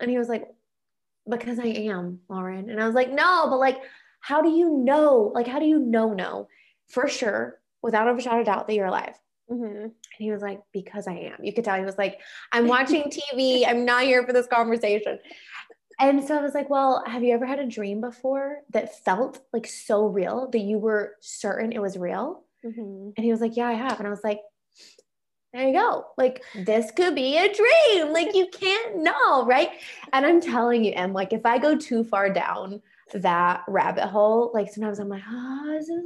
And 0.00 0.10
he 0.10 0.18
was 0.18 0.28
like, 0.28 0.48
Because 1.28 1.58
I 1.58 1.66
am, 1.66 2.20
Lauren. 2.28 2.70
And 2.70 2.82
I 2.82 2.86
was 2.86 2.94
like, 2.94 3.10
No, 3.10 3.46
but 3.48 3.58
like, 3.58 3.78
how 4.20 4.42
do 4.42 4.50
you 4.50 4.78
know? 4.78 5.32
Like, 5.34 5.46
how 5.46 5.58
do 5.58 5.66
you 5.66 5.78
know, 5.78 6.12
no, 6.12 6.48
for 6.88 7.08
sure, 7.08 7.60
without 7.82 8.08
a 8.08 8.20
shadow 8.20 8.40
of 8.40 8.46
doubt, 8.46 8.66
that 8.66 8.74
you're 8.74 8.86
alive? 8.86 9.14
Mm-hmm. 9.50 9.82
And 9.82 9.92
he 10.18 10.30
was 10.30 10.42
like, 10.42 10.60
because 10.72 11.06
I 11.06 11.12
am. 11.12 11.44
You 11.44 11.52
could 11.52 11.64
tell 11.64 11.78
he 11.78 11.84
was 11.84 11.98
like, 11.98 12.20
I'm 12.52 12.66
watching 12.68 13.04
TV. 13.04 13.66
I'm 13.66 13.84
not 13.84 14.04
here 14.04 14.24
for 14.26 14.32
this 14.32 14.46
conversation. 14.46 15.18
And 16.00 16.24
so 16.24 16.38
I 16.38 16.42
was 16.42 16.54
like, 16.54 16.70
well, 16.70 17.04
have 17.06 17.22
you 17.22 17.34
ever 17.34 17.46
had 17.46 17.58
a 17.58 17.66
dream 17.66 18.00
before 18.00 18.62
that 18.70 19.04
felt 19.04 19.40
like 19.52 19.66
so 19.66 20.06
real 20.06 20.48
that 20.50 20.60
you 20.60 20.78
were 20.78 21.14
certain 21.20 21.72
it 21.72 21.80
was 21.80 21.96
real? 21.96 22.44
Mm-hmm. 22.64 23.10
And 23.16 23.24
he 23.24 23.30
was 23.30 23.40
like, 23.40 23.56
yeah, 23.56 23.68
I 23.68 23.74
have. 23.74 23.98
And 23.98 24.06
I 24.06 24.10
was 24.10 24.24
like, 24.24 24.40
there 25.54 25.68
you 25.68 25.72
go. 25.72 26.06
Like 26.18 26.42
this 26.54 26.90
could 26.90 27.14
be 27.14 27.38
a 27.38 27.54
dream. 27.54 28.12
Like 28.12 28.34
you 28.34 28.48
can't 28.52 28.98
know, 29.02 29.46
right? 29.46 29.70
And 30.12 30.26
I'm 30.26 30.40
telling 30.40 30.84
you, 30.84 30.92
Em, 30.94 31.12
like 31.12 31.32
if 31.32 31.46
I 31.46 31.58
go 31.58 31.76
too 31.76 32.02
far 32.02 32.28
down 32.28 32.82
that 33.14 33.62
rabbit 33.68 34.08
hole, 34.08 34.50
like 34.52 34.72
sometimes 34.72 34.98
I'm 34.98 35.08
like, 35.08 35.22
oh, 35.30 35.76
this 35.78 35.88
is 35.88 36.04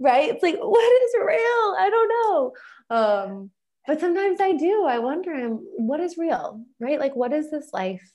right? 0.00 0.30
It's 0.30 0.42
like, 0.42 0.56
what 0.58 1.02
is 1.02 1.14
real? 1.24 1.76
I 1.78 1.88
don't 1.90 2.08
know. 2.08 2.52
Um, 2.90 3.50
but 3.86 4.00
sometimes 4.00 4.40
I 4.40 4.52
do. 4.52 4.84
I 4.84 4.98
wonder, 4.98 5.32
um, 5.32 5.66
what 5.76 6.00
is 6.00 6.18
real, 6.18 6.64
right? 6.80 6.98
Like, 6.98 7.14
what 7.14 7.32
is 7.32 7.50
this 7.50 7.72
life? 7.72 8.10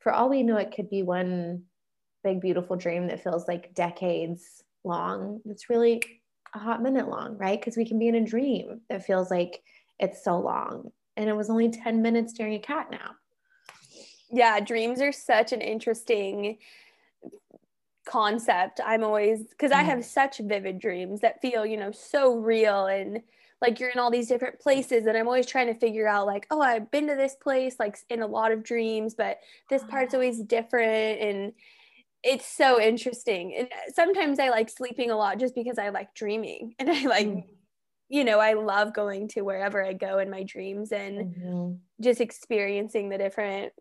For 0.00 0.12
all 0.12 0.30
we 0.30 0.42
know, 0.42 0.56
it 0.56 0.72
could 0.74 0.88
be 0.88 1.02
one 1.02 1.64
big, 2.24 2.40
beautiful 2.40 2.76
dream 2.76 3.08
that 3.08 3.22
feels 3.22 3.46
like 3.46 3.74
decades 3.74 4.64
long. 4.82 5.40
It's 5.44 5.68
really 5.68 6.19
a 6.54 6.58
hot 6.58 6.82
minute 6.82 7.08
long, 7.08 7.36
right? 7.38 7.58
Because 7.60 7.76
we 7.76 7.84
can 7.86 7.98
be 7.98 8.08
in 8.08 8.14
a 8.14 8.24
dream 8.24 8.80
that 8.88 9.04
feels 9.04 9.30
like 9.30 9.62
it's 9.98 10.24
so 10.24 10.38
long. 10.38 10.90
And 11.16 11.28
it 11.28 11.36
was 11.36 11.50
only 11.50 11.70
10 11.70 12.02
minutes 12.02 12.32
during 12.32 12.54
a 12.54 12.58
cat 12.58 12.90
nap. 12.90 13.16
Yeah, 14.30 14.60
dreams 14.60 15.00
are 15.00 15.12
such 15.12 15.52
an 15.52 15.60
interesting 15.60 16.58
concept 18.06 18.80
i'm 18.84 19.04
always 19.04 19.44
because 19.44 19.70
i 19.70 19.82
Mm. 19.82 19.86
have 19.86 20.04
such 20.04 20.38
vivid 20.38 20.78
dreams 20.80 21.20
that 21.20 21.40
feel 21.40 21.64
you 21.66 21.76
know 21.76 21.92
so 21.92 22.34
real 22.34 22.86
and 22.86 23.22
like 23.60 23.78
you're 23.78 23.90
in 23.90 23.98
all 23.98 24.10
these 24.10 24.26
different 24.26 24.58
places 24.58 25.06
and 25.06 25.16
i'm 25.16 25.26
always 25.26 25.46
trying 25.46 25.66
to 25.66 25.78
figure 25.78 26.08
out 26.08 26.26
like 26.26 26.46
oh 26.50 26.60
i've 26.60 26.90
been 26.90 27.06
to 27.06 27.14
this 27.14 27.36
place 27.36 27.76
like 27.78 27.98
in 28.08 28.22
a 28.22 28.26
lot 28.26 28.52
of 28.52 28.62
dreams 28.62 29.14
but 29.14 29.38
this 29.68 29.84
part's 29.84 30.14
always 30.14 30.40
different 30.42 31.20
and 31.20 31.52
it's 32.22 32.46
so 32.46 32.80
interesting 32.80 33.54
and 33.56 33.68
sometimes 33.94 34.38
i 34.38 34.50
like 34.50 34.68
sleeping 34.68 35.10
a 35.10 35.16
lot 35.16 35.38
just 35.38 35.54
because 35.54 35.78
i 35.78 35.88
like 35.88 36.12
dreaming 36.14 36.74
and 36.78 36.90
i 36.90 37.02
like 37.06 37.26
Mm. 37.26 37.44
you 38.08 38.24
know 38.24 38.38
i 38.40 38.52
love 38.54 38.92
going 38.94 39.28
to 39.28 39.42
wherever 39.42 39.84
i 39.84 39.92
go 39.92 40.18
in 40.18 40.30
my 40.30 40.42
dreams 40.42 40.92
and 40.92 41.34
Mhm. 41.34 41.78
just 42.00 42.20
experiencing 42.20 43.08
the 43.08 43.18
different 43.18 43.72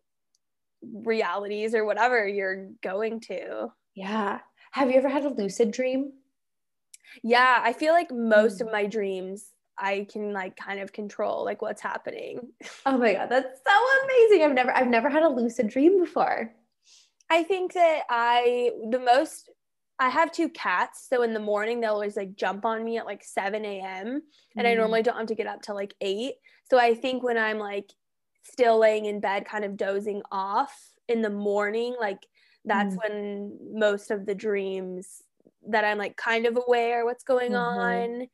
realities 0.82 1.76
or 1.76 1.86
whatever 1.86 2.28
you're 2.28 2.70
going 2.82 3.20
to 3.22 3.68
Yeah. 3.96 4.40
Have 4.72 4.90
you 4.90 4.96
ever 4.98 5.10
had 5.10 5.26
a 5.26 5.30
lucid 5.30 5.72
dream? 5.72 6.14
yeah 7.24 7.60
i 7.64 7.74
feel 7.74 7.92
like 7.94 8.12
most 8.12 8.60
Mm. 8.60 8.68
of 8.68 8.72
my 8.72 8.86
dreams 8.86 9.52
i 9.78 10.06
can 10.12 10.32
like 10.32 10.56
kind 10.56 10.80
of 10.80 10.94
control 10.94 11.44
like 11.44 11.62
what's 11.62 11.82
happening 11.82 12.54
Oh 12.86 12.98
my 12.98 13.14
god, 13.14 13.30
that's 13.30 13.60
so 13.68 13.76
amazing. 14.06 14.44
I've 14.44 14.54
never 14.54 14.72
I've 14.76 14.88
never 14.88 15.10
had 15.10 15.24
a 15.24 15.30
lucid 15.30 15.68
dream 15.70 16.00
before. 16.00 16.54
I 17.30 17.44
think 17.44 17.74
that 17.74 18.04
i 18.10 18.72
the 18.92 19.00
most 19.00 19.50
i 20.00 20.10
have 20.10 20.32
two 20.32 20.50
cats 20.50 21.08
so 21.10 21.22
in 21.24 21.34
the 21.34 21.40
morning 21.40 21.80
they'll 21.80 21.94
always 21.94 22.18
like 22.18 22.36
jump 22.36 22.66
on 22.66 22.84
me 22.84 22.98
at 22.98 23.06
like 23.06 23.24
7 23.24 23.64
a.m 23.66 24.22
and 24.58 24.68
i 24.68 24.74
Mm. 24.74 24.78
normally 24.78 25.02
don't 25.04 25.18
have 25.18 25.28
to 25.28 25.36
get 25.36 25.48
up 25.48 25.62
till 25.62 25.76
like 25.76 25.94
8 26.02 26.34
so 26.70 26.78
i 26.78 26.94
think 26.94 27.24
when 27.24 27.38
i'm 27.38 27.60
like 27.60 27.90
still 28.44 28.80
laying 28.80 29.06
in 29.06 29.20
bed 29.20 29.46
kind 29.46 29.66
of 29.66 29.78
dozing 29.78 30.22
off 30.32 30.76
in 31.08 31.22
the 31.22 31.30
morning 31.30 31.96
like 32.00 32.26
that's 32.66 32.96
Mm. 32.96 33.00
when 33.04 33.58
most 33.74 34.12
of 34.12 34.26
the 34.26 34.36
dreams 34.36 35.22
that 35.68 35.84
i'm 35.86 35.98
like 35.98 36.16
kind 36.18 36.46
of 36.46 36.58
aware 36.58 37.06
what's 37.06 37.24
going 37.24 37.52
Mhm. 37.52 37.58
on 38.22 38.28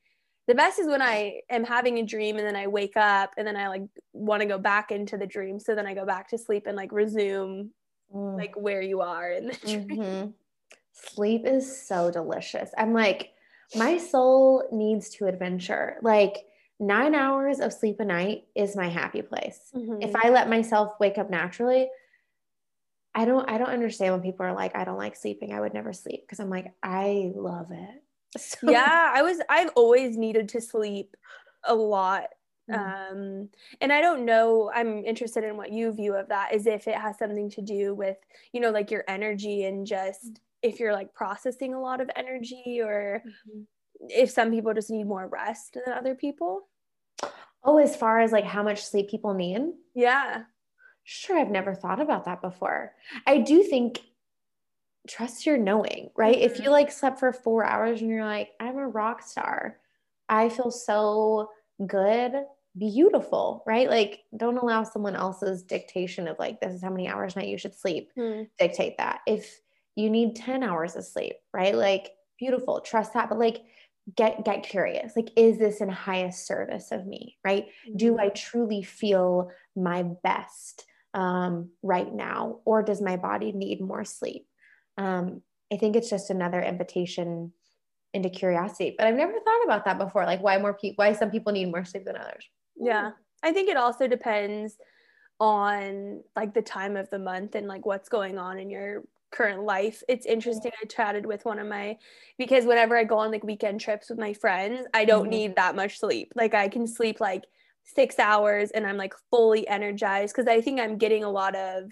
the 0.47 0.55
best 0.55 0.77
is 0.79 0.87
when 0.87 1.01
i 1.01 1.41
am 1.49 1.63
having 1.63 1.97
a 1.99 2.03
dream 2.05 2.37
and 2.37 2.45
then 2.47 2.55
i 2.55 2.67
wake 2.67 2.95
up 2.97 3.31
and 3.37 3.47
then 3.47 3.57
i 3.57 3.67
like 3.67 3.81
want 4.13 4.41
to 4.41 4.47
go 4.47 4.59
back 4.59 4.91
into 4.91 5.17
the 5.17 5.25
dream 5.25 5.59
so 5.59 5.73
then 5.75 5.87
i 5.87 5.93
go 5.95 6.05
back 6.05 6.27
to 6.29 6.37
sleep 6.37 6.67
and 6.67 6.77
like 6.77 6.91
resume 6.91 7.69
Mm. 8.13 8.37
like 8.37 8.55
where 8.55 8.81
you 8.81 9.01
are 9.01 9.31
in 9.31 9.47
the 9.47 9.53
dream 9.65 9.87
Mhm. 9.89 10.33
Sleep 10.93 11.45
is 11.45 11.85
so 11.87 12.09
delicious. 12.09 12.71
I'm 12.77 12.93
like, 12.93 13.33
my 13.75 13.97
soul 13.97 14.63
needs 14.71 15.09
to 15.15 15.25
adventure. 15.27 15.97
Like 16.01 16.45
nine 16.79 17.13
hours 17.15 17.59
of 17.59 17.73
sleep 17.73 17.99
a 17.99 18.05
night 18.05 18.45
is 18.55 18.75
my 18.77 18.87
happy 18.87 19.21
place. 19.21 19.59
Mhm. 19.75 20.01
If 20.03 20.15
I 20.15 20.29
let 20.29 20.47
myself 20.49 20.93
wake 20.99 21.17
up 21.17 21.29
naturally, 21.29 21.89
I 23.13 23.25
don't 23.25 23.49
I 23.49 23.57
don't 23.57 23.69
understand 23.69 24.13
when 24.13 24.21
people 24.21 24.45
are 24.45 24.53
like, 24.53 24.75
I 24.75 24.83
don't 24.85 24.97
like 24.97 25.15
sleeping. 25.15 25.51
I 25.53 25.59
would 25.61 25.73
never 25.73 25.91
sleep. 25.93 26.21
Because 26.21 26.39
I'm 26.39 26.49
like, 26.49 26.73
I 26.83 27.31
love 27.35 27.71
it. 27.71 28.03
So- 28.37 28.69
yeah 28.69 29.11
i 29.15 29.21
was 29.21 29.39
i've 29.49 29.69
always 29.75 30.17
needed 30.17 30.49
to 30.49 30.59
sleep 30.59 31.15
a 31.63 31.73
lot 31.73 32.25
Mm. 32.69 32.95
um 33.11 33.49
and 33.79 33.93
i 33.93 34.01
don't 34.01 34.25
know 34.25 34.71
i'm 34.73 35.05
interested 35.05 35.43
in 35.43 35.55
what 35.55 35.71
you 35.71 35.91
view 35.93 36.15
of 36.15 36.29
that 36.29 36.53
is 36.53 36.65
if 36.65 36.87
it 36.87 36.95
has 36.95 37.17
something 37.17 37.49
to 37.51 37.61
do 37.61 37.93
with 37.93 38.17
you 38.53 38.59
know 38.59 38.71
like 38.71 38.89
your 38.89 39.03
energy 39.07 39.65
and 39.65 39.85
just 39.85 40.39
if 40.63 40.79
you're 40.79 40.93
like 40.93 41.13
processing 41.13 41.75
a 41.75 41.79
lot 41.79 42.01
of 42.01 42.09
energy 42.15 42.81
or 42.81 43.23
Mhm. 43.23 43.67
if 44.09 44.31
some 44.31 44.51
people 44.51 44.73
just 44.73 44.89
need 44.89 45.05
more 45.05 45.27
rest 45.27 45.73
than 45.85 45.93
other 45.93 46.15
people 46.15 46.67
Oh, 47.63 47.77
as 47.77 47.95
far 47.95 48.19
as 48.19 48.31
like 48.31 48.45
how 48.45 48.61
much 48.63 48.83
sleep 48.83 49.09
people 49.09 49.33
need? 49.33 49.73
yeah 49.93 50.45
Sure, 51.03 51.37
I've 51.37 51.51
never 51.51 51.75
thought 51.75 52.01
about 52.01 52.25
that 52.25 52.41
before. 52.41 52.95
I 53.27 53.37
do 53.39 53.63
think 53.63 54.01
trust 55.07 55.45
your 55.45 55.57
knowing, 55.57 56.09
right? 56.15 56.37
If 56.37 56.57
Mhm. 56.57 56.63
you 56.63 56.69
like 56.71 56.91
slept 56.91 57.19
for 57.19 57.31
four 57.31 57.63
hours 57.63 58.01
and 58.01 58.09
you're 58.09 58.25
like, 58.25 58.53
I'm 58.59 58.77
a 58.77 58.87
rock 58.87 59.21
star, 59.21 59.79
I 60.29 60.49
feel 60.49 60.71
so 60.71 61.51
good, 61.85 62.33
beautiful, 62.77 63.63
right? 63.65 63.89
Like, 63.89 64.23
don't 64.35 64.57
allow 64.57 64.83
someone 64.83 65.15
else's 65.15 65.63
dictation 65.63 66.27
of 66.27 66.37
like, 66.39 66.59
this 66.59 66.73
is 66.73 66.81
how 66.83 66.89
many 66.89 67.07
hours 67.07 67.35
a 67.35 67.39
night 67.39 67.49
you 67.49 67.57
should 67.57 67.75
sleep, 67.75 68.11
Hmm. 68.15 68.43
dictate 68.59 68.97
that. 68.97 69.21
If 69.27 69.61
you 69.95 70.09
need 70.09 70.35
10 70.35 70.63
hours 70.63 70.95
of 70.95 71.05
sleep, 71.05 71.35
right? 71.53 71.75
Like, 71.75 72.11
beautiful, 72.37 72.81
trust 72.81 73.13
that. 73.13 73.29
But 73.29 73.39
like, 73.39 73.63
get 74.15 74.45
get 74.45 74.61
curious 74.61 75.15
like 75.15 75.31
is 75.35 75.57
this 75.57 75.81
in 75.81 75.89
highest 75.89 76.45
service 76.45 76.91
of 76.91 77.07
me 77.07 77.39
right 77.43 77.69
do 77.95 78.19
I 78.19 78.29
truly 78.29 78.83
feel 78.83 79.49
my 79.75 80.03
best 80.03 80.85
um, 81.15 81.71
right 81.81 82.13
now, 82.13 82.59
or 82.65 82.83
does 82.83 83.01
my 83.01 83.15
body 83.15 83.53
need 83.53 83.79
more 83.81 84.03
sleep? 84.03 84.47
Um, 84.97 85.41
I 85.71 85.77
think 85.77 85.95
it's 85.95 86.09
just 86.09 86.29
another 86.29 86.61
invitation 86.61 87.53
into 88.13 88.29
curiosity. 88.29 88.95
But 88.97 89.07
I've 89.07 89.15
never 89.15 89.31
thought 89.31 89.63
about 89.63 89.85
that 89.85 89.97
before. 89.97 90.25
Like 90.25 90.41
why 90.41 90.57
more 90.57 90.73
people? 90.73 91.03
Why 91.03 91.13
some 91.13 91.31
people 91.31 91.53
need 91.53 91.71
more 91.71 91.85
sleep 91.85 92.03
than 92.05 92.17
others? 92.17 92.47
Yeah 92.77 93.11
i 93.43 93.51
think 93.51 93.69
it 93.69 93.77
also 93.77 94.07
depends 94.07 94.77
on 95.39 96.23
like 96.35 96.53
the 96.53 96.61
time 96.61 96.95
of 96.97 97.09
the 97.09 97.19
month 97.19 97.55
and 97.55 97.67
like 97.67 97.85
what's 97.85 98.09
going 98.09 98.37
on 98.37 98.59
in 98.59 98.69
your 98.69 99.03
current 99.31 99.63
life 99.63 100.03
it's 100.09 100.25
interesting 100.25 100.71
i 100.81 100.85
chatted 100.87 101.25
with 101.25 101.45
one 101.45 101.59
of 101.59 101.67
my 101.67 101.97
because 102.37 102.65
whenever 102.65 102.97
i 102.97 103.03
go 103.03 103.17
on 103.19 103.31
like 103.31 103.43
weekend 103.43 103.81
trips 103.81 104.09
with 104.09 104.19
my 104.19 104.33
friends 104.33 104.87
i 104.93 105.05
don't 105.05 105.27
Mhm. 105.27 105.29
need 105.29 105.55
that 105.55 105.75
much 105.75 105.99
sleep 105.99 106.31
like 106.35 106.53
i 106.53 106.69
can 106.69 106.87
sleep 106.87 107.19
like 107.19 107.43
six 107.83 108.19
hours 108.19 108.71
and 108.71 108.87
i'm 108.87 108.97
like 108.97 109.13
fully 109.31 109.67
energized 109.67 110.33
because 110.35 110.47
i 110.47 110.61
think 110.61 110.79
i'm 110.79 110.97
getting 110.97 111.23
a 111.23 111.29
lot 111.29 111.55
of 111.55 111.91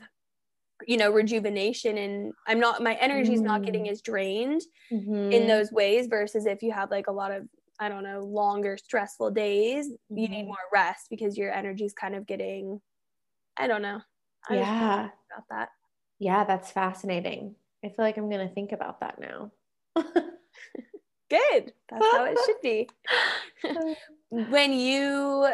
you 0.87 0.97
know 0.97 1.11
rejuvenation 1.11 1.97
and 1.97 2.33
i'm 2.47 2.59
not 2.59 2.81
my 2.81 2.95
energy 2.95 3.33
is 3.33 3.43
not 3.43 3.63
getting 3.63 3.87
Mm. 3.87 3.89
as 3.89 4.01
drained 4.01 4.61
in 5.31 5.47
Mhm. 5.47 5.47
those 5.47 5.71
ways 5.71 6.07
versus 6.07 6.45
if 6.45 6.63
you 6.63 6.71
have 6.71 6.91
like 6.91 7.07
a 7.07 7.11
lot 7.13 7.31
of 7.31 7.47
i 7.83 7.89
don't 7.89 8.03
know 8.03 8.21
longer 8.21 8.77
stressful 8.77 9.31
days 9.31 9.87
you 10.09 10.27
need 10.27 10.43
Mhm. 10.43 10.47
more 10.47 10.57
rest 10.73 11.07
because 11.09 11.37
your 11.37 11.51
energy 11.51 11.85
is 11.85 11.93
kind 11.93 12.15
of 12.15 12.25
getting 12.25 12.81
i 13.57 13.67
don't 13.67 13.81
know 13.81 14.01
I 14.49 14.55
yeah, 14.55 15.09
about 15.31 15.47
that 15.49 15.69
yeah, 16.19 16.45
that's 16.45 16.71
fascinating. 16.71 17.55
I 17.83 17.89
feel 17.89 18.05
like 18.05 18.17
I'm 18.17 18.29
gonna 18.29 18.47
think 18.47 18.71
about 18.71 19.01
that 19.01 19.19
now. 19.19 19.51
good 21.29 21.73
that's 21.89 22.05
how 22.11 22.23
it 22.25 22.37
should 22.45 22.61
be 22.61 22.87
when 24.29 24.73
you 24.73 25.47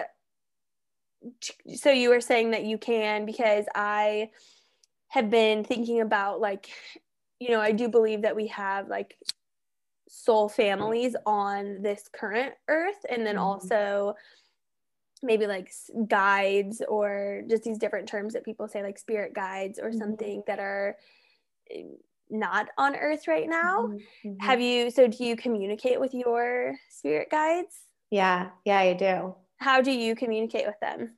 so 1.75 1.91
you 1.91 2.09
were 2.09 2.21
saying 2.21 2.51
that 2.51 2.63
you 2.63 2.77
can 2.77 3.25
because 3.25 3.65
i 3.75 4.29
have 5.09 5.29
been 5.29 5.63
thinking 5.63 6.01
about 6.01 6.39
like 6.39 6.69
you 7.39 7.49
know 7.49 7.61
i 7.61 7.71
do 7.71 7.87
believe 7.87 8.21
that 8.23 8.35
we 8.35 8.47
have 8.47 8.87
like 8.87 9.17
soul 10.09 10.49
families 10.49 11.15
on 11.27 11.81
this 11.83 12.09
current 12.11 12.55
earth 12.67 13.05
and 13.09 13.25
then 13.25 13.35
Mhm. 13.35 13.41
also 13.41 14.15
maybe 15.21 15.45
like 15.47 15.71
guides 16.07 16.81
or 16.87 17.43
just 17.47 17.63
these 17.63 17.77
different 17.77 18.07
terms 18.07 18.33
that 18.33 18.43
people 18.43 18.67
say 18.67 18.81
like 18.81 18.97
spirit 18.97 19.33
guides 19.33 19.77
or 19.79 19.91
Mhm. 19.91 19.99
something 19.99 20.43
that 20.47 20.59
are 20.59 20.97
eh, 21.69 21.83
not 22.29 22.69
on 22.77 22.95
earth 22.95 23.27
right 23.27 23.47
now 23.49 23.87
Mhm. 23.87 24.01
Mhm. 24.25 24.41
have 24.41 24.59
you 24.61 24.89
so 24.91 25.07
do 25.07 25.23
you 25.23 25.35
communicate 25.35 25.99
with 25.99 26.13
your 26.13 26.75
spirit 26.89 27.29
guides 27.29 27.85
yeah, 28.11 28.49
yeah, 28.65 28.79
I 28.79 28.93
do. 28.93 29.35
how 29.57 29.81
do 29.81 29.91
you 29.91 30.15
communicate 30.15 30.65
with 30.65 30.79
them 30.79 31.17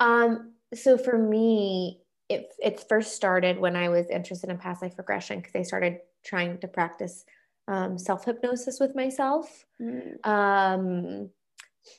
Um, 0.00 0.54
so 0.74 0.96
for 0.96 1.18
me, 1.18 2.02
it 2.28 2.54
it 2.58 2.84
first 2.88 3.14
started 3.14 3.58
when 3.58 3.76
I 3.76 3.88
was 3.90 4.08
interested 4.08 4.50
in 4.50 4.58
past 4.58 4.80
life 4.82 4.96
regression 4.98 5.38
because 5.40 5.54
I 5.54 5.62
started 5.62 6.00
trying 6.24 6.58
to 6.60 6.68
practice 6.68 7.24
um, 7.68 7.98
self 7.98 8.24
hypnosis 8.24 8.80
with 8.80 8.96
myself. 8.96 9.64
Um, 10.24 11.30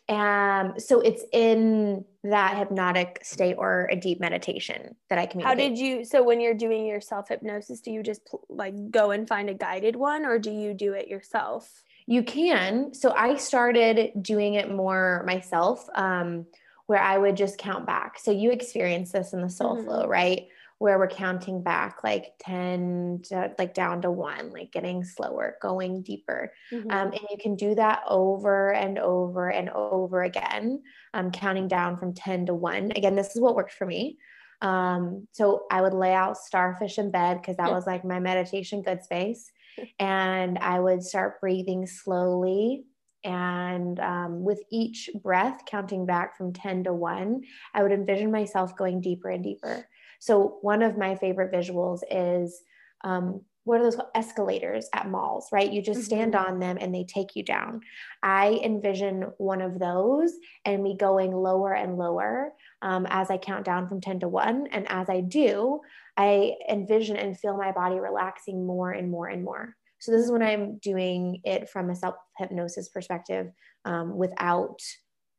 and 0.08 0.82
so 0.82 1.00
it's 1.00 1.24
in 1.32 2.06
that 2.24 2.58
hypnotic 2.58 3.20
state 3.24 3.56
or 3.58 3.88
a 3.92 3.96
deep 3.96 4.20
meditation 4.20 4.96
that 5.10 5.18
I 5.18 5.26
can. 5.26 5.42
how 5.42 5.56
did 5.56 5.78
you 5.78 6.04
so 6.06 6.22
when 6.22 6.40
you're 6.42 6.54
doing 6.54 6.86
your 6.86 7.02
self 7.02 7.30
hypnosis 7.30 7.82
do 7.82 7.90
you 7.92 8.04
just 8.04 8.24
pl- 8.26 8.46
like 8.50 8.92
go 8.92 9.10
and 9.12 9.28
find 9.28 9.50
a 9.50 9.54
guided 9.56 9.96
one 9.96 10.26
or 10.26 10.38
do 10.38 10.52
you 10.52 10.74
do 10.76 10.94
it 10.94 11.08
yourself 11.08 11.82
You 12.06 12.24
can. 12.24 12.94
So 12.94 13.14
I 13.16 13.36
started 13.38 14.12
doing 14.22 14.56
it 14.56 14.70
more 14.72 15.24
myself, 15.26 15.88
um, 15.96 16.46
where 16.88 17.02
I 17.02 17.18
would 17.20 17.38
just 17.38 17.58
count 17.60 17.86
back. 17.86 18.18
So 18.20 18.32
you 18.32 18.50
experience 18.52 19.12
this 19.12 19.32
in 19.34 19.42
the 19.42 19.50
soul 19.50 19.76
Mhm. 19.78 19.84
flow, 19.86 20.08
right? 20.08 20.48
Where 20.80 20.98
we're 20.98 21.08
counting 21.10 21.62
back 21.62 22.04
like 22.04 22.34
10 22.40 23.22
to 23.26 23.54
like 23.60 23.74
down 23.74 24.02
to 24.04 24.12
one, 24.12 24.52
like 24.52 24.72
getting 24.72 25.04
slower, 25.04 25.58
going 25.62 26.02
deeper. 26.04 26.54
Mhm. 26.72 26.92
Um, 26.92 27.08
and 27.12 27.22
you 27.30 27.38
can 27.40 27.56
do 27.56 27.76
that 27.76 28.02
over 28.08 28.74
and 28.74 28.98
over 28.98 29.50
and 29.50 29.70
over 29.70 30.24
again, 30.24 30.82
um, 31.14 31.32
counting 31.32 31.68
down 31.68 31.98
from 31.98 32.14
10 32.14 32.46
to 32.48 32.54
one. 32.56 32.92
Again, 32.96 33.16
this 33.16 33.36
is 33.36 33.42
what 33.42 33.56
worked 33.56 33.74
for 33.74 33.86
me. 33.86 34.18
Um, 34.62 35.28
so 35.32 35.66
I 35.72 35.82
would 35.82 35.94
lay 35.94 36.14
out 36.14 36.38
starfish 36.38 36.98
in 36.98 37.12
bed 37.12 37.42
because 37.42 37.58
that 37.58 37.72
was 37.72 37.86
like 37.88 38.04
my 38.04 38.20
meditation 38.20 38.82
good 38.82 39.04
space. 39.04 39.52
And 40.00 40.58
I 40.58 40.80
would 40.80 41.04
start 41.04 41.40
breathing 41.40 41.88
slowly. 41.88 42.84
And 43.24 43.98
um, 44.00 44.44
with 44.44 44.62
each 44.72 45.10
breath, 45.24 45.64
counting 45.66 46.06
back 46.06 46.36
from 46.38 46.52
10 46.52 46.84
to 46.86 46.94
one, 46.94 47.44
I 47.74 47.84
would 47.84 47.94
envision 47.94 48.30
myself 48.32 48.76
going 48.76 49.00
deeper 49.00 49.30
and 49.30 49.42
deeper. 49.44 49.88
So, 50.20 50.58
one 50.62 50.82
of 50.82 50.98
my 50.98 51.16
favorite 51.16 51.52
visuals 51.54 52.02
is 52.12 52.62
um, 53.04 53.42
what 53.64 53.80
are 53.80 53.84
those 53.84 53.96
called? 53.96 54.10
escalators 54.16 54.90
at 54.94 55.10
malls, 55.10 55.48
right? 55.52 55.72
You 55.72 55.82
just 55.82 56.04
stand 56.04 56.34
Mhm. 56.34 56.48
on 56.48 56.60
them 56.60 56.78
and 56.80 56.94
they 56.94 57.04
take 57.04 57.36
you 57.36 57.44
down. 57.44 57.82
I 58.24 58.60
envision 58.64 59.24
one 59.38 59.62
of 59.62 59.80
those 59.80 60.34
and 60.66 60.82
me 60.84 60.98
going 60.98 61.32
lower 61.34 61.74
and 61.74 61.98
lower 61.98 62.54
um, 62.82 63.06
as 63.10 63.30
I 63.30 63.38
count 63.38 63.66
down 63.66 63.88
from 63.88 64.02
10 64.02 64.20
to 64.22 64.28
1. 64.28 64.68
And 64.68 64.90
as 64.90 65.10
I 65.10 65.22
do, 65.22 65.82
I 66.18 66.56
envision 66.68 67.16
and 67.18 67.38
feel 67.40 67.58
my 67.58 67.72
body 67.72 68.00
relaxing 68.00 68.66
more 68.66 68.92
and 68.92 69.10
more 69.12 69.28
and 69.28 69.44
more. 69.44 69.76
So, 70.00 70.12
this 70.12 70.24
is 70.26 70.32
when 70.32 70.42
I'm 70.44 70.78
doing 70.80 71.42
it 71.44 71.70
from 71.70 71.90
a 71.90 71.96
self 71.96 72.16
hypnosis 72.38 72.90
perspective 72.90 73.52
um, 73.86 74.18
without 74.18 74.80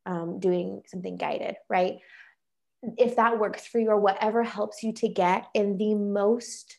um, 0.07 0.39
doing 0.41 0.83
something 0.87 1.17
guided, 1.17 1.57
right? 1.69 1.99
If 2.97 3.17
that 3.17 3.39
works 3.39 3.67
for 3.67 3.79
you 3.79 3.91
or 3.91 4.01
whatever 4.01 4.43
helps 4.43 4.83
you 4.83 4.93
to 4.95 5.09
get 5.09 5.47
in 5.55 5.77
the 5.77 5.95
most 5.95 6.79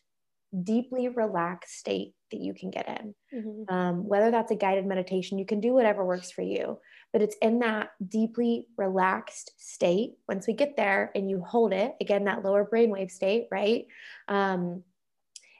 deeply 0.62 1.08
relaxed 1.08 1.78
state 1.78 2.14
that 2.30 2.40
you 2.40 2.52
can 2.54 2.70
get 2.70 2.88
in. 2.88 3.14
Mhm. 3.32 3.70
Um, 3.70 4.08
whether 4.08 4.30
that's 4.30 4.50
a 4.50 4.56
guided 4.56 4.84
meditation, 4.86 5.38
you 5.38 5.46
can 5.46 5.60
do 5.60 5.72
whatever 5.72 6.04
works 6.04 6.30
for 6.30 6.42
you, 6.42 6.78
but 7.12 7.22
it's 7.22 7.36
in 7.36 7.60
that 7.60 7.90
deeply 8.06 8.68
relaxed 8.76 9.52
state. 9.56 10.18
Once 10.28 10.46
we 10.46 10.52
get 10.52 10.76
there 10.76 11.10
and 11.14 11.30
you 11.30 11.40
hold 11.40 11.72
it, 11.72 11.94
again, 12.00 12.24
that 12.24 12.44
lower 12.44 12.66
brainwave 12.66 13.10
state, 13.10 13.48
right? 13.50 13.86
Um, 14.28 14.84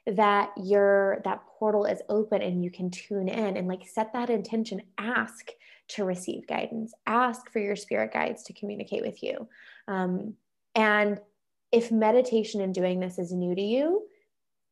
that 0.07 0.51
your 0.57 1.21
that 1.25 1.47
portal 1.47 1.85
is 1.85 2.03
open 2.09 2.43
and 2.43 2.65
you 2.65 2.71
can 2.71 2.91
tune 2.91 3.29
in 3.29 3.57
and 3.57 3.69
like 3.69 3.87
set 3.87 4.13
that 4.13 4.31
intention 4.31 4.83
ask 4.99 5.53
to 5.87 6.05
receive 6.05 6.47
guidance 6.49 6.93
ask 7.07 7.51
for 7.53 7.61
your 7.61 7.77
spirit 7.77 8.13
guides 8.13 8.43
to 8.43 8.53
communicate 8.53 9.03
with 9.03 9.23
you 9.23 9.49
um, 9.89 10.35
and 10.75 11.21
if 11.71 11.91
meditation 11.91 12.61
and 12.61 12.75
doing 12.75 13.01
this 13.01 13.19
is 13.19 13.33
new 13.33 13.55
to 13.55 13.63
you 13.63 14.07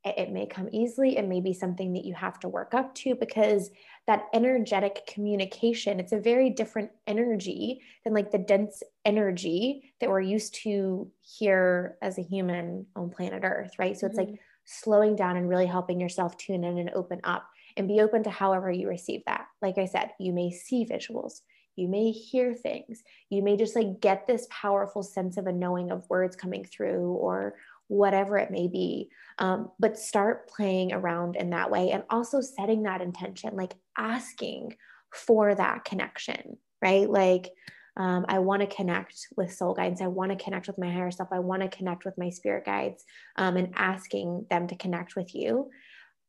it, 0.05 0.15
it 0.19 0.31
may 0.31 0.47
come 0.47 0.69
easily 0.73 1.17
it 1.17 1.27
may 1.27 1.41
be 1.41 1.53
something 1.53 1.93
that 1.93 2.05
you 2.05 2.15
have 2.15 2.39
to 2.41 2.49
work 2.49 2.75
up 2.75 2.95
to 2.95 3.15
because 3.15 3.71
that 4.07 4.25
energetic 4.33 5.07
communication 5.07 6.01
it's 6.01 6.13
a 6.13 6.19
very 6.21 6.51
different 6.51 6.91
energy 7.07 7.83
than 8.05 8.15
like 8.15 8.31
the 8.31 8.39
dense 8.39 8.83
energy 9.05 9.93
that 10.01 10.09
we're 10.11 10.21
used 10.21 10.55
to 10.55 11.11
here 11.21 11.97
as 12.03 12.19
a 12.19 12.23
human 12.23 12.87
on 12.97 13.11
planet 13.11 13.43
earth 13.45 13.73
right 13.79 13.99
so 13.99 14.07
it's 14.07 14.17
like 14.17 14.29
Mhm. 14.29 14.39
slowing 14.65 15.17
down 15.17 15.37
and 15.37 15.49
really 15.49 15.67
helping 15.67 16.01
yourself 16.01 16.37
tune 16.37 16.65
in 16.65 16.79
and 16.79 16.91
open 16.91 17.21
up 17.25 17.49
and 17.77 17.89
be 17.89 18.01
open 18.01 18.23
to 18.23 18.31
however 18.31 18.71
you 18.71 18.89
receive 18.89 19.23
that. 19.27 19.47
Like 19.63 19.79
I 19.79 19.87
said, 19.87 20.11
you 20.19 20.33
may 20.33 20.51
see 20.51 20.87
visuals, 20.87 21.41
you 21.81 21.89
may 21.89 22.11
hear 22.11 22.55
things, 22.55 23.03
you 23.31 23.43
may 23.43 23.57
just 23.57 23.75
like 23.75 24.01
get 24.01 24.27
this 24.27 24.47
powerful 24.51 25.03
sense 25.03 25.37
of 25.37 25.47
a 25.47 25.53
knowing 25.53 25.91
of 25.91 26.09
words 26.11 26.37
coming 26.37 26.65
through 26.65 27.13
or 27.13 27.57
whatever 27.89 28.39
it 28.39 28.51
may 28.51 28.69
be. 28.69 29.11
Um, 29.39 29.71
but 29.81 29.99
start 29.99 30.49
playing 30.49 30.93
around 30.93 31.35
in 31.37 31.51
that 31.51 31.71
way 31.71 31.91
and 31.91 32.05
also 32.11 32.41
setting 32.41 32.85
that 32.85 33.01
intention, 33.01 33.57
like 33.57 33.75
asking 33.99 34.77
for 35.13 35.55
that 35.55 35.85
connection, 35.85 36.57
right? 36.81 37.11
Like, 37.11 37.51
um, 37.97 38.25
I 38.29 38.39
want 38.39 38.61
to 38.61 38.75
connect 38.75 39.27
with 39.37 39.53
soul 39.53 39.75
guides. 39.75 40.01
I 40.01 40.07
want 40.07 40.31
to 40.31 40.43
connect 40.43 40.69
with 40.69 40.79
my 40.79 40.91
higher 40.91 41.11
self. 41.11 41.31
I 41.33 41.41
want 41.41 41.63
to 41.63 41.77
connect 41.77 42.05
with 42.05 42.17
my 42.17 42.31
spirit 42.31 42.65
guides 42.65 43.05
um, 43.37 43.57
and 43.57 43.73
asking 43.75 44.47
them 44.49 44.69
to 44.69 44.77
connect 44.77 45.17
with 45.17 45.35
you. 45.35 45.71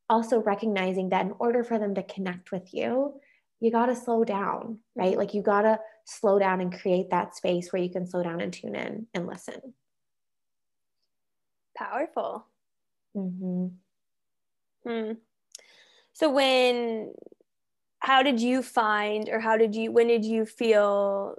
Also, 0.10 0.42
recognizing 0.42 1.10
that 1.10 1.26
in 1.26 1.34
order 1.40 1.64
for 1.64 1.78
them 1.78 1.96
to 1.96 2.04
connect 2.04 2.52
with 2.52 2.74
you, 2.74 3.14
you 3.62 3.72
got 3.72 3.86
to 3.86 3.96
slow 3.96 4.26
down, 4.26 4.80
right? 4.96 5.18
Like, 5.18 5.34
you 5.34 5.42
got 5.42 5.62
to 5.62 5.80
slow 6.04 6.40
down 6.40 6.60
and 6.60 6.78
create 6.78 7.12
that 7.12 7.36
space 7.36 7.72
where 7.72 7.82
you 7.82 7.90
can 7.90 8.06
slow 8.06 8.24
down 8.24 8.42
and 8.42 8.52
tune 8.52 8.76
in 8.76 9.08
and 9.14 9.28
listen. 9.28 9.74
Powerful. 11.78 12.46
Mm-hmm. 13.16 13.68
Hmm. 14.86 15.12
So 16.14 16.30
when 16.32 17.14
how 18.00 18.24
did 18.24 18.42
you 18.42 18.64
find 18.64 19.30
or 19.30 19.40
how 19.40 19.58
did 19.58 19.76
you 19.76 19.92
when 19.92 20.08
did 20.08 20.26
you 20.26 20.46
feel 20.46 21.36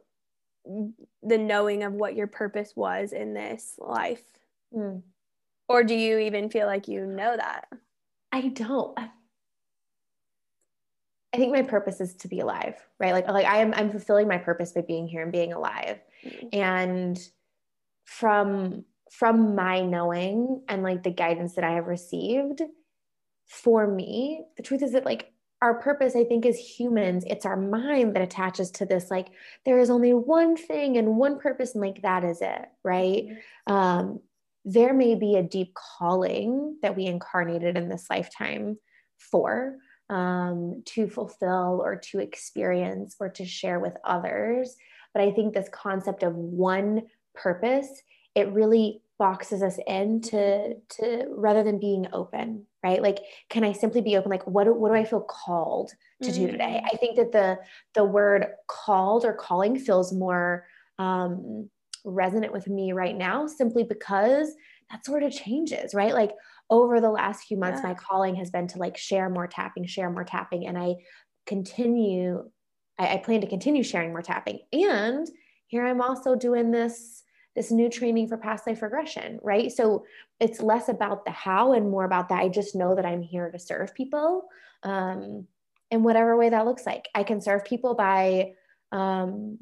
the 0.65 1.39
knowing 1.39 1.83
of 1.83 1.93
what 1.93 2.15
your 2.15 2.29
purpose 2.29 2.73
was 2.77 3.13
in 3.13 3.35
this 3.35 3.75
life? 3.79 4.23
Mm. 4.75 5.03
Or 5.69 5.85
do 5.85 5.95
you 5.95 6.19
even 6.19 6.51
feel 6.51 6.67
like 6.67 6.89
you 6.89 7.05
know 7.05 7.37
that? 7.37 7.67
I 8.31 8.49
don't. 8.49 8.97
I 11.35 11.39
think 11.39 11.53
my 11.53 11.63
purpose 11.63 12.01
is 12.01 12.15
to 12.17 12.29
be 12.29 12.41
alive, 12.41 12.75
right? 13.01 13.13
Like, 13.13 13.29
like 13.29 13.47
I 13.47 13.59
am, 13.59 13.73
I'm 13.75 13.91
fulfilling 13.91 14.29
my 14.29 14.39
purpose 14.39 14.73
by 14.73 14.83
being 14.83 15.09
here 15.09 15.23
and 15.23 15.33
being 15.33 15.53
alive. 15.53 15.99
Mm. 16.25 16.49
And 16.53 17.29
from 18.05 18.85
from 19.11 19.55
my 19.55 19.83
knowing 19.83 20.63
and 20.69 20.83
like 20.83 21.03
the 21.03 21.11
guidance 21.11 21.55
that 21.55 21.65
I 21.65 21.73
have 21.73 21.87
received, 21.87 22.63
for 23.47 23.87
me, 23.87 24.45
the 24.57 24.63
truth 24.63 24.83
is 24.83 24.93
that 24.93 25.05
like 25.05 25.33
our 25.63 25.75
purpose, 25.75 26.17
I 26.17 26.25
think, 26.25 26.45
as 26.45 26.59
humans, 26.59 27.25
it's 27.27 27.47
our 27.47 27.57
mind 27.57 28.17
that 28.17 28.23
attaches 28.23 28.71
to 28.73 28.85
this. 28.85 29.11
Like, 29.11 29.29
there 29.65 29.79
is 29.79 29.91
only 29.91 30.13
one 30.13 30.57
thing 30.57 30.97
and 30.97 31.17
one 31.17 31.39
purpose, 31.39 31.75
and 31.75 31.83
like 31.83 32.03
that 32.03 32.25
is 32.25 32.43
it, 32.43 32.67
right? 32.83 33.29
um, 33.69 34.21
there 34.65 34.93
may 34.93 35.15
be 35.15 35.37
a 35.37 35.43
deep 35.43 35.75
calling 35.75 36.77
that 36.83 36.97
we 36.97 37.07
incarnated 37.07 37.77
in 37.77 37.89
this 37.89 38.07
lifetime 38.11 38.79
for 39.19 39.77
um, 40.11 40.83
to 40.87 41.09
fulfill 41.09 41.81
or 41.83 41.97
to 41.97 42.19
experience 42.19 43.17
or 43.21 43.29
to 43.31 43.45
share 43.45 43.81
with 43.81 43.95
others. 44.05 44.77
But 45.15 45.23
I 45.23 45.33
think 45.33 45.55
this 45.55 45.69
concept 45.71 46.23
of 46.23 46.35
one 46.35 47.03
purpose, 47.35 47.89
it 48.35 48.49
really 48.53 49.03
boxes 49.19 49.63
us 49.63 49.79
in 49.87 50.21
to, 50.21 50.75
to 50.75 51.27
rather 51.31 51.63
than 51.63 51.79
being 51.79 52.07
open, 52.13 52.67
right? 52.83 53.03
Like, 53.03 53.19
can 53.49 53.63
I 53.63 53.73
simply 53.73 54.01
be 54.01 54.17
open? 54.17 54.31
Like, 54.31 54.47
what 54.47 54.65
do, 54.65 54.75
what 54.75 54.89
do 54.89 54.95
I 54.95 55.05
feel 55.05 55.21
called 55.21 55.93
to 56.23 56.33
do 56.33 56.47
today? 56.47 56.81
Mm. 56.83 56.89
I 56.93 56.97
think 56.97 57.17
that 57.17 57.33
the 57.33 57.59
the 57.95 58.05
word 58.05 58.47
called 58.69 59.25
or 59.25 59.33
calling 59.33 59.79
feels 59.79 60.13
more 60.13 60.67
um, 60.99 61.69
resonant 62.05 62.53
with 62.53 62.69
me 62.69 62.93
right 62.93 63.17
now 63.17 63.47
simply 63.47 63.85
because 63.85 64.55
that 64.91 65.05
sort 65.05 65.23
of 65.23 65.33
changes, 65.33 65.95
right? 65.95 66.15
Like 66.15 66.33
over 66.73 67.03
the 67.03 67.11
last 67.11 67.45
few 67.45 67.59
months, 67.59 67.83
Yeah. 67.83 67.91
my 67.91 67.95
calling 67.95 68.35
has 68.37 68.51
been 68.51 68.67
to 68.69 68.79
like 68.79 68.97
share 68.97 69.29
more 69.29 69.47
tapping, 69.47 69.85
share 69.87 70.09
more 70.09 70.25
tapping. 70.25 70.67
And 70.67 70.79
I 70.79 70.95
continue, 71.47 72.51
I, 72.99 73.15
I 73.15 73.17
plan 73.19 73.43
to 73.43 73.47
continue 73.47 73.83
sharing 73.83 74.11
more 74.11 74.23
tapping. 74.23 74.61
And 74.73 75.29
here 75.67 75.87
I'm 75.87 76.01
also 76.01 76.35
doing 76.35 76.71
this 76.71 77.23
this 77.55 77.71
new 77.71 77.91
training 77.91 78.27
for 78.27 78.39
past 78.39 78.67
life 78.67 78.81
regression, 78.81 79.39
right? 79.43 79.71
So 79.71 80.07
it's 80.41 80.63
less 80.63 80.89
about 80.89 81.27
the 81.27 81.31
how 81.31 81.75
and 81.75 81.91
more 81.91 82.05
about 82.05 82.31
that. 82.31 82.41
I 82.41 82.49
just 82.49 82.75
know 82.75 82.95
that 82.95 83.05
I'm 83.05 83.21
here 83.21 83.51
to 83.51 83.59
serve 83.59 83.95
people 83.95 84.49
um, 84.83 85.47
in 85.91 86.03
whatever 86.03 86.35
way 86.39 86.49
that 86.49 86.65
looks 86.65 86.87
like. 86.87 87.11
I 87.15 87.25
can 87.25 87.43
serve 87.43 87.67
people 87.67 87.95
by 87.95 88.53
um, 88.91 89.59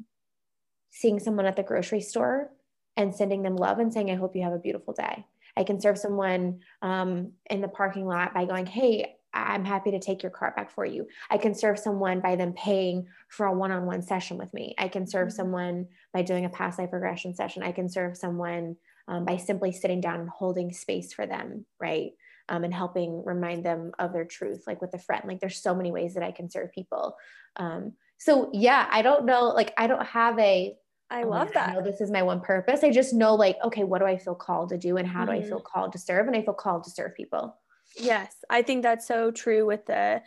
seeing 0.91 1.19
someone 1.19 1.45
at 1.45 1.57
the 1.57 1.63
grocery 1.63 1.99
store 1.99 2.53
and 2.95 3.13
sending 3.13 3.43
them 3.43 3.57
love 3.57 3.79
and 3.79 3.91
saying, 3.93 4.09
I 4.09 4.15
hope 4.15 4.37
you 4.37 4.43
have 4.43 4.53
a 4.53 4.59
beautiful 4.59 4.93
day. 4.93 5.25
I 5.57 5.63
can 5.63 5.79
serve 5.79 5.97
someone 5.97 6.59
um, 6.81 7.33
in 7.49 7.61
the 7.61 7.67
parking 7.67 8.05
lot 8.05 8.33
by 8.33 8.45
going, 8.45 8.65
Hey, 8.65 9.15
I'm 9.33 9.63
happy 9.63 9.91
to 9.91 9.99
take 9.99 10.23
your 10.23 10.31
cart 10.31 10.55
back 10.55 10.71
for 10.71 10.85
you. 10.85 11.07
I 11.29 11.37
can 11.37 11.55
serve 11.55 11.79
someone 11.79 12.19
by 12.19 12.35
them 12.35 12.53
paying 12.53 13.07
for 13.29 13.45
a 13.45 13.53
one 13.53 13.71
on 13.71 13.85
one 13.85 14.01
session 14.01 14.37
with 14.37 14.53
me. 14.53 14.75
I 14.77 14.87
can 14.89 15.07
serve 15.07 15.29
Mhm. 15.29 15.33
someone 15.33 15.87
by 16.13 16.21
doing 16.21 16.45
a 16.45 16.49
past 16.49 16.77
life 16.79 16.91
regression 16.91 17.33
session. 17.33 17.63
I 17.63 17.71
can 17.71 17.87
serve 17.87 18.17
someone 18.17 18.75
um, 19.07 19.25
by 19.25 19.37
simply 19.37 19.71
sitting 19.71 20.01
down 20.01 20.19
and 20.19 20.29
holding 20.29 20.71
space 20.71 21.13
for 21.13 21.25
them, 21.25 21.65
right? 21.79 22.11
Um, 22.49 22.63
and 22.63 22.73
helping 22.73 23.23
remind 23.23 23.65
them 23.65 23.91
of 23.99 24.13
their 24.13 24.25
truth, 24.25 24.63
like 24.67 24.81
with 24.81 24.93
a 24.93 24.99
friend. 24.99 25.23
Like 25.25 25.39
there's 25.39 25.61
so 25.61 25.73
many 25.73 25.91
ways 25.91 26.13
that 26.15 26.23
I 26.23 26.31
can 26.31 26.49
serve 26.49 26.71
people. 26.71 27.15
Um, 27.55 27.93
so 28.17 28.49
yeah, 28.53 28.87
I 28.91 29.01
don't 29.01 29.25
know. 29.25 29.45
Like 29.49 29.73
I 29.77 29.87
don't 29.87 30.05
have 30.05 30.37
a 30.39 30.75
I 31.11 31.23
love 31.23 31.53
man, 31.53 31.69
I 31.69 31.73
know 31.73 31.81
that. 31.81 31.91
this 31.91 32.01
is 32.01 32.09
my 32.09 32.23
one 32.23 32.39
purpose. 32.39 32.83
I 32.83 32.89
just 32.89 33.13
know 33.13 33.35
like, 33.35 33.57
okay, 33.65 33.83
what 33.83 33.99
do 33.99 34.05
I 34.05 34.17
feel 34.17 34.33
called 34.33 34.69
to 34.69 34.77
do 34.77 34.95
and 34.95 35.07
how 35.07 35.25
do 35.25 35.31
I 35.31 35.41
feel 35.41 35.57
mm-hmm. 35.57 35.79
called 35.79 35.91
to 35.91 35.99
serve? 35.99 36.27
And 36.27 36.35
I 36.35 36.41
feel 36.41 36.53
called 36.53 36.85
to 36.85 36.89
serve 36.89 37.15
people. 37.15 37.55
Yes, 37.97 38.33
I 38.49 38.61
think 38.61 38.81
that's 38.81 39.05
so 39.05 39.29
true 39.29 39.65
with 39.65 39.85
the, 39.85 40.21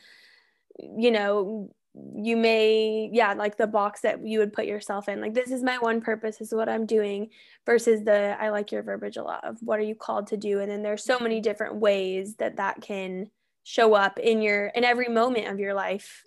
you 0.78 1.11
know, 1.11 1.74
you 2.16 2.36
may, 2.36 3.09
yeah, 3.12 3.32
like 3.32 3.56
the 3.56 3.66
box 3.66 4.02
that 4.02 4.27
you 4.27 4.40
would 4.40 4.52
put 4.52 4.66
yourself 4.66 5.09
in. 5.09 5.20
Like, 5.20 5.32
this 5.32 5.51
is 5.51 5.62
my 5.62 5.78
one 5.78 6.01
purpose, 6.02 6.36
this 6.36 6.48
is 6.48 6.55
what 6.55 6.69
I'm 6.69 6.85
doing, 6.85 7.31
versus 7.65 8.05
the, 8.05 8.36
I 8.39 8.51
like 8.51 8.70
your 8.70 8.82
verbiage 8.82 9.16
a 9.16 9.23
lot 9.23 9.44
of 9.44 9.56
what 9.61 9.78
are 9.78 9.85
you 9.85 9.94
called 9.94 10.27
to 10.28 10.36
do? 10.36 10.61
And 10.61 10.70
then 10.70 10.82
there's 10.82 11.05
so 11.05 11.19
many 11.19 11.40
different 11.40 11.77
ways 11.77 12.35
that 12.36 12.56
that 12.56 12.82
can 12.82 13.31
show 13.62 13.94
up 13.94 14.19
in 14.19 14.43
your, 14.43 14.66
in 14.66 14.85
every 14.85 15.09
moment 15.09 15.48
of 15.48 15.59
your 15.59 15.73
life 15.73 16.24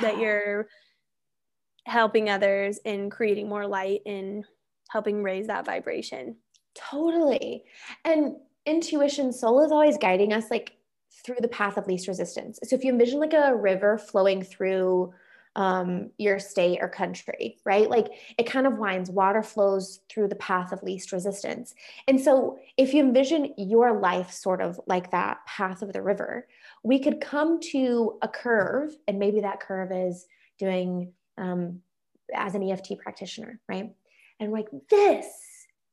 that 0.00 0.18
you're 0.18 0.68
helping 1.88 2.28
others 2.28 2.78
and 2.84 3.10
creating 3.10 3.48
more 3.48 3.66
light 3.66 4.02
and 4.06 4.44
helping 4.88 5.22
raise 5.22 5.46
that 5.46 5.66
vibration. 5.66 6.36
Totally. 6.74 7.64
And 8.04 8.36
intuition, 8.66 9.32
soul 9.32 9.64
is 9.64 9.72
always 9.72 9.98
guiding 9.98 10.32
us 10.32 10.50
like 10.50 10.76
through 11.24 11.38
the 11.40 11.48
path 11.48 11.76
of 11.76 11.86
least 11.86 12.06
resistance. 12.06 12.58
So 12.62 12.76
if 12.76 12.84
you 12.84 12.92
envision 12.92 13.18
like 13.18 13.32
a 13.32 13.56
river 13.56 13.98
flowing 13.98 14.42
through 14.42 15.12
um, 15.56 16.10
your 16.18 16.38
state 16.38 16.78
or 16.80 16.88
country, 16.88 17.58
right? 17.64 17.90
Like 17.90 18.06
it 18.38 18.44
kind 18.44 18.66
of 18.66 18.78
winds, 18.78 19.10
water 19.10 19.42
flows 19.42 20.00
through 20.08 20.28
the 20.28 20.36
path 20.36 20.70
of 20.70 20.82
least 20.84 21.10
resistance. 21.10 21.74
And 22.06 22.20
so 22.20 22.58
if 22.76 22.94
you 22.94 23.02
envision 23.02 23.54
your 23.56 23.98
life 23.98 24.30
sort 24.30 24.60
of 24.60 24.78
like 24.86 25.10
that 25.10 25.44
path 25.46 25.82
of 25.82 25.92
the 25.92 26.02
river, 26.02 26.46
we 26.84 27.00
could 27.00 27.20
come 27.20 27.58
to 27.72 28.18
a 28.22 28.28
curve, 28.28 28.94
and 29.08 29.18
maybe 29.18 29.40
that 29.40 29.58
curve 29.58 29.90
is 29.90 30.26
doing 30.58 31.12
um, 31.38 31.80
as 32.34 32.54
an 32.54 32.62
EFT 32.62 32.98
practitioner, 33.02 33.60
right? 33.68 33.92
And 34.40 34.52
like, 34.52 34.68
this 34.90 35.26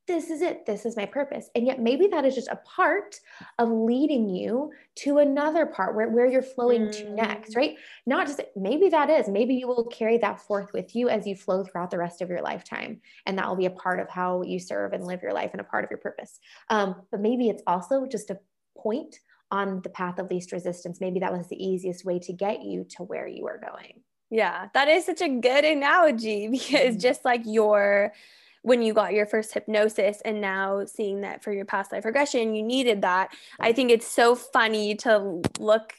this 0.08 0.30
is 0.30 0.42
it. 0.42 0.66
This 0.66 0.86
is 0.86 0.96
my 0.96 1.06
purpose. 1.06 1.50
And 1.56 1.66
yet, 1.66 1.80
maybe 1.80 2.08
that 2.08 2.26
is 2.26 2.36
just 2.36 2.48
a 2.50 2.58
part 2.58 3.20
of 3.58 3.70
leading 3.70 4.30
you 4.30 4.72
to 4.98 5.18
another 5.18 5.66
part 5.66 5.96
where, 5.96 6.10
where 6.10 6.28
you're 6.28 6.44
flowing 6.44 6.88
mm. 6.88 6.92
to 6.92 7.10
next, 7.12 7.56
right? 7.56 7.76
Not 8.06 8.28
just 8.28 8.42
maybe 8.56 8.90
that 8.90 9.10
is, 9.10 9.28
maybe 9.28 9.56
you 9.56 9.68
will 9.68 9.86
carry 9.86 10.18
that 10.20 10.40
forth 10.40 10.74
with 10.74 10.96
you 10.96 11.10
as 11.10 11.26
you 11.26 11.36
flow 11.36 11.64
throughout 11.64 11.90
the 11.90 11.98
rest 11.98 12.22
of 12.22 12.30
your 12.30 12.42
lifetime. 12.42 13.02
And 13.26 13.38
that 13.38 13.48
will 13.48 13.56
be 13.56 13.66
a 13.66 13.72
part 13.72 14.00
of 14.00 14.10
how 14.10 14.44
you 14.44 14.60
serve 14.60 14.94
and 14.94 15.04
live 15.04 15.24
your 15.24 15.34
life 15.34 15.52
and 15.54 15.62
a 15.62 15.66
part 15.66 15.84
of 15.84 15.90
your 15.90 16.00
purpose. 16.00 16.40
Um, 16.70 17.02
but 17.10 17.20
maybe 17.20 17.50
it's 17.50 17.64
also 17.66 18.06
just 18.06 18.30
a 18.30 18.40
point 18.78 19.20
on 19.50 19.82
the 19.82 19.90
path 19.90 20.20
of 20.20 20.30
least 20.30 20.52
resistance. 20.52 21.02
Maybe 21.02 21.20
that 21.20 21.34
was 21.34 21.48
the 21.50 21.64
easiest 21.64 22.06
way 22.06 22.20
to 22.20 22.34
get 22.34 22.64
you 22.64 22.86
to 22.98 23.04
where 23.04 23.28
you 23.28 23.48
are 23.48 23.58
going. 23.60 24.02
Yeah, 24.30 24.70
that 24.74 24.88
is 24.88 25.06
such 25.06 25.22
a 25.22 25.30
good 25.30 25.66
analogy 25.66 26.48
because 26.52 26.96
mm. 26.96 27.02
just 27.02 27.26
like 27.26 27.42
your 27.46 28.14
when 28.62 28.82
you 28.82 28.96
got 28.96 29.14
your 29.14 29.28
first 29.28 29.54
hypnosis 29.54 30.22
and 30.26 30.42
now 30.42 30.86
seeing 30.86 31.22
that 31.22 31.44
for 31.44 31.54
your 31.54 31.66
past 31.66 31.92
life 31.92 32.04
regression, 32.04 32.56
you 32.56 32.64
needed 32.64 33.04
that. 33.04 33.30
I 33.60 33.74
think 33.74 33.92
it's 33.92 34.08
so 34.08 34.34
funny 34.34 34.96
to 34.96 35.42
look 35.60 35.94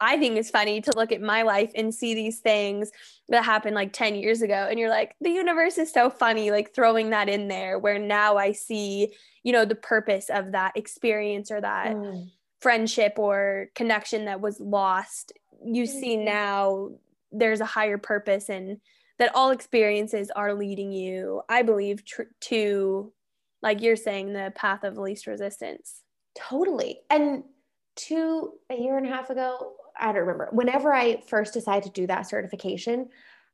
I 0.00 0.18
think 0.18 0.36
it's 0.36 0.50
funny 0.50 0.80
to 0.82 0.92
look 0.96 1.12
at 1.12 1.20
my 1.20 1.42
life 1.42 1.70
and 1.74 1.94
see 1.94 2.14
these 2.14 2.40
things 2.40 2.90
that 3.28 3.44
happened 3.44 3.74
like 3.74 3.92
10 3.92 4.16
years 4.16 4.42
ago. 4.42 4.66
And 4.68 4.78
you're 4.78 4.90
like, 4.90 5.14
the 5.20 5.30
universe 5.30 5.78
is 5.78 5.90
so 5.90 6.10
funny, 6.10 6.50
like 6.50 6.74
throwing 6.74 7.10
that 7.10 7.28
in 7.28 7.48
there 7.48 7.78
where 7.78 7.98
now 7.98 8.36
I 8.36 8.52
see, 8.52 9.14
you 9.42 9.52
know, 9.52 9.64
the 9.64 9.74
purpose 9.74 10.30
of 10.30 10.52
that 10.52 10.76
experience 10.76 11.50
or 11.50 11.60
that 11.60 11.94
mm. 11.94 12.30
friendship 12.60 13.14
or 13.18 13.70
connection 13.74 14.26
that 14.26 14.40
was 14.40 14.60
lost. 14.60 15.32
You 15.64 15.86
see 15.86 16.16
mm-hmm. 16.16 16.24
now 16.26 16.90
there's 17.34 17.60
a 17.60 17.66
higher 17.66 17.98
purpose 17.98 18.48
and 18.48 18.78
that 19.18 19.34
all 19.34 19.50
experiences 19.50 20.30
are 20.34 20.54
leading 20.54 20.92
you, 20.92 21.42
I 21.48 21.62
believe, 21.62 22.04
tr- 22.04 22.22
to, 22.42 23.12
like 23.62 23.80
you're 23.80 23.96
saying, 23.96 24.32
the 24.32 24.52
path 24.54 24.84
of 24.84 24.98
least 24.98 25.26
resistance. 25.26 26.02
Totally. 26.34 27.00
And 27.10 27.44
two, 27.96 28.54
a 28.70 28.74
year 28.74 28.96
and 28.96 29.06
a 29.06 29.10
half 29.10 29.30
ago, 29.30 29.74
I 29.98 30.06
don't 30.06 30.16
remember, 30.16 30.48
whenever 30.50 30.92
I 30.92 31.22
first 31.28 31.54
decided 31.54 31.84
to 31.84 32.00
do 32.00 32.06
that 32.08 32.26
certification, 32.26 33.08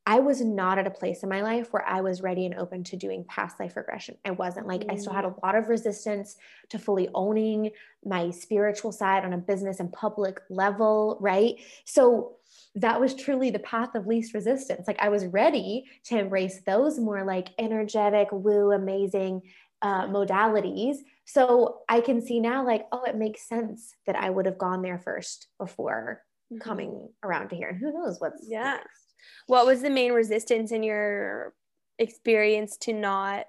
I 0.07 0.21
was 0.21 0.41
not 0.41 0.79
at 0.79 0.87
a 0.87 0.91
place 0.91 1.23
in 1.23 1.29
my 1.29 1.43
life 1.43 1.75
where 1.75 1.87
I 1.87 2.01
was 2.01 2.23
ready 2.23 2.47
and 2.47 2.55
open 2.55 2.83
to 2.85 2.97
doing 2.97 3.25
past 3.29 3.61
life 3.61 3.77
regression. 3.77 4.17
I 4.25 4.31
wasn't 4.31 4.67
like, 4.67 4.81
mm. 4.81 4.93
I 4.93 4.97
still 4.97 5.13
had 5.13 5.27
a 5.27 5.35
lot 5.43 5.55
of 5.55 5.69
resistance 5.69 6.37
to 6.71 6.79
fully 6.79 7.11
owning 7.15 7.71
my 8.05 8.31
spiritual 8.31 8.93
side 8.93 9.27
on 9.27 9.35
a 9.35 9.39
business 9.39 9.79
and 9.79 9.93
public 9.93 10.41
level, 10.49 11.19
right? 11.21 11.57
So 11.85 12.37
that 12.77 13.01
was 13.01 13.15
truly 13.15 13.51
the 13.51 13.59
path 13.59 13.95
of 13.95 14.07
least 14.07 14.35
resistance. 14.35 14.87
Like 14.87 15.01
I 15.01 15.09
was 15.09 15.27
ready 15.27 15.87
to 16.05 16.19
embrace 16.19 16.61
those 16.65 16.99
more 16.99 17.25
like 17.25 17.49
energetic, 17.59 18.29
woo, 18.31 18.73
amazing 18.73 19.43
uh, 19.83 20.07
modalities. 20.07 20.97
So 21.25 21.81
I 21.89 22.01
can 22.01 22.21
see 22.21 22.39
now, 22.39 22.65
like, 22.65 22.87
oh, 22.93 23.05
it 23.05 23.17
makes 23.17 23.49
sense 23.49 23.95
that 24.07 24.17
I 24.17 24.31
would 24.31 24.47
have 24.47 24.59
gone 24.59 24.83
there 24.83 24.99
first 24.99 25.49
before 25.59 26.23
mm-hmm. 26.53 26.61
coming 26.61 27.09
around 27.25 27.49
to 27.49 27.57
here. 27.57 27.69
And 27.69 27.79
who 27.79 27.93
knows 27.93 28.21
what's 28.21 28.45
yeah. 28.49 28.77
Next. 28.77 29.15
What 29.47 29.67
was 29.67 29.83
the 29.83 29.91
main 29.91 30.13
resistance 30.13 30.71
in 30.71 30.83
your 30.83 31.55
experience 31.99 32.77
to 32.79 32.93
not, 32.93 33.47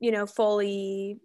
you 0.00 0.12
know, 0.12 0.26
fully 0.26 1.18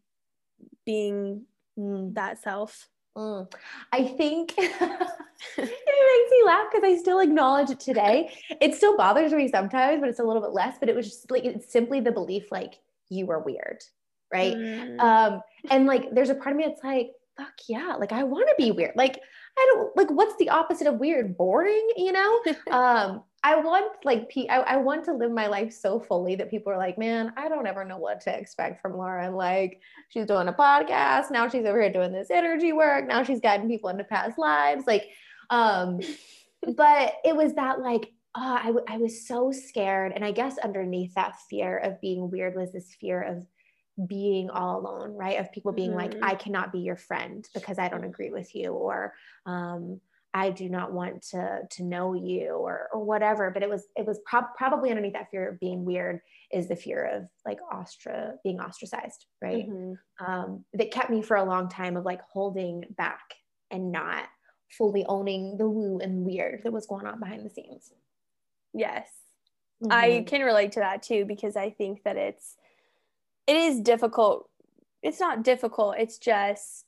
being 0.86 1.44
mm. 1.78 2.14
that 2.16 2.42
self? 2.42 2.90
Mm. 3.16 3.52
I 3.92 4.04
think 4.04 4.56
makes 6.20 6.32
me 6.32 6.44
laugh 6.46 6.68
because 6.72 6.84
I 6.84 6.98
still 6.98 7.20
acknowledge 7.20 7.70
it 7.70 7.80
today. 7.80 8.32
It 8.62 8.76
still 8.76 8.98
bothers 8.98 9.34
me 9.34 9.48
sometimes, 9.48 10.00
but 10.00 10.10
it's 10.10 10.20
a 10.20 10.24
little 10.24 10.42
bit 10.42 10.52
less. 10.52 10.78
But 10.80 10.90
it 10.90 10.96
was 10.96 11.08
just 11.08 11.32
like 11.32 11.46
it's 11.46 11.72
simply 11.72 12.00
the 12.00 12.12
belief 12.12 12.52
like 12.52 12.76
you 13.10 13.26
were 13.26 13.40
weird, 13.40 13.84
right? 14.32 14.56
Mm. 14.56 15.00
Um, 15.00 15.42
and 15.70 15.86
like 15.86 16.14
there's 16.14 16.30
a 16.30 16.36
part 16.36 16.52
of 16.52 16.58
me 16.58 16.66
that's 16.68 16.84
like, 16.84 17.12
fuck 17.38 17.54
yeah, 17.68 17.96
like 18.00 18.12
I 18.12 18.24
want 18.24 18.48
to 18.48 18.56
be 18.58 18.72
weird. 18.72 18.96
Like 18.96 19.20
I 19.58 19.74
don't 19.74 19.96
like 19.96 20.10
what's 20.10 20.36
the 20.38 20.50
opposite 20.50 20.88
of 20.88 21.00
weird? 21.00 21.38
Boring, 21.38 21.88
you 21.96 22.12
know? 22.12 22.42
um, 22.72 23.24
I 23.46 23.58
want 23.58 23.94
like 24.06 24.32
I, 24.50 24.60
I 24.60 24.78
want 24.78 25.04
to 25.06 25.14
live 25.14 25.32
my 25.32 25.48
life 25.48 25.74
so 25.74 26.00
fully 26.00 26.36
that 26.36 26.50
people 26.50 26.72
are 26.72 26.78
like, 26.78 26.98
man, 26.98 27.34
I 27.36 27.50
don't 27.50 27.68
ever 27.68 27.84
know 27.84 27.98
what 27.98 28.22
to 28.22 28.38
expect 28.38 28.82
from 28.82 28.98
Lauren. 28.98 29.36
Like 29.36 29.82
she's 30.10 30.26
doing 30.26 30.48
a 30.48 30.54
podcast 30.54 31.30
now, 31.30 31.50
she's 31.50 31.66
over 31.66 31.82
here 31.82 31.92
doing 31.92 32.14
this 32.14 32.32
energy 32.32 32.72
work. 32.72 33.08
Now 33.08 33.24
she's 33.24 33.42
guiding 33.42 33.68
people 33.68 33.90
into 33.90 34.06
past 34.06 34.38
lives. 34.38 34.86
Like, 34.88 35.10
um, 35.54 36.00
but 36.76 37.14
it 37.24 37.36
was 37.36 37.54
that 37.56 37.80
like 37.80 38.12
oh, 38.36 38.60
I, 38.62 38.66
w- 38.68 38.86
I 38.88 38.98
was 38.98 39.28
so 39.28 39.52
scared, 39.52 40.12
and 40.14 40.26
I 40.26 40.32
guess 40.32 40.58
underneath 40.58 41.14
that 41.16 41.36
fear 41.50 41.78
of 41.78 42.02
being 42.02 42.32
weird 42.32 42.56
was 42.56 42.72
this 42.72 42.96
fear 43.00 43.22
of 43.22 43.46
being 44.08 44.50
all 44.50 44.80
alone, 44.80 45.14
right? 45.14 45.40
Of 45.40 45.52
people 45.52 45.72
being 45.72 45.92
mm-hmm. 45.92 46.20
like, 46.20 46.24
I 46.24 46.34
cannot 46.36 46.72
be 46.72 46.80
your 46.80 46.96
friend 46.96 47.48
because 47.54 47.78
I 47.78 47.90
don't 47.90 48.04
agree 48.04 48.32
with 48.32 48.56
you, 48.56 48.72
or 48.72 49.14
um, 49.46 50.02
I 50.34 50.50
do 50.50 50.68
not 50.68 50.94
want 50.94 51.22
to 51.30 51.60
to 51.70 51.84
know 51.84 52.16
you 52.16 52.54
or 52.54 52.90
or 52.92 53.04
whatever. 53.04 53.52
But 53.52 53.62
it 53.62 53.70
was 53.70 53.86
it 53.96 54.06
was 54.06 54.20
pro- 54.26 54.48
probably 54.58 54.90
underneath 54.90 55.14
that 55.14 55.30
fear 55.30 55.50
of 55.50 55.60
being 55.60 55.86
weird 55.86 56.22
is 56.52 56.68
the 56.68 56.76
fear 56.76 57.06
of 57.06 57.30
like 57.46 57.60
ostra 57.72 58.34
being 58.44 58.60
ostracized, 58.60 59.28
right? 59.42 59.70
Mm-hmm. 59.70 60.26
Um, 60.26 60.66
that 60.74 60.92
kept 60.92 61.12
me 61.12 61.22
for 61.22 61.38
a 61.38 61.46
long 61.46 61.70
time 61.70 61.98
of 61.98 62.06
like 62.06 62.22
holding 62.32 62.84
back 62.98 63.22
and 63.70 63.92
not 63.92 64.24
fully 64.78 65.06
owning 65.08 65.58
the 65.58 65.70
woo 65.70 66.00
and 66.00 66.26
weird 66.26 66.62
that 66.64 66.74
was 66.74 66.86
going 66.86 67.06
on 67.06 67.20
behind 67.20 67.46
the 67.46 67.50
scenes. 67.50 67.92
Yes. 68.74 69.10
Mm-hmm. 69.84 69.92
I 69.92 70.24
can 70.28 70.42
relate 70.42 70.74
to 70.74 70.80
that 70.80 71.04
too 71.04 71.26
because 71.26 71.56
I 71.56 71.70
think 71.70 72.04
that 72.04 72.18
it's 72.18 72.56
it 73.48 73.56
is 73.56 73.80
difficult. 73.82 74.50
It's 75.02 75.20
not 75.20 75.44
difficult, 75.44 75.96
it's 75.98 76.18
just 76.18 76.86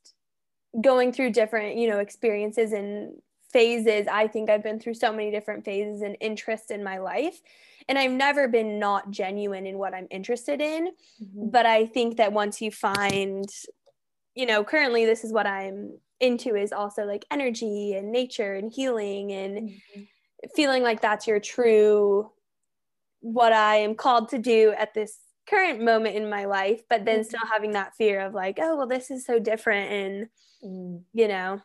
going 0.82 1.12
through 1.12 1.32
different, 1.32 1.78
you 1.78 1.90
know, 1.90 2.00
experiences 2.00 2.72
and 2.72 3.14
phases. 3.52 4.08
I 4.08 4.28
think 4.28 4.50
I've 4.50 4.64
been 4.64 4.80
through 4.80 4.96
so 4.96 5.12
many 5.12 5.32
different 5.32 5.66
phases 5.66 6.02
and 6.02 6.18
interests 6.20 6.72
in 6.72 6.84
my 6.84 6.98
life. 6.98 7.42
And 7.88 7.98
I've 7.98 8.12
never 8.12 8.48
been 8.48 8.80
not 8.80 9.12
genuine 9.12 9.66
in 9.66 9.78
what 9.78 9.94
I'm 9.94 10.08
interested 10.10 10.60
in. 10.62 10.88
Mm-hmm. 11.22 11.50
But 11.50 11.66
I 11.66 11.86
think 11.86 12.18
that 12.18 12.34
once 12.34 12.62
you 12.62 12.72
find, 12.72 13.48
you 14.34 14.46
know, 14.46 14.64
currently 14.64 15.06
this 15.06 15.24
is 15.24 15.32
what 15.32 15.46
I'm 15.46 16.00
into 16.20 16.56
is 16.56 16.72
also 16.72 17.04
like 17.04 17.26
energy 17.30 17.94
and 17.94 18.12
nature 18.12 18.56
and 18.56 18.72
healing 18.72 19.32
and 19.32 19.70
mm-hmm. 19.70 20.02
feeling 20.56 20.84
like 20.84 21.02
that's 21.02 21.28
your 21.28 21.40
true 21.40 22.32
what 23.20 23.54
I 23.54 23.78
am 23.78 23.96
called 23.96 24.30
to 24.30 24.38
do 24.38 24.74
at 24.78 24.94
this 24.94 25.18
current 25.50 25.82
moment 25.82 26.16
in 26.16 26.30
my 26.30 26.46
life, 26.46 26.82
but 26.90 27.06
then 27.06 27.20
mm-hmm. 27.20 27.28
still 27.28 27.48
having 27.52 27.72
that 27.72 27.96
fear 27.96 28.20
of 28.22 28.34
like, 28.34 28.60
oh, 28.62 28.78
well, 28.78 28.88
this 28.88 29.10
is 29.10 29.26
so 29.26 29.40
different. 29.40 29.92
And, 29.92 30.28
mm. 30.64 31.02
you 31.14 31.28
know, 31.28 31.60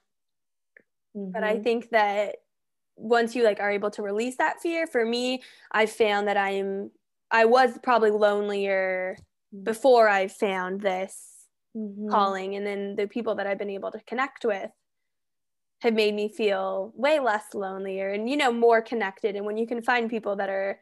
Mm-hmm. 1.17 1.33
But 1.33 1.45
I 1.45 1.55
mm-hmm. 1.55 1.63
think 1.63 1.91
that 1.91 2.37
once 2.97 3.35
you 3.35 3.45
like 3.45 3.61
are 3.61 3.71
able 3.71 3.91
to 3.93 4.03
release 4.03 4.37
that 4.37 4.61
fear, 4.61 4.87
for 4.87 5.05
me, 5.05 5.43
I 5.71 5.87
found 5.87 6.29
that 6.29 6.37
I'm 6.37 6.91
I 7.31 7.45
was 7.45 7.79
probably 7.83 8.11
lonelier 8.11 9.17
mm-hmm. 9.55 9.65
before 9.65 10.09
I 10.09 10.29
found 10.29 10.81
this 10.81 11.30
mm-hmm. 11.77 12.11
calling. 12.11 12.57
And 12.57 12.67
then 12.67 12.97
the 12.97 13.07
people 13.07 13.35
that 13.37 13.47
I've 13.47 13.59
been 13.59 13.71
able 13.71 13.91
to 13.93 14.01
connect 14.07 14.45
with 14.45 14.71
have 15.83 15.95
made 15.95 16.15
me 16.15 16.29
feel 16.29 16.93
way 16.95 17.19
less 17.19 17.55
lonelier 17.55 18.11
and, 18.11 18.29
you 18.29 18.37
know, 18.37 18.53
more 18.53 18.83
connected. 18.83 19.37
And 19.37 19.47
when 19.47 19.57
you 19.57 19.67
can 19.67 19.83
find 19.83 20.11
people 20.11 20.37
that 20.37 20.51
are 20.51 20.79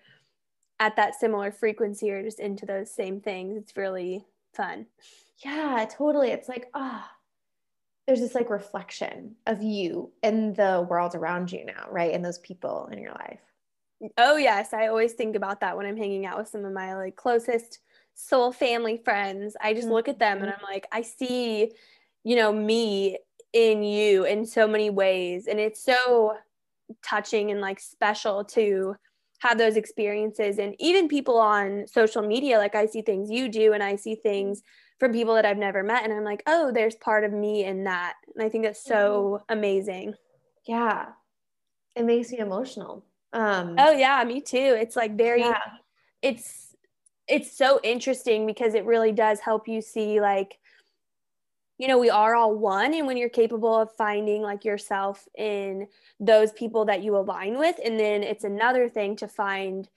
at 0.80 0.96
that 0.96 1.14
similar 1.14 1.52
frequency 1.52 2.10
or 2.10 2.22
just 2.22 2.40
into 2.40 2.66
those 2.66 2.92
same 2.92 3.20
things, 3.20 3.56
it's 3.56 3.76
really 3.76 4.24
fun. 4.54 4.86
Yeah, 5.44 5.86
totally. 5.88 6.30
It's 6.30 6.48
like, 6.48 6.68
ah, 6.74 7.08
oh, 7.08 7.14
there's 8.06 8.20
this 8.20 8.34
like 8.34 8.50
reflection 8.50 9.36
of 9.46 9.62
you 9.62 10.10
and 10.22 10.56
the 10.56 10.86
world 10.88 11.14
around 11.14 11.52
you 11.52 11.64
now, 11.64 11.86
right? 11.90 12.12
And 12.12 12.24
those 12.24 12.38
people 12.38 12.88
in 12.90 12.98
your 12.98 13.12
life. 13.12 13.40
Oh 14.16 14.36
yes, 14.36 14.72
I 14.72 14.86
always 14.86 15.12
think 15.12 15.36
about 15.36 15.60
that 15.60 15.76
when 15.76 15.84
I'm 15.84 15.96
hanging 15.96 16.24
out 16.24 16.38
with 16.38 16.48
some 16.48 16.64
of 16.64 16.72
my 16.72 16.94
like 16.94 17.16
closest 17.16 17.80
soul 18.18 18.52
family 18.52 18.96
friends. 18.96 19.56
I 19.60 19.72
just 19.72 19.86
mm-hmm. 19.86 19.94
look 19.94 20.08
at 20.08 20.18
them 20.18 20.42
and 20.42 20.50
I'm 20.50 20.62
like, 20.62 20.86
I 20.90 21.02
see, 21.02 21.70
you 22.24 22.36
know, 22.36 22.52
me 22.52 23.18
in 23.52 23.82
you 23.82 24.24
in 24.24 24.44
so 24.44 24.66
many 24.66 24.90
ways 24.90 25.46
and 25.46 25.58
it's 25.58 25.82
so 25.82 26.34
touching 27.02 27.50
and 27.50 27.60
like 27.60 27.80
special 27.80 28.44
to 28.44 28.94
have 29.38 29.56
those 29.56 29.76
experiences 29.76 30.58
and 30.58 30.74
even 30.78 31.08
people 31.08 31.38
on 31.38 31.86
social 31.86 32.22
media 32.22 32.58
like 32.58 32.74
I 32.74 32.86
see 32.86 33.02
things 33.02 33.30
you 33.30 33.48
do 33.48 33.72
and 33.72 33.82
I 33.82 33.96
see 33.96 34.16
things 34.16 34.62
from 34.98 35.12
people 35.12 35.34
that 35.34 35.46
I've 35.46 35.58
never 35.58 35.82
met. 35.82 36.04
And 36.04 36.12
I'm 36.12 36.24
like, 36.24 36.42
oh, 36.46 36.72
there's 36.72 36.96
part 36.96 37.24
of 37.24 37.32
me 37.32 37.64
in 37.64 37.84
that. 37.84 38.14
And 38.34 38.44
I 38.44 38.48
think 38.48 38.64
that's 38.64 38.82
so 38.82 39.40
mm-hmm. 39.42 39.58
amazing. 39.58 40.14
Yeah. 40.66 41.06
It 41.94 42.04
makes 42.04 42.32
me 42.32 42.38
emotional. 42.38 43.04
Um, 43.32 43.76
oh 43.78 43.92
yeah, 43.92 44.22
me 44.24 44.40
too. 44.40 44.76
It's 44.78 44.96
like 44.96 45.16
very, 45.16 45.40
yeah. 45.40 45.60
it's 46.22 46.67
it's 47.28 47.56
so 47.56 47.80
interesting 47.82 48.46
because 48.46 48.74
it 48.74 48.84
really 48.84 49.12
does 49.12 49.40
help 49.40 49.68
you 49.68 49.80
see 49.80 50.20
like 50.20 50.58
you 51.78 51.86
know 51.86 51.98
we 51.98 52.10
are 52.10 52.34
all 52.34 52.54
one 52.54 52.94
and 52.94 53.06
when 53.06 53.16
you're 53.16 53.28
capable 53.28 53.74
of 53.74 53.92
finding 53.96 54.42
like 54.42 54.64
yourself 54.64 55.26
in 55.36 55.86
those 56.18 56.52
people 56.52 56.86
that 56.86 57.02
you 57.02 57.16
align 57.16 57.58
with 57.58 57.76
and 57.84 57.98
then 57.98 58.22
it's 58.22 58.44
another 58.44 58.88
thing 58.88 59.16
to 59.16 59.28
find 59.28 59.88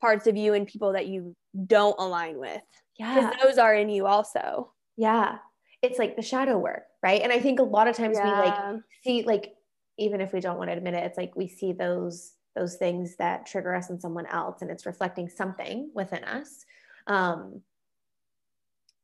parts 0.00 0.26
of 0.26 0.36
you 0.36 0.54
and 0.54 0.66
people 0.66 0.92
that 0.92 1.06
you 1.06 1.34
don't 1.66 1.98
align 1.98 2.38
with 2.38 2.62
yeah. 2.98 3.14
because 3.14 3.34
those 3.42 3.58
are 3.58 3.74
in 3.74 3.88
you 3.88 4.06
also. 4.06 4.72
Yeah. 4.96 5.38
It's 5.82 5.98
like 5.98 6.16
the 6.16 6.22
shadow 6.22 6.58
work 6.58 6.84
right? 7.02 7.22
And 7.22 7.32
i 7.32 7.38
think 7.38 7.60
a 7.60 7.64
lot 7.64 7.88
of 7.88 7.96
times 7.96 8.16
Yeah. 8.18 8.24
we 8.24 8.48
like 8.48 8.82
see 9.04 9.22
like 9.22 9.52
even 9.98 10.20
if 10.20 10.32
we 10.32 10.40
don't 10.40 10.58
want 10.58 10.70
to 10.70 10.76
admit 10.76 10.94
it 10.94 11.04
it's 11.04 11.18
like 11.18 11.36
we 11.36 11.48
see 11.48 11.72
those 11.72 12.32
those 12.58 12.76
things 12.76 13.16
that 13.16 13.46
trigger 13.46 13.74
us 13.74 13.90
in 13.90 14.00
someone 14.00 14.26
else 14.26 14.62
and 14.62 14.70
it's 14.70 14.86
reflecting 14.86 15.28
something 15.28 15.90
within 15.94 16.24
us. 16.24 16.64
Um 17.06 17.62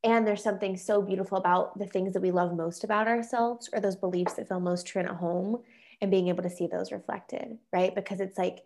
and 0.02 0.26
there's 0.26 0.42
something 0.42 0.76
so 0.76 1.00
beautiful 1.00 1.38
about 1.38 1.78
the 1.78 1.86
things 1.86 2.12
that 2.12 2.20
we 2.20 2.30
love 2.30 2.54
most 2.54 2.84
about 2.84 3.08
ourselves 3.08 3.70
or 3.72 3.80
those 3.80 3.96
beliefs 3.96 4.34
that 4.34 4.48
feel 4.48 4.60
most 4.60 4.86
true 4.86 5.00
and 5.00 5.08
at 5.08 5.16
home 5.16 5.62
and 6.02 6.10
being 6.10 6.28
able 6.28 6.42
to 6.42 6.50
see 6.50 6.66
those 6.66 6.92
reflected 6.92 7.58
right? 7.72 7.94
Because 7.94 8.20
it's 8.20 8.38
like 8.38 8.64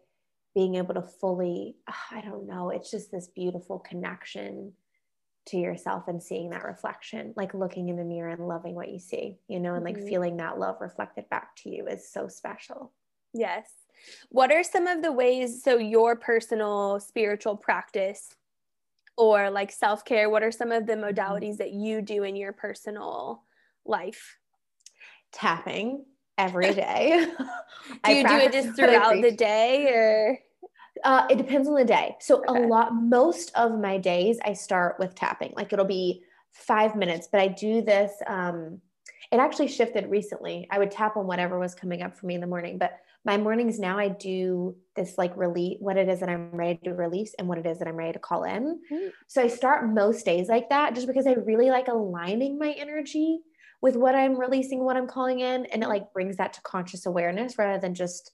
being 0.55 0.75
able 0.77 0.95
to 0.95 1.03
fully 1.03 1.77
i 2.11 2.21
don't 2.23 2.47
know 2.47 2.71
it's 2.71 2.91
just 2.91 3.13
this 3.13 3.29
beautiful 3.29 3.79
connection 3.79 4.73
to 5.47 5.57
yourself 5.57 6.09
and 6.09 6.23
seeing 6.23 6.51
that 6.51 6.65
reflection 6.65 7.33
like 7.37 7.55
looking 7.55 7.89
in 7.89 7.97
the 7.97 8.05
mirror 8.05 8.31
and 8.31 8.49
loving 8.49 8.75
what 8.75 8.91
you 8.91 8.99
see 8.99 9.39
you 9.47 9.61
know 9.61 9.75
and 9.75 9.85
like 9.85 9.97
Mhm. 9.97 10.09
feeling 10.09 10.37
that 10.37 10.59
love 10.59 10.81
reflected 10.81 11.29
back 11.29 11.55
to 11.57 11.71
you 11.71 11.87
is 11.87 12.11
so 12.11 12.29
special. 12.29 12.93
Yes 13.33 13.71
what 14.31 14.53
are 14.53 14.63
some 14.63 14.87
of 14.87 15.03
the 15.03 15.13
ways 15.13 15.63
so 15.63 15.79
your 15.79 16.17
personal 16.17 17.01
spiritual 17.01 17.57
practice 17.57 18.35
or 19.17 19.51
like 19.51 19.71
self-care 19.71 20.31
what 20.31 20.43
are 20.43 20.53
some 20.53 20.73
of 20.73 20.87
the 20.87 20.95
modalities 20.95 21.57
that 21.57 21.73
you 21.73 22.03
do 22.03 22.23
in 22.23 22.37
your 22.37 22.53
personal 22.53 23.43
life 23.85 24.39
tapping 25.33 26.05
every 26.37 26.73
day 26.75 27.27
do 28.05 28.13
you 28.13 28.27
do 28.27 28.37
it 28.37 28.53
just 28.53 28.75
throughout 28.75 29.21
the 29.23 29.33
day 29.33 29.87
or 29.89 30.39
Uh, 31.05 31.27
it 31.31 31.39
depends 31.39 31.69
on 31.69 31.75
the 31.75 31.85
day. 31.85 32.17
So 32.21 32.39
Okay. 32.49 32.49
a 32.49 32.53
lot, 32.53 32.95
most 32.95 33.53
of 33.55 33.79
my 33.79 33.99
days, 33.99 34.39
I 34.45 34.53
start 34.53 34.97
with 34.99 35.15
tapping. 35.15 35.53
Like 35.55 35.73
it'll 35.73 35.85
be 35.85 36.25
five 36.51 36.97
minutes, 36.97 37.29
but 37.31 37.41
I 37.41 37.49
do 37.49 37.83
this. 37.83 38.13
Um, 38.27 38.81
it 39.31 39.39
actually 39.39 39.69
shifted 39.69 40.11
recently. 40.11 40.67
I 40.71 40.79
would 40.79 40.91
tap 40.91 41.17
on 41.17 41.27
whatever 41.27 41.59
was 41.59 41.75
coming 41.75 42.03
up 42.03 42.17
for 42.17 42.27
me 42.27 42.35
in 42.35 42.41
the 42.41 42.47
morning, 42.47 42.79
but 42.79 42.99
my 43.25 43.37
mornings 43.37 43.79
now 43.79 43.99
I 43.99 44.09
do 44.09 44.77
this 44.97 45.19
like 45.19 45.37
release 45.37 45.77
what 45.81 45.97
it 45.97 46.09
is 46.09 46.21
that 46.21 46.29
I'm 46.29 46.51
ready 46.51 46.79
to 46.85 46.95
release 46.95 47.35
and 47.39 47.49
what 47.49 47.59
it 47.59 47.67
is 47.67 47.79
that 47.79 47.89
I'm 47.89 47.97
ready 47.97 48.13
to 48.13 48.19
call 48.19 48.45
in. 48.45 48.81
Mm. 48.91 49.13
So 49.27 49.43
I 49.43 49.49
start 49.49 49.89
most 49.89 50.25
days 50.25 50.49
like 50.49 50.71
that 50.71 50.95
just 50.95 51.07
because 51.07 51.27
I 51.27 51.33
really 51.33 51.71
like 51.71 51.89
aligning 51.89 52.59
my 52.59 52.73
energy 52.73 53.41
with 53.81 53.97
what 53.97 54.15
I'm 54.15 54.39
releasing, 54.39 54.85
what 54.85 54.97
I'm 54.97 55.07
calling 55.07 55.41
in, 55.41 55.67
and 55.67 55.83
it 55.83 55.89
like 55.89 56.13
brings 56.13 56.37
that 56.37 56.55
to 56.55 56.63
conscious 56.63 57.07
awareness 57.07 57.59
rather 57.59 57.81
than 57.81 57.95
just 57.95 58.33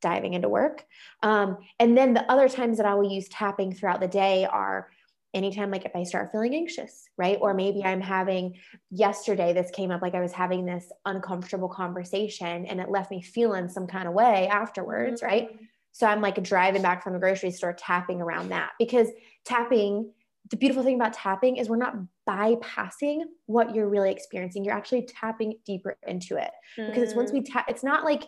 diving 0.00 0.34
into 0.34 0.48
work. 0.48 0.84
Um, 1.22 1.58
and 1.78 1.96
then 1.96 2.12
the 2.12 2.30
other 2.30 2.48
times 2.48 2.76
that 2.76 2.86
I 2.86 2.94
will 2.94 3.10
use 3.10 3.28
tapping 3.28 3.72
throughout 3.72 4.00
the 4.00 4.08
day 4.08 4.44
are 4.44 4.90
anytime, 5.34 5.70
like 5.70 5.84
if 5.84 5.96
I 5.96 6.02
start 6.02 6.30
feeling 6.30 6.54
anxious, 6.54 7.08
right? 7.16 7.38
Or 7.40 7.54
maybe 7.54 7.84
I'm 7.84 8.00
having, 8.00 8.54
yesterday, 8.90 9.52
this 9.52 9.70
came 9.70 9.90
up 9.90 10.02
like 10.02 10.14
I 10.14 10.20
was 10.20 10.32
having 10.32 10.64
this 10.66 10.90
uncomfortable 11.06 11.68
conversation 11.68 12.66
and 12.66 12.80
it 12.80 12.90
left 12.90 13.10
me 13.10 13.22
feeling 13.22 13.68
some 13.68 13.86
kind 13.86 14.06
of 14.06 14.14
way 14.14 14.48
afterwards, 14.48 15.22
right? 15.22 15.48
So 15.92 16.06
I'm 16.06 16.20
like 16.20 16.42
driving 16.42 16.82
back 16.82 17.02
from 17.02 17.12
the 17.12 17.18
grocery 17.18 17.50
store, 17.50 17.72
tapping 17.72 18.20
around 18.20 18.50
that 18.50 18.70
because 18.78 19.08
tapping, 19.44 20.10
the 20.50 20.56
beautiful 20.56 20.82
thing 20.82 20.96
about 20.96 21.12
tapping 21.12 21.56
is 21.56 21.68
we're 21.68 21.76
not 21.76 21.96
bypassing 22.28 23.22
what 23.46 23.74
you're 23.74 23.88
really 23.88 24.10
experiencing. 24.10 24.64
You're 24.64 24.74
actually 24.74 25.06
tapping 25.06 25.54
deeper 25.64 25.96
into 26.06 26.36
it 26.36 26.50
because 26.76 27.02
it's 27.04 27.14
once 27.14 27.30
Mm. 27.30 27.34
we 27.34 27.42
tap, 27.42 27.66
it's 27.68 27.84
not 27.84 28.04
like 28.04 28.24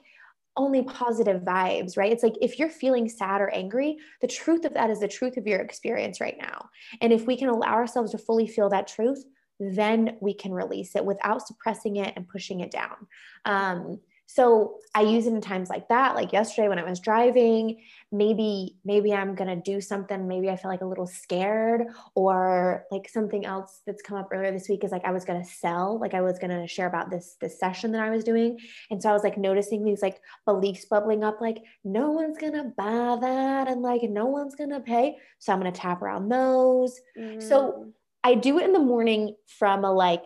only 0.57 0.83
positive 0.83 1.43
vibes, 1.43 1.97
right? 1.97 2.13
It's 2.13 2.23
like 2.23 2.37
if 2.41 2.59
you're 2.59 2.69
feeling 2.69 3.09
sad 3.09 3.41
or 3.41 3.51
angry, 3.51 3.97
the 4.21 4.29
truth 4.29 4.65
of 4.65 4.75
that 4.75 4.91
is 4.91 5.01
the 5.01 5.09
truth 5.09 5.37
of 5.37 5.47
your 5.47 5.61
experience 5.61 6.21
right 6.21 6.37
now. 6.41 6.69
And 7.01 7.13
if 7.13 7.27
we 7.27 7.37
can 7.37 7.49
allow 7.49 7.73
ourselves 7.73 8.13
to 8.13 8.19
fully 8.19 8.47
feel 8.47 8.69
that 8.71 8.87
truth, 8.87 9.25
then 9.59 10.17
we 10.21 10.35
can 10.35 10.53
release 10.53 10.97
it 10.97 11.05
without 11.05 11.47
suppressing 11.47 11.97
it 11.97 12.13
and 12.17 12.29
pushing 12.29 12.61
it 12.61 12.71
down. 12.71 13.07
Um, 13.45 14.01
so 14.27 14.79
I 14.95 15.03
use 15.03 15.27
it 15.27 15.33
in 15.35 15.41
times 15.41 15.69
like 15.71 15.89
that, 15.89 16.15
like 16.15 16.33
yesterday 16.33 16.69
when 16.69 16.79
I 16.79 16.89
was 16.89 16.99
driving, 16.99 17.83
maybe, 18.11 18.77
maybe 18.85 19.13
I'm 19.13 19.35
going 19.35 19.49
to 19.55 19.61
do 19.73 19.81
something. 19.81 20.27
Maybe 20.27 20.49
I 20.49 20.57
feel 20.57 20.71
like 20.71 20.81
a 20.81 20.87
little 20.87 21.07
scared 21.07 21.83
or 22.15 22.85
like 22.91 23.09
something 23.09 23.45
else 23.45 23.81
that's 23.87 24.03
come 24.03 24.17
up 24.17 24.29
earlier 24.33 24.51
this 24.53 24.69
week 24.69 24.83
is 24.83 24.93
like, 24.93 25.05
I 25.05 25.11
was 25.13 25.25
going 25.25 25.43
to 25.43 25.49
sell, 25.49 25.99
like 26.01 26.15
I 26.15 26.21
was 26.23 26.39
going 26.39 26.51
to 26.59 26.67
share 26.67 26.87
about 26.87 27.11
this, 27.11 27.37
this 27.41 27.59
session 27.61 27.93
that 27.93 28.03
I 28.03 28.11
was 28.11 28.25
doing. 28.25 28.59
And 28.91 29.03
so 29.03 29.11
I 29.11 29.13
was 29.13 29.23
like 29.25 29.37
noticing 29.37 29.85
these 29.85 30.03
like 30.03 30.21
beliefs 30.47 30.85
bubbling 30.87 31.23
up, 31.23 31.41
like 31.41 31.59
no 31.85 32.11
one's 32.11 32.39
going 32.39 32.55
to 32.55 32.73
buy 32.77 33.19
that. 33.21 33.69
And 33.69 33.83
like, 33.83 34.03
no 34.05 34.27
one's 34.27 34.55
going 34.55 34.71
to 34.71 34.81
pay. 34.81 35.17
So 35.39 35.53
I'm 35.53 35.61
going 35.61 35.73
to 35.73 35.79
tap 35.81 36.03
around 36.03 36.29
those. 36.29 37.01
So- 37.41 37.73
Mm. 37.73 37.93
I 38.27 38.35
do 38.37 38.59
it 38.59 38.65
in 38.65 38.73
the 38.73 38.79
morning 38.79 39.37
from 39.59 39.85
a 39.85 39.93
like 39.93 40.23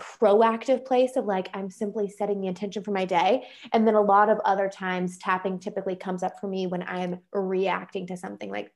proactive 0.00 0.84
place 0.84 1.16
of 1.16 1.24
like 1.24 1.48
I'm 1.54 1.70
simply 1.70 2.08
setting 2.08 2.40
the 2.40 2.48
intention 2.48 2.82
for 2.82 2.90
my 2.90 3.04
day. 3.04 3.46
And 3.72 3.86
then 3.86 3.94
a 3.94 4.00
lot 4.00 4.28
of 4.28 4.38
other 4.44 4.68
times 4.68 5.18
tapping 5.18 5.58
typically 5.58 5.96
comes 5.96 6.22
up 6.22 6.38
for 6.40 6.48
me 6.48 6.66
when 6.66 6.82
I'm 6.82 7.20
reacting 7.32 8.06
to 8.08 8.16
something 8.16 8.50
like 8.50 8.72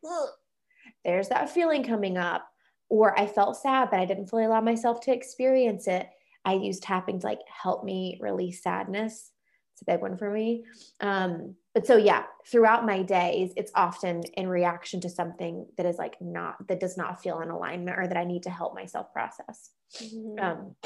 there's 1.04 1.28
that 1.28 1.50
feeling 1.50 1.84
coming 1.84 2.16
up 2.16 2.46
or 2.88 3.18
I 3.18 3.26
felt 3.26 3.56
sad 3.56 3.90
but 3.90 4.00
I 4.00 4.06
didn't 4.06 4.26
fully 4.26 4.44
allow 4.44 4.60
myself 4.60 5.00
to 5.02 5.12
experience 5.12 5.86
it. 5.88 6.08
I 6.44 6.54
use 6.54 6.80
tapping 6.80 7.20
to 7.20 7.26
like 7.26 7.40
help 7.46 7.84
me 7.84 8.18
release 8.20 8.62
sadness. 8.62 9.32
It's 9.74 9.82
a 9.82 9.92
big 9.92 10.00
one 10.00 10.16
for 10.16 10.30
me. 10.30 10.64
Um, 11.00 11.54
but 11.74 11.86
so 11.86 11.96
yeah, 11.96 12.24
throughout 12.46 12.84
my 12.84 13.02
days, 13.02 13.52
it's 13.56 13.72
often 13.74 14.22
in 14.34 14.48
reaction 14.48 15.00
to 15.02 15.08
something 15.08 15.66
that 15.76 15.86
is 15.86 15.98
like 15.98 16.20
not 16.20 16.66
that 16.68 16.80
does 16.80 16.96
not 16.96 17.22
feel 17.22 17.40
in 17.40 17.50
alignment 17.50 17.98
or 17.98 18.06
that 18.06 18.16
I 18.16 18.24
need 18.24 18.42
to 18.44 18.50
help 18.50 18.74
myself 18.74 19.12
process. 19.12 19.70
Mhm. 20.02 20.40
Um, 20.40 20.76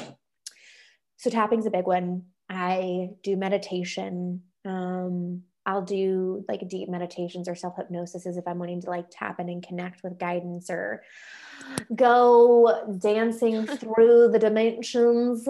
so 1.17 1.29
tapping's 1.29 1.65
a 1.65 1.71
big 1.71 1.85
one. 1.85 2.23
I 2.49 3.09
do 3.23 3.35
meditation. 3.35 4.41
Um, 4.65 5.43
I'll 5.65 5.81
do 5.81 6.45
like 6.47 6.67
deep 6.67 6.89
meditations 6.89 7.49
or 7.49 7.55
self 7.55 7.75
hypnosis 7.77 8.25
if 8.25 8.47
I'm 8.47 8.59
wanting 8.59 8.81
to 8.81 8.89
like 8.89 9.07
tap 9.09 9.39
in 9.39 9.49
and 9.49 9.65
connect 9.65 10.03
with 10.03 10.19
guidance 10.19 10.69
or 10.69 11.01
go 11.95 12.97
dancing 12.99 13.65
through 13.77 14.29
the 14.31 14.39
dimensions, 14.39 15.47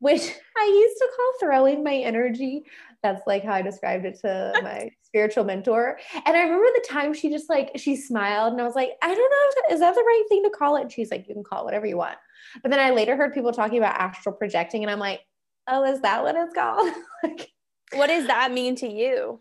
which 0.00 0.22
I 0.58 0.64
used 0.64 0.98
to 0.98 1.08
call 1.16 1.32
throwing 1.40 1.84
my 1.84 1.94
energy. 1.94 2.64
That's 3.02 3.22
like 3.26 3.44
how 3.44 3.52
I 3.52 3.62
described 3.62 4.06
it 4.06 4.18
to 4.20 4.54
my 4.62 4.90
spiritual 5.02 5.44
mentor. 5.44 5.98
And 6.14 6.36
I 6.36 6.42
remember 6.42 6.66
the 6.74 6.86
time 6.88 7.14
she 7.14 7.30
just 7.30 7.48
like, 7.48 7.72
she 7.76 7.94
smiled 7.94 8.52
and 8.52 8.60
I 8.60 8.64
was 8.64 8.74
like, 8.74 8.92
I 9.02 9.08
don't 9.08 9.18
know, 9.18 9.48
if 9.48 9.54
that- 9.54 9.74
is 9.74 9.80
that 9.80 9.94
the 9.94 10.00
right 10.00 10.24
thing 10.28 10.42
to 10.44 10.50
call 10.50 10.76
it? 10.76 10.82
And 10.82 10.92
she's 10.92 11.10
like, 11.10 11.28
you 11.28 11.34
can 11.34 11.44
call 11.44 11.62
it 11.62 11.64
whatever 11.64 11.86
you 11.86 11.96
want. 11.96 12.18
But 12.62 12.70
then 12.70 12.80
I 12.80 12.90
later 12.90 13.16
heard 13.16 13.34
people 13.34 13.52
talking 13.52 13.78
about 13.78 14.00
astral 14.00 14.34
projecting 14.34 14.82
and 14.82 14.90
I'm 14.90 14.98
like, 14.98 15.20
oh, 15.68 15.84
is 15.84 16.00
that 16.00 16.22
what 16.22 16.34
it's 16.36 16.54
called? 16.54 16.92
like, 17.22 17.50
what 17.94 18.08
does 18.08 18.26
that 18.26 18.52
mean 18.52 18.76
to 18.76 18.88
you 18.88 19.40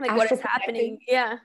like 0.00 0.16
what 0.16 0.32
is 0.32 0.40
happening 0.40 0.98
yeah 1.06 1.36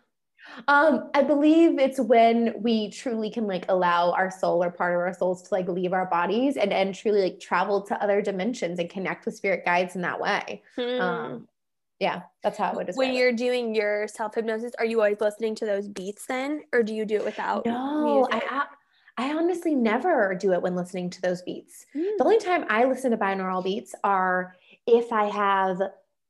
Um, 0.67 1.09
I 1.15 1.23
believe 1.23 1.79
it's 1.79 1.99
when 1.99 2.53
we 2.61 2.91
truly 2.91 3.31
can 3.31 3.47
like 3.47 3.65
allow 3.67 4.11
our 4.11 4.29
soul 4.29 4.63
or 4.63 4.69
part 4.69 4.93
of 4.93 4.99
our 4.99 5.13
souls 5.13 5.41
to 5.43 5.53
like 5.53 5.67
leave 5.67 5.91
our 5.91 6.05
bodies 6.05 6.55
and 6.55 6.71
and 6.71 6.93
truly 6.93 7.23
like 7.23 7.39
travel 7.39 7.81
to 7.81 8.01
other 8.01 8.21
dimensions 8.21 8.77
and 8.77 8.87
connect 8.87 9.25
with 9.25 9.35
spirit 9.35 9.65
guides 9.65 9.95
in 9.95 10.01
that 10.01 10.19
way. 10.21 10.61
Hmm. 10.75 11.01
Um, 11.01 11.47
yeah, 11.99 12.23
that's 12.43 12.59
how 12.59 12.71
I 12.71 12.75
would 12.75 12.85
describe 12.85 13.07
when 13.07 13.15
you're 13.15 13.33
doing 13.33 13.73
your 13.73 14.07
self 14.07 14.35
hypnosis, 14.35 14.73
are 14.77 14.85
you 14.85 15.01
always 15.01 15.19
listening 15.19 15.55
to 15.55 15.65
those 15.65 15.87
beats 15.87 16.27
then, 16.27 16.61
or 16.71 16.83
do 16.83 16.93
you 16.93 17.05
do 17.05 17.15
it 17.15 17.25
without? 17.25 17.65
No, 17.65 18.27
music? 18.27 18.43
I 18.43 18.65
I 19.17 19.33
honestly 19.33 19.75
never 19.75 20.35
do 20.35 20.51
it 20.53 20.61
when 20.61 20.75
listening 20.75 21.09
to 21.11 21.21
those 21.21 21.41
beats. 21.41 21.85
Hmm. 21.93 22.03
The 22.17 22.23
only 22.23 22.39
time 22.39 22.65
I 22.69 22.85
listen 22.85 23.11
to 23.11 23.17
binaural 23.17 23.63
beats 23.63 23.95
are 24.03 24.55
if 24.85 25.11
I 25.13 25.25
have, 25.25 25.81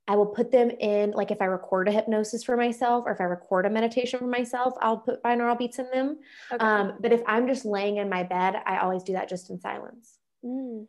I 0.08 0.16
will 0.16 0.28
put 0.28 0.52
them 0.52 0.70
in, 0.70 1.12
like 1.12 1.32
if 1.32 1.42
I 1.42 1.46
record 1.46 1.88
a 1.88 1.92
hypnosis 1.92 2.44
for 2.44 2.56
myself 2.56 3.06
or 3.08 3.12
if 3.12 3.20
I 3.20 3.24
record 3.24 3.66
a 3.66 3.72
meditation 3.72 4.20
for 4.20 4.28
myself, 4.28 4.76
I'll 4.82 5.00
put 5.00 5.24
binaural 5.24 5.58
beats 5.58 5.80
in 5.80 5.90
them. 5.92 6.20
Okay. 6.52 6.64
Um, 6.64 6.94
but 7.00 7.12
if 7.12 7.22
I'm 7.26 7.48
just 7.48 7.66
laying 7.66 7.98
in 7.98 8.08
my 8.08 8.22
bed, 8.22 8.56
I 8.66 8.78
always 8.78 9.04
do 9.04 9.14
that 9.14 9.30
just 9.30 9.50
in 9.50 9.60
silence. 9.60 10.20
Mm. 10.46 10.86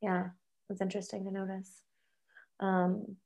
Yeah, 0.00 0.28
it's 0.70 0.80
interesting 0.80 1.24
to 1.24 1.30
notice. 1.30 1.82
Um, 2.58 3.16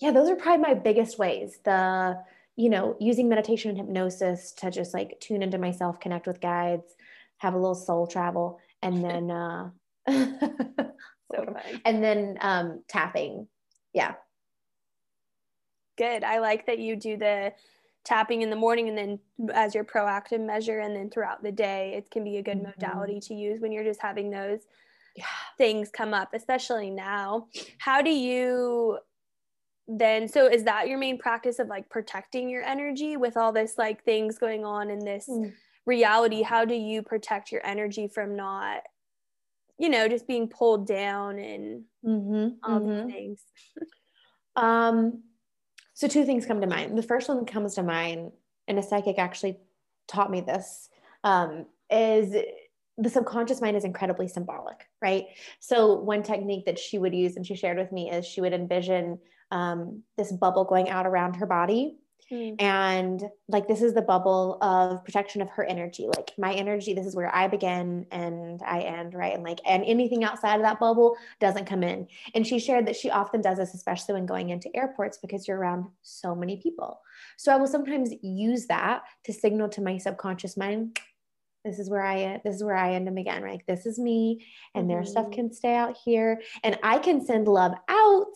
yeah, 0.00 0.10
those 0.10 0.28
are 0.28 0.36
probably 0.36 0.62
my 0.62 0.74
biggest 0.74 1.18
ways. 1.20 1.60
The, 1.64 2.18
you 2.56 2.68
know, 2.68 2.96
using 3.00 3.28
meditation 3.28 3.70
and 3.70 3.78
hypnosis 3.78 4.52
to 4.58 4.70
just 4.70 4.92
like 4.92 5.20
tune 5.20 5.42
into 5.42 5.58
myself, 5.58 6.00
connect 6.00 6.26
with 6.26 6.40
guides, 6.40 6.96
have 7.44 7.54
a 7.54 7.58
little 7.58 7.74
soul 7.74 8.06
travel, 8.06 8.60
and 8.82 9.04
then, 9.08 9.30
uh, 9.30 9.70
So 11.34 11.56
and 11.84 12.02
then 12.02 12.38
um, 12.40 12.82
tapping. 12.88 13.48
Yeah. 13.92 14.14
good. 15.96 16.24
I 16.24 16.38
like 16.38 16.66
that 16.66 16.78
you 16.78 16.96
do 16.96 17.16
the 17.16 17.52
tapping 18.04 18.42
in 18.42 18.50
the 18.50 18.56
morning 18.56 18.88
and 18.88 18.98
then 18.98 19.18
as 19.54 19.74
your 19.74 19.84
proactive 19.84 20.44
measure 20.44 20.80
and 20.80 20.94
then 20.94 21.08
throughout 21.08 21.42
the 21.42 21.52
day 21.52 21.94
it 21.96 22.10
can 22.10 22.22
be 22.22 22.36
a 22.36 22.42
good 22.42 22.58
mm-hmm. 22.58 22.70
modality 22.78 23.18
to 23.18 23.34
use 23.34 23.60
when 23.60 23.72
you're 23.72 23.84
just 23.84 24.02
having 24.02 24.30
those 24.30 24.60
yeah. 25.16 25.24
things 25.56 25.88
come 25.90 26.12
up 26.12 26.34
especially 26.34 26.90
now 26.90 27.46
how 27.78 28.02
do 28.02 28.10
you 28.10 28.98
then 29.88 30.28
so 30.28 30.46
is 30.46 30.64
that 30.64 30.86
your 30.86 30.98
main 30.98 31.16
practice 31.16 31.58
of 31.58 31.68
like 31.68 31.88
protecting 31.88 32.50
your 32.50 32.62
energy 32.62 33.16
with 33.16 33.38
all 33.38 33.52
this 33.52 33.78
like 33.78 34.04
things 34.04 34.36
going 34.36 34.66
on 34.66 34.90
in 34.90 34.98
this 34.98 35.26
mm. 35.26 35.50
Reality 35.86 36.42
how 36.42 36.64
do 36.64 36.74
you 36.74 37.02
protect 37.02 37.52
your 37.52 37.64
energy 37.64 38.08
from 38.08 38.36
not 38.36 38.82
you 39.78 39.88
know 39.88 40.08
just 40.08 40.26
being 40.26 40.48
pulled 40.48 40.86
down 40.86 41.38
and 41.38 41.82
mm-hmm. 42.04 42.48
all 42.62 42.80
mm-hmm. 42.80 43.06
these 43.06 43.14
things 43.14 43.42
um 44.56 45.22
so, 45.94 46.08
two 46.08 46.26
things 46.26 46.44
come 46.44 46.60
to 46.60 46.66
mind. 46.66 46.98
The 46.98 47.02
first 47.02 47.28
one 47.28 47.38
that 47.38 47.46
comes 47.46 47.76
to 47.76 47.82
mind, 47.84 48.32
and 48.66 48.78
a 48.78 48.82
psychic 48.82 49.16
actually 49.18 49.58
taught 50.08 50.30
me 50.30 50.40
this, 50.40 50.88
um, 51.22 51.66
is 51.88 52.34
the 52.98 53.08
subconscious 53.08 53.60
mind 53.60 53.76
is 53.76 53.84
incredibly 53.84 54.26
symbolic, 54.26 54.88
right? 55.00 55.26
So, 55.60 55.94
one 55.94 56.24
technique 56.24 56.66
that 56.66 56.80
she 56.80 56.98
would 56.98 57.14
use 57.14 57.36
and 57.36 57.46
she 57.46 57.54
shared 57.54 57.78
with 57.78 57.92
me 57.92 58.10
is 58.10 58.26
she 58.26 58.40
would 58.40 58.52
envision 58.52 59.20
um, 59.52 60.02
this 60.18 60.32
bubble 60.32 60.64
going 60.64 60.90
out 60.90 61.06
around 61.06 61.34
her 61.34 61.46
body 61.46 61.96
Mm. 62.30 62.60
And 62.60 63.22
like, 63.48 63.68
this 63.68 63.82
is 63.82 63.94
the 63.94 64.02
bubble 64.02 64.58
of 64.62 65.04
protection 65.04 65.42
of 65.42 65.48
her 65.50 65.64
energy. 65.64 66.06
Like, 66.06 66.32
my 66.38 66.52
energy, 66.52 66.94
this 66.94 67.06
is 67.06 67.14
where 67.14 67.34
I 67.34 67.48
begin 67.48 68.06
and 68.10 68.60
I 68.66 68.80
end, 68.80 69.14
right? 69.14 69.34
And 69.34 69.42
like, 69.42 69.60
and 69.66 69.84
anything 69.84 70.24
outside 70.24 70.56
of 70.56 70.62
that 70.62 70.80
bubble 70.80 71.16
doesn't 71.40 71.66
come 71.66 71.82
in. 71.82 72.08
And 72.34 72.46
she 72.46 72.58
shared 72.58 72.86
that 72.86 72.96
she 72.96 73.10
often 73.10 73.40
does 73.40 73.58
this, 73.58 73.74
especially 73.74 74.14
when 74.14 74.26
going 74.26 74.50
into 74.50 74.74
airports, 74.74 75.18
because 75.18 75.46
you're 75.46 75.58
around 75.58 75.86
so 76.02 76.34
many 76.34 76.56
people. 76.56 77.00
So 77.36 77.52
I 77.52 77.56
will 77.56 77.66
sometimes 77.66 78.10
use 78.22 78.66
that 78.66 79.02
to 79.24 79.32
signal 79.32 79.68
to 79.70 79.82
my 79.82 79.98
subconscious 79.98 80.56
mind, 80.56 80.98
this 81.64 81.78
is 81.78 81.88
where 81.88 82.04
I 82.04 82.40
this 82.44 82.56
is 82.56 82.62
where 82.62 82.76
I 82.76 82.92
end 82.92 83.06
them 83.06 83.16
again, 83.16 83.42
right? 83.42 83.62
This 83.66 83.86
is 83.86 83.98
me, 83.98 84.46
and 84.74 84.82
mm-hmm. 84.82 84.88
their 84.92 85.04
stuff 85.04 85.26
mm-hmm. 85.26 85.34
can 85.34 85.52
stay 85.52 85.74
out 85.74 85.96
here, 86.04 86.42
and 86.62 86.78
I 86.82 86.98
can 86.98 87.24
send 87.24 87.48
love 87.48 87.72
out, 87.88 88.26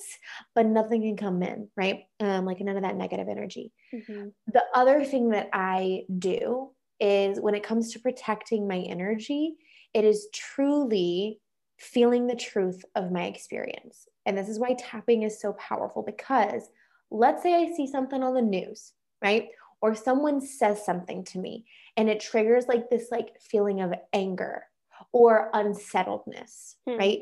but 0.55 0.67
nothing 0.67 1.03
can 1.03 1.17
come 1.17 1.43
in, 1.43 1.69
right? 1.77 2.05
Um, 2.21 2.47
like 2.47 2.61
none 2.61 2.77
of 2.77 2.83
that 2.83 2.97
negative 2.97 3.29
energy. 3.29 3.73
Mm-hmm. 3.95 4.29
The 4.53 4.63
other 4.75 5.05
thing 5.05 5.31
that 5.31 5.49
I 5.53 6.03
do 6.19 6.71
is 7.01 7.41
when 7.41 7.55
it 7.55 7.63
comes 7.63 7.93
to 7.93 8.01
protecting 8.01 8.67
my 8.67 8.79
energy, 8.79 9.57
it 9.95 10.05
is 10.05 10.29
truly 10.35 11.41
feeling 11.79 12.27
the 12.27 12.37
truth 12.37 12.85
of 12.95 13.13
my 13.13 13.25
experience. 13.25 14.09
And 14.27 14.37
this 14.37 14.49
is 14.49 14.59
why 14.59 14.75
tapping 14.79 15.23
is 15.23 15.41
so 15.41 15.55
powerful 15.55 16.03
because 16.03 16.69
let's 17.11 17.43
say 17.43 17.55
I 17.55 17.73
see 17.75 17.87
something 17.87 18.23
on 18.23 18.35
the 18.35 18.43
news, 18.43 18.93
right? 19.23 19.49
Or 19.81 19.95
someone 19.95 20.41
says 20.41 20.85
something 20.85 21.25
to 21.27 21.39
me 21.39 21.67
and 21.97 22.09
it 22.09 22.21
triggers 22.21 22.67
like 22.67 22.91
this 22.91 23.09
like 23.11 23.41
feeling 23.41 23.81
of 23.81 23.95
anger 24.13 24.65
or 25.13 25.51
unsettledness, 25.55 26.77
hmm. 26.87 26.97
right? 26.97 27.21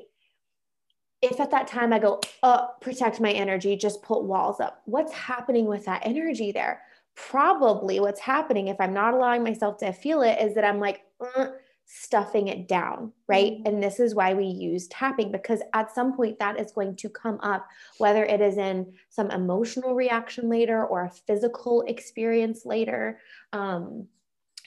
If 1.22 1.40
at 1.40 1.50
that 1.50 1.66
time 1.66 1.92
I 1.92 1.98
go, 1.98 2.20
oh, 2.42 2.68
protect 2.80 3.20
my 3.20 3.32
energy, 3.32 3.76
just 3.76 4.02
put 4.02 4.24
walls 4.24 4.60
up, 4.60 4.82
what's 4.84 5.12
happening 5.12 5.66
with 5.66 5.84
that 5.86 6.02
energy 6.04 6.52
there? 6.52 6.82
Probably 7.14 8.00
what's 8.00 8.20
happening 8.20 8.68
if 8.68 8.76
I'm 8.80 8.92
not 8.92 9.14
allowing 9.14 9.42
myself 9.42 9.78
to 9.78 9.92
feel 9.92 10.22
it 10.22 10.38
is 10.40 10.54
that 10.54 10.64
I'm 10.64 10.78
like, 10.78 11.00
uh, 11.20 11.46
stuffing 11.86 12.48
it 12.48 12.66
down, 12.66 13.12
right? 13.28 13.52
Mm-hmm. 13.54 13.66
And 13.66 13.82
this 13.82 14.00
is 14.00 14.14
why 14.14 14.34
we 14.34 14.44
use 14.44 14.88
tapping 14.88 15.30
because 15.30 15.62
at 15.72 15.94
some 15.94 16.16
point 16.16 16.38
that 16.40 16.58
is 16.60 16.72
going 16.72 16.96
to 16.96 17.08
come 17.08 17.38
up, 17.42 17.66
whether 17.98 18.24
it 18.24 18.40
is 18.40 18.58
in 18.58 18.92
some 19.08 19.30
emotional 19.30 19.94
reaction 19.94 20.48
later 20.48 20.84
or 20.84 21.04
a 21.04 21.10
physical 21.10 21.82
experience 21.82 22.66
later. 22.66 23.20
Um, 23.52 24.08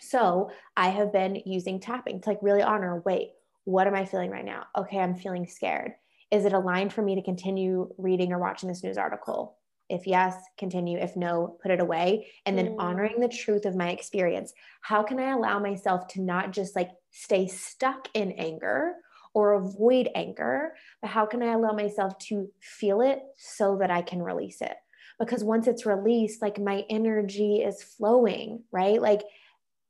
so 0.01 0.49
I 0.77 0.89
have 0.89 1.11
been 1.11 1.41
using 1.45 1.79
tapping 1.79 2.21
to 2.21 2.29
like 2.29 2.39
really 2.41 2.61
honor 2.61 3.01
wait, 3.05 3.31
what 3.65 3.85
am 3.85 3.95
I 3.95 4.05
feeling 4.05 4.31
right 4.31 4.45
now? 4.45 4.67
Okay, 4.75 4.97
I'm 4.97 5.15
feeling 5.15 5.45
scared. 5.45 5.93
Is 6.31 6.45
it 6.45 6.53
aligned 6.53 6.93
for 6.93 7.01
me 7.01 7.15
to 7.15 7.23
continue 7.23 7.89
reading 7.97 8.31
or 8.31 8.39
watching 8.39 8.69
this 8.69 8.83
news 8.83 8.97
article? 8.97 9.57
If 9.89 10.05
yes, 10.05 10.35
continue. 10.57 10.99
If 10.99 11.15
no, 11.15 11.57
put 11.63 11.71
it 11.71 11.79
away. 11.79 12.27
And 12.45 12.57
then 12.57 12.67
mm. 12.67 12.75
honoring 12.77 13.19
the 13.19 13.27
truth 13.27 13.65
of 13.65 13.75
my 13.75 13.89
experience. 13.89 14.53
How 14.81 15.01
can 15.01 15.19
I 15.19 15.31
allow 15.31 15.59
myself 15.59 16.07
to 16.09 16.21
not 16.21 16.51
just 16.51 16.75
like 16.75 16.91
stay 17.11 17.47
stuck 17.47 18.07
in 18.13 18.31
anger 18.33 18.93
or 19.33 19.53
avoid 19.53 20.09
anger, 20.13 20.73
but 21.01 21.09
how 21.09 21.25
can 21.25 21.41
I 21.41 21.53
allow 21.53 21.71
myself 21.71 22.17
to 22.29 22.49
feel 22.61 23.01
it 23.01 23.19
so 23.37 23.77
that 23.77 23.89
I 23.89 24.01
can 24.01 24.21
release 24.21 24.61
it? 24.61 24.75
Because 25.19 25.43
once 25.43 25.67
it's 25.67 25.85
released, 25.85 26.41
like 26.41 26.59
my 26.59 26.85
energy 26.89 27.57
is 27.57 27.83
flowing, 27.83 28.63
right? 28.71 29.01
Like 29.01 29.21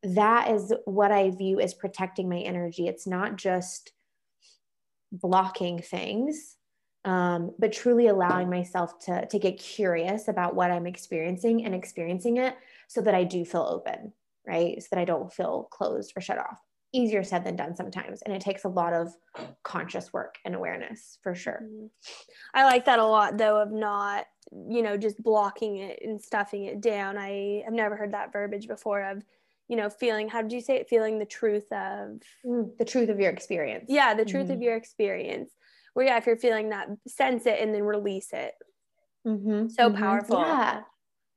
that 0.04 0.50
is 0.52 0.74
what 0.86 1.12
I 1.12 1.32
view 1.32 1.60
as 1.60 1.74
protecting 1.74 2.30
my 2.30 2.40
energy. 2.40 2.88
It's 2.88 3.06
not 3.06 3.36
just 3.36 3.92
blocking 5.12 5.80
things, 5.82 6.56
um, 7.06 7.54
but 7.58 7.72
truly 7.72 8.08
allowing 8.08 8.50
myself 8.50 9.00
to, 9.06 9.26
to 9.28 9.40
get 9.40 9.58
curious 9.58 10.28
about 10.28 10.56
what 10.56 10.72
I'm 10.72 10.86
experiencing 10.86 11.66
and 11.66 11.74
experiencing 11.74 12.38
it 12.38 12.56
so 12.88 13.02
that 13.02 13.16
I 13.16 13.24
do 13.24 13.46
feel 13.46 13.62
open, 13.62 14.14
right? 14.46 14.82
So 14.82 14.88
that 14.92 15.00
I 15.00 15.06
don't 15.06 15.32
feel 15.32 15.64
closed 15.72 16.14
or 16.16 16.22
shut 16.22 16.38
off. 16.38 16.60
Easier 16.92 17.24
said 17.24 17.44
than 17.44 17.56
done 17.56 17.76
sometimes. 17.76 18.24
And 18.24 18.34
it 18.34 18.42
takes 18.42 18.64
a 18.64 18.70
lot 18.70 18.94
of 18.94 19.14
conscious 19.64 20.12
work 20.12 20.40
and 20.44 20.56
awareness 20.56 21.20
for 21.22 21.36
sure. 21.36 21.62
Mm-hmm. 21.64 21.86
I 22.56 22.64
like 22.66 22.86
that 22.86 23.00
a 23.00 23.06
lot, 23.06 23.38
though, 23.38 23.62
of 23.62 23.72
not, 23.72 24.26
you 24.52 24.82
know, 24.82 24.98
just 24.98 25.22
blocking 25.22 25.78
it 25.78 26.00
and 26.04 26.20
stuffing 26.20 26.66
it 26.66 26.82
down. 26.82 27.16
I 27.16 27.62
have 27.64 27.74
never 27.74 27.96
heard 27.96 28.14
that 28.14 28.34
verbiage 28.34 28.68
before 28.68 29.04
of, 29.04 29.24
you 29.70 29.76
know, 29.76 29.90
feeling, 29.90 30.28
how 30.28 30.42
did 30.42 30.52
you 30.52 30.62
say 30.62 30.78
it? 30.78 30.90
Feeling 30.90 31.20
the 31.20 31.26
truth 31.26 31.72
of 31.72 32.20
mm, 32.46 32.78
the 32.78 32.86
truth 32.86 33.10
of 33.10 33.20
your 33.20 33.30
experience. 33.30 33.86
Yeah, 33.88 34.16
the 34.16 34.26
truth 34.26 34.46
mm-hmm. 34.46 34.54
of 34.54 34.62
your 34.62 34.76
experience. 34.76 35.52
Where, 35.94 36.08
yeah, 36.08 36.18
if 36.18 36.26
you're 36.26 36.38
feeling 36.38 36.70
that, 36.70 36.88
sense 37.08 37.46
it 37.46 37.60
and 37.62 37.74
then 37.74 37.84
release 37.84 38.34
it. 38.34 38.54
Mm-hmm. 39.26 39.70
So 39.70 39.90
mm-hmm. 39.90 39.98
powerful. 39.98 40.40
Yeah. 40.40 40.82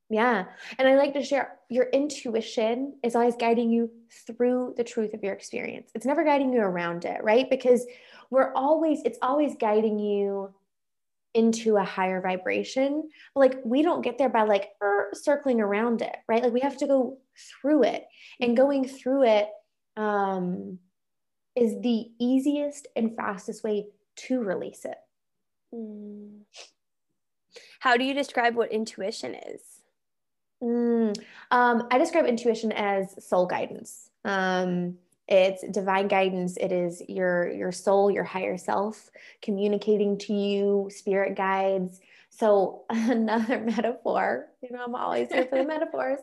Yeah. 0.09 0.45
And 0.79 0.89
I 0.89 0.97
like 0.97 1.15
to 1.15 1.23
share 1.23 1.59
your 1.71 1.85
intuition 1.85 2.99
is 3.03 3.15
always 3.15 3.37
guiding 3.37 3.71
you 3.71 3.91
through 4.27 4.75
the 4.77 4.85
truth 4.85 5.15
of 5.15 5.23
your 5.23 5.33
experience. 5.33 5.91
It's 5.95 6.05
never 6.05 6.25
guiding 6.25 6.53
you 6.53 6.61
around 6.61 7.05
it, 7.07 7.23
right? 7.23 7.49
Because 7.49 7.87
we're 8.31 8.53
always, 8.55 9.01
it's 9.05 9.19
always 9.23 9.57
guiding 9.59 9.99
you 9.99 10.55
into 11.35 11.77
a 11.77 11.85
higher 11.85 12.21
vibration. 12.21 13.09
Like 13.35 13.59
we 13.65 13.81
don't 13.81 14.03
get 14.03 14.19
there 14.19 14.29
by 14.29 14.43
like 14.43 14.69
er, 14.83 15.11
circling 15.15 15.61
around 15.63 16.03
it, 16.03 16.17
right? 16.29 16.43
Like 16.43 16.53
we 16.53 16.61
have 16.61 16.77
to 16.79 16.87
go 16.87 17.19
through 17.37 17.85
it. 17.85 18.05
And 18.41 18.57
going 18.57 18.87
through 18.87 19.25
it 19.25 19.49
um, 19.97 20.79
is 21.57 21.81
the 21.81 22.07
easiest 22.19 22.89
and 22.97 23.17
fastest 23.17 23.65
way 23.65 23.87
to 24.17 24.41
release 24.41 24.85
it. 24.85 24.97
Mm. 25.75 26.41
How 27.81 27.97
do 27.97 28.05
you 28.05 28.15
describe 28.15 28.55
what 28.55 28.73
intuition 28.73 29.35
is? 29.35 29.61
Mm, 30.63 31.19
um, 31.51 31.89
I 31.91 31.99
describe 31.99 32.27
intuition 32.27 32.73
as 32.73 33.15
soul 33.27 33.47
guidance. 33.47 34.11
Um, 34.25 34.97
it's 35.29 35.65
divine 35.71 36.09
guidance 36.09 36.57
it 36.57 36.73
is 36.73 37.03
your 37.09 37.51
your 37.51 37.73
soul 37.73 38.11
your 38.11 38.25
higher 38.25 38.59
self 38.59 39.11
communicating 39.41 40.19
to 40.19 40.33
you 40.33 40.89
spirit 40.91 41.37
guides 41.37 42.01
so 42.29 42.83
another 42.91 43.61
metaphor 43.77 44.49
you 44.63 44.71
know 44.73 44.85
i'm 44.85 44.95
always 44.95 45.29
here 45.31 45.47
for 45.47 45.59
the 45.59 45.65
metaphors 45.67 46.19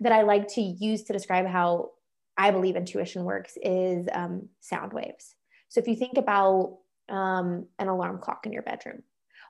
that 0.00 0.12
i 0.12 0.22
like 0.22 0.48
to 0.48 0.60
use 0.60 1.04
to 1.04 1.12
describe 1.12 1.46
how 1.46 1.90
i 2.36 2.50
believe 2.50 2.76
intuition 2.76 3.24
works 3.24 3.56
is 3.62 4.06
um, 4.12 4.48
sound 4.60 4.92
waves. 4.92 5.34
So 5.68 5.80
if 5.80 5.86
you 5.86 5.94
think 5.94 6.18
about 6.18 6.78
um, 7.08 7.66
an 7.78 7.86
alarm 7.86 8.18
clock 8.18 8.46
in 8.46 8.52
your 8.52 8.62
bedroom 8.62 9.02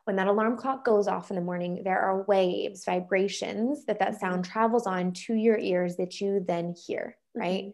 when 0.04 0.16
that 0.16 0.28
alarm 0.28 0.56
clock 0.56 0.84
goes 0.84 1.08
off 1.08 1.30
in 1.30 1.36
the 1.36 1.42
morning 1.42 1.82
there 1.84 2.00
are 2.00 2.24
waves 2.26 2.84
vibrations 2.84 3.84
that 3.86 3.98
that 3.98 4.18
sound 4.18 4.42
mm-hmm. 4.42 4.52
travels 4.52 4.86
on 4.86 5.12
to 5.12 5.34
your 5.34 5.58
ears 5.58 5.96
that 5.96 6.20
you 6.20 6.44
then 6.46 6.74
hear 6.86 7.16
right? 7.34 7.64
Mm-hmm 7.64 7.70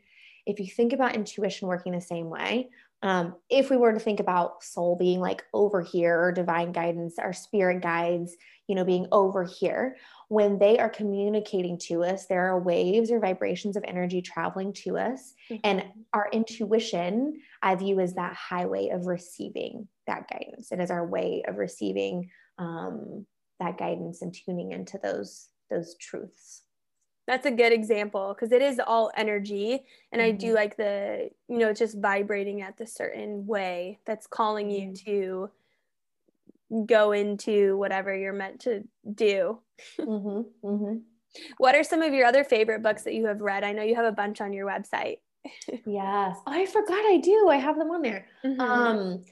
if 0.47 0.61
you 0.61 0.67
think 0.67 0.93
about 0.93 1.15
intuition 1.15 1.69
working 1.69 1.93
the 1.93 2.01
same 2.01 2.31
way, 2.31 2.71
um, 3.03 3.35
if 3.51 3.69
we 3.69 3.77
were 3.77 3.93
to 3.93 4.01
think 4.01 4.21
about 4.21 4.63
soul 4.63 4.97
being 4.97 5.21
like 5.21 5.45
over 5.53 5.83
here 5.83 6.19
or 6.19 6.33
divine 6.33 6.73
guidance, 6.73 7.19
our 7.19 7.33
spirit 7.33 7.83
guides, 7.83 8.35
you 8.69 8.75
know, 8.75 8.85
being 8.85 9.07
over 9.13 9.45
here, 9.45 9.97
when 10.29 10.59
they 10.59 10.79
are 10.79 10.89
communicating 10.89 11.79
to 11.79 12.03
us, 12.03 12.27
there 12.27 12.47
are 12.47 12.59
waves 12.59 13.11
or 13.11 13.21
vibrations 13.21 13.77
of 13.77 13.85
energy 13.87 14.21
traveling 14.21 14.73
to 14.73 14.99
us. 14.99 15.35
Mm-hmm. 15.51 15.61
And 15.65 15.85
our 16.13 16.29
intuition, 16.33 17.41
I 17.63 17.75
view 17.77 18.01
as 18.01 18.15
that 18.15 18.35
highway 18.35 18.89
of 18.89 19.07
receiving 19.07 19.89
that 20.07 20.29
guidance. 20.29 20.73
It 20.73 20.81
is 20.81 20.91
our 20.91 21.07
way 21.07 21.45
of 21.47 21.59
receiving 21.59 22.31
um, 22.59 23.27
that 23.61 23.79
guidance 23.79 24.23
and 24.23 24.35
tuning 24.35 24.73
into 24.73 24.99
those 25.03 25.49
those 25.69 25.97
truths 25.97 26.63
that's 27.27 27.47
a 27.47 27.51
good 27.51 27.73
example 27.73 28.35
because 28.35 28.53
it 28.53 28.63
is 28.63 28.81
all 28.87 29.11
energy 29.17 29.85
and 30.13 30.21
mm-hmm. 30.21 30.29
i 30.29 30.31
do 30.31 30.47
mm-hmm. 30.49 30.57
like 30.57 30.77
the 30.77 31.29
you 31.49 31.59
know 31.59 31.73
just 31.73 31.99
vibrating 31.99 32.63
at 32.63 32.77
the 32.77 32.87
certain 32.87 33.47
way 33.47 33.99
that's 34.07 34.27
calling 34.27 34.71
you 34.71 34.89
mm-hmm. 34.89 35.11
to 35.11 35.51
go 36.87 37.13
into 37.13 37.77
whatever 37.77 38.15
you're 38.17 38.33
meant 38.33 38.61
to 38.63 38.83
do. 39.13 39.61
Mm-hmm, 40.01 40.67
mm-hmm. 40.67 40.97
What 41.59 41.75
are 41.75 41.85
some 41.85 42.03
of 42.03 42.13
your 42.15 42.27
other 42.27 42.45
favorite 42.45 42.83
books 42.83 43.03
that 43.03 43.15
you 43.15 43.27
have 43.27 43.41
read? 43.41 43.63
I 43.65 43.73
know 43.73 43.83
you 43.83 43.95
have 43.95 44.07
a 44.07 44.13
bunch 44.13 44.41
on 44.41 44.53
your 44.53 44.67
website. 44.67 45.19
yes. 45.87 46.37
Oh, 46.39 46.43
I 46.47 46.67
forgot 46.67 46.99
I 46.99 47.21
do. 47.23 47.49
I 47.49 47.57
have 47.57 47.79
them 47.79 47.91
on 47.91 48.03
there. 48.03 48.27
Mhm. 48.45 48.59
Um, 48.61 49.25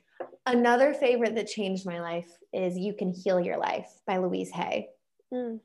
another 0.46 0.94
favorite 0.94 1.34
that 1.34 1.46
changed 1.48 1.86
my 1.86 2.00
life 2.00 2.30
is 2.52 2.76
You 2.78 2.94
Can 2.94 3.10
Heal 3.12 3.40
Your 3.40 3.56
Life 3.56 3.90
by 4.06 4.18
Louise 4.18 4.50
Hay. 4.52 4.88
Mm. 5.32 5.60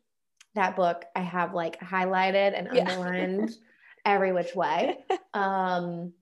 That 0.56 0.76
book 0.76 1.06
I 1.16 1.22
have 1.22 1.54
like 1.54 1.80
highlighted 1.80 2.58
and 2.58 2.70
Yeah. 2.74 2.90
underlined 2.90 3.52
every 4.06 4.32
which 4.32 4.56
way. 4.56 4.98
Um, 5.36 6.14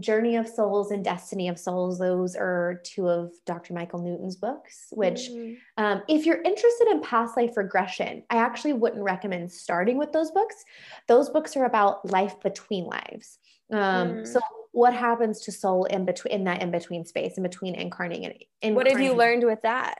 Journey 0.00 0.36
of 0.36 0.48
Souls 0.48 0.90
and 0.90 1.04
Destiny 1.04 1.48
of 1.48 1.58
Souls, 1.58 1.98
those 1.98 2.36
are 2.36 2.80
two 2.84 3.08
of 3.08 3.32
Dr. 3.44 3.72
Michael 3.72 4.00
Newton's 4.00 4.36
books, 4.36 4.88
which 4.90 5.30
Mhm. 5.30 5.56
um, 5.78 6.02
if 6.08 6.26
you're 6.26 6.42
interested 6.42 6.88
in 6.88 7.00
past 7.00 7.36
life 7.36 7.56
regression, 7.56 8.22
I 8.30 8.36
actually 8.36 8.74
wouldn't 8.74 9.02
recommend 9.02 9.52
starting 9.52 9.96
with 9.96 10.12
those 10.12 10.30
books. 10.30 10.64
Those 11.06 11.30
books 11.30 11.56
are 11.56 11.64
about 11.64 12.10
life 12.10 12.38
between 12.40 12.84
lives. 12.86 13.38
Um, 13.70 14.16
Mm. 14.16 14.26
So, 14.26 14.40
what 14.72 14.92
happens 14.92 15.40
to 15.40 15.52
soul 15.52 15.84
in 15.86 16.04
between 16.04 16.32
in 16.32 16.44
that 16.44 16.62
in 16.62 16.70
between 16.70 17.04
space, 17.06 17.36
in 17.38 17.42
between 17.42 17.74
incarnating 17.74 18.44
and 18.60 18.76
what 18.76 18.86
have 18.86 19.00
you 19.00 19.14
learned 19.14 19.44
with 19.44 19.62
that? 19.62 19.98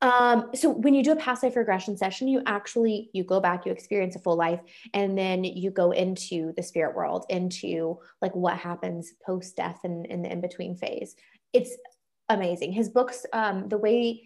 Um, 0.00 0.50
so 0.54 0.70
when 0.70 0.94
you 0.94 1.02
do 1.02 1.12
a 1.12 1.16
past 1.16 1.42
life 1.42 1.56
regression 1.56 1.96
session, 1.96 2.28
you 2.28 2.42
actually 2.46 3.10
you 3.12 3.24
go 3.24 3.40
back, 3.40 3.66
you 3.66 3.72
experience 3.72 4.14
a 4.14 4.20
full 4.20 4.36
life, 4.36 4.60
and 4.94 5.18
then 5.18 5.42
you 5.42 5.70
go 5.70 5.90
into 5.90 6.52
the 6.56 6.62
spirit 6.62 6.94
world, 6.94 7.26
into 7.28 7.98
like 8.22 8.34
what 8.34 8.56
happens 8.56 9.12
post 9.24 9.56
death 9.56 9.80
and 9.84 10.06
in 10.06 10.22
the 10.22 10.30
in 10.30 10.40
between 10.40 10.76
phase. 10.76 11.16
It's 11.52 11.76
amazing. 12.28 12.72
His 12.72 12.88
books, 12.88 13.26
um, 13.32 13.68
the 13.68 13.78
way 13.78 14.22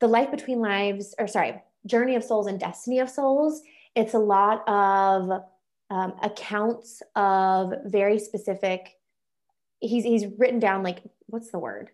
the 0.00 0.08
life 0.08 0.30
between 0.30 0.60
lives, 0.60 1.14
or 1.18 1.28
sorry, 1.28 1.62
journey 1.86 2.16
of 2.16 2.24
souls 2.24 2.46
and 2.46 2.58
destiny 2.58 2.98
of 3.00 3.10
souls. 3.10 3.60
It's 3.94 4.14
a 4.14 4.18
lot 4.18 4.66
of 4.66 5.42
um, 5.90 6.14
accounts 6.22 7.02
of 7.14 7.74
very 7.84 8.18
specific. 8.18 8.96
He's 9.80 10.04
he's 10.04 10.24
written 10.38 10.58
down 10.58 10.82
like 10.82 11.02
what's 11.26 11.50
the 11.50 11.58
word 11.58 11.90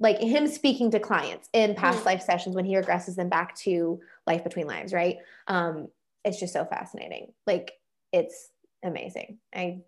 like 0.00 0.18
him 0.18 0.46
speaking 0.48 0.90
to 0.90 0.98
clients 0.98 1.48
in 1.52 1.74
past 1.74 2.00
Mm. 2.00 2.06
life 2.06 2.22
sessions 2.22 2.56
when 2.56 2.64
he 2.64 2.74
regresses 2.74 3.14
them 3.16 3.28
back 3.28 3.54
to 3.56 4.00
life 4.26 4.42
between 4.42 4.66
lives, 4.66 4.92
right? 4.92 5.18
Um, 5.46 5.88
it's 6.24 6.40
just 6.40 6.52
so 6.54 6.64
fascinating. 6.64 7.32
Like 7.46 7.72
it's 8.12 8.50
amazing. 8.82 9.38
I, 9.54 9.82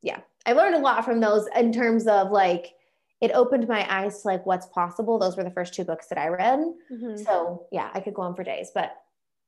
yeah, 0.00 0.20
I 0.46 0.52
learned 0.52 0.76
a 0.76 0.78
lot 0.78 1.04
from 1.04 1.20
those 1.20 1.46
in 1.56 1.72
terms 1.72 2.06
of 2.06 2.30
like, 2.30 2.72
it 3.20 3.32
opened 3.32 3.66
my 3.66 3.84
eyes 3.92 4.22
to 4.22 4.28
like 4.28 4.46
what's 4.46 4.66
possible. 4.66 5.18
Those 5.18 5.36
were 5.36 5.42
the 5.44 5.50
first 5.50 5.74
two 5.74 5.84
books 5.84 6.06
that 6.06 6.18
I 6.18 6.28
read. 6.28 6.60
Mhm. 6.90 7.24
So 7.24 7.66
yeah, 7.72 7.90
I 7.92 8.00
could 8.00 8.14
go 8.14 8.22
on 8.22 8.36
for 8.36 8.44
days, 8.44 8.70
but 8.72 8.92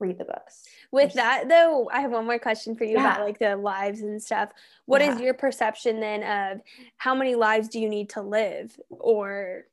read 0.00 0.18
the 0.18 0.24
books. 0.24 0.64
With 0.90 1.12
that 1.12 1.48
though, 1.48 1.88
I 1.92 2.00
have 2.00 2.10
one 2.10 2.24
more 2.26 2.38
question 2.40 2.74
for 2.74 2.82
you 2.84 2.94
Yeah. 2.94 3.12
about 3.14 3.20
like 3.24 3.38
the 3.38 3.56
lives 3.56 4.00
and 4.00 4.20
stuff. 4.20 4.50
What 4.86 5.02
is 5.02 5.18
Yeah. 5.20 5.26
your 5.26 5.34
perception 5.34 6.00
then 6.00 6.24
of 6.24 6.62
how 6.96 7.14
many 7.14 7.36
lives 7.36 7.68
do 7.68 7.78
you 7.78 7.88
need 7.88 8.08
to 8.10 8.22
live 8.22 8.80
or 8.88 9.66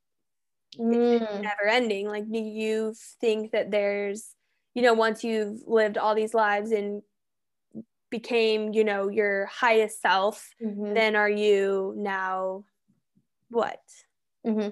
Mm, 0.77 1.41
never 1.41 1.67
ending? 1.67 2.07
Like 2.07 2.29
do 2.29 2.39
you 2.39 2.93
think 3.21 3.51
that 3.51 3.71
there's 3.71 4.33
you 4.73 4.81
know 4.81 4.93
once 4.93 5.23
you've 5.23 5.61
lived 5.65 5.97
all 5.97 6.15
these 6.15 6.33
lives 6.33 6.71
and 6.71 7.01
became, 8.09 8.73
you 8.73 8.83
know, 8.83 9.09
your 9.09 9.45
highest 9.47 10.01
self, 10.01 10.49
mhm. 10.63 10.93
then 10.93 11.15
are 11.15 11.29
you 11.29 11.93
now 11.97 12.63
what? 13.49 13.81
hmm 14.45 14.69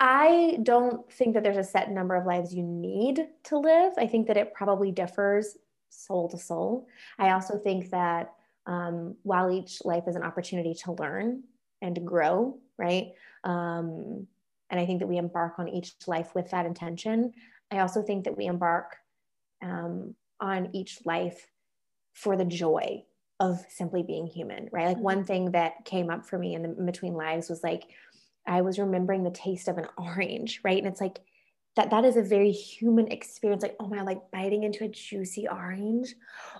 I 0.00 0.58
don't 0.62 1.10
think 1.12 1.34
that 1.34 1.44
there's 1.44 1.58
a 1.58 1.64
set 1.64 1.90
number 1.90 2.16
of 2.16 2.26
lives 2.26 2.52
you 2.52 2.64
need 2.64 3.24
to 3.44 3.58
live. 3.58 3.92
I 3.98 4.06
think 4.06 4.26
that 4.26 4.36
it 4.36 4.52
probably 4.52 4.90
differs 4.90 5.56
soul 5.90 6.28
to 6.30 6.38
soul. 6.38 6.88
I 7.18 7.30
also 7.30 7.58
think 7.58 7.90
that 7.90 8.32
um, 8.66 9.16
while 9.22 9.50
each 9.50 9.84
life 9.84 10.04
is 10.08 10.16
an 10.16 10.24
opportunity 10.24 10.74
to 10.84 10.92
learn 10.92 11.44
and 11.80 12.04
grow, 12.04 12.58
right? 12.78 13.12
Um, 13.44 14.26
and 14.72 14.80
I 14.80 14.86
think 14.86 15.00
that 15.00 15.06
we 15.06 15.18
embark 15.18 15.58
on 15.58 15.68
each 15.68 15.92
life 16.06 16.34
with 16.34 16.50
that 16.50 16.64
intention. 16.64 17.32
I 17.70 17.80
also 17.80 18.02
think 18.02 18.24
that 18.24 18.36
we 18.36 18.46
embark 18.46 18.96
um, 19.62 20.16
on 20.40 20.70
each 20.72 20.98
life 21.04 21.46
for 22.14 22.36
the 22.36 22.46
joy 22.46 23.04
of 23.38 23.60
simply 23.68 24.02
being 24.02 24.26
human, 24.26 24.68
right? 24.72 24.88
Like 24.88 24.96
one 24.96 25.24
thing 25.24 25.52
that 25.52 25.84
came 25.84 26.08
up 26.08 26.24
for 26.24 26.38
me 26.38 26.54
in, 26.54 26.62
the, 26.62 26.70
in 26.76 26.86
between 26.86 27.14
lives 27.14 27.50
was 27.50 27.62
like, 27.62 27.84
I 28.46 28.62
was 28.62 28.78
remembering 28.78 29.24
the 29.24 29.30
taste 29.30 29.68
of 29.68 29.76
an 29.76 29.86
orange, 29.98 30.60
right? 30.64 30.78
And 30.78 30.86
it's 30.86 31.00
like 31.00 31.20
that 31.76 31.90
that 31.90 32.04
is 32.04 32.16
a 32.16 32.22
very 32.22 32.50
human 32.50 33.08
experience. 33.12 33.62
Like, 33.62 33.76
oh 33.78 33.88
my, 33.88 34.02
like 34.02 34.30
biting 34.32 34.62
into 34.62 34.84
a 34.84 34.88
juicy 34.88 35.48
orange 35.48 36.14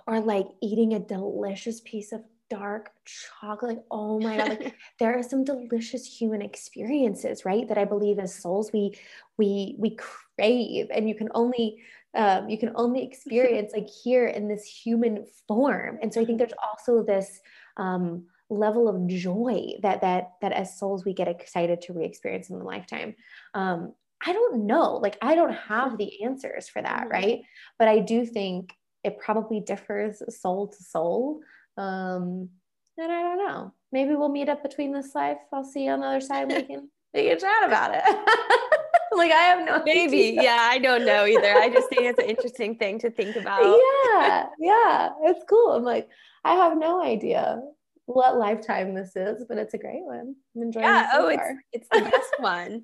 or 0.05 0.19
like 0.19 0.47
eating 0.61 0.93
a 0.93 0.99
delicious 0.99 1.81
piece 1.81 2.11
of 2.11 2.21
dark 2.49 2.91
chocolate. 3.05 3.83
Oh 3.89 4.19
my 4.19 4.37
God. 4.37 4.49
Like 4.49 4.75
there 4.99 5.17
are 5.17 5.23
some 5.23 5.43
delicious 5.43 6.05
human 6.05 6.41
experiences, 6.41 7.45
right? 7.45 7.67
That 7.67 7.77
I 7.77 7.85
believe 7.85 8.19
as 8.19 8.35
souls 8.35 8.71
we 8.73 8.97
we 9.37 9.75
we 9.79 9.95
crave 9.95 10.87
and 10.93 11.07
you 11.07 11.15
can 11.15 11.29
only 11.33 11.83
um, 12.15 12.47
you 12.47 12.59
can 12.59 12.71
only 12.75 13.03
experience 13.03 13.73
like 13.73 13.87
here 14.03 14.27
in 14.27 14.47
this 14.47 14.65
human 14.65 15.25
form. 15.47 15.97
And 16.01 16.13
so 16.13 16.21
I 16.21 16.25
think 16.25 16.37
there's 16.37 16.53
also 16.61 17.03
this 17.03 17.39
um 17.77 18.25
level 18.49 18.87
of 18.87 19.07
joy 19.07 19.71
that 19.81 20.01
that 20.01 20.33
that 20.41 20.51
as 20.51 20.77
souls 20.77 21.05
we 21.05 21.13
get 21.13 21.27
excited 21.27 21.81
to 21.81 21.93
re-experience 21.93 22.49
in 22.49 22.59
the 22.59 22.63
lifetime 22.63 23.15
um 23.53 23.93
i 24.25 24.31
don't 24.31 24.65
know 24.65 24.97
like 24.97 25.17
i 25.21 25.33
don't 25.33 25.53
have 25.53 25.97
the 25.97 26.23
answers 26.23 26.67
for 26.69 26.81
that 26.81 27.07
Mhm. 27.07 27.11
right 27.11 27.41
but 27.79 27.87
i 27.87 27.99
do 27.99 28.25
think 28.25 28.73
it 29.03 29.17
probably 29.17 29.59
differs 29.59 30.21
soul 30.39 30.67
to 30.67 30.83
soul 30.83 31.41
um 31.77 32.49
and 32.97 33.11
i 33.11 33.21
don't 33.21 33.37
know 33.37 33.73
maybe 33.91 34.15
we'll 34.15 34.29
meet 34.29 34.49
up 34.49 34.61
between 34.63 34.91
this 34.93 35.15
life 35.15 35.37
i'll 35.51 35.63
see 35.63 35.85
you 35.85 35.91
on 35.91 35.99
the 36.01 36.05
other 36.07 36.21
side 36.21 36.47
we 36.47 36.61
can 36.69 36.89
we 37.13 37.23
can 37.29 37.39
chat 37.39 37.63
about 37.65 37.91
it 37.93 38.03
like 39.17 39.31
i 39.31 39.41
have 39.41 39.65
no 39.65 39.81
Maybe. 39.85 40.29
idea. 40.29 40.41
Yeah, 40.43 40.57
I 40.71 40.79
don't 40.79 41.05
know 41.05 41.25
either. 41.25 41.53
I 41.55 41.69
just 41.69 41.89
think 41.89 42.03
it's 42.03 42.19
an 42.19 42.25
interesting 42.29 42.75
thing 42.77 42.99
to 42.99 43.09
think 43.09 43.35
about. 43.41 43.63
yeah 43.63 44.45
yeah 44.59 45.09
it's 45.23 45.43
cool 45.49 45.71
i'm 45.73 45.83
like 45.83 46.07
i 46.43 46.53
have 46.53 46.77
no 46.77 47.01
idea 47.03 47.61
what 48.05 48.37
lifetime 48.37 48.93
this 48.93 49.15
is 49.15 49.45
but 49.47 49.57
it's 49.57 49.73
a 49.73 49.77
great 49.77 50.03
one 50.03 50.35
i'm 50.55 50.61
enjoying 50.61 50.85
Yeah. 50.85 51.03
it 51.05 51.09
so 51.11 51.25
Oh, 51.25 51.27
it's 51.29 51.37
far. 51.41 51.55
it's 51.71 51.87
the 51.91 52.01
best 52.01 52.33
one. 52.39 52.83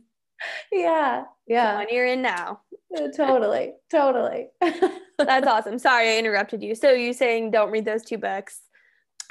yeah 0.71 1.23
The 1.47 1.53
yeah 1.55 1.75
one 1.75 1.87
you're 1.91 2.05
in 2.05 2.21
now. 2.21 2.61
totally 3.15 3.73
totally 3.91 4.47
That's 5.17 5.45
awesome. 5.47 5.77
Sorry 5.79 6.15
I 6.15 6.17
interrupted 6.17 6.63
you. 6.63 6.73
So 6.75 6.91
you 6.91 7.11
saying 7.11 7.51
don't 7.51 7.71
read 7.71 7.83
those 7.83 8.05
two 8.05 8.17
books. 8.17 8.61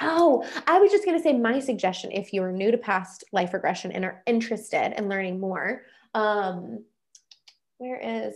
Oh 0.01 0.43
i 0.67 0.79
was 0.79 0.91
just 0.91 1.05
going 1.05 1.17
to 1.17 1.23
say 1.23 1.33
my 1.33 1.59
suggestion 1.59 2.11
if 2.11 2.33
you're 2.33 2.51
new 2.51 2.71
to 2.71 2.77
past 2.77 3.23
life 3.31 3.53
regression 3.53 3.91
and 3.91 4.05
are 4.05 4.23
interested 4.25 4.97
in 4.97 5.09
learning 5.09 5.39
more 5.39 5.83
um 6.13 6.83
where 7.77 7.99
is 7.99 8.35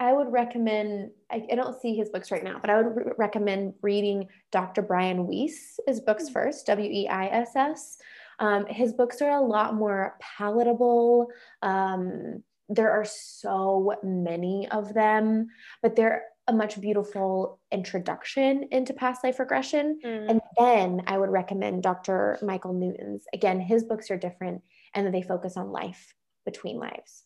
I 0.00 0.12
would 0.12 0.30
recommend, 0.30 1.10
I, 1.30 1.44
I 1.50 1.56
don't 1.56 1.80
see 1.80 1.96
his 1.96 2.08
books 2.08 2.30
right 2.30 2.44
now, 2.44 2.58
but 2.60 2.70
I 2.70 2.80
would 2.80 2.96
re- 2.96 3.12
recommend 3.16 3.74
reading 3.82 4.28
Dr. 4.52 4.82
Brian 4.82 5.26
Weiss' 5.26 5.80
his 5.86 6.00
books 6.00 6.28
first, 6.28 6.66
W 6.66 6.88
E 6.88 7.08
I 7.08 7.26
S 7.26 7.56
S. 7.56 7.98
Um, 8.38 8.66
his 8.66 8.92
books 8.92 9.20
are 9.20 9.30
a 9.30 9.40
lot 9.40 9.74
more 9.74 10.16
palatable. 10.20 11.28
Um, 11.62 12.44
there 12.68 12.92
are 12.92 13.04
so 13.04 13.94
many 14.04 14.68
of 14.70 14.94
them, 14.94 15.48
but 15.82 15.96
they're 15.96 16.24
a 16.48 16.52
much 16.52 16.80
beautiful 16.80 17.60
introduction 17.70 18.66
into 18.72 18.94
past 18.94 19.22
life 19.22 19.38
regression. 19.38 20.00
Mm. 20.04 20.30
And 20.30 20.40
then 20.58 21.02
I 21.06 21.18
would 21.18 21.28
recommend 21.28 21.82
Dr. 21.82 22.38
Michael 22.42 22.72
Newton's. 22.72 23.24
Again, 23.34 23.60
his 23.60 23.84
books 23.84 24.10
are 24.10 24.16
different 24.16 24.62
and 24.94 25.04
then 25.04 25.12
they 25.12 25.22
focus 25.22 25.58
on 25.58 25.70
life 25.70 26.14
between 26.46 26.78
lives. 26.78 27.24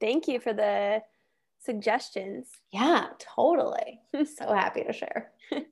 Thank 0.00 0.26
you 0.26 0.40
for 0.40 0.52
the 0.52 1.02
suggestions. 1.60 2.48
Yeah, 2.72 3.06
totally. 3.36 4.00
so 4.36 4.52
happy 4.52 4.82
to 4.82 4.92
share. 4.92 5.30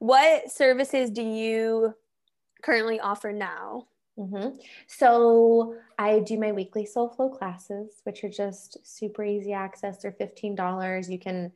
what 0.00 0.50
services 0.50 1.10
do 1.10 1.22
you 1.22 1.94
currently 2.62 2.98
offer 2.98 3.32
now? 3.32 3.86
Hmm 4.18 4.48
So 4.88 5.76
I 5.98 6.20
do 6.20 6.38
my 6.38 6.52
weekly 6.52 6.84
soul 6.84 7.08
flow 7.08 7.28
classes, 7.28 8.00
which 8.02 8.24
are 8.24 8.28
just 8.28 8.78
super 8.82 9.24
easy 9.24 9.52
access. 9.52 9.98
They're 9.98 10.12
$15. 10.12 11.08
You 11.08 11.18
can 11.18 11.52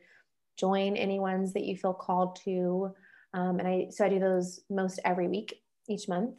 join 0.57 0.97
any 0.97 1.19
ones 1.19 1.53
that 1.55 1.65
you 1.65 1.77
feel 1.77 1.95
called 1.95 2.37
to. 2.45 2.95
Um, 3.35 3.59
and 3.59 3.67
I, 3.67 3.89
so 3.91 4.05
I 4.05 4.09
do 4.09 4.21
those 4.21 4.61
most 4.71 5.01
every 5.05 5.27
week, 5.27 5.61
each 5.89 6.09
month. 6.09 6.37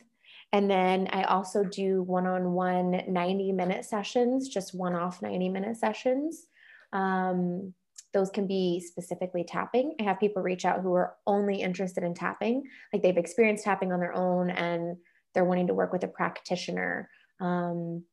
And 0.54 0.70
then 0.70 1.10
I 1.12 1.24
also 1.24 1.64
do 1.64 2.04
one 2.04 2.28
on 2.28 2.54
one 2.54 3.02
90 3.08 3.52
minute 3.52 3.84
sessions, 3.86 4.48
just 4.48 4.74
one 4.74 4.96
off 4.96 5.22
90 5.22 5.50
minute 5.50 5.78
sessions. 5.78 6.48
Um, 6.94 7.74
those 8.14 8.30
can 8.30 8.46
be 8.46 8.80
specifically 8.80 9.44
tapping. 9.44 9.96
I 10.00 10.04
have 10.04 10.20
people 10.20 10.44
reach 10.44 10.66
out 10.66 10.82
who 10.82 10.94
are 10.94 11.16
only 11.26 11.62
interested 11.62 12.04
in 12.04 12.14
tapping, 12.14 12.64
like 12.94 13.02
they've 13.02 13.18
experienced 13.18 13.64
tapping 13.64 13.92
on 13.92 14.00
their 14.00 14.16
own 14.16 14.52
and 14.52 14.98
they're 15.34 15.46
wanting 15.46 15.68
to 15.68 15.74
work 15.74 15.92
with 15.92 16.04
a 16.04 16.08
practitioner. 16.08 17.10
Um, 17.40 18.06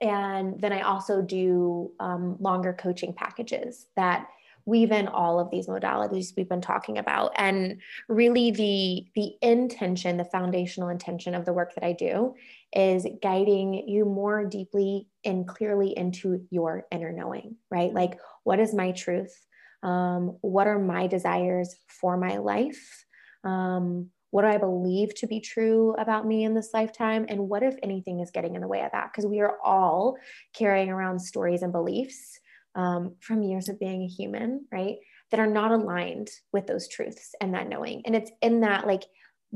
And 0.00 0.58
then 0.60 0.72
I 0.72 0.80
also 0.82 1.20
do 1.20 1.92
um, 2.00 2.36
longer 2.40 2.72
coaching 2.72 3.12
packages 3.12 3.86
that 3.96 4.28
weave 4.66 4.92
in 4.92 5.08
all 5.08 5.38
of 5.40 5.50
these 5.50 5.66
modalities 5.66 6.32
we've 6.36 6.48
been 6.48 6.60
talking 6.60 6.96
about. 6.98 7.32
And 7.36 7.80
really 8.08 8.50
the 8.50 9.06
the 9.14 9.32
intention 9.42 10.16
the 10.16 10.24
foundational 10.24 10.88
intention 10.90 11.34
of 11.34 11.44
the 11.44 11.52
work 11.52 11.74
that 11.74 11.84
i 11.84 11.92
do 11.92 12.34
is 12.72 13.06
guiding 13.22 13.88
you 13.88 14.04
more 14.04 14.44
deeply 14.44 15.08
and 15.24 15.46
clearly 15.48 15.96
into 15.96 16.46
your 16.50 16.86
inner 16.90 17.12
knowing 17.12 17.56
right? 17.70 17.92
Like 17.92 18.20
what 18.44 18.60
is 18.60 18.72
my 18.74 18.92
truth? 18.92 19.34
Um, 19.82 20.36
what 20.42 20.66
are 20.66 20.78
my 20.78 21.06
desires 21.06 21.74
for 22.00 22.16
my 22.16 22.36
life? 22.36 23.06
Um, 23.44 24.10
what 24.30 24.42
do 24.42 24.48
I 24.48 24.58
believe 24.58 25.14
to 25.16 25.26
be 25.26 25.40
true 25.40 25.94
about 25.98 26.26
me 26.26 26.44
in 26.44 26.54
this 26.54 26.70
lifetime? 26.72 27.26
And 27.28 27.48
what, 27.48 27.62
if 27.62 27.76
anything, 27.82 28.20
is 28.20 28.30
getting 28.30 28.54
in 28.54 28.60
the 28.60 28.68
way 28.68 28.82
of 28.82 28.92
that? 28.92 29.10
Because 29.12 29.26
we 29.26 29.40
are 29.40 29.58
all 29.64 30.16
carrying 30.54 30.90
around 30.90 31.18
stories 31.18 31.62
and 31.62 31.72
beliefs 31.72 32.38
um, 32.74 33.16
from 33.20 33.42
years 33.42 33.68
of 33.68 33.80
being 33.80 34.02
a 34.02 34.06
human, 34.06 34.66
right? 34.72 34.96
That 35.30 35.40
are 35.40 35.46
not 35.46 35.72
aligned 35.72 36.30
with 36.52 36.66
those 36.66 36.88
truths 36.88 37.34
and 37.40 37.54
that 37.54 37.68
knowing. 37.68 38.02
And 38.04 38.14
it's 38.14 38.30
in 38.40 38.60
that 38.60 38.86
like 38.86 39.04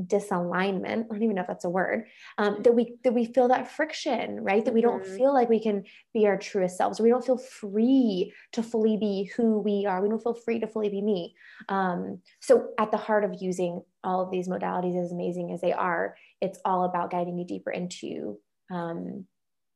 disalignment 0.03 1.05
i 1.05 1.13
don't 1.13 1.23
even 1.23 1.35
know 1.35 1.41
if 1.41 1.47
that's 1.47 1.63
a 1.63 1.69
word 1.69 2.05
um, 2.37 2.61
that 2.63 2.73
we 2.73 2.95
that 3.03 3.13
we 3.13 3.25
feel 3.25 3.47
that 3.47 3.71
friction 3.71 4.43
right? 4.45 4.63
That 4.65 4.73
we 4.73 4.81
don't 4.81 5.03
mm-hmm. 5.03 5.17
feel 5.17 5.33
like 5.33 5.49
we 5.49 5.61
can 5.61 5.83
be 6.13 6.27
our 6.27 6.37
truest 6.37 6.77
selves 6.77 6.99
we 6.99 7.09
don't 7.09 7.25
feel 7.25 7.37
free 7.37 8.33
to 8.53 8.63
fully 8.63 8.97
be 8.97 9.31
who 9.35 9.59
we 9.59 9.85
are. 9.85 10.01
We 10.01 10.09
don't 10.09 10.21
feel 10.21 10.35
free 10.35 10.59
to 10.59 10.67
fully 10.67 10.89
be 10.89 11.01
me. 11.01 11.35
Um, 11.69 12.21
so 12.39 12.69
at 12.77 12.91
the 12.91 12.97
heart 12.97 13.23
of 13.23 13.35
using 13.39 13.81
all 14.03 14.21
of 14.21 14.31
these 14.31 14.47
modalities 14.47 15.03
as 15.03 15.11
amazing 15.11 15.51
as 15.51 15.61
they 15.61 15.73
are 15.73 16.15
it's 16.41 16.59
all 16.65 16.83
about 16.83 17.11
guiding 17.11 17.37
you 17.37 17.45
deeper 17.45 17.71
into 17.71 18.37
um, 18.71 19.25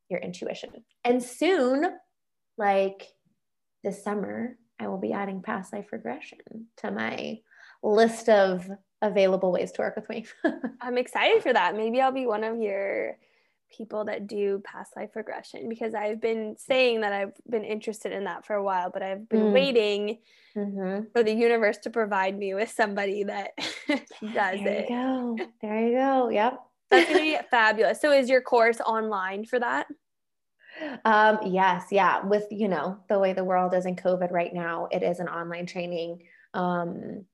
your 0.10 0.20
intuition. 0.20 0.70
And 1.04 1.24
soon 1.24 1.86
like 2.58 3.08
this 3.84 4.04
summer 4.04 4.58
i 4.80 4.88
will 4.88 4.98
be 4.98 5.14
adding 5.14 5.42
past 5.42 5.72
life 5.72 5.88
regression 5.94 6.40
to 6.76 6.92
my 6.92 7.40
list 7.82 8.28
of 8.28 8.70
available 9.02 9.52
ways 9.52 9.72
to 9.74 9.82
work 9.82 9.96
with 9.96 10.10
me. 10.10 10.26
I'm 10.82 10.98
excited 10.98 11.42
for 11.42 11.54
that. 11.54 11.76
Maybe 11.76 12.02
I'll 12.02 12.12
be 12.12 12.26
one 12.26 12.44
of 12.44 12.60
your 12.60 13.18
people 13.76 14.06
that 14.06 14.28
do 14.28 14.62
past 14.66 14.96
life 14.96 15.16
regression 15.16 15.70
because 15.70 15.94
I've 15.94 16.20
been 16.20 16.56
saying 16.58 17.02
that 17.02 17.14
I've 17.14 17.34
been 17.50 17.64
interested 17.64 18.12
in 18.12 18.24
that 18.26 18.46
for 18.46 18.56
a 18.56 18.64
while, 18.64 18.90
but 18.90 19.04
I've 19.04 19.30
been 19.30 19.46
mm. 19.46 19.54
waiting 19.54 20.18
mm-hmm. 20.56 21.06
for 21.14 21.24
the 21.24 21.34
universe 21.34 21.78
to 21.80 21.90
provide 21.90 22.38
me 22.38 22.54
with 22.54 22.72
somebody 22.72 23.24
that 23.24 23.52
does 23.88 24.00
there 24.22 24.52
it. 24.52 24.64
There 24.64 24.82
you 24.82 24.88
go. 24.88 25.38
There 25.62 25.88
you 25.88 25.98
go. 25.98 26.30
Yep. 26.30 26.60
That's 26.90 27.08
gonna 27.10 27.20
be 27.20 27.38
fabulous. 27.52 28.02
So 28.02 28.12
is 28.12 28.30
your 28.30 28.42
course 28.42 28.80
online 28.82 29.46
for 29.46 29.60
that? 29.60 29.88
Um, 31.06 31.40
yes, 31.46 31.86
yeah. 31.92 32.26
With 32.26 32.46
you 32.50 32.68
know 32.68 32.98
the 33.10 33.20
way 33.20 33.34
the 33.34 33.44
world 33.44 33.74
is 33.74 33.86
in 33.86 33.96
COVID 33.96 34.32
right 34.32 34.54
now, 34.54 34.88
it 34.92 35.04
is 35.04 35.20
an 35.20 35.28
online 35.28 35.66
training. 35.66 36.24
Um, 36.54 37.26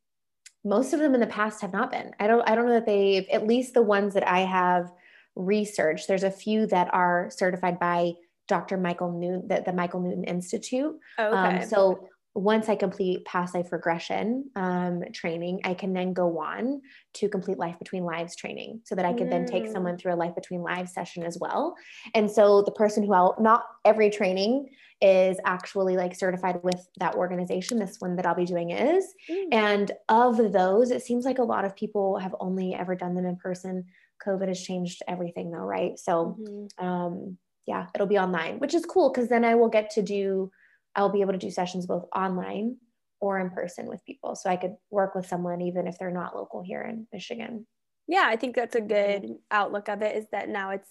most 0.66 0.94
of 0.94 1.00
them 1.00 1.14
in 1.14 1.22
the 1.22 1.28
past 1.28 1.62
have 1.62 1.72
not 1.72 1.92
been. 1.92 2.12
I 2.20 2.28
don't 2.28 2.42
I 2.50 2.56
don't 2.56 2.66
know 2.66 2.74
that 2.74 2.86
they've 2.86 3.28
at 3.32 3.48
least 3.48 3.74
the 3.74 3.84
ones 3.84 4.16
that 4.16 4.28
I 4.28 4.40
have 4.40 4.92
researched. 5.36 6.08
There's 6.08 6.24
a 6.24 6.32
few 6.32 6.66
that 6.68 6.94
are 6.94 7.30
certified 7.30 7.80
by 7.80 8.14
Dr. 8.48 8.78
Michael 8.78 9.12
Newton, 9.12 9.48
the, 9.48 9.64
the 9.66 9.74
Michael 9.74 10.02
Newton 10.02 10.24
Institute. 10.24 11.00
Um, 11.18 11.34
okay. 11.34 11.64
Um, 11.64 11.66
so 11.70 12.10
once 12.36 12.68
I 12.68 12.76
complete 12.76 13.24
past 13.24 13.56
life 13.56 13.72
regression 13.72 14.52
um, 14.57 15.02
training, 15.14 15.62
I 15.64 15.74
can 15.74 15.94
then 15.94 16.12
go 16.12 16.40
on 16.40 16.82
to 17.14 17.30
complete 17.30 17.57
life 17.57 17.80
between 17.80 18.03
lives 18.03 18.36
training 18.36 18.82
so 18.84 18.94
that 18.94 19.06
I 19.06 19.14
could 19.14 19.28
mm. 19.28 19.32
then 19.32 19.45
take 19.45 19.64
mm. 19.64 19.72
someone 19.72 19.98
through 19.98 20.14
a 20.14 20.18
life 20.18 20.36
between 20.36 20.62
lives 20.62 20.94
session 20.94 21.24
as 21.24 21.38
well. 21.40 21.76
And 22.14 22.30
so 22.30 22.62
the 22.62 22.74
person 22.74 23.03
who 23.03 23.14
I'll, 23.14 23.38
not 23.40 23.64
every 23.86 24.10
training 24.10 24.70
is 25.02 25.38
actually 25.45 25.95
like 25.95 26.14
certified 26.14 26.60
with 26.62 26.88
that 26.99 27.16
organization. 27.16 27.80
This 27.80 27.98
one 27.99 28.18
that 28.18 28.26
I'll 28.26 28.36
be 28.36 28.45
doing 28.45 28.72
is. 28.72 29.06
Mm. 29.30 29.53
And 29.53 29.91
of 30.10 30.52
those, 30.52 30.91
it 30.91 31.03
seems 31.03 31.24
like 31.24 31.38
a 31.38 31.44
lot 31.44 31.64
of 31.64 31.74
people 31.74 32.18
have 32.20 32.36
only 32.41 32.74
ever 32.74 32.95
done 32.95 33.16
them 33.16 33.26
in 33.26 33.38
person. 33.38 33.86
COVID 34.26 34.49
has 34.49 34.62
changed 34.62 35.03
everything 35.07 35.52
though, 35.52 35.60
right? 35.60 35.98
So, 35.98 36.38
mm-hmm. 36.38 36.86
um, 36.86 37.38
yeah, 37.66 37.88
it'll 37.95 38.07
be 38.07 38.20
online, 38.20 38.60
which 38.60 38.74
is 38.74 38.86
cool 38.86 39.10
because 39.10 39.30
then 39.30 39.45
I 39.45 39.56
will 39.56 39.70
get 39.70 39.90
to 39.91 40.02
do, 40.02 40.52
I'll 40.95 41.09
be 41.09 41.22
able 41.22 41.34
to 41.34 41.39
do 41.39 41.51
sessions 41.51 41.85
both 41.85 42.05
online 42.15 42.77
or 43.19 43.39
in 43.39 43.49
person 43.49 43.88
with 43.88 44.03
people. 44.05 44.35
So 44.35 44.49
I 44.49 44.55
could 44.55 44.76
work 44.91 45.15
with 45.15 45.27
someone 45.27 45.61
even 45.61 45.88
if 45.88 45.97
they're 45.97 46.11
not 46.11 46.35
local 46.35 46.61
here 46.61 46.81
in 46.81 47.07
Michigan. 47.11 47.65
Yeah, 48.07 48.26
I 48.27 48.35
think 48.35 48.55
that's 48.55 48.76
a 48.76 48.81
good 48.81 49.35
outlook 49.49 49.89
of 49.89 50.01
it 50.01 50.15
is 50.15 50.26
that 50.31 50.49
now 50.49 50.72
it's 50.72 50.89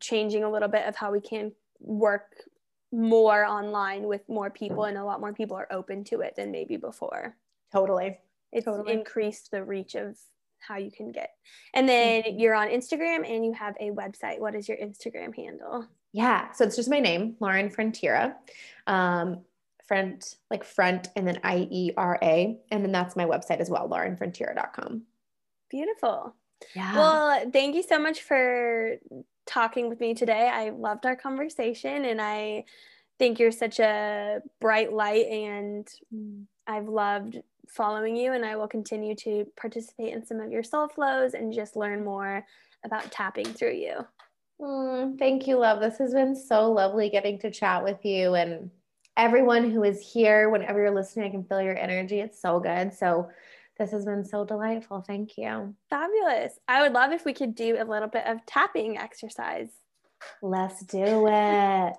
changing 0.00 0.44
a 0.44 0.50
little 0.50 0.68
bit 0.68 0.86
of 0.86 0.96
how 0.96 1.12
we 1.12 1.20
can 1.20 1.52
work 1.80 2.44
more 2.92 3.44
online 3.44 4.02
with 4.02 4.28
more 4.28 4.50
people 4.50 4.84
and 4.84 4.98
a 4.98 5.04
lot 5.04 5.20
more 5.20 5.32
people 5.32 5.56
are 5.56 5.68
open 5.70 6.04
to 6.04 6.20
it 6.20 6.34
than 6.36 6.50
maybe 6.50 6.76
before. 6.76 7.36
Totally. 7.72 8.18
It's 8.52 8.64
totally. 8.64 8.92
increased 8.92 9.50
the 9.50 9.64
reach 9.64 9.94
of 9.94 10.18
how 10.58 10.76
you 10.76 10.90
can 10.90 11.12
get. 11.12 11.30
And 11.72 11.88
then 11.88 12.22
mm-hmm. 12.22 12.38
you're 12.38 12.54
on 12.54 12.68
Instagram 12.68 13.28
and 13.28 13.44
you 13.44 13.52
have 13.52 13.76
a 13.80 13.90
website. 13.90 14.40
What 14.40 14.54
is 14.54 14.68
your 14.68 14.76
Instagram 14.76 15.34
handle? 15.34 15.86
Yeah. 16.12 16.52
So 16.52 16.64
it's 16.64 16.76
just 16.76 16.90
my 16.90 17.00
name, 17.00 17.36
Lauren 17.40 17.70
Frontiera. 17.70 18.34
Um, 18.86 19.44
front, 19.86 20.36
like 20.52 20.62
front, 20.62 21.08
and 21.16 21.26
then 21.26 21.40
I 21.42 21.66
E 21.68 21.90
R 21.96 22.16
A. 22.22 22.56
And 22.70 22.84
then 22.84 22.92
that's 22.92 23.16
my 23.16 23.24
website 23.24 23.58
as 23.58 23.68
well, 23.68 23.88
laurenfrontiera.com. 23.88 25.02
Beautiful. 25.68 26.34
Yeah. 26.76 26.96
Well, 26.96 27.50
thank 27.50 27.74
you 27.74 27.82
so 27.82 27.98
much 27.98 28.22
for 28.22 28.98
talking 29.46 29.88
with 29.88 29.98
me 29.98 30.14
today. 30.14 30.48
I 30.52 30.70
loved 30.70 31.06
our 31.06 31.16
conversation 31.16 32.04
and 32.04 32.20
I 32.20 32.66
think 33.18 33.40
you're 33.40 33.50
such 33.50 33.80
a 33.80 34.40
bright 34.60 34.92
light 34.92 35.26
and 35.26 35.88
I've 36.68 36.88
loved 36.88 37.40
following 37.68 38.16
you 38.16 38.32
and 38.32 38.44
I 38.44 38.54
will 38.54 38.68
continue 38.68 39.16
to 39.16 39.44
participate 39.60 40.12
in 40.12 40.24
some 40.24 40.38
of 40.38 40.52
your 40.52 40.62
soul 40.62 40.86
flows 40.88 41.34
and 41.34 41.52
just 41.52 41.74
learn 41.74 42.04
more 42.04 42.46
about 42.84 43.10
tapping 43.10 43.46
through 43.46 43.74
you. 43.74 44.06
Mm, 44.60 45.18
thank 45.18 45.46
you, 45.46 45.58
love. 45.58 45.80
This 45.80 45.98
has 45.98 46.12
been 46.12 46.36
so 46.36 46.70
lovely 46.70 47.08
getting 47.08 47.38
to 47.40 47.50
chat 47.50 47.82
with 47.82 48.04
you 48.04 48.34
and 48.34 48.70
everyone 49.16 49.70
who 49.70 49.82
is 49.84 50.00
here. 50.00 50.50
Whenever 50.50 50.80
you're 50.80 50.94
listening, 50.94 51.26
I 51.26 51.30
can 51.30 51.44
feel 51.44 51.62
your 51.62 51.78
energy. 51.78 52.20
It's 52.20 52.40
so 52.40 52.60
good. 52.60 52.92
So 52.92 53.30
this 53.78 53.92
has 53.92 54.04
been 54.04 54.24
so 54.24 54.44
delightful. 54.44 55.02
Thank 55.06 55.38
you. 55.38 55.74
Fabulous. 55.88 56.58
I 56.68 56.82
would 56.82 56.92
love 56.92 57.12
if 57.12 57.24
we 57.24 57.32
could 57.32 57.54
do 57.54 57.76
a 57.80 57.84
little 57.84 58.08
bit 58.08 58.26
of 58.26 58.44
tapping 58.44 58.98
exercise. 58.98 59.70
Let's 60.42 60.84
do 60.84 61.26
it. 61.26 61.94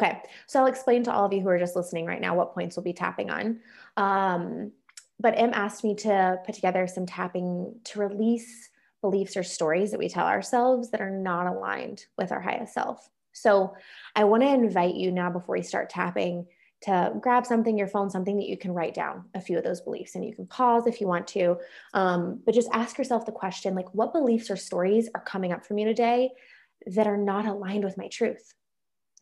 Okay, 0.00 0.22
so 0.46 0.60
I'll 0.60 0.66
explain 0.66 1.04
to 1.04 1.12
all 1.12 1.26
of 1.26 1.32
you 1.34 1.42
who 1.42 1.48
are 1.48 1.58
just 1.58 1.76
listening 1.76 2.06
right 2.06 2.20
now 2.20 2.34
what 2.34 2.54
points 2.54 2.76
we'll 2.76 2.84
be 2.84 2.94
tapping 2.94 3.28
on. 3.28 3.60
Um, 3.98 4.72
but 5.20 5.34
Em 5.36 5.52
asked 5.52 5.84
me 5.84 5.94
to 5.96 6.38
put 6.44 6.54
together 6.54 6.86
some 6.86 7.04
tapping 7.04 7.74
to 7.84 8.00
release 8.00 8.70
beliefs 9.06 9.36
or 9.36 9.42
stories 9.42 9.90
that 9.90 10.02
we 10.02 10.08
tell 10.08 10.26
ourselves 10.26 10.90
that 10.90 11.04
are 11.06 11.16
not 11.30 11.46
aligned 11.46 12.00
with 12.18 12.30
our 12.32 12.40
highest 12.48 12.74
self. 12.74 12.98
So 13.32 13.50
I 14.14 14.24
want 14.24 14.42
to 14.42 14.48
invite 14.48 14.96
you 15.02 15.10
now 15.12 15.30
before 15.30 15.56
we 15.56 15.62
start 15.62 15.90
tapping 15.90 16.46
to 16.82 17.12
grab 17.20 17.44
something, 17.46 17.78
your 17.78 17.92
phone, 17.94 18.10
something 18.10 18.36
that 18.38 18.48
you 18.48 18.58
can 18.58 18.72
write 18.72 18.94
down 18.94 19.24
a 19.34 19.40
few 19.40 19.56
of 19.58 19.64
those 19.64 19.80
beliefs. 19.80 20.14
And 20.14 20.24
you 20.24 20.34
can 20.34 20.46
pause 20.46 20.86
if 20.86 21.00
you 21.00 21.06
want 21.06 21.26
to, 21.28 21.56
um, 21.94 22.40
but 22.44 22.54
just 22.54 22.68
ask 22.72 22.98
yourself 22.98 23.24
the 23.24 23.40
question 23.42 23.74
like, 23.74 23.94
what 23.94 24.12
beliefs 24.12 24.50
or 24.50 24.56
stories 24.56 25.08
are 25.14 25.22
coming 25.32 25.52
up 25.52 25.64
for 25.64 25.74
me 25.74 25.84
today 25.84 26.30
that 26.94 27.06
are 27.06 27.16
not 27.32 27.46
aligned 27.46 27.84
with 27.84 27.98
my 27.98 28.08
truth, 28.08 28.54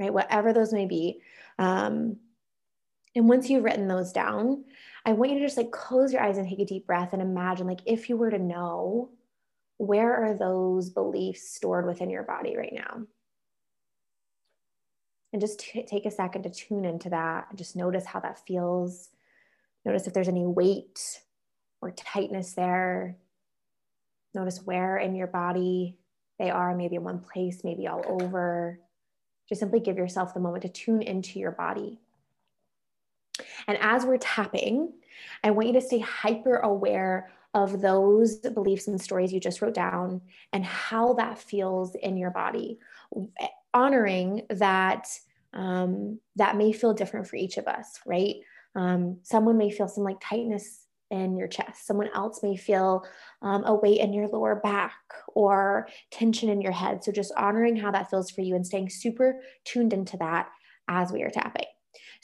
right? 0.01 0.13
Whatever 0.13 0.53
those 0.53 0.73
may 0.73 0.87
be. 0.87 1.21
Um, 1.59 2.17
and 3.17 3.29
once 3.29 3.49
you've 3.49 3.65
written 3.65 3.89
those 3.89 4.13
down, 4.13 4.65
I 5.07 5.13
want 5.13 5.31
you 5.31 5.39
to 5.39 5.45
just 5.45 5.57
like 5.57 5.71
close 5.71 6.13
your 6.13 6.23
eyes 6.23 6.39
and 6.39 6.49
take 6.49 6.61
a 6.61 6.65
deep 6.65 6.87
breath 6.87 7.13
and 7.13 7.23
imagine, 7.23 7.67
like, 7.67 7.83
if 7.87 8.09
you 8.09 8.17
were 8.17 8.31
to 8.31 8.39
know, 8.39 9.11
where 9.79 10.15
are 10.25 10.35
those 10.35 10.91
beliefs 10.91 11.55
stored 11.55 11.87
within 11.87 12.11
your 12.11 12.23
body 12.23 12.57
right 12.57 12.73
now? 12.73 13.05
and 15.35 15.41
just 15.41 15.59
t- 15.59 15.83
take 15.83 16.07
a 16.07 16.13
second 16.13 16.45
to 16.45 16.49
tune 16.49 16.85
into 16.85 17.11
that 17.11 17.49
and 17.51 17.59
just 17.59 17.75
notice 17.75 18.07
how 18.07 18.21
that 18.21 18.47
feels. 18.47 19.11
Notice 19.85 20.07
if 20.07 20.15
there's 20.15 20.29
any 20.29 20.47
weight 20.47 21.23
or 21.81 21.91
tightness 21.91 22.53
there. 22.53 23.17
Notice 24.33 24.63
where 24.63 24.97
in 24.97 25.17
your 25.17 25.27
body 25.27 25.99
they 26.39 26.51
are, 26.51 26.73
maybe 26.77 26.95
in 26.95 27.03
one 27.03 27.19
place, 27.19 27.63
maybe 27.65 27.89
all 27.89 28.05
over. 28.09 28.79
Just 29.49 29.59
simply 29.59 29.81
give 29.81 29.97
yourself 29.97 30.35
the 30.35 30.41
moment 30.41 30.63
to 30.63 30.69
tune 30.69 31.03
into 31.03 31.41
your 31.41 31.51
body. 31.51 31.99
And 33.67 33.77
as 33.81 34.07
we're 34.07 34.19
tapping, 34.19 34.93
I 35.43 35.51
want 35.51 35.67
you 35.67 35.75
to 35.75 35.81
stay 35.81 35.99
hyper 35.99 36.59
aware 36.59 37.33
of 37.55 37.81
those 37.81 38.37
beliefs 38.37 38.89
and 38.89 39.01
stories 39.01 39.33
you 39.33 39.41
just 39.41 39.63
wrote 39.63 39.75
down 39.75 40.21
and 40.53 40.65
how 40.65 41.15
that 41.15 41.39
feels 41.39 41.95
in 41.95 42.17
your 42.17 42.31
body 42.31 42.79
honoring 43.73 44.43
that 44.51 45.09
um, 45.53 46.19
that 46.37 46.57
may 46.57 46.73
feel 46.73 46.95
different 46.95 47.29
for 47.29 47.37
each 47.37 47.59
of 47.59 47.67
us, 47.67 48.01
right? 48.07 48.37
Um, 48.75 49.19
someone 49.23 49.57
may 49.57 49.71
feel 49.71 49.87
some 49.87 50.03
like 50.03 50.17
tightness 50.21 50.87
in 51.11 51.37
your 51.37 51.47
chest. 51.47 51.87
Someone 51.87 52.09
else 52.13 52.43
may 52.43 52.57
feel 52.57 53.05
um, 53.43 53.63
a 53.65 53.75
weight 53.75 54.01
in 54.01 54.13
your 54.13 54.27
lower 54.27 54.57
back 54.57 54.95
or 55.29 55.87
tension 56.11 56.49
in 56.49 56.61
your 56.61 56.73
head. 56.73 57.05
So 57.05 57.13
just 57.13 57.33
honoring 57.37 57.77
how 57.77 57.93
that 57.93 58.11
feels 58.11 58.31
for 58.31 58.41
you 58.41 58.57
and 58.57 58.67
staying 58.67 58.91
super 58.91 59.41
tuned 59.65 59.93
into 59.93 60.17
that 60.17 60.49
as 60.89 61.13
we 61.13 61.23
are 61.23 61.31
tapping. 61.31 61.67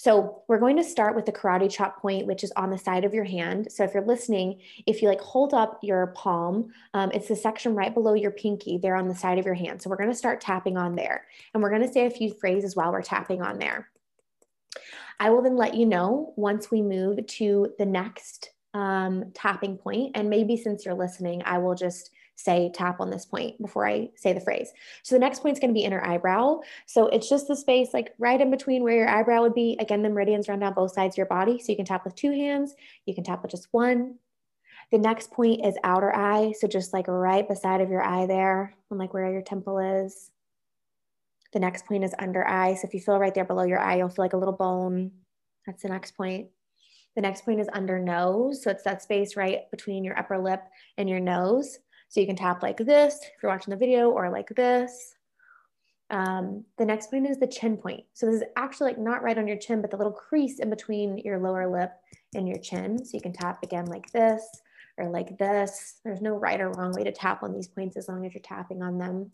So 0.02 0.44
we're 0.48 0.58
going 0.58 0.78
to 0.78 0.82
start 0.82 1.14
with 1.14 1.26
the 1.26 1.32
karate 1.32 1.70
chop 1.70 2.00
point, 2.00 2.26
which 2.26 2.42
is 2.42 2.50
on 2.56 2.70
the 2.70 2.78
side 2.78 3.04
of 3.04 3.12
your 3.12 3.24
hand. 3.24 3.70
So 3.70 3.84
if 3.84 3.92
you're 3.92 4.02
listening, 4.02 4.62
if 4.86 5.02
you 5.02 5.08
like 5.08 5.20
hold 5.20 5.52
up 5.52 5.78
your 5.82 6.06
palm, 6.16 6.72
um, 6.94 7.10
it's 7.12 7.28
the 7.28 7.36
section 7.36 7.74
right 7.74 7.92
below 7.92 8.14
your 8.14 8.30
pinky 8.30 8.78
there 8.78 8.96
on 8.96 9.08
the 9.08 9.14
side 9.14 9.38
of 9.38 9.44
your 9.44 9.52
hand. 9.52 9.82
So 9.82 9.90
we're 9.90 9.98
going 9.98 10.08
to 10.08 10.16
start 10.16 10.40
tapping 10.40 10.78
on 10.78 10.96
there. 10.96 11.26
And 11.52 11.62
we're 11.62 11.68
going 11.68 11.86
to 11.86 11.92
say 11.92 12.06
a 12.06 12.10
few 12.10 12.32
phrases 12.32 12.74
while 12.74 12.92
we're 12.92 13.02
tapping 13.02 13.42
on 13.42 13.58
there. 13.58 13.90
I 15.18 15.28
will 15.28 15.42
then 15.42 15.58
let 15.58 15.74
you 15.74 15.84
know 15.84 16.32
once 16.34 16.70
we 16.70 16.80
move 16.80 17.26
to 17.26 17.74
the 17.76 17.84
next 17.84 18.52
um, 18.72 19.32
tapping 19.34 19.76
point. 19.76 20.12
And 20.14 20.30
maybe 20.30 20.56
since 20.56 20.86
you're 20.86 20.94
listening, 20.94 21.42
I 21.44 21.58
will 21.58 21.74
just 21.74 22.08
say 22.42 22.70
tap 22.74 23.00
on 23.00 23.10
this 23.10 23.26
point 23.26 23.60
before 23.60 23.86
I 23.86 24.10
say 24.16 24.32
the 24.32 24.40
phrase. 24.40 24.72
So 25.02 25.14
the 25.14 25.20
next 25.20 25.40
point 25.42 25.54
is 25.56 25.60
going 25.60 25.70
to 25.70 25.78
be 25.78 25.84
inner 25.84 26.04
eyebrow. 26.04 26.60
So 26.86 27.06
it's 27.08 27.28
just 27.28 27.48
the 27.48 27.56
space 27.56 27.92
like 27.92 28.14
right 28.18 28.40
in 28.40 28.50
between 28.50 28.82
where 28.82 28.96
your 28.96 29.08
eyebrow 29.08 29.42
would 29.42 29.54
be. 29.54 29.76
Again, 29.80 30.02
the 30.02 30.08
meridians 30.08 30.48
run 30.48 30.60
down 30.60 30.74
both 30.74 30.92
sides 30.92 31.14
of 31.14 31.18
your 31.18 31.26
body. 31.26 31.58
So 31.58 31.72
you 31.72 31.76
can 31.76 31.84
tap 31.84 32.04
with 32.04 32.14
two 32.14 32.32
hands, 32.32 32.74
you 33.06 33.14
can 33.14 33.24
tap 33.24 33.42
with 33.42 33.50
just 33.50 33.68
one. 33.72 34.16
The 34.90 34.98
next 34.98 35.30
point 35.30 35.64
is 35.64 35.76
outer 35.84 36.14
eye. 36.14 36.52
So 36.58 36.66
just 36.66 36.92
like 36.92 37.06
right 37.06 37.46
beside 37.46 37.80
of 37.80 37.90
your 37.90 38.02
eye 38.02 38.26
there, 38.26 38.74
and 38.90 38.98
like 38.98 39.14
where 39.14 39.30
your 39.30 39.42
temple 39.42 39.78
is. 39.78 40.30
The 41.52 41.60
next 41.60 41.86
point 41.86 42.04
is 42.04 42.14
under 42.18 42.46
eye. 42.46 42.74
So 42.74 42.86
if 42.86 42.94
you 42.94 43.00
feel 43.00 43.18
right 43.18 43.34
there 43.34 43.44
below 43.44 43.64
your 43.64 43.78
eye, 43.80 43.96
you'll 43.96 44.08
feel 44.08 44.24
like 44.24 44.32
a 44.32 44.38
little 44.38 44.54
bone. 44.54 45.12
That's 45.66 45.82
the 45.82 45.88
next 45.88 46.16
point. 46.16 46.48
The 47.16 47.22
next 47.22 47.44
point 47.44 47.60
is 47.60 47.68
under 47.72 47.98
nose. 47.98 48.62
So 48.62 48.70
it's 48.70 48.84
that 48.84 49.02
space 49.02 49.36
right 49.36 49.70
between 49.70 50.04
your 50.04 50.18
upper 50.18 50.38
lip 50.38 50.62
and 50.96 51.08
your 51.08 51.20
nose. 51.20 51.78
So 52.10 52.20
you 52.20 52.26
can 52.26 52.36
tap 52.36 52.62
like 52.62 52.76
this 52.76 53.20
if 53.22 53.42
you're 53.42 53.52
watching 53.52 53.70
the 53.70 53.76
video 53.76 54.10
or 54.10 54.30
like 54.30 54.48
this. 54.48 55.14
Um, 56.10 56.64
the 56.76 56.84
next 56.84 57.08
point 57.08 57.30
is 57.30 57.38
the 57.38 57.46
chin 57.46 57.76
point. 57.76 58.02
So 58.14 58.26
this 58.26 58.34
is 58.34 58.48
actually 58.56 58.90
like 58.90 58.98
not 58.98 59.22
right 59.22 59.38
on 59.38 59.46
your 59.46 59.56
chin, 59.56 59.80
but 59.80 59.92
the 59.92 59.96
little 59.96 60.12
crease 60.12 60.58
in 60.58 60.68
between 60.70 61.18
your 61.18 61.38
lower 61.38 61.70
lip 61.70 61.92
and 62.34 62.48
your 62.48 62.58
chin. 62.58 63.02
So 63.04 63.12
you 63.16 63.20
can 63.20 63.32
tap 63.32 63.62
again 63.62 63.86
like 63.86 64.10
this 64.10 64.44
or 64.98 65.08
like 65.08 65.38
this. 65.38 66.00
There's 66.04 66.20
no 66.20 66.34
right 66.34 66.60
or 66.60 66.72
wrong 66.72 66.92
way 66.92 67.04
to 67.04 67.12
tap 67.12 67.44
on 67.44 67.54
these 67.54 67.68
points 67.68 67.96
as 67.96 68.08
long 68.08 68.26
as 68.26 68.34
you're 68.34 68.42
tapping 68.42 68.82
on 68.82 68.98
them. 68.98 69.30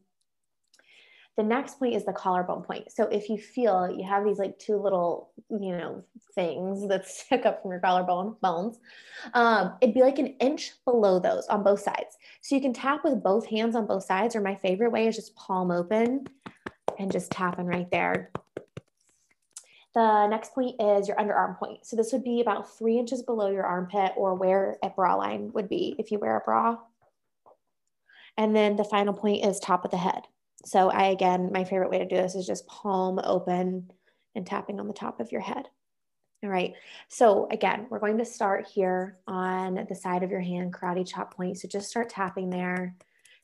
The 1.37 1.43
next 1.43 1.79
point 1.79 1.95
is 1.95 2.05
the 2.05 2.15
collarbone 2.15 2.63
point. 2.63 2.91
So 2.91 3.05
if 3.05 3.29
you 3.29 3.37
feel 3.37 3.95
you 3.95 4.05
have 4.09 4.25
these 4.25 4.39
like 4.39 4.59
two 4.59 4.77
little, 4.77 5.33
you 5.51 5.77
know, 5.77 6.03
things 6.35 6.89
that 6.89 7.07
stick 7.09 7.45
up 7.45 7.61
from 7.61 7.73
your 7.73 7.81
collarbone 7.81 8.37
bones, 8.41 8.79
um, 9.35 9.75
it'd 9.83 9.95
be 9.95 10.01
like 10.01 10.19
an 10.19 10.29
inch 10.41 10.73
below 10.87 11.19
those 11.19 11.47
on 11.49 11.63
both 11.63 11.81
sides. 11.81 12.17
So 12.41 12.55
you 12.55 12.63
can 12.63 12.73
tap 12.73 13.05
with 13.05 13.23
both 13.23 13.47
hands 13.47 13.77
on 13.77 13.87
both 13.87 14.05
sides, 14.05 14.35
or 14.35 14.41
my 14.41 14.55
favorite 14.55 14.91
way 14.93 15.07
is 15.09 15.17
just 15.17 15.37
palm 15.37 15.71
open 15.71 16.27
and 16.99 17.13
just 17.13 17.31
tapping 17.31 17.67
right 17.67 17.91
there. 17.91 18.31
The 19.95 20.27
next 20.29 20.55
point 20.55 20.81
is 20.81 21.09
your 21.09 21.17
underarm 21.17 21.59
point. 21.59 21.87
So 21.87 21.97
this 21.97 22.13
would 22.13 22.25
be 22.25 22.41
about 22.41 22.77
three 22.79 22.99
inches 22.99 23.23
below 23.23 23.51
your 23.51 23.65
armpit 23.65 24.13
or 24.17 24.35
where 24.35 24.77
a 24.83 24.91
bra 24.91 25.15
line 25.17 25.51
would 25.53 25.69
be 25.69 25.97
if 25.99 26.11
you 26.11 26.19
wear 26.19 26.37
a 26.37 26.41
bra. 26.41 26.79
And 28.37 28.55
then 28.55 28.77
the 28.77 28.85
final 28.85 29.15
point 29.15 29.45
is 29.45 29.59
top 29.59 29.85
of 29.85 29.91
the 29.91 29.97
head. 29.97 30.23
So 30.67 30.91
I, 30.91 31.05
again, 31.05 31.51
my 31.53 31.63
favorite 31.63 31.91
way 31.91 31.99
to 31.99 32.05
do 32.05 32.17
this 32.17 32.35
is 32.35 32.45
just 32.45 32.67
palm 32.67 33.21
open 33.23 33.89
and 34.35 34.45
tapping 34.45 34.81
on 34.81 34.89
the 34.89 34.93
top 34.93 35.21
of 35.21 35.31
your 35.31 35.41
head. 35.41 35.69
All 36.43 36.51
right. 36.51 36.75
So 37.09 37.47
again, 37.53 37.87
we're 37.89 38.01
going 38.01 38.19
to 38.19 38.25
start 38.25 38.67
here 38.67 39.17
on 39.29 39.87
the 39.89 39.95
side 39.95 40.25
of 40.25 40.31
your 40.33 40.41
hand, 40.41 40.75
karate 40.75 41.07
chop 41.09 41.35
point. 41.35 41.59
So 41.59 41.69
just 41.69 41.89
start 41.89 42.09
tapping 42.09 42.51
there, 42.51 42.97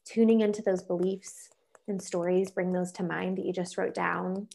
tuning 0.04 0.40
into 0.40 0.62
those 0.62 0.82
beliefs 0.82 1.50
and 1.86 2.02
stories, 2.02 2.50
bring 2.50 2.72
those 2.72 2.90
to 2.92 3.04
mind 3.04 3.38
that 3.38 3.46
you 3.46 3.52
just 3.52 3.78
wrote 3.78 3.94
down 3.94 4.48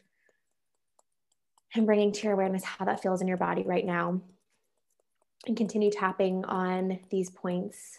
and 1.74 1.86
bringing 1.86 2.12
to 2.12 2.24
your 2.24 2.34
awareness 2.34 2.66
how 2.66 2.84
that 2.84 3.02
feels 3.02 3.22
in 3.22 3.30
your 3.30 3.38
body 3.38 3.64
right 3.64 3.86
now. 3.86 4.22
And 5.46 5.56
continue 5.56 5.90
tapping 5.90 6.44
on 6.44 7.00
these 7.10 7.30
points 7.30 7.98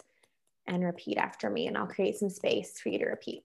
and 0.67 0.83
repeat 0.83 1.17
after 1.17 1.49
me. 1.49 1.65
And 1.65 1.75
I'll 1.75 1.87
create 1.87 2.17
some 2.17 2.29
space 2.29 2.79
for 2.79 2.89
you 2.89 2.99
to 2.99 3.05
repeat. 3.05 3.43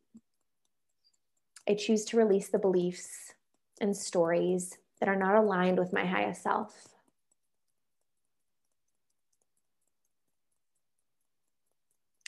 I 1.69 1.75
choose 1.75 2.05
to 2.07 2.17
release 2.17 2.49
the 2.49 2.59
beliefs 2.59 3.35
and 3.81 3.97
stories 3.97 4.79
that 5.01 5.09
are 5.09 5.17
not 5.17 5.35
aligned 5.35 5.79
with 5.79 5.93
my 5.93 6.05
highest 6.05 6.43
self. 6.43 6.89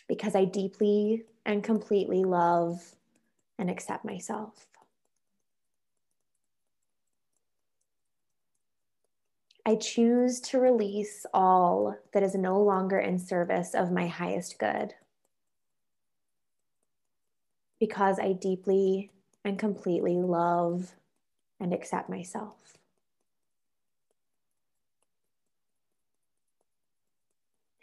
Because 0.09 0.35
I 0.35 0.45
deeply 0.45 1.25
and 1.45 1.63
completely 1.63 2.25
love 2.25 2.95
and 3.59 3.69
accept 3.69 4.05
myself. 4.05 4.67
I 9.67 9.75
choose 9.75 10.41
to 10.43 10.61
release 10.61 11.27
all 11.35 11.97
that 12.13 12.23
is 12.23 12.37
no 12.37 12.63
longer 12.63 13.01
in 13.01 13.19
service 13.19 13.75
of 13.75 13.91
my 13.91 14.07
highest 14.07 14.59
good 14.61 14.95
because 17.81 18.19
I 18.19 18.33
deeply 18.33 19.11
and 19.47 19.59
completely 19.60 20.16
love 20.16 20.97
and 21.60 21.73
accept 21.73 22.10
myself. 22.10 22.77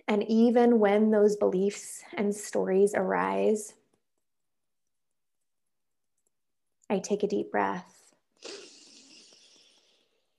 And 0.09 0.23
even 0.29 0.79
when 0.79 1.09
those 1.09 1.37
beliefs 1.37 2.03
and 2.17 2.35
stories 2.35 2.93
arise, 2.93 3.75
I 6.89 6.99
take 6.99 7.23
a 7.23 7.27
deep 7.27 7.49
breath 7.49 8.13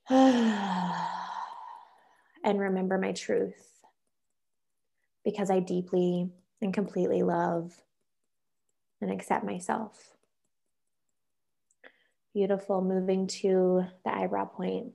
and 0.10 1.00
remember 2.44 2.98
my 2.98 3.12
truth 3.12 3.80
because 5.24 5.50
I 5.50 5.60
deeply 5.60 6.28
and 6.60 6.74
completely 6.74 7.22
love 7.22 7.80
and 9.00 9.10
accept 9.10 9.46
myself. 9.46 10.13
Beautiful. 12.34 12.82
Moving 12.82 13.28
to 13.28 13.84
the 14.04 14.12
eyebrow 14.12 14.46
point. 14.46 14.92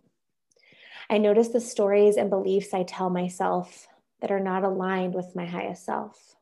I 1.10 1.18
notice 1.18 1.48
the 1.48 1.61
stories 1.61 2.18
and 2.18 2.30
beliefs 2.30 2.74
I 2.74 2.84
tell 2.84 3.10
myself 3.10 3.88
that 4.20 4.30
are 4.30 4.41
not 4.41 4.66
aligned 4.66 5.14
with 5.14 5.36
my 5.36 5.45
highest 5.45 5.86
self. 5.86 6.36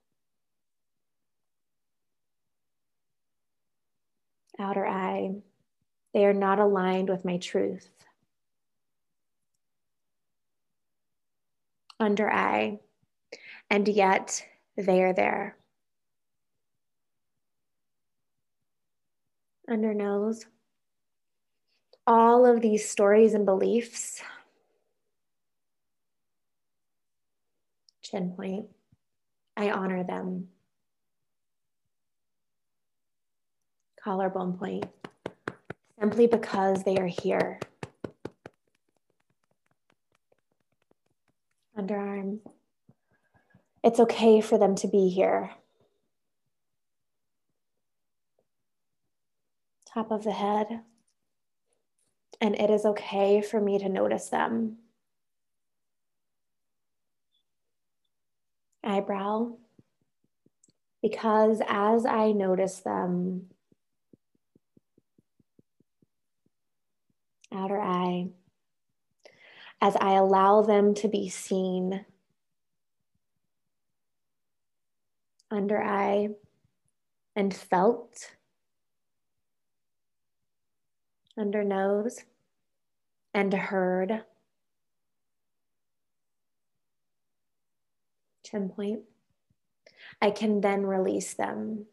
Outer 4.60 4.88
eye. 4.88 5.36
They 6.16 6.26
are 6.26 6.34
not 6.34 6.58
aligned 6.58 7.10
with 7.10 7.24
my 7.24 7.38
truth. 7.38 7.92
Under 12.00 12.32
eye. 12.32 12.80
And 13.70 13.88
yet 13.88 14.44
they 14.76 15.04
are 15.04 15.14
there. 15.14 15.58
Under 19.70 19.94
nose 19.94 20.48
all 22.08 22.46
of 22.46 22.62
these 22.62 22.90
stories 22.90 23.34
and 23.34 23.46
beliefs. 23.46 24.22
Chin 28.02 28.32
point. 28.32 28.68
I 29.58 29.72
honor 29.72 30.06
them. 30.06 30.48
Collarbone 34.02 34.54
point. 34.54 34.86
Simply 36.00 36.28
because 36.28 36.84
they 36.84 36.96
are 36.98 37.08
here. 37.08 37.60
Underarm. 41.78 42.40
It's 43.84 44.00
okay 44.00 44.40
for 44.40 44.58
them 44.58 44.76
to 44.76 44.88
be 44.88 45.10
here. 45.10 45.52
Top 49.86 50.12
of 50.12 50.24
the 50.24 50.32
head 50.32 50.82
and 52.40 52.56
it 52.56 52.70
is 52.70 52.86
okay 52.86 53.42
for 53.42 53.60
me 53.60 53.80
to 53.80 53.90
notice 53.90 54.30
them. 54.30 54.78
Eyebrow, 58.84 59.58
because 61.02 61.62
as 61.68 62.06
I 62.06 62.32
notice 62.32 62.80
them, 62.80 63.48
outer 67.52 67.82
eye, 67.82 68.28
as 69.82 69.96
I 69.98 70.14
allow 70.14 70.62
them 70.62 70.94
to 70.96 71.08
be 71.08 71.28
seen, 71.30 72.06
under 75.52 75.82
eye, 75.82 76.30
and 77.36 77.54
felt 77.54 78.37
under 81.38 81.64
nose 81.64 82.24
and 83.34 83.54
heard. 83.54 84.24
chin 88.50 88.70
point. 88.70 89.02
I 90.22 90.32
can 90.32 90.62
then 90.62 90.86
release 90.86 91.34
them. 91.34 91.86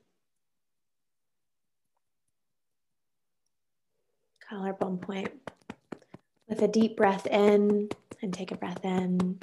Collarbone 4.49 4.99
point. 4.99 5.31
With 6.49 6.63
a 6.63 6.69
deep 6.69 6.97
breath 6.97 7.27
in 7.27 7.89
and 8.23 8.33
take 8.33 8.53
a 8.53 8.57
breath 8.57 8.85
in. 8.85 9.41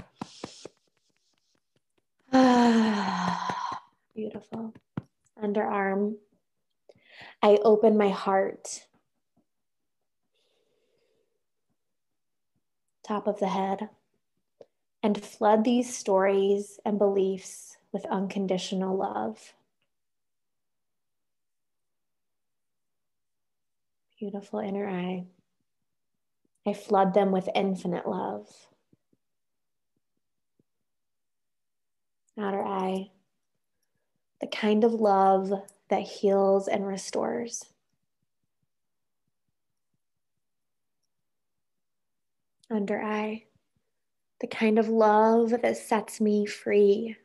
Beautiful. 4.15 4.73
Underarm. 5.41 6.15
I 7.41 7.57
open 7.63 7.97
my 7.97 8.09
heart. 8.09 8.85
Top 13.11 13.27
of 13.27 13.41
the 13.41 13.49
head. 13.49 13.89
And 15.03 15.21
flood 15.21 15.65
these 15.65 15.93
stories 15.93 16.79
and 16.85 16.97
beliefs 16.97 17.75
with 17.91 18.05
unconditional 18.05 18.95
love. 18.95 19.53
Beautiful 24.17 24.59
inner 24.59 24.87
eye. 24.87 25.25
I 26.65 26.71
flood 26.71 27.13
them 27.13 27.33
with 27.33 27.49
infinite 27.53 28.07
love. 28.07 28.47
Outer 32.39 32.63
eye. 32.63 33.11
The 34.39 34.47
kind 34.47 34.85
of 34.85 34.93
love 34.93 35.51
that 35.89 36.03
heals 36.03 36.69
and 36.69 36.87
restores. 36.87 37.70
Under 42.71 43.01
eye. 43.01 43.43
The 44.39 44.47
kind 44.47 44.79
of 44.79 44.87
love 44.87 45.53
that 45.61 45.77
sets 45.77 46.21
me 46.21 46.45
free. 46.45 47.17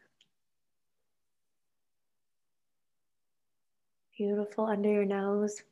Beautiful 4.19 4.67
under 4.67 4.91
your 4.91 5.05
nose. 5.05 5.63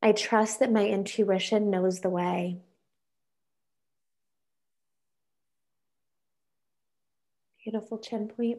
I 0.00 0.12
trust 0.12 0.60
that 0.60 0.72
my 0.72 0.86
intuition 0.86 1.70
knows 1.70 2.00
the 2.00 2.10
way. 2.10 2.58
Beautiful 7.62 7.98
chin 7.98 8.28
point. 8.28 8.58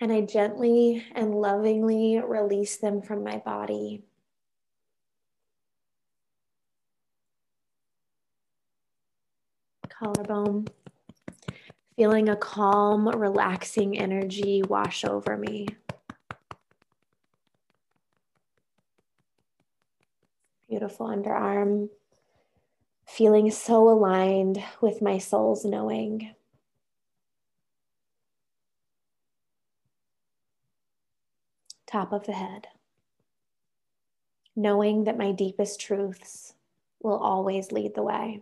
And 0.00 0.10
I 0.10 0.22
gently 0.22 1.04
and 1.14 1.34
lovingly 1.34 2.18
release 2.18 2.76
them 2.76 3.02
from 3.02 3.22
my 3.22 3.38
body. 3.38 4.04
Collarbone. 9.98 10.66
Feeling 11.96 12.28
a 12.28 12.36
calm, 12.36 13.08
relaxing 13.08 13.98
energy 13.98 14.62
wash 14.68 15.04
over 15.04 15.36
me. 15.36 15.68
beautiful 20.74 21.06
underarm, 21.06 21.88
feeling 23.06 23.48
so 23.48 23.88
aligned 23.88 24.60
with 24.80 25.00
my 25.00 25.18
soul's 25.18 25.64
knowing. 25.64 26.34
Top 31.86 32.12
of 32.12 32.26
the 32.26 32.32
head, 32.32 32.66
knowing 34.56 35.04
that 35.04 35.16
my 35.16 35.30
deepest 35.30 35.80
truths 35.80 36.54
will 37.00 37.18
always 37.18 37.70
lead 37.70 37.94
the 37.94 38.02
way. 38.02 38.40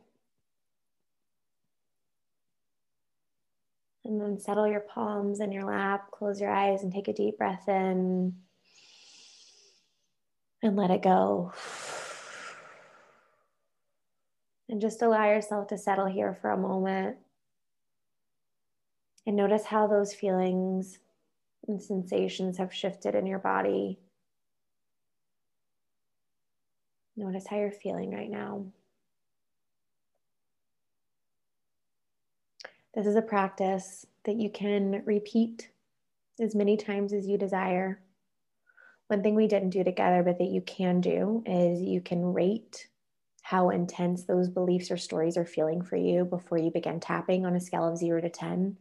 And 4.12 4.20
then 4.20 4.38
settle 4.38 4.68
your 4.68 4.80
palms 4.80 5.40
in 5.40 5.52
your 5.52 5.64
lap, 5.64 6.10
close 6.10 6.38
your 6.38 6.50
eyes, 6.50 6.82
and 6.82 6.92
take 6.92 7.08
a 7.08 7.14
deep 7.14 7.38
breath 7.38 7.66
in 7.66 8.34
and 10.62 10.76
let 10.76 10.90
it 10.90 11.00
go. 11.00 11.54
And 14.68 14.82
just 14.82 15.00
allow 15.00 15.24
yourself 15.24 15.68
to 15.68 15.78
settle 15.78 16.04
here 16.04 16.36
for 16.42 16.50
a 16.50 16.58
moment. 16.58 17.16
And 19.26 19.34
notice 19.34 19.64
how 19.64 19.86
those 19.86 20.12
feelings 20.12 20.98
and 21.66 21.82
sensations 21.82 22.58
have 22.58 22.74
shifted 22.74 23.14
in 23.14 23.26
your 23.26 23.38
body. 23.38 23.98
Notice 27.16 27.46
how 27.46 27.56
you're 27.56 27.72
feeling 27.72 28.14
right 28.14 28.30
now. 28.30 28.66
This 32.94 33.06
is 33.06 33.16
a 33.16 33.22
practice 33.22 34.06
that 34.24 34.36
you 34.36 34.50
can 34.50 35.02
repeat 35.06 35.70
as 36.40 36.54
many 36.54 36.76
times 36.76 37.12
as 37.12 37.26
you 37.26 37.38
desire. 37.38 38.02
One 39.08 39.22
thing 39.22 39.34
we 39.34 39.46
didn't 39.46 39.70
do 39.70 39.82
together, 39.82 40.22
but 40.22 40.38
that 40.38 40.50
you 40.50 40.60
can 40.60 41.00
do, 41.00 41.42
is 41.46 41.80
you 41.80 42.02
can 42.02 42.22
rate 42.22 42.86
how 43.42 43.70
intense 43.70 44.24
those 44.24 44.48
beliefs 44.48 44.90
or 44.90 44.96
stories 44.96 45.36
are 45.36 45.46
feeling 45.46 45.82
for 45.82 45.96
you 45.96 46.24
before 46.24 46.58
you 46.58 46.70
begin 46.70 47.00
tapping 47.00 47.46
on 47.46 47.56
a 47.56 47.60
scale 47.60 47.88
of 47.88 47.96
zero 47.96 48.20
to 48.20 48.28
10. 48.28 48.76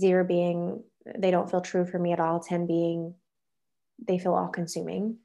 Zero 0.00 0.24
being 0.24 0.82
they 1.18 1.30
don't 1.30 1.50
feel 1.50 1.60
true 1.60 1.84
for 1.84 1.98
me 1.98 2.12
at 2.12 2.20
all, 2.20 2.40
10 2.40 2.66
being 2.66 3.14
they 4.06 4.18
feel 4.18 4.34
all 4.34 4.48
consuming. 4.48 5.18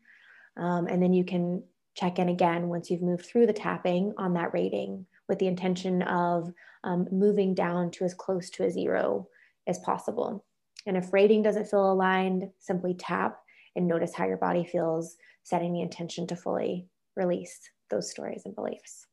Um, 0.57 0.87
and 0.87 1.01
then 1.01 1.13
you 1.13 1.23
can 1.23 1.63
check 1.95 2.19
in 2.19 2.29
again 2.29 2.67
once 2.67 2.91
you've 2.91 3.01
moved 3.01 3.25
through 3.25 3.47
the 3.47 3.53
tapping 3.53 4.13
on 4.17 4.33
that 4.33 4.53
rating 4.53 5.05
with 5.27 5.39
the 5.39 5.47
intention 5.47 6.01
of 6.03 6.51
um, 6.83 7.07
moving 7.11 7.53
down 7.53 7.91
to 7.91 8.05
as 8.05 8.13
close 8.13 8.49
to 8.51 8.63
a 8.63 8.71
zero 8.71 9.27
as 9.67 9.79
possible. 9.79 10.45
And 10.85 10.95
if 10.95 11.11
rating 11.11 11.43
doesn't 11.43 11.69
feel 11.69 11.91
aligned, 11.91 12.49
simply 12.59 12.93
tap 12.93 13.39
and 13.75 13.87
notice 13.87 14.15
how 14.15 14.25
your 14.25 14.37
body 14.37 14.65
feels, 14.65 15.17
setting 15.43 15.73
the 15.73 15.81
intention 15.81 16.27
to 16.27 16.35
fully 16.35 16.87
release 17.15 17.59
those 17.89 18.09
stories 18.09 18.43
and 18.45 18.55
beliefs. 18.55 19.05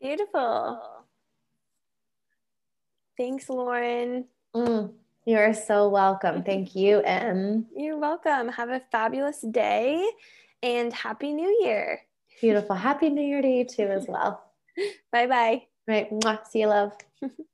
Beautiful. 0.00 0.80
Thanks, 3.16 3.48
Lauren. 3.48 4.24
Mm, 4.54 4.92
you 5.24 5.36
are 5.36 5.54
so 5.54 5.88
welcome. 5.88 6.42
Thank 6.42 6.74
you, 6.74 7.00
Em. 7.02 7.66
You're 7.76 7.98
welcome. 7.98 8.48
Have 8.48 8.70
a 8.70 8.82
fabulous 8.90 9.40
day 9.42 10.04
and 10.62 10.92
Happy 10.92 11.32
New 11.32 11.58
Year. 11.62 12.00
Beautiful. 12.40 12.76
Happy 12.76 13.10
New 13.10 13.22
Year 13.22 13.42
to 13.42 13.48
you 13.48 13.64
too, 13.64 13.88
as 13.88 14.06
well. 14.08 14.42
bye 15.12 15.26
bye. 15.26 15.62
Right. 15.86 16.08
See 16.50 16.60
you, 16.60 16.68
love. 16.68 16.92